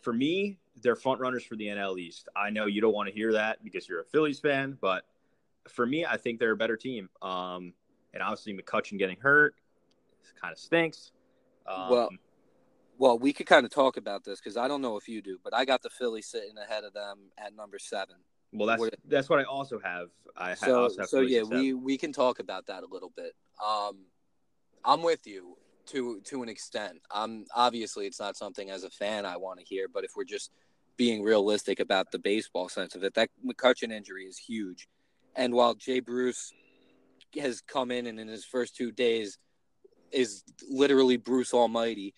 for 0.00 0.12
me, 0.12 0.58
they're 0.82 0.96
front 0.96 1.20
runners 1.20 1.44
for 1.44 1.56
the 1.56 1.66
NL 1.66 1.98
East. 1.98 2.28
I 2.36 2.50
know 2.50 2.66
you 2.66 2.80
don't 2.80 2.94
want 2.94 3.08
to 3.08 3.14
hear 3.14 3.32
that 3.32 3.62
because 3.62 3.88
you're 3.88 4.00
a 4.00 4.04
Phillies 4.04 4.40
fan, 4.40 4.78
but 4.80 5.04
for 5.68 5.86
me, 5.86 6.04
I 6.04 6.16
think 6.16 6.40
they're 6.40 6.52
a 6.52 6.56
better 6.56 6.76
team. 6.76 7.08
Um, 7.20 7.74
and 8.14 8.22
obviously, 8.22 8.54
McCutchen 8.54 8.98
getting 8.98 9.18
hurt 9.20 9.54
kind 10.40 10.52
of 10.52 10.58
stinks. 10.58 11.12
Um, 11.66 11.90
Well, 11.90 12.08
Well, 12.98 13.18
we 13.18 13.32
could 13.32 13.46
kind 13.46 13.64
of 13.64 13.72
talk 13.72 13.96
about 13.96 14.22
this 14.22 14.38
because 14.38 14.56
I 14.56 14.68
don't 14.68 14.80
know 14.82 14.96
if 14.96 15.08
you 15.08 15.22
do, 15.22 15.38
but 15.42 15.54
I 15.54 15.64
got 15.64 15.82
the 15.82 15.90
Phillies 15.90 16.26
sitting 16.26 16.56
ahead 16.58 16.84
of 16.84 16.92
them 16.92 17.30
at 17.38 17.54
number 17.54 17.78
seven. 17.78 18.16
Well, 18.52 18.66
that's 18.66 18.80
what- 18.80 18.94
that's 19.04 19.28
what 19.28 19.38
I 19.38 19.44
also 19.44 19.78
have. 19.78 20.10
I 20.36 20.50
ha- 20.50 20.54
So, 20.66 20.82
also 20.84 20.98
have 21.00 21.08
so 21.08 21.20
yeah, 21.20 21.42
we 21.42 21.72
we 21.74 21.98
can 21.98 22.12
talk 22.12 22.38
about 22.38 22.66
that 22.66 22.82
a 22.82 22.86
little 22.86 23.10
bit. 23.16 23.34
Um, 23.64 24.06
I'm 24.84 25.02
with 25.02 25.26
you 25.26 25.56
to 25.86 26.20
to 26.22 26.42
an 26.42 26.48
extent. 26.48 27.00
Um, 27.10 27.44
obviously, 27.54 28.06
it's 28.06 28.20
not 28.20 28.36
something 28.36 28.70
as 28.70 28.84
a 28.84 28.90
fan 28.90 29.26
I 29.26 29.36
want 29.36 29.58
to 29.60 29.64
hear, 29.64 29.88
but 29.88 30.04
if 30.04 30.12
we're 30.16 30.24
just 30.24 30.50
being 30.96 31.22
realistic 31.22 31.80
about 31.80 32.10
the 32.12 32.18
baseball 32.18 32.68
sense 32.68 32.94
of 32.94 33.02
it, 33.04 33.14
that 33.14 33.30
McCutchen 33.44 33.90
injury 33.92 34.26
is 34.26 34.38
huge. 34.38 34.88
And 35.34 35.54
while 35.54 35.74
Jay 35.74 36.00
Bruce 36.00 36.52
has 37.34 37.62
come 37.62 37.90
in 37.90 38.06
and 38.06 38.20
in 38.20 38.28
his 38.28 38.44
first 38.44 38.76
two 38.76 38.92
days 38.92 39.38
is 40.10 40.44
literally 40.68 41.16
Bruce 41.16 41.54
Almighty, 41.54 42.14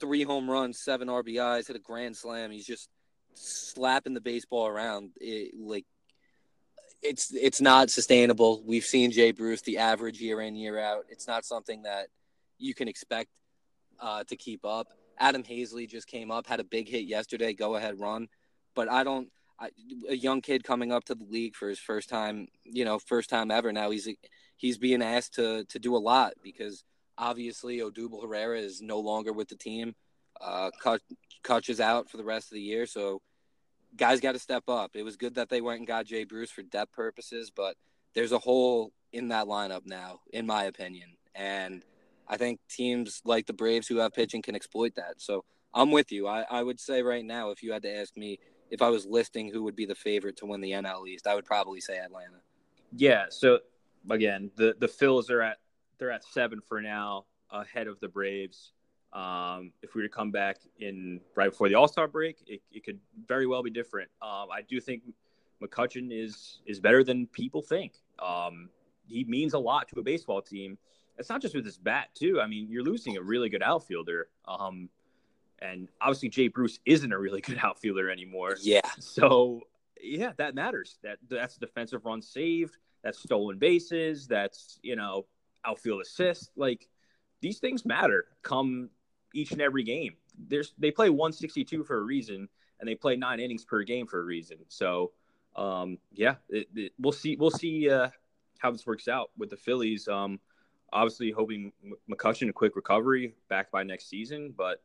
three 0.00 0.24
home 0.24 0.50
runs, 0.50 0.80
seven 0.80 1.06
RBIs, 1.08 1.68
hit 1.68 1.76
a 1.76 1.80
grand 1.80 2.16
slam. 2.16 2.50
He's 2.50 2.66
just 2.66 2.88
slapping 3.36 4.14
the 4.14 4.20
baseball 4.20 4.66
around. 4.66 5.10
It, 5.20 5.54
like 5.58 5.84
it's 7.02 7.32
it's 7.34 7.60
not 7.60 7.90
sustainable. 7.90 8.62
We've 8.64 8.84
seen 8.84 9.10
Jay 9.10 9.32
Bruce 9.32 9.62
the 9.62 9.78
average 9.78 10.20
year 10.20 10.40
in 10.40 10.56
year 10.56 10.78
out. 10.78 11.04
It's 11.08 11.26
not 11.26 11.44
something 11.44 11.82
that 11.82 12.08
you 12.58 12.74
can 12.74 12.88
expect 12.88 13.30
uh, 14.00 14.24
to 14.24 14.36
keep 14.36 14.64
up. 14.64 14.88
Adam 15.18 15.42
Haseley 15.42 15.88
just 15.88 16.06
came 16.06 16.30
up, 16.30 16.46
had 16.46 16.60
a 16.60 16.64
big 16.64 16.88
hit 16.88 17.06
yesterday, 17.06 17.54
go 17.54 17.76
ahead 17.76 17.98
run, 17.98 18.28
but 18.74 18.90
I 18.90 19.04
don't. 19.04 19.28
I, 19.58 19.70
a 20.10 20.14
young 20.14 20.42
kid 20.42 20.64
coming 20.64 20.92
up 20.92 21.04
to 21.04 21.14
the 21.14 21.24
league 21.24 21.54
for 21.54 21.70
his 21.70 21.78
first 21.78 22.10
time, 22.10 22.48
you 22.62 22.84
know, 22.84 22.98
first 22.98 23.30
time 23.30 23.50
ever. 23.50 23.72
Now 23.72 23.90
he's 23.90 24.06
he's 24.56 24.76
being 24.76 25.02
asked 25.02 25.34
to 25.34 25.64
to 25.64 25.78
do 25.78 25.96
a 25.96 25.98
lot 25.98 26.34
because 26.42 26.84
obviously 27.16 27.78
Odubel 27.78 28.22
Herrera 28.22 28.58
is 28.58 28.82
no 28.82 29.00
longer 29.00 29.32
with 29.32 29.48
the 29.48 29.56
team. 29.56 29.94
Uh, 30.38 30.70
Kutch, 31.42 31.70
is 31.70 31.80
out 31.80 32.10
for 32.10 32.18
the 32.18 32.24
rest 32.24 32.52
of 32.52 32.56
the 32.56 32.60
year, 32.60 32.84
so 32.84 33.22
guys 33.96 34.20
got 34.20 34.32
to 34.32 34.38
step 34.38 34.68
up. 34.68 34.92
It 34.94 35.02
was 35.02 35.16
good 35.16 35.34
that 35.34 35.48
they 35.48 35.60
went 35.60 35.78
and 35.78 35.86
got 35.86 36.06
Jay 36.06 36.24
Bruce 36.24 36.50
for 36.50 36.62
depth 36.62 36.92
purposes, 36.92 37.50
but 37.54 37.76
there's 38.14 38.32
a 38.32 38.38
hole 38.38 38.92
in 39.12 39.28
that 39.28 39.46
lineup 39.46 39.86
now, 39.86 40.20
in 40.32 40.46
my 40.46 40.64
opinion. 40.64 41.16
And 41.34 41.84
I 42.28 42.36
think 42.36 42.60
teams 42.68 43.22
like 43.24 43.46
the 43.46 43.52
Braves 43.52 43.86
who 43.86 43.96
have 43.96 44.12
pitching 44.12 44.42
can 44.42 44.54
exploit 44.54 44.94
that. 44.96 45.20
So 45.20 45.44
I'm 45.74 45.90
with 45.90 46.10
you. 46.10 46.26
I, 46.26 46.44
I 46.50 46.62
would 46.62 46.80
say 46.80 47.02
right 47.02 47.24
now, 47.24 47.50
if 47.50 47.62
you 47.62 47.72
had 47.72 47.82
to 47.82 47.94
ask 47.94 48.16
me 48.16 48.38
if 48.70 48.82
I 48.82 48.88
was 48.88 49.06
listing 49.06 49.50
who 49.52 49.62
would 49.64 49.76
be 49.76 49.86
the 49.86 49.94
favorite 49.94 50.36
to 50.38 50.46
win 50.46 50.60
the 50.60 50.72
NL 50.72 51.06
East, 51.08 51.26
I 51.26 51.34
would 51.34 51.44
probably 51.44 51.80
say 51.80 51.98
Atlanta. 51.98 52.40
Yeah. 52.96 53.26
So 53.28 53.60
again, 54.10 54.50
the 54.56 54.74
the 54.78 54.88
Phils 54.88 55.30
are 55.30 55.42
at 55.42 55.58
they're 55.98 56.10
at 56.10 56.24
seven 56.24 56.60
for 56.66 56.80
now, 56.80 57.26
ahead 57.50 57.86
of 57.86 58.00
the 58.00 58.08
Braves. 58.08 58.72
Um, 59.12 59.72
if 59.82 59.94
we 59.94 60.02
were 60.02 60.08
to 60.08 60.12
come 60.12 60.30
back 60.30 60.58
in 60.78 61.20
right 61.34 61.50
before 61.50 61.68
the 61.68 61.74
All 61.74 61.88
Star 61.88 62.06
break, 62.06 62.42
it, 62.46 62.60
it 62.72 62.84
could 62.84 62.98
very 63.26 63.46
well 63.46 63.62
be 63.62 63.70
different. 63.70 64.10
Um, 64.20 64.48
I 64.52 64.62
do 64.68 64.80
think 64.80 65.02
McCutchen 65.62 66.10
is 66.12 66.60
is 66.66 66.80
better 66.80 67.02
than 67.02 67.26
people 67.28 67.62
think. 67.62 67.94
Um, 68.18 68.68
he 69.06 69.24
means 69.24 69.54
a 69.54 69.58
lot 69.58 69.88
to 69.88 70.00
a 70.00 70.02
baseball 70.02 70.42
team. 70.42 70.78
It's 71.18 71.30
not 71.30 71.40
just 71.40 71.54
with 71.54 71.64
his 71.64 71.78
bat 71.78 72.08
too. 72.14 72.40
I 72.40 72.46
mean, 72.46 72.68
you're 72.68 72.82
losing 72.82 73.16
a 73.16 73.22
really 73.22 73.48
good 73.48 73.62
outfielder. 73.62 74.28
Um, 74.46 74.90
and 75.60 75.88
obviously 76.00 76.28
Jay 76.28 76.48
Bruce 76.48 76.78
isn't 76.84 77.12
a 77.12 77.18
really 77.18 77.40
good 77.42 77.58
outfielder 77.62 78.10
anymore. 78.10 78.56
Yeah. 78.60 78.80
So 78.98 79.62
yeah, 80.00 80.32
that 80.36 80.54
matters. 80.54 80.98
That 81.02 81.18
that's 81.28 81.56
defensive 81.56 82.04
run 82.04 82.22
saved. 82.22 82.76
That's 83.02 83.18
stolen 83.18 83.58
bases. 83.58 84.26
That's 84.26 84.78
you 84.82 84.96
know 84.96 85.26
outfield 85.64 86.02
assist. 86.02 86.50
Like 86.56 86.88
these 87.40 87.58
things 87.58 87.84
matter. 87.84 88.26
Come 88.42 88.90
each 89.36 89.52
and 89.52 89.60
every 89.60 89.82
game. 89.82 90.14
There's 90.48 90.74
they 90.78 90.90
play 90.90 91.10
162 91.10 91.84
for 91.84 91.98
a 91.98 92.02
reason, 92.02 92.48
and 92.80 92.88
they 92.88 92.94
play 92.94 93.16
nine 93.16 93.40
innings 93.40 93.64
per 93.64 93.82
game 93.82 94.06
for 94.06 94.20
a 94.20 94.24
reason. 94.24 94.58
So 94.68 95.12
um, 95.56 95.98
yeah, 96.12 96.36
it, 96.48 96.68
it, 96.74 96.92
we'll 96.98 97.12
see. 97.12 97.36
We'll 97.36 97.50
see 97.50 97.90
uh, 97.90 98.08
how 98.58 98.70
this 98.70 98.86
works 98.86 99.08
out 99.08 99.30
with 99.38 99.50
the 99.50 99.56
Phillies. 99.56 100.08
Um, 100.08 100.38
obviously, 100.92 101.30
hoping 101.30 101.72
McCutchen 102.10 102.48
a 102.48 102.52
quick 102.52 102.76
recovery 102.76 103.34
back 103.48 103.70
by 103.70 103.82
next 103.82 104.08
season, 104.08 104.54
but 104.56 104.82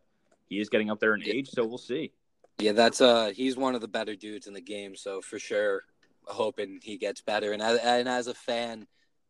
he 0.48 0.60
is 0.60 0.70
getting 0.70 0.90
up 0.90 1.00
there 1.00 1.16
in 1.16 1.24
age, 1.24 1.50
so 1.50 1.66
we'll 1.66 1.78
see. 1.78 2.12
Yeah, 2.60 2.74
that's 2.74 3.02
uh 3.02 3.32
he's 3.36 3.58
one 3.58 3.74
of 3.74 3.82
the 3.82 3.88
better 3.88 4.16
dudes 4.16 4.48
in 4.48 4.54
the 4.54 4.62
game, 4.62 4.96
so 4.96 5.22
for 5.22 5.40
sure 5.40 5.84
hoping 6.26 6.80
he 6.84 6.98
gets 6.98 7.20
better 7.22 7.52
and 7.52 7.62
as, 7.62 7.80
and 7.80 8.08
as 8.08 8.28
a 8.28 8.34
fan, 8.34 8.86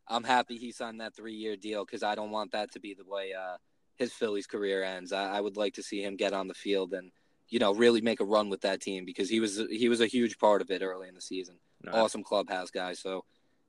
I'm 0.08 0.26
happy 0.26 0.58
he 0.58 0.74
signed 0.74 1.00
that 1.00 1.16
3-year 1.16 1.56
deal 1.56 1.86
cuz 1.86 2.04
I 2.04 2.16
don't 2.16 2.32
want 2.32 2.52
that 2.52 2.72
to 2.74 2.82
be 2.82 2.94
the 2.94 3.06
way 3.06 3.32
uh 3.34 3.58
his 4.02 4.12
Phillies 4.14 4.48
career 4.48 4.84
ends. 4.84 5.14
I, 5.14 5.38
I 5.38 5.42
would 5.42 5.56
like 5.58 5.76
to 5.76 5.84
see 5.84 6.02
him 6.04 6.16
get 6.18 6.34
on 6.34 6.48
the 6.48 6.54
field 6.54 6.94
and 6.94 7.12
you 7.48 7.60
know 7.60 7.74
really 7.74 8.02
make 8.02 8.20
a 8.20 8.26
run 8.26 8.50
with 8.50 8.62
that 8.62 8.82
team 8.82 9.06
because 9.06 9.30
he 9.30 9.40
was 9.40 9.62
he 9.70 9.88
was 9.90 10.02
a 10.02 10.08
huge 10.08 10.38
part 10.38 10.62
of 10.62 10.70
it 10.72 10.82
early 10.82 11.08
in 11.08 11.16
the 11.16 11.22
season. 11.22 11.56
No, 11.84 11.92
Awesome 11.94 12.24
clubhouse 12.24 12.72
guy. 12.72 12.94
So 12.94 13.24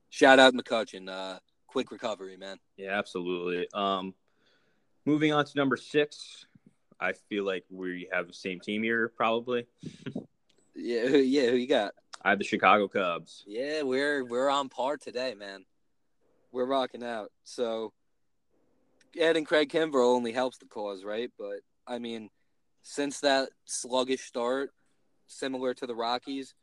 shout 0.09 0.39
out 0.39 0.53
McCutchen. 0.53 1.09
Uh 1.09 1.39
quick 1.67 1.91
recovery, 1.91 2.37
man. 2.37 2.57
Yeah, 2.77 2.97
absolutely. 2.99 3.67
Um, 3.73 4.13
moving 5.05 5.33
on 5.33 5.43
to 5.45 5.51
number 5.55 5.75
six, 5.77 6.45
I 6.99 7.13
feel 7.13 7.45
like 7.45 7.65
we 7.71 8.07
have 8.11 8.27
the 8.27 8.33
same 8.33 8.59
team 8.59 8.83
here, 8.83 9.07
probably. 9.15 9.65
Yeah, 10.75 11.07
who- 11.07 11.17
yeah, 11.19 11.49
who 11.51 11.55
you 11.57 11.67
got? 11.67 11.93
I 12.23 12.29
have 12.31 12.39
the 12.39 12.45
Chicago 12.45 12.87
Cubs. 12.87 13.43
Yeah, 13.45 13.83
we're 13.83 14.23
we're 14.25 14.49
on 14.49 14.69
par 14.69 14.97
today, 14.97 15.35
man. 15.35 15.65
we're 16.51 16.65
rocking 16.65 17.03
out. 17.03 17.31
So 17.43 17.93
adding 19.19 19.45
Craig 19.45 19.69
Kimbrel 19.69 20.15
only 20.15 20.31
helps 20.31 20.57
the 20.57 20.65
cause, 20.65 21.03
right? 21.03 21.31
But 21.37 21.59
I 21.87 21.99
mean, 21.99 22.29
since 22.81 23.19
that 23.21 23.49
sluggish 23.65 24.21
start, 24.21 24.71
similar 25.27 25.73
to 25.75 25.87
the 25.87 25.95
Rockies, 25.95 26.53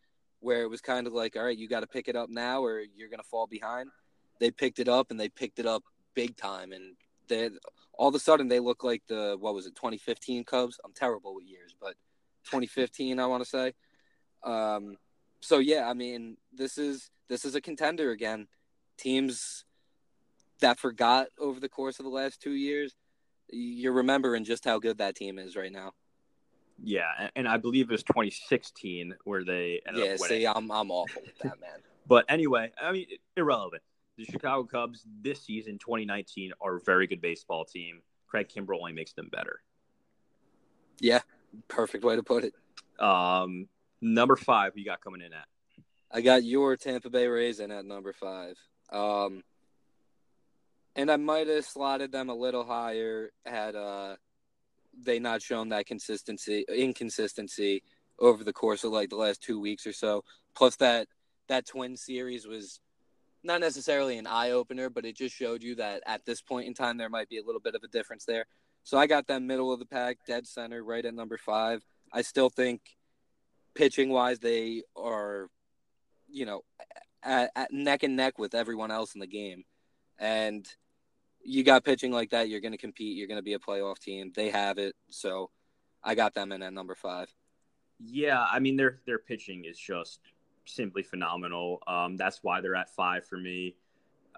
where 0.41 0.63
it 0.63 0.71
was 0.71 0.81
kind 0.81 1.07
of 1.07 1.13
like, 1.13 1.37
all 1.37 1.45
right, 1.45 1.57
you 1.57 1.69
got 1.69 1.81
to 1.81 1.87
pick 1.87 2.09
it 2.09 2.17
up 2.17 2.31
now 2.31 2.65
or 2.65 2.81
you're 2.81 3.09
going 3.09 3.21
to 3.21 3.29
fall 3.29 3.47
behind. 3.47 3.91
They 4.41 4.51
picked 4.51 4.79
it 4.79 4.89
up 4.89 5.11
and 5.11 5.21
they 5.21 5.29
picked 5.29 5.59
it 5.59 5.67
up 5.67 5.85
big 6.15 6.37
time. 6.37 6.73
And 6.73 6.97
they 7.29 7.51
all 7.95 8.09
of 8.09 8.15
a 8.15 8.19
sudden 8.19 8.49
they 8.49 8.61
look 8.61 8.83
like 8.83 9.03
the, 9.09 9.37
what 9.39 9.55
was 9.55 9.67
it, 9.67 9.75
2015 9.77 10.45
Cubs? 10.45 10.81
I'm 10.85 10.93
terrible 10.95 11.35
with 11.35 11.45
years, 11.45 11.75
but 11.79 11.95
2015, 12.47 13.21
I 13.21 13.27
want 13.27 13.43
to 13.43 13.49
say. 13.49 13.73
Um, 14.43 14.97
so 15.41 15.59
yeah, 15.59 15.89
I 15.89 15.93
mean, 15.93 16.39
this 16.53 16.79
is, 16.79 17.11
this 17.29 17.45
is 17.45 17.55
a 17.55 17.61
contender 17.61 18.11
again. 18.11 18.49
Teams 18.99 19.65
that 20.61 20.79
forgot 20.79 21.29
over 21.39 21.61
the 21.61 21.69
course 21.69 21.99
of 21.99 22.05
the 22.05 22.11
last 22.11 22.41
two 22.41 22.53
years, 22.53 22.95
you're 23.51 23.93
remembering 23.93 24.45
just 24.45 24.65
how 24.65 24.79
good 24.79 24.99
that 24.99 25.17
team 25.17 25.39
is 25.39 25.57
right 25.57 25.73
now. 25.73 25.93
Yeah, 26.83 27.29
and 27.37 27.47
I 27.47 27.59
believe 27.59 27.91
it 27.91 27.93
was 27.93 28.03
2016 28.05 29.15
where 29.25 29.45
they 29.45 29.83
ended 29.87 30.05
yeah, 30.05 30.13
up 30.13 30.21
winning. 30.21 30.41
see, 30.41 30.47
I'm 30.47 30.71
I'm 30.71 30.91
awful 30.91 31.23
with 31.23 31.39
that, 31.39 31.61
man. 31.61 31.81
but 32.07 32.25
anyway, 32.29 32.73
I 32.81 32.93
mean, 32.93 33.07
irrelevant. 33.37 33.83
The 34.17 34.25
Chicago 34.25 34.65
Cubs 34.65 35.05
this 35.23 35.43
season, 35.43 35.79
2019, 35.79 36.53
are 36.61 36.77
a 36.77 36.81
very 36.81 37.07
good 37.07 37.21
baseball 37.21 37.65
team. 37.65 38.03
Craig 38.27 38.49
Kimbrel 38.49 38.79
only 38.79 38.93
makes 38.93 39.13
them 39.13 39.29
better. 39.31 39.61
Yeah, 41.01 41.21
perfect 41.69 42.05
way 42.05 42.17
to 42.17 42.23
put 42.23 42.45
it. 42.45 42.55
Um, 43.03 43.69
number 44.01 44.37
five, 44.37 44.73
you 44.77 44.85
got 44.85 45.01
coming 45.01 45.21
in 45.21 45.33
at? 45.33 45.47
I 46.11 46.21
got 46.23 46.45
your 46.45 46.77
Tampa 46.77 47.09
Bay 47.09 47.27
Rays 47.27 47.61
in 47.61 47.71
at 47.71 47.85
number 47.85 48.13
five. 48.13 48.57
Um, 48.91 49.43
and 50.97 51.11
I 51.11 51.17
might 51.17 51.49
have 51.49 51.65
slotted 51.65 52.13
them 52.13 52.29
a 52.29 52.35
little 52.35 52.65
higher 52.65 53.31
had 53.47 53.77
uh, 53.77 54.17
they 55.05 55.19
not 55.19 55.43
shown 55.43 55.69
that 55.71 55.87
consistency 55.87 56.65
inconsistency 56.69 57.83
over 58.19 58.45
the 58.45 58.53
course 58.53 58.85
of 58.85 58.93
like 58.93 59.11
the 59.11 59.17
last 59.17 59.43
two 59.43 59.61
weeks 59.61 59.87
or 59.87 59.93
so. 59.93 60.25
Plus 60.55 60.77
that 60.77 61.07
that 61.49 61.67
twin 61.67 61.97
series 61.97 62.47
was 62.47 62.81
not 63.43 63.61
necessarily 63.61 64.19
an 64.19 64.27
eye 64.27 64.51
opener, 64.51 64.91
but 64.91 65.05
it 65.05 65.17
just 65.17 65.35
showed 65.35 65.63
you 65.63 65.75
that 65.77 66.03
at 66.07 66.25
this 66.27 66.43
point 66.43 66.67
in 66.67 66.75
time 66.75 66.99
there 66.99 67.09
might 67.09 67.29
be 67.29 67.39
a 67.39 67.45
little 67.45 67.61
bit 67.61 67.75
of 67.75 67.83
a 67.83 67.89
difference 67.89 68.25
there. 68.25 68.47
So 68.85 68.99
I 68.99 69.07
got 69.07 69.27
them 69.27 69.47
middle 69.47 69.73
of 69.73 69.79
the 69.79 69.87
pack, 69.87 70.19
dead 70.27 70.47
center, 70.47 70.83
right 70.83 71.05
at 71.05 71.15
number 71.15 71.39
five. 71.39 71.83
I 72.13 72.23
still 72.23 72.51
think 72.51 72.81
pitching 73.75 74.11
wise 74.11 74.39
they 74.39 74.83
are, 74.97 75.49
you 76.29 76.45
know, 76.45 76.63
at, 77.23 77.51
at 77.55 77.73
neck 77.73 78.03
and 78.03 78.17
neck 78.17 78.39
with 78.39 78.55
everyone 78.55 78.91
else 78.91 79.15
in 79.15 79.21
the 79.21 79.27
game, 79.27 79.65
and 80.21 80.69
you 81.43 81.65
got 81.65 81.85
pitching 81.85 82.13
like 82.13 82.31
that, 82.31 82.49
you're 82.49 82.61
going 82.61 82.73
to 82.73 82.79
compete. 82.79 83.17
You're 83.17 83.27
going 83.27 83.39
to 83.39 83.43
be 83.43 83.55
a 83.55 83.59
playoff 83.59 83.99
team. 83.99 84.33
They 84.37 84.51
have 84.51 84.79
it, 84.79 84.95
so 85.09 85.51
I 86.05 86.15
got 86.15 86.35
them 86.35 86.53
in 86.53 86.63
at 86.63 86.73
number 86.73 86.95
five. 86.95 87.35
Yeah, 87.99 88.45
I 88.51 88.61
mean 88.61 88.77
their 88.77 89.01
their 89.07 89.19
pitching 89.19 89.65
is 89.65 89.79
just 89.79 90.21
simply 90.65 91.03
phenomenal. 91.03 91.83
Um, 91.87 92.17
that's 92.17 92.41
why 92.43 92.61
they're 92.61 92.77
at 92.77 92.95
five 92.95 93.27
for 93.27 93.37
me. 93.37 93.75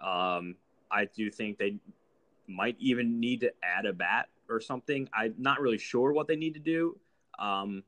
Um, 0.00 0.56
I 0.90 1.06
do 1.14 1.30
think 1.30 1.58
they 1.58 1.78
might 2.48 2.76
even 2.78 3.20
need 3.20 3.40
to 3.40 3.52
add 3.62 3.86
a 3.86 3.92
bat 3.92 4.28
or 4.48 4.60
something. 4.60 5.08
I'm 5.14 5.34
not 5.38 5.60
really 5.60 5.78
sure 5.78 6.12
what 6.12 6.26
they 6.26 6.36
need 6.36 6.54
to 6.54 6.60
do, 6.60 6.98
um, 7.38 7.82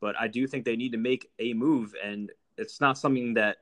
but 0.00 0.14
I 0.18 0.28
do 0.28 0.46
think 0.46 0.64
they 0.64 0.76
need 0.76 0.92
to 0.92 0.98
make 0.98 1.30
a 1.38 1.54
move, 1.54 1.94
and 2.02 2.30
it's 2.58 2.80
not 2.80 2.98
something 2.98 3.34
that 3.34 3.58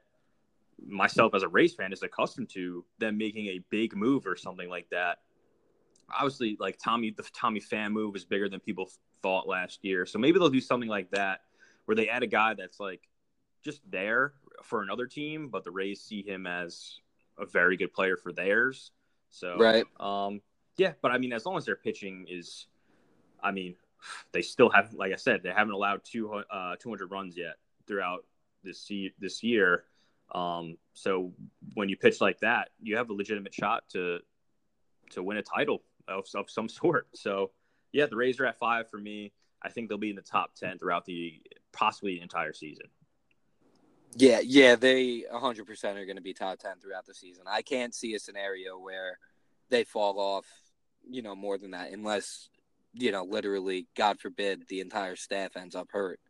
myself 0.86 1.34
as 1.34 1.42
a 1.42 1.48
Rays 1.48 1.74
fan 1.74 1.92
is 1.92 2.02
accustomed 2.02 2.50
to 2.50 2.84
them 2.98 3.18
making 3.18 3.46
a 3.46 3.60
big 3.70 3.96
move 3.96 4.26
or 4.26 4.36
something 4.36 4.68
like 4.68 4.88
that. 4.90 5.18
Obviously, 6.14 6.56
like 6.60 6.78
Tommy, 6.82 7.10
the 7.10 7.24
Tommy 7.34 7.60
Pham 7.60 7.92
move 7.92 8.16
is 8.16 8.24
bigger 8.24 8.48
than 8.48 8.60
people 8.60 8.90
thought 9.22 9.48
last 9.48 9.80
year. 9.82 10.06
So 10.06 10.18
maybe 10.18 10.38
they'll 10.38 10.50
do 10.50 10.60
something 10.60 10.88
like 10.88 11.10
that 11.12 11.40
where 11.86 11.94
they 11.94 12.08
add 12.08 12.22
a 12.22 12.26
guy 12.26 12.54
that's 12.54 12.78
like 12.78 13.08
just 13.64 13.80
there 13.90 14.34
for 14.62 14.82
another 14.82 15.06
team, 15.06 15.48
but 15.48 15.64
the 15.64 15.70
Rays 15.70 16.02
see 16.02 16.22
him 16.22 16.46
as 16.46 17.00
a 17.38 17.46
very 17.46 17.76
good 17.76 17.92
player 17.92 18.16
for 18.16 18.32
theirs. 18.32 18.92
So, 19.30 19.56
right. 19.58 19.84
Um, 19.98 20.40
yeah, 20.76 20.92
but 21.02 21.10
I 21.10 21.18
mean, 21.18 21.32
as 21.32 21.46
long 21.46 21.56
as 21.56 21.64
their 21.64 21.76
pitching 21.76 22.26
is, 22.28 22.66
I 23.42 23.50
mean, 23.50 23.76
they 24.32 24.42
still 24.42 24.70
have, 24.70 24.92
like 24.94 25.12
I 25.12 25.16
said, 25.16 25.42
they 25.42 25.50
haven't 25.50 25.74
allowed 25.74 26.02
two, 26.04 26.30
uh, 26.50 26.76
200 26.78 27.10
runs 27.10 27.36
yet 27.36 27.54
throughout 27.86 28.24
this 28.62 28.90
this 29.18 29.42
year. 29.42 29.84
Um, 30.32 30.76
so 30.92 31.32
when 31.74 31.88
you 31.88 31.96
pitch 31.96 32.20
like 32.20 32.40
that, 32.40 32.70
you 32.80 32.96
have 32.96 33.10
a 33.10 33.12
legitimate 33.12 33.54
shot 33.54 33.84
to 33.90 34.18
to 35.10 35.22
win 35.22 35.36
a 35.36 35.42
title 35.42 35.82
of, 36.08 36.24
of 36.34 36.50
some 36.50 36.68
sort. 36.68 37.08
So 37.14 37.50
yeah, 37.92 38.06
the 38.06 38.16
Rays 38.16 38.40
are 38.40 38.46
at 38.46 38.58
five 38.58 38.88
for 38.90 38.98
me. 38.98 39.32
I 39.62 39.68
think 39.70 39.88
they'll 39.88 39.98
be 39.98 40.10
in 40.10 40.16
the 40.16 40.22
top 40.22 40.54
ten 40.54 40.78
throughout 40.78 41.04
the 41.04 41.40
possibly 41.72 42.16
the 42.16 42.22
entire 42.22 42.52
season. 42.52 42.86
Yeah, 44.16 44.40
yeah, 44.44 44.76
they 44.76 45.24
100% 45.32 45.96
are 45.96 46.04
going 46.04 46.16
to 46.16 46.22
be 46.22 46.34
top 46.34 46.60
10 46.60 46.78
throughout 46.80 47.04
the 47.04 47.14
season. 47.14 47.44
I 47.48 47.62
can't 47.62 47.92
see 47.92 48.14
a 48.14 48.20
scenario 48.20 48.78
where 48.78 49.18
they 49.70 49.82
fall 49.82 50.20
off, 50.20 50.46
you 51.08 51.20
know, 51.20 51.34
more 51.34 51.58
than 51.58 51.72
that 51.72 51.90
unless, 51.90 52.48
you 52.92 53.10
know, 53.10 53.24
literally 53.24 53.88
god 53.96 54.20
forbid 54.20 54.68
the 54.68 54.80
entire 54.80 55.16
staff 55.16 55.56
ends 55.56 55.74
up 55.74 55.88
hurt. 55.90 56.20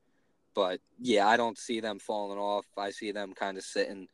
But 0.55 0.81
yeah, 1.01 1.27
I 1.27 1.37
don't 1.37 1.59
see 1.59 1.81
them 1.81 1.99
falling 1.99 2.39
off. 2.39 2.67
I 2.77 2.91
see 2.91 3.13
them 3.13 3.33
kind 3.35 3.59
of 3.59 3.65
sitting 3.65 4.09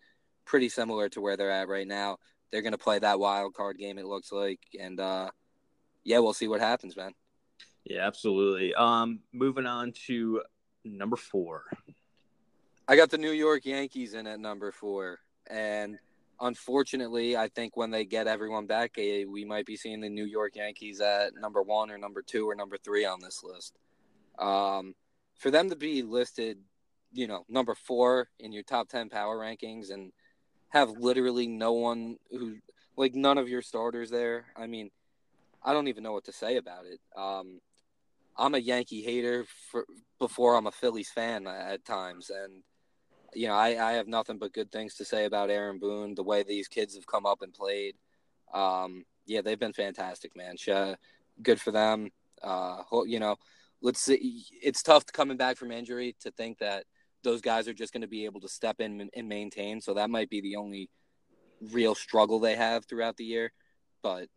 pretty 0.45 0.69
similar 0.69 1.09
to 1.11 1.21
where 1.21 1.37
they're 1.37 1.51
at 1.51 1.69
right 1.69 1.87
now. 1.87 2.19
They're 2.51 2.63
going 2.63 2.73
to 2.73 2.79
play 2.79 2.99
that 2.99 3.21
wild 3.21 3.55
card 3.55 3.79
game, 3.79 3.99
it 3.99 4.07
looks 4.07 4.33
like. 4.33 4.61
And 4.79 4.99
uh, 4.99 5.31
yeah, 6.05 6.19
we'll 6.19 6.33
see 6.33 6.49
what 6.49 6.61
happens, 6.61 6.97
man. 6.97 7.13
Yeah, 7.85 8.07
absolutely. 8.07 8.75
Um, 8.75 9.21
moving 9.33 9.67
on 9.67 9.93
to 10.07 10.43
number 10.85 11.17
four. 11.17 11.65
I 12.89 12.97
got 12.97 13.11
the 13.11 13.19
New 13.19 13.31
York 13.31 13.65
Yankees 13.65 14.15
in 14.15 14.27
at 14.27 14.41
number 14.41 14.73
four. 14.73 15.21
And 15.49 15.99
unfortunately, 16.41 17.37
I 17.37 17.49
think 17.49 17.77
when 17.77 17.91
they 17.91 18.05
get 18.05 18.27
everyone 18.27 18.67
back, 18.67 18.93
eh, 18.99 19.25
we 19.29 19.45
might 19.45 19.67
be 19.67 19.77
seeing 19.77 20.01
the 20.01 20.09
New 20.09 20.25
York 20.25 20.57
Yankees 20.57 21.01
at 21.01 21.35
number 21.35 21.63
one 21.63 21.91
or 21.91 21.99
number 21.99 22.23
two 22.23 22.49
or 22.49 22.55
number 22.55 22.77
three 22.79 23.05
on 23.05 23.21
this 23.21 23.43
list. 23.45 23.79
Um, 24.39 24.95
for 25.41 25.51
them 25.51 25.71
to 25.71 25.77
be 25.77 26.03
listed, 26.03 26.59
you 27.13 27.27
know, 27.27 27.45
number 27.49 27.75
four 27.75 28.29
in 28.39 28.53
your 28.53 28.63
top 28.63 28.89
10 28.89 29.09
power 29.09 29.39
rankings 29.39 29.91
and 29.91 30.13
have 30.69 30.91
literally 30.91 31.47
no 31.47 31.73
one 31.73 32.19
who, 32.31 32.59
like, 32.97 33.15
none 33.15 33.39
of 33.39 33.49
your 33.49 33.63
starters 33.63 34.11
there. 34.11 34.45
I 34.55 34.67
mean, 34.67 34.91
I 35.65 35.73
don't 35.73 35.89
even 35.89 36.03
know 36.03 36.13
what 36.13 36.27
to 36.27 36.33
say 36.33 36.59
about 36.59 36.85
it. 36.85 37.01
Um, 37.19 37.61
I'm 38.37 38.55
a 38.55 38.59
Yankee 38.59 39.03
hater 39.03 39.47
for, 39.71 39.87
before 40.19 40.57
I'm 40.57 40.67
a 40.67 40.73
Phillies 40.73 41.11
fan 41.11 41.47
at 41.47 41.87
times. 41.87 42.31
And, 42.31 42.63
you 43.33 43.49
know, 43.49 43.55
I, 43.55 43.69
I 43.83 43.93
have 43.93 44.09
nothing 44.09 44.39
but 44.39 44.53
good 44.53 44.71
things 44.71 44.95
to 44.97 45.07
say 45.07 45.25
about 45.25 45.51
Aaron 45.51 45.79
Boone, 45.79 46.15
the 46.15 46.23
way 46.23 46.43
these 46.43 46.69
kids 46.69 46.95
have 46.95 47.07
come 47.07 47.25
up 47.25 47.41
and 47.41 47.53
played. 47.53 47.95
Um, 48.53 49.07
yeah, 49.25 49.41
they've 49.41 49.59
been 49.59 49.73
fantastic, 49.73 50.37
man. 50.37 50.57
Good 51.43 51.61
for 51.61 51.71
them. 51.71 52.11
Uh, 52.43 52.83
you 53.07 53.21
know, 53.21 53.37
let's 53.83 54.01
see. 54.01 54.45
It's 54.63 54.83
tough 54.83 55.07
coming 55.07 55.37
back 55.37 55.57
from 55.57 55.73
injury 55.73 56.17
to 56.21 56.31
think 56.31 56.59
that 56.59 56.85
those 57.23 57.41
guys 57.41 57.69
are 57.69 57.75
just 57.75 57.93
going 57.93 58.03
to 58.03 58.09
be 58.09 58.25
able 58.25 58.41
to 58.41 58.49
step 58.49 58.81
in 58.81 59.11
and 59.15 59.29
maintain. 59.29 59.81
So 59.81 59.95
that 59.95 60.11
might 60.11 60.31
be 60.31 60.41
the 60.41 60.57
only 60.57 60.89
real 61.73 61.95
struggle 61.95 62.41
they 62.41 62.57
have 62.57 62.87
throughout 62.87 63.17
the 63.17 63.25
year. 63.25 63.53
But 64.03 64.29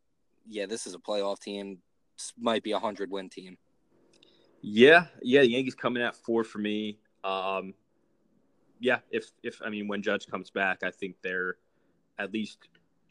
yeah, 0.47 0.65
this 0.65 0.85
is 0.85 0.93
a 0.93 0.99
playoff 0.99 1.39
team. 1.39 1.79
This 2.17 2.33
might 2.37 2.63
be 2.63 2.71
a 2.71 2.79
hundred 2.79 3.09
win 3.09 3.29
team. 3.29 3.57
Yeah, 4.61 5.05
yeah. 5.21 5.41
The 5.41 5.49
Yankees 5.49 5.75
coming 5.75 6.03
at 6.03 6.15
four 6.15 6.43
for 6.43 6.59
me. 6.59 6.99
Um, 7.23 7.73
yeah, 8.79 8.99
if 9.11 9.31
if 9.43 9.61
I 9.63 9.69
mean 9.69 9.87
when 9.87 10.01
Judge 10.01 10.27
comes 10.27 10.49
back, 10.49 10.83
I 10.83 10.91
think 10.91 11.15
they're 11.21 11.55
at 12.19 12.33
least 12.33 12.59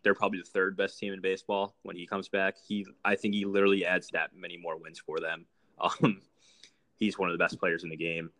they're 0.05 0.15
probably 0.15 0.39
the 0.41 0.45
third 0.45 0.77
best 0.77 0.99
team 0.99 1.13
in 1.13 1.21
baseball 1.21 1.75
when 1.83 1.97
he 1.97 2.07
comes 2.07 2.29
back. 2.29 2.57
He 2.67 2.87
I 3.05 3.17
think 3.17 3.35
he 3.35 3.45
literally 3.45 3.85
adds 3.85 4.09
that 4.13 4.31
many 4.37 4.57
more 4.57 4.77
wins 4.77 4.99
for 4.99 5.19
them. 5.21 5.47
Um, 5.81 6.21
he's 6.97 7.19
one 7.19 7.31
of 7.31 7.35
the 7.37 7.43
best 7.43 7.59
players 7.59 7.85
in 7.85 7.91
the 7.91 7.97
game, 7.97 8.31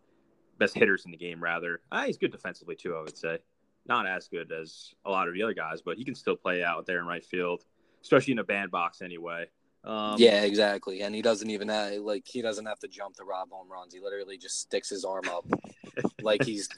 best 0.59 0.75
hitters 0.75 1.05
in 1.05 1.11
the 1.11 1.17
game, 1.17 1.43
rather. 1.43 1.81
Ah, 1.91 2.05
he's 2.07 2.19
good 2.19 2.33
defensively 2.33 2.77
too, 2.77 2.97
I 2.97 3.03
would 3.03 3.17
say. 3.17 3.39
Not 3.87 4.07
as 4.07 4.29
good 4.29 4.53
as 4.53 4.95
a 5.05 5.11
lot 5.11 5.29
of 5.29 5.35
the 5.35 5.43
other 5.43 5.55
guys, 5.55 5.83
but 5.83 5.97
he 5.97 6.05
can 6.05 6.15
still 6.15 6.37
play 6.37 6.63
out 6.63 6.87
there 6.87 6.99
in 6.99 7.07
right 7.07 7.25
field, 7.25 7.65
especially 8.03 8.33
in 8.33 8.39
a 8.39 8.45
bandbox 8.45 9.03
anyway. 9.03 9.47
Um, 9.85 10.15
yeah, 10.19 10.43
exactly. 10.43 11.03
And 11.03 11.15
he 11.15 11.23
doesn't 11.23 11.51
even 11.51 11.69
have, 11.69 11.95
like 11.95 12.25
he 12.27 12.41
doesn't 12.41 12.67
have 12.67 12.79
to 12.81 12.89
jump 12.89 13.17
to 13.17 13.25
rob 13.25 13.51
home 13.51 13.71
runs. 13.71 13.93
He 13.93 14.01
literally 14.01 14.39
just 14.39 14.61
sticks 14.61 14.89
his 14.91 15.05
arm 15.05 15.25
up, 15.29 15.45
like 16.23 16.45
he's. 16.45 16.69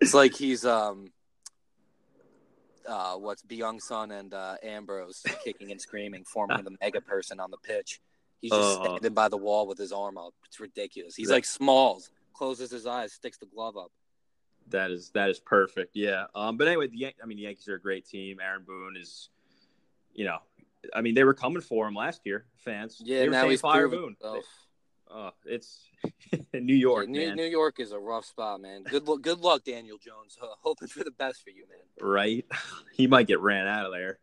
It's 0.00 0.14
like 0.14 0.34
he's 0.34 0.64
um. 0.64 1.12
Uh, 2.88 3.16
what's 3.16 3.42
Byung 3.42 3.80
Sun 3.80 4.12
and 4.12 4.32
uh, 4.32 4.54
Ambrose 4.62 5.24
kicking 5.44 5.72
and 5.72 5.80
screaming, 5.80 6.24
forming 6.24 6.62
the 6.62 6.76
mega 6.80 7.00
person 7.00 7.40
on 7.40 7.50
the 7.50 7.56
pitch. 7.56 8.00
He's 8.40 8.50
just 8.50 8.80
uh, 8.80 8.84
standing 8.84 9.14
by 9.14 9.28
the 9.28 9.36
wall 9.36 9.66
with 9.66 9.78
his 9.78 9.92
arm 9.92 10.18
up. 10.18 10.34
It's 10.46 10.60
ridiculous. 10.60 11.14
He's 11.14 11.28
that, 11.28 11.34
like 11.34 11.44
Smalls, 11.44 12.10
closes 12.34 12.70
his 12.70 12.86
eyes, 12.86 13.12
sticks 13.12 13.38
the 13.38 13.46
glove 13.46 13.76
up. 13.76 13.90
That 14.68 14.90
is 14.90 15.10
that 15.14 15.30
is 15.30 15.38
perfect. 15.38 15.94
Yeah. 15.94 16.24
Um. 16.34 16.56
But 16.56 16.68
anyway, 16.68 16.88
the 16.88 17.06
I 17.22 17.26
mean, 17.26 17.36
the 17.38 17.44
Yankees 17.44 17.68
are 17.68 17.76
a 17.76 17.80
great 17.80 18.06
team. 18.06 18.38
Aaron 18.40 18.64
Boone 18.66 18.96
is 18.96 19.30
you 20.12 20.24
know, 20.24 20.38
I 20.94 21.02
mean, 21.02 21.14
they 21.14 21.24
were 21.24 21.34
coming 21.34 21.60
for 21.60 21.86
him 21.86 21.94
last 21.94 22.22
year, 22.24 22.46
fans. 22.56 23.00
Yeah, 23.04 23.20
they 23.20 23.28
now 23.28 23.48
he's 23.48 23.60
fire 23.60 23.88
Boone. 23.88 24.16
Oh, 25.08 25.30
it's 25.44 25.88
New 26.52 26.74
York, 26.74 27.08
New, 27.08 27.28
man. 27.28 27.36
New 27.36 27.44
York 27.44 27.78
is 27.78 27.92
a 27.92 27.98
rough 27.98 28.24
spot, 28.24 28.60
man. 28.60 28.82
Good 28.82 29.06
luck, 29.06 29.22
good 29.22 29.38
luck, 29.38 29.62
Daniel 29.62 29.98
Jones. 29.98 30.36
Uh, 30.40 30.46
hoping 30.62 30.88
for 30.88 31.04
the 31.04 31.12
best 31.12 31.44
for 31.44 31.50
you, 31.50 31.64
man. 31.68 32.08
Right? 32.08 32.44
He 32.92 33.06
might 33.06 33.26
get 33.26 33.40
ran 33.40 33.66
out 33.66 33.84
of 33.84 33.92
there. 33.92 34.18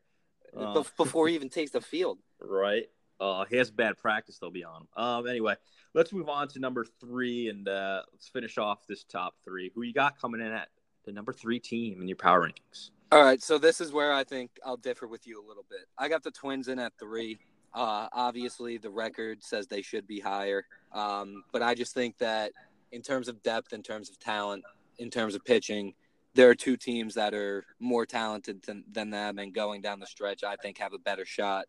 Uh, 0.58 0.74
Bef- 0.74 0.98
before 0.98 1.28
he 1.28 1.36
even 1.36 1.50
takes 1.50 1.70
the 1.70 1.80
field. 1.80 2.18
right? 2.42 2.88
Uh, 3.24 3.46
he 3.46 3.56
has 3.58 3.72
bad 3.72 3.98
practice. 3.98 4.38
They'll 4.38 4.52
be 4.52 4.64
on 4.64 4.82
him. 4.82 4.88
Um. 4.98 5.28
Anyway, 5.28 5.56
let's 5.94 6.12
move 6.12 6.30
on 6.30 6.48
to 6.50 6.60
number 6.60 6.86
three, 7.00 7.50
and 7.50 7.68
uh, 7.68 8.02
let's 8.12 8.28
finish 8.28 8.58
off 8.58 8.86
this 8.88 9.04
top 9.04 9.36
three. 9.46 9.72
Who 9.74 9.84
you 9.84 9.94
got 9.94 10.20
coming 10.20 10.42
in 10.42 10.52
at 10.52 10.70
the 11.06 11.12
number 11.12 11.34
three 11.34 11.60
team 11.60 12.02
in 12.02 12.08
your 12.08 12.18
power 12.18 12.48
rankings? 12.48 12.90
All 13.12 13.24
right, 13.24 13.42
so 13.42 13.58
this 13.58 13.80
is 13.80 13.92
where 13.92 14.12
I 14.12 14.24
think 14.24 14.52
I'll 14.66 14.78
differ 14.78 15.08
with 15.08 15.28
you 15.28 15.40
a 15.40 15.46
little 15.48 15.66
bit. 15.70 15.82
I 15.98 16.10
got 16.10 16.24
the 16.24 16.32
Twins 16.32 16.68
in 16.68 16.80
at 16.80 16.94
three. 17.00 17.38
Uh, 17.74 18.08
obviously, 18.12 18.78
the 18.78 18.90
record 18.90 19.44
says 19.44 19.68
they 19.68 19.82
should 19.82 20.08
be 20.08 20.20
higher, 20.20 20.66
um, 20.92 21.44
but 21.52 21.62
I 21.62 21.76
just 21.76 21.94
think 21.94 22.18
that 22.20 22.52
in 22.92 23.02
terms 23.02 23.28
of 23.28 23.42
depth, 23.42 23.74
in 23.74 23.82
terms 23.82 24.10
of 24.10 24.20
talent, 24.20 24.64
in 25.00 25.10
terms 25.10 25.34
of 25.34 25.44
pitching, 25.44 25.94
there 26.36 26.50
are 26.50 26.56
two 26.56 26.78
teams 26.78 27.16
that 27.16 27.34
are 27.34 27.66
more 27.80 28.06
talented 28.06 28.62
than, 28.64 28.84
than 28.92 29.10
them, 29.10 29.40
and 29.40 29.54
going 29.54 29.82
down 29.82 30.00
the 30.00 30.06
stretch, 30.06 30.44
I 30.44 30.56
think 30.56 30.78
have 30.78 30.94
a 30.94 31.00
better 31.00 31.26
shot 31.26 31.66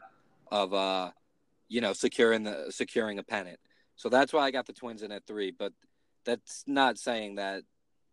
of, 0.51 0.74
uh, 0.74 1.10
you 1.69 1.81
know, 1.81 1.93
securing 1.93 2.45
the 2.45 2.66
securing 2.70 3.19
a 3.19 3.23
pennant. 3.23 3.59
So 3.97 4.09
that's 4.09 4.32
why 4.32 4.43
I 4.43 4.51
got 4.51 4.66
the 4.66 4.73
Twins 4.73 5.03
in 5.03 5.12
at 5.12 5.27
three. 5.27 5.51
But 5.51 5.73
that's 6.24 6.65
not 6.66 6.99
saying 6.99 7.36
that 7.36 7.62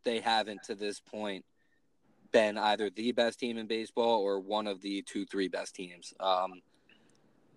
they 0.03 0.19
haven't 0.19 0.63
to 0.63 0.75
this 0.75 0.99
point 0.99 1.45
been 2.31 2.57
either 2.57 2.89
the 2.89 3.11
best 3.11 3.39
team 3.39 3.57
in 3.57 3.67
baseball 3.67 4.21
or 4.21 4.39
one 4.39 4.67
of 4.67 4.81
the 4.81 5.03
two, 5.03 5.25
three 5.25 5.47
best 5.47 5.75
teams. 5.75 6.13
Um, 6.19 6.61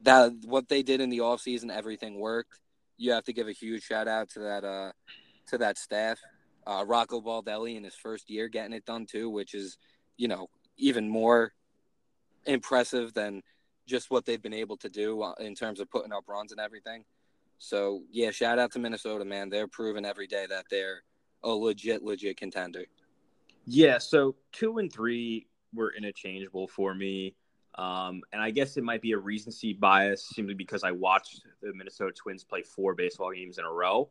that 0.02 0.32
what 0.44 0.68
they 0.68 0.82
did 0.82 1.00
in 1.00 1.10
the 1.10 1.18
offseason, 1.18 1.70
everything 1.70 2.18
worked. 2.18 2.60
You 2.96 3.12
have 3.12 3.24
to 3.24 3.32
give 3.32 3.48
a 3.48 3.52
huge 3.52 3.82
shout 3.82 4.08
out 4.08 4.30
to 4.30 4.40
that 4.40 4.64
uh, 4.64 4.92
to 5.48 5.58
that 5.58 5.78
staff. 5.78 6.18
Uh, 6.66 6.84
Rocco 6.86 7.20
Baldelli 7.20 7.76
in 7.76 7.84
his 7.84 7.94
first 7.94 8.30
year 8.30 8.48
getting 8.48 8.72
it 8.72 8.84
done 8.84 9.06
too, 9.06 9.30
which 9.30 9.54
is 9.54 9.76
you 10.16 10.28
know 10.28 10.48
even 10.76 11.08
more 11.08 11.52
impressive 12.46 13.14
than 13.14 13.42
just 13.86 14.10
what 14.10 14.24
they've 14.24 14.42
been 14.42 14.54
able 14.54 14.76
to 14.78 14.88
do 14.88 15.22
uh, 15.22 15.34
in 15.40 15.54
terms 15.54 15.80
of 15.80 15.90
putting 15.90 16.12
up 16.12 16.24
runs 16.28 16.52
and 16.52 16.60
everything. 16.60 17.04
So 17.58 18.02
yeah, 18.10 18.30
shout 18.30 18.58
out 18.58 18.72
to 18.72 18.78
Minnesota, 18.78 19.24
man. 19.24 19.48
They're 19.48 19.68
proving 19.68 20.04
every 20.04 20.26
day 20.26 20.46
that 20.48 20.66
they're 20.70 21.02
a 21.42 21.48
legit, 21.50 22.02
legit 22.02 22.36
contender. 22.36 22.84
Yeah, 23.66 23.98
so 23.98 24.34
two 24.52 24.78
and 24.78 24.92
three 24.92 25.46
were 25.72 25.92
interchangeable 25.96 26.68
for 26.68 26.94
me. 26.94 27.34
Um, 27.76 28.22
and 28.32 28.40
I 28.40 28.50
guess 28.50 28.76
it 28.76 28.84
might 28.84 29.02
be 29.02 29.12
a 29.12 29.18
recency 29.18 29.72
bias 29.72 30.30
simply 30.34 30.54
because 30.54 30.84
I 30.84 30.92
watched 30.92 31.42
the 31.60 31.72
Minnesota 31.74 32.12
Twins 32.12 32.44
play 32.44 32.62
four 32.62 32.94
baseball 32.94 33.32
games 33.32 33.58
in 33.58 33.64
a 33.64 33.72
row 33.72 34.10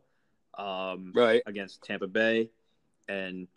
um, 0.57 1.13
Right. 1.15 1.41
against 1.45 1.81
Tampa 1.83 2.07
Bay, 2.07 2.49
and 3.07 3.47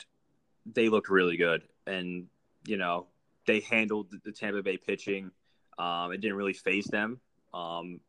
they 0.65 0.89
looked 0.89 1.09
really 1.09 1.37
good. 1.37 1.63
And, 1.87 2.27
you 2.67 2.77
know, 2.77 3.07
they 3.47 3.61
handled 3.61 4.15
the 4.25 4.33
Tampa 4.33 4.63
Bay 4.63 4.77
pitching. 4.77 5.31
Um, 5.79 6.13
it 6.13 6.21
didn't 6.21 6.37
really 6.37 6.53
faze 6.53 6.87
them. 6.87 7.21
Um, 7.53 8.01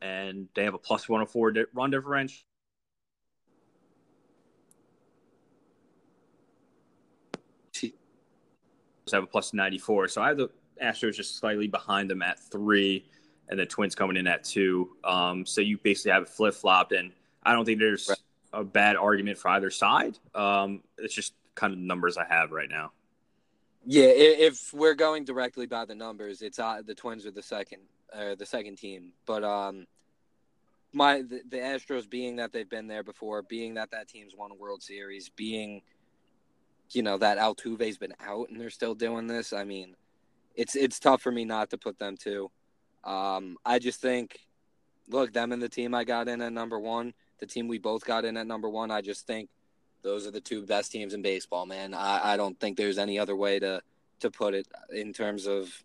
and 0.00 0.48
they 0.54 0.64
have 0.64 0.74
a 0.74 0.78
plus 0.78 1.08
104 1.08 1.52
di- 1.52 1.64
run 1.74 1.90
differential. 1.90 2.44
have 9.14 9.22
a 9.22 9.26
plus 9.26 9.52
94. 9.52 10.08
So 10.08 10.22
I 10.22 10.28
have 10.28 10.36
the 10.36 10.50
Astros 10.82 11.14
just 11.14 11.38
slightly 11.38 11.68
behind 11.68 12.10
them 12.10 12.22
at 12.22 12.38
three, 12.38 13.06
and 13.48 13.58
the 13.58 13.66
Twins 13.66 13.94
coming 13.94 14.16
in 14.16 14.26
at 14.26 14.44
two. 14.44 14.96
Um, 15.04 15.46
so 15.46 15.60
you 15.60 15.78
basically 15.78 16.12
have 16.12 16.22
it 16.24 16.28
flip 16.28 16.54
flopped, 16.54 16.92
and 16.92 17.12
I 17.42 17.52
don't 17.52 17.64
think 17.64 17.78
there's 17.78 18.08
Right. 18.08 18.18
a 18.52 18.64
bad 18.64 18.96
argument 18.96 19.38
for 19.38 19.48
either 19.48 19.70
side. 19.70 20.18
Um, 20.34 20.82
it's 20.98 21.14
just 21.14 21.34
kind 21.54 21.72
of 21.72 21.78
the 21.78 21.84
numbers 21.86 22.16
I 22.16 22.24
have 22.24 22.50
right 22.50 22.68
now. 22.68 22.92
Yeah, 23.86 24.06
if 24.06 24.72
we're 24.72 24.94
going 24.94 25.24
directly 25.24 25.66
by 25.66 25.84
the 25.84 25.94
numbers, 25.94 26.40
it's 26.40 26.58
uh, 26.58 26.80
the 26.84 26.94
Twins 26.94 27.26
are 27.26 27.30
the 27.30 27.42
second, 27.42 27.80
uh, 28.12 28.34
the 28.34 28.46
second 28.46 28.76
team. 28.76 29.12
But 29.26 29.44
um, 29.44 29.86
my 30.92 31.22
the, 31.22 31.42
the 31.48 31.58
Astros 31.58 32.08
being 32.08 32.36
that 32.36 32.52
they've 32.52 32.68
been 32.68 32.86
there 32.86 33.02
before, 33.02 33.42
being 33.42 33.74
that 33.74 33.90
that 33.90 34.08
team's 34.08 34.34
won 34.34 34.50
a 34.50 34.54
World 34.54 34.82
Series, 34.82 35.28
being 35.28 35.82
you 36.90 37.02
know 37.02 37.18
that 37.18 37.38
Altuve's 37.38 37.98
been 37.98 38.14
out 38.24 38.48
and 38.48 38.60
they're 38.60 38.70
still 38.70 38.94
doing 38.94 39.26
this. 39.26 39.52
I 39.52 39.64
mean, 39.64 39.96
it's 40.54 40.76
it's 40.76 40.98
tough 40.98 41.20
for 41.20 41.32
me 41.32 41.44
not 41.44 41.70
to 41.70 41.78
put 41.78 41.98
them 41.98 42.16
too. 42.16 42.50
Um, 43.02 43.58
I 43.66 43.78
just 43.80 44.00
think, 44.00 44.38
look, 45.08 45.34
them 45.34 45.52
and 45.52 45.62
the 45.62 45.68
team 45.68 45.94
I 45.94 46.04
got 46.04 46.28
in 46.28 46.40
at 46.40 46.52
number 46.54 46.80
one, 46.80 47.12
the 47.38 47.46
team 47.46 47.68
we 47.68 47.78
both 47.78 48.06
got 48.06 48.24
in 48.24 48.38
at 48.38 48.46
number 48.46 48.68
one. 48.70 48.90
I 48.90 49.02
just 49.02 49.26
think 49.26 49.50
those 50.04 50.26
are 50.26 50.30
the 50.30 50.40
two 50.40 50.64
best 50.64 50.92
teams 50.92 51.14
in 51.14 51.22
baseball, 51.22 51.66
man. 51.66 51.94
I, 51.94 52.34
I 52.34 52.36
don't 52.36 52.60
think 52.60 52.76
there's 52.76 52.98
any 52.98 53.18
other 53.18 53.34
way 53.34 53.58
to 53.58 53.82
to 54.20 54.30
put 54.30 54.54
it 54.54 54.68
in 54.90 55.12
terms 55.12 55.46
of 55.46 55.82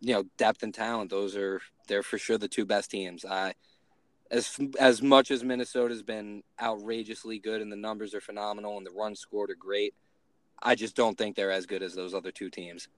you 0.00 0.14
know 0.14 0.24
depth 0.38 0.62
and 0.62 0.72
talent. 0.72 1.10
Those 1.10 1.36
are 1.36 1.60
they're 1.86 2.02
for 2.02 2.16
sure 2.16 2.38
the 2.38 2.48
two 2.48 2.64
best 2.64 2.90
teams. 2.90 3.24
I 3.24 3.54
as 4.30 4.58
as 4.80 5.02
much 5.02 5.30
as 5.30 5.44
Minnesota's 5.44 6.02
been 6.02 6.42
outrageously 6.62 7.40
good 7.40 7.60
and 7.60 7.70
the 7.70 7.76
numbers 7.76 8.14
are 8.14 8.20
phenomenal 8.20 8.78
and 8.78 8.86
the 8.86 8.92
runs 8.92 9.20
scored 9.20 9.50
are 9.50 9.56
great, 9.56 9.94
I 10.62 10.76
just 10.76 10.96
don't 10.96 11.18
think 11.18 11.36
they're 11.36 11.50
as 11.50 11.66
good 11.66 11.82
as 11.82 11.94
those 11.94 12.14
other 12.14 12.30
two 12.30 12.48
teams. 12.48 12.88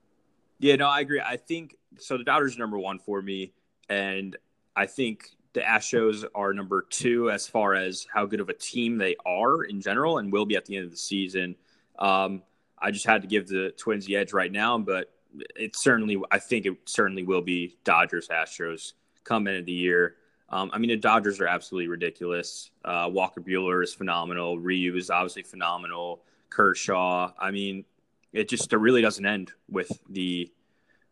Yeah, 0.59 0.77
no, 0.77 0.89
I 0.89 1.01
agree. 1.01 1.21
I 1.21 1.37
think 1.37 1.77
so. 1.99 2.17
The 2.17 2.25
Dodgers 2.25 2.57
number 2.57 2.79
one 2.79 2.99
for 2.99 3.21
me, 3.21 3.53
and 3.89 4.37
I 4.75 4.87
think 4.87 5.31
the 5.57 5.63
Astros 5.63 6.23
are 6.35 6.53
number 6.53 6.83
two 6.83 7.31
as 7.31 7.49
far 7.49 7.75
as 7.75 8.07
how 8.13 8.27
good 8.27 8.41
of 8.41 8.51
a 8.51 8.53
team 8.53 8.99
they 8.99 9.17
are 9.25 9.65
in 9.65 9.81
general, 9.81 10.19
and 10.19 10.31
will 10.31 10.45
be 10.45 10.55
at 10.55 10.67
the 10.67 10.77
end 10.77 10.85
of 10.85 10.91
the 10.91 10.99
season. 10.99 11.57
Um, 11.99 12.43
I 12.79 12.91
just 12.91 13.07
had 13.07 13.23
to 13.23 13.27
give 13.27 13.49
the 13.49 13.73
Twins 13.79 14.05
the 14.05 14.17
edge 14.17 14.35
right 14.35 14.53
now, 14.53 14.77
but 14.77 15.15
it 15.57 15.75
certainly, 15.75 16.21
I 16.31 16.39
think 16.39 16.67
it 16.67 16.77
certainly 16.85 17.23
will 17.23 17.41
be 17.41 17.79
Dodgers 17.85 18.29
Astros 18.29 18.93
come 19.25 19.47
end 19.47 19.57
of 19.57 19.65
the 19.65 19.73
year. 19.73 20.17
Um, 20.51 20.71
I 20.75 20.79
mean, 20.79 20.91
the 20.91 20.97
Dodgers 20.99 21.41
are 21.41 21.47
absolutely 21.47 21.89
ridiculous. 21.89 22.71
Uh, 22.85 23.09
Walker 23.11 23.41
Buehler 23.41 23.83
is 23.83 23.95
phenomenal. 23.95 24.59
Ryu 24.59 24.95
is 24.95 25.09
obviously 25.09 25.43
phenomenal. 25.43 26.21
Kershaw. 26.51 27.33
I 27.39 27.51
mean, 27.51 27.87
it 28.35 28.51
just 28.51 28.71
it 28.71 28.77
really 28.77 29.01
doesn't 29.01 29.25
end 29.25 29.53
with 29.71 29.91
the 30.11 30.53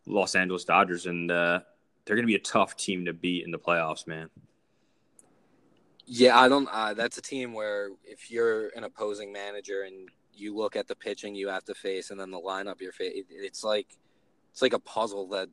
Los 0.07 0.35
Angeles 0.35 0.65
Dodgers, 0.65 1.07
and 1.07 1.31
uh, 1.31 1.61
they're 2.05 2.17
going 2.17 2.27
to 2.27 2.31
be 2.31 2.35
a 2.35 2.41
tough 2.41 2.77
team 2.77 3.05
to 3.07 3.13
beat 3.13 3.45
in 3.45 3.51
the 3.51 3.59
playoffs, 3.59 4.07
man. 4.07 4.29
Yeah, 6.07 6.39
I 6.39 6.49
don't. 6.49 6.69
Uh, 6.71 6.95
that's 6.95 7.17
a 7.17 7.23
team 7.23 7.55
where 7.55 7.91
if 8.05 8.31
you're 8.31 8.69
an 8.77 8.85
opposing 8.85 9.33
manager 9.33 9.83
and 9.83 10.09
you 10.35 10.55
look 10.55 10.77
at 10.77 10.87
the 10.87 10.97
pitching 10.97 11.35
you 11.35 11.49
have 11.49 11.65
to 11.65 11.75
face 11.75 12.11
and 12.11 12.21
then 12.21 12.31
the 12.31 12.41
lineup 12.41 12.81
you're 12.81 12.93
facing, 12.93 13.25
it's 13.31 13.65
like 13.65 13.97
it's 14.53 14.61
like 14.61 14.75
a 14.75 14.79
puzzle 14.79 15.29
that 15.29 15.49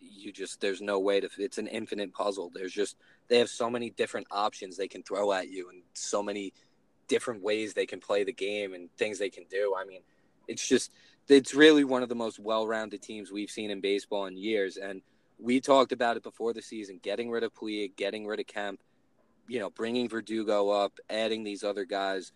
you 0.00 0.30
just 0.30 0.60
there's 0.60 0.80
no 0.80 1.00
way 1.00 1.18
to. 1.18 1.28
It's 1.38 1.58
an 1.58 1.66
infinite 1.66 2.12
puzzle. 2.12 2.52
There's 2.54 2.72
just 2.72 2.96
they 3.28 3.38
have 3.38 3.48
so 3.48 3.68
many 3.68 3.90
different 3.90 4.28
options 4.30 4.76
they 4.76 4.86
can 4.86 5.02
throw 5.02 5.32
at 5.32 5.48
you 5.48 5.70
and 5.70 5.82
so 5.94 6.22
many 6.22 6.52
different 7.08 7.42
ways 7.42 7.74
they 7.74 7.86
can 7.86 8.00
play 8.00 8.22
the 8.22 8.32
game 8.32 8.74
and 8.74 8.88
things 8.96 9.18
they 9.18 9.30
can 9.30 9.44
do. 9.50 9.74
I 9.76 9.84
mean, 9.84 10.02
it's 10.46 10.66
just 10.66 10.92
it's 11.28 11.54
really 11.54 11.82
one 11.82 12.04
of 12.04 12.08
the 12.08 12.14
most 12.14 12.38
well-rounded 12.38 13.02
teams 13.02 13.32
we've 13.32 13.50
seen 13.50 13.70
in 13.70 13.80
baseball 13.80 14.26
in 14.26 14.36
years. 14.36 14.76
And 14.76 15.02
we 15.38 15.60
talked 15.60 15.92
about 15.92 16.16
it 16.16 16.22
before 16.22 16.52
the 16.52 16.62
season: 16.62 17.00
getting 17.02 17.30
rid 17.30 17.42
of 17.42 17.54
Puig, 17.54 17.96
getting 17.96 18.26
rid 18.26 18.40
of 18.40 18.46
Kemp 18.46 18.80
you 19.48 19.60
know, 19.60 19.70
bringing 19.70 20.08
Verdugo 20.08 20.70
up, 20.70 20.98
adding 21.08 21.44
these 21.44 21.62
other 21.62 21.84
guys, 21.84 22.32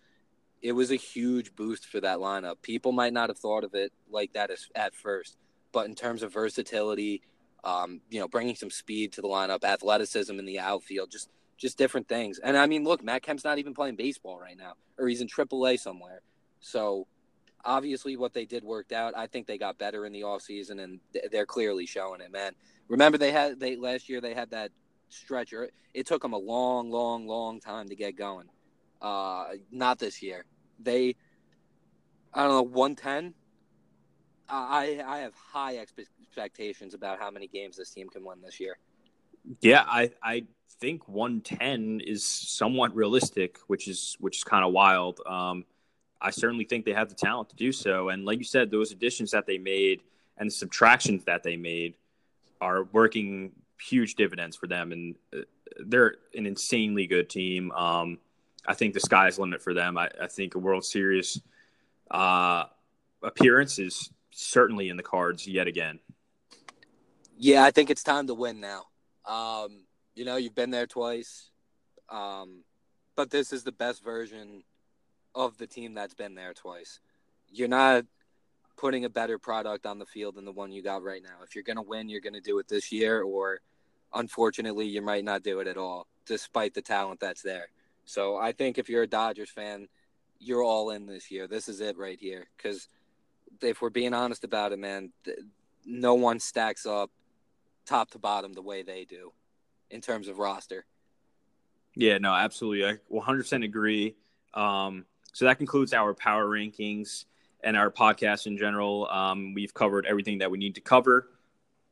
it 0.61 0.71
was 0.73 0.91
a 0.91 0.95
huge 0.95 1.55
boost 1.55 1.85
for 1.85 1.99
that 1.99 2.19
lineup. 2.19 2.61
People 2.61 2.91
might 2.91 3.13
not 3.13 3.29
have 3.29 3.37
thought 3.37 3.63
of 3.63 3.73
it 3.73 3.91
like 4.09 4.33
that 4.33 4.51
as, 4.51 4.67
at 4.75 4.93
first, 4.95 5.37
but 5.71 5.87
in 5.87 5.95
terms 5.95 6.23
of 6.23 6.33
versatility, 6.33 7.21
um, 7.63 8.01
you 8.09 8.19
know, 8.19 8.27
bringing 8.27 8.55
some 8.55 8.69
speed 8.69 9.11
to 9.13 9.21
the 9.21 9.27
lineup, 9.27 9.63
athleticism 9.63 10.37
in 10.37 10.45
the 10.45 10.59
outfield, 10.59 11.11
just 11.11 11.29
just 11.57 11.77
different 11.77 12.07
things. 12.07 12.39
And 12.39 12.57
I 12.57 12.65
mean, 12.65 12.83
look, 12.83 13.03
Matt 13.03 13.21
Kemp's 13.21 13.43
not 13.43 13.59
even 13.59 13.75
playing 13.75 13.95
baseball 13.95 14.39
right 14.39 14.57
now, 14.57 14.73
or 14.97 15.07
he's 15.07 15.21
in 15.21 15.27
AAA 15.27 15.79
somewhere. 15.79 16.21
So 16.59 17.05
obviously, 17.63 18.17
what 18.17 18.33
they 18.33 18.45
did 18.45 18.63
worked 18.63 18.91
out. 18.91 19.15
I 19.15 19.27
think 19.27 19.45
they 19.45 19.59
got 19.59 19.77
better 19.77 20.05
in 20.05 20.13
the 20.13 20.21
offseason, 20.21 20.81
and 20.81 20.99
they're 21.31 21.45
clearly 21.45 21.85
showing 21.85 22.21
it, 22.21 22.31
man. 22.31 22.53
Remember, 22.91 23.17
they 23.17 23.31
had 23.31 23.57
they 23.57 23.77
last 23.77 24.09
year 24.09 24.19
they 24.19 24.33
had 24.33 24.51
that 24.51 24.69
stretch. 25.07 25.53
Or 25.53 25.69
it 25.93 26.05
took 26.05 26.21
them 26.21 26.33
a 26.33 26.37
long, 26.37 26.91
long, 26.91 27.25
long 27.25 27.61
time 27.61 27.87
to 27.87 27.95
get 27.95 28.17
going. 28.17 28.49
Uh, 29.01 29.45
not 29.71 29.97
this 29.97 30.21
year. 30.21 30.43
They, 30.77 31.15
I 32.33 32.43
don't 32.43 32.51
know, 32.51 32.63
one 32.63 32.97
ten. 32.97 33.33
I 34.49 35.01
I 35.07 35.19
have 35.19 35.33
high 35.33 35.77
expectations 35.77 36.93
about 36.93 37.17
how 37.17 37.31
many 37.31 37.47
games 37.47 37.77
this 37.77 37.91
team 37.91 38.09
can 38.09 38.25
win 38.25 38.41
this 38.41 38.59
year. 38.59 38.77
Yeah, 39.61 39.85
I 39.87 40.11
I 40.21 40.43
think 40.81 41.07
110 41.07 42.01
is 42.01 42.25
somewhat 42.25 42.93
realistic, 42.93 43.59
which 43.67 43.87
is 43.87 44.17
which 44.19 44.39
is 44.39 44.43
kind 44.43 44.65
of 44.65 44.73
wild. 44.73 45.21
Um, 45.25 45.63
I 46.19 46.31
certainly 46.31 46.65
think 46.65 46.83
they 46.83 46.93
have 46.93 47.07
the 47.07 47.15
talent 47.15 47.51
to 47.51 47.55
do 47.55 47.71
so, 47.71 48.09
and 48.09 48.25
like 48.25 48.37
you 48.39 48.43
said, 48.43 48.69
those 48.69 48.91
additions 48.91 49.31
that 49.31 49.47
they 49.47 49.57
made 49.57 50.01
and 50.37 50.49
the 50.49 50.53
subtractions 50.53 51.23
that 51.23 51.43
they 51.43 51.55
made 51.55 51.95
are 52.61 52.83
working 52.93 53.51
huge 53.81 54.15
dividends 54.15 54.55
for 54.55 54.67
them, 54.67 54.91
and 54.91 55.15
uh, 55.35 55.41
they're 55.85 56.15
an 56.35 56.45
insanely 56.45 57.07
good 57.07 57.29
team. 57.29 57.71
Um, 57.71 58.19
I 58.65 58.75
think 58.75 58.93
the 58.93 58.99
sky's 58.99 59.35
the 59.35 59.41
limit 59.41 59.61
for 59.61 59.73
them. 59.73 59.97
I, 59.97 60.09
I 60.21 60.27
think 60.27 60.55
a 60.55 60.59
World 60.59 60.85
Series 60.85 61.41
uh, 62.11 62.65
appearance 63.23 63.79
is 63.79 64.11
certainly 64.29 64.89
in 64.89 64.97
the 64.97 65.03
cards 65.03 65.47
yet 65.47 65.67
again. 65.67 65.99
Yeah, 67.37 67.63
I 67.63 67.71
think 67.71 67.89
it's 67.89 68.03
time 68.03 68.27
to 68.27 68.35
win 68.35 68.61
now. 68.61 68.85
Um, 69.25 69.85
you 70.13 70.25
know, 70.25 70.35
you've 70.35 70.55
been 70.55 70.69
there 70.69 70.85
twice, 70.85 71.49
um, 72.09 72.63
but 73.15 73.31
this 73.31 73.51
is 73.51 73.63
the 73.63 73.71
best 73.71 74.03
version 74.03 74.63
of 75.33 75.57
the 75.57 75.67
team 75.67 75.95
that's 75.95 76.13
been 76.13 76.35
there 76.35 76.53
twice. 76.53 76.99
You're 77.47 77.67
not 77.67 78.05
putting 78.81 79.05
a 79.05 79.09
better 79.09 79.37
product 79.37 79.85
on 79.85 79.99
the 79.99 80.05
field 80.07 80.33
than 80.33 80.43
the 80.43 80.51
one 80.51 80.71
you 80.71 80.81
got 80.81 81.03
right 81.03 81.21
now. 81.21 81.43
If 81.43 81.53
you're 81.53 81.63
going 81.63 81.77
to 81.77 81.83
win, 81.83 82.09
you're 82.09 82.19
going 82.19 82.33
to 82.33 82.41
do 82.41 82.57
it 82.57 82.67
this 82.67 82.91
year, 82.91 83.21
or 83.21 83.61
unfortunately, 84.11 84.87
you 84.87 85.03
might 85.03 85.23
not 85.23 85.43
do 85.43 85.59
it 85.59 85.67
at 85.67 85.77
all, 85.77 86.07
despite 86.25 86.73
the 86.73 86.81
talent 86.81 87.19
that's 87.19 87.43
there. 87.43 87.67
So 88.05 88.37
I 88.37 88.51
think 88.51 88.79
if 88.79 88.89
you're 88.89 89.03
a 89.03 89.07
Dodgers 89.07 89.51
fan, 89.51 89.87
you're 90.39 90.63
all 90.63 90.89
in 90.89 91.05
this 91.05 91.29
year. 91.29 91.47
This 91.47 91.69
is 91.69 91.79
it 91.79 91.95
right 91.95 92.19
here. 92.19 92.47
Because 92.57 92.87
if 93.61 93.83
we're 93.83 93.91
being 93.91 94.15
honest 94.15 94.43
about 94.43 94.71
it, 94.71 94.79
man, 94.79 95.11
no 95.85 96.15
one 96.15 96.39
stacks 96.39 96.87
up 96.87 97.11
top 97.85 98.09
to 98.11 98.17
bottom 98.17 98.51
the 98.51 98.63
way 98.63 98.81
they 98.81 99.05
do 99.05 99.31
in 99.91 100.01
terms 100.01 100.27
of 100.27 100.39
roster. 100.39 100.85
Yeah, 101.93 102.17
no, 102.17 102.33
absolutely. 102.33 102.87
I 102.87 102.97
100% 103.13 103.63
agree. 103.63 104.15
Um, 104.55 105.05
so 105.33 105.45
that 105.45 105.59
concludes 105.59 105.93
our 105.93 106.15
power 106.15 106.47
rankings 106.47 107.25
and 107.63 107.77
our 107.77 107.91
podcast 107.91 108.47
in 108.47 108.57
general. 108.57 109.07
Um, 109.09 109.53
we've 109.53 109.73
covered 109.73 110.05
everything 110.05 110.39
that 110.39 110.51
we 110.51 110.57
need 110.57 110.75
to 110.75 110.81
cover. 110.81 111.29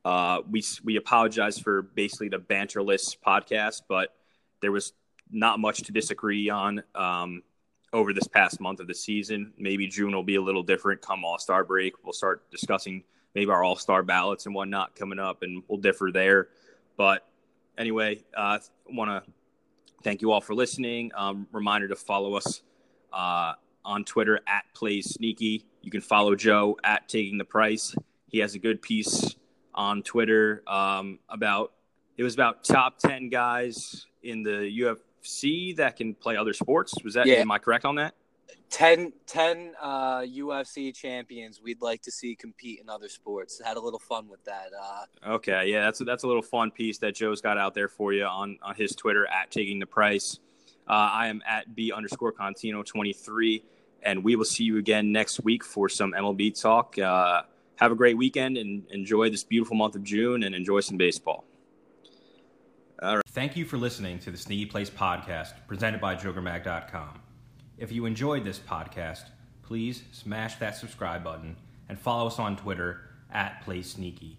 Uh, 0.05 0.41
we 0.49 0.63
we 0.83 0.95
apologize 0.95 1.59
for 1.59 1.81
basically 1.81 2.29
the 2.29 2.39
banterless 2.39 3.15
podcast, 3.25 3.83
but 3.87 4.15
there 4.61 4.71
was 4.71 4.93
not 5.31 5.59
much 5.59 5.83
to 5.83 5.91
disagree 5.91 6.49
on 6.49 6.81
um, 6.95 7.43
over 7.93 8.13
this 8.13 8.27
past 8.27 8.59
month 8.59 8.79
of 8.79 8.87
the 8.87 8.93
season. 8.93 9.53
Maybe 9.57 9.87
June 9.87 10.13
will 10.13 10.23
be 10.23 10.35
a 10.35 10.41
little 10.41 10.63
different 10.63 11.01
come 11.01 11.25
All 11.25 11.37
Star 11.37 11.63
break. 11.63 11.93
We'll 12.03 12.13
start 12.13 12.49
discussing 12.51 13.03
maybe 13.35 13.51
our 13.51 13.63
All 13.63 13.75
Star 13.75 14.03
ballots 14.03 14.45
and 14.45 14.55
whatnot 14.55 14.95
coming 14.95 15.19
up, 15.19 15.43
and 15.43 15.63
we'll 15.67 15.79
differ 15.79 16.11
there. 16.11 16.49
But 16.97 17.27
anyway, 17.77 18.23
I 18.37 18.55
uh, 18.55 18.59
want 18.89 19.25
to 19.25 19.31
thank 20.03 20.21
you 20.21 20.31
all 20.31 20.41
for 20.41 20.55
listening. 20.55 21.11
Um, 21.15 21.47
reminder 21.51 21.87
to 21.89 21.95
follow 21.95 22.35
us 22.35 22.61
uh, 23.11 23.53
on 23.85 24.03
Twitter 24.03 24.39
at 24.47 24.65
Plays 24.73 25.13
Sneaky. 25.13 25.65
You 25.81 25.91
can 25.91 26.01
follow 26.01 26.35
Joe 26.35 26.77
at 26.83 27.07
Taking 27.07 27.37
the 27.37 27.45
Price. 27.45 27.95
He 28.27 28.39
has 28.39 28.55
a 28.55 28.59
good 28.59 28.81
piece 28.81 29.35
on 29.73 30.03
Twitter 30.03 30.63
um, 30.67 31.19
about 31.29 31.73
it 32.17 32.23
was 32.23 32.33
about 32.33 32.63
top 32.63 32.99
ten 32.99 33.29
guys 33.29 34.05
in 34.23 34.43
the 34.43 34.69
UFC 34.81 35.75
that 35.77 35.95
can 35.95 36.13
play 36.13 36.35
other 36.35 36.53
sports. 36.53 36.93
Was 37.03 37.13
that? 37.13 37.25
Yeah. 37.25 37.35
Am 37.35 37.51
I 37.51 37.59
correct 37.59 37.85
on 37.85 37.95
that? 37.95 38.13
10, 38.69 39.13
10 39.25 39.73
uh, 39.81 40.19
UFC 40.19 40.95
champions 40.95 41.59
we'd 41.61 41.81
like 41.81 42.01
to 42.03 42.11
see 42.11 42.35
compete 42.35 42.79
in 42.79 42.89
other 42.89 43.09
sports. 43.09 43.59
Had 43.63 43.77
a 43.77 43.79
little 43.79 43.99
fun 43.99 44.27
with 44.27 44.43
that. 44.45 44.69
Uh, 44.79 45.33
okay, 45.33 45.67
yeah, 45.67 45.81
that's 45.85 46.01
a, 46.01 46.03
that's 46.03 46.23
a 46.23 46.27
little 46.27 46.41
fun 46.41 46.71
piece 46.71 46.99
that 46.99 47.15
Joe's 47.15 47.41
got 47.41 47.57
out 47.57 47.73
there 47.73 47.87
for 47.87 48.13
you 48.13 48.25
on 48.25 48.57
on 48.61 48.75
his 48.75 48.95
Twitter 48.95 49.25
at 49.27 49.49
taking 49.51 49.79
the 49.79 49.85
price. 49.85 50.39
Uh, 50.89 50.93
I 50.93 51.27
am 51.27 51.41
at 51.47 51.75
b 51.75 51.91
underscore 51.91 52.33
Contino 52.33 52.85
twenty 52.85 53.13
three, 53.13 53.63
and 54.01 54.23
we 54.23 54.35
will 54.35 54.45
see 54.45 54.63
you 54.63 54.77
again 54.77 55.11
next 55.11 55.43
week 55.43 55.63
for 55.63 55.87
some 55.87 56.13
MLB 56.13 56.59
talk. 56.59 56.97
Uh, 56.97 57.43
have 57.75 57.91
a 57.91 57.95
great 57.95 58.17
weekend 58.17 58.57
and 58.57 58.83
enjoy 58.91 59.29
this 59.29 59.43
beautiful 59.43 59.75
month 59.77 59.95
of 59.95 60.03
June 60.03 60.43
and 60.43 60.53
enjoy 60.53 60.81
some 60.81 60.97
baseball. 60.97 61.45
All 63.01 63.15
right. 63.15 63.23
Thank 63.29 63.55
you 63.55 63.63
for 63.63 63.77
listening 63.77 64.19
to 64.19 64.31
the 64.31 64.37
Sneaky 64.37 64.65
Place 64.65 64.89
podcast 64.89 65.53
presented 65.67 66.01
by 66.01 66.15
JokerMag.com. 66.15 67.21
If 67.77 67.93
you 67.93 68.05
enjoyed 68.05 68.43
this 68.43 68.59
podcast, 68.59 69.29
please 69.63 70.03
smash 70.11 70.55
that 70.55 70.75
subscribe 70.75 71.23
button 71.23 71.55
and 71.87 71.97
follow 71.97 72.27
us 72.27 72.39
on 72.39 72.57
Twitter 72.57 73.01
at 73.31 73.63
PlaySneaky. 73.63 74.35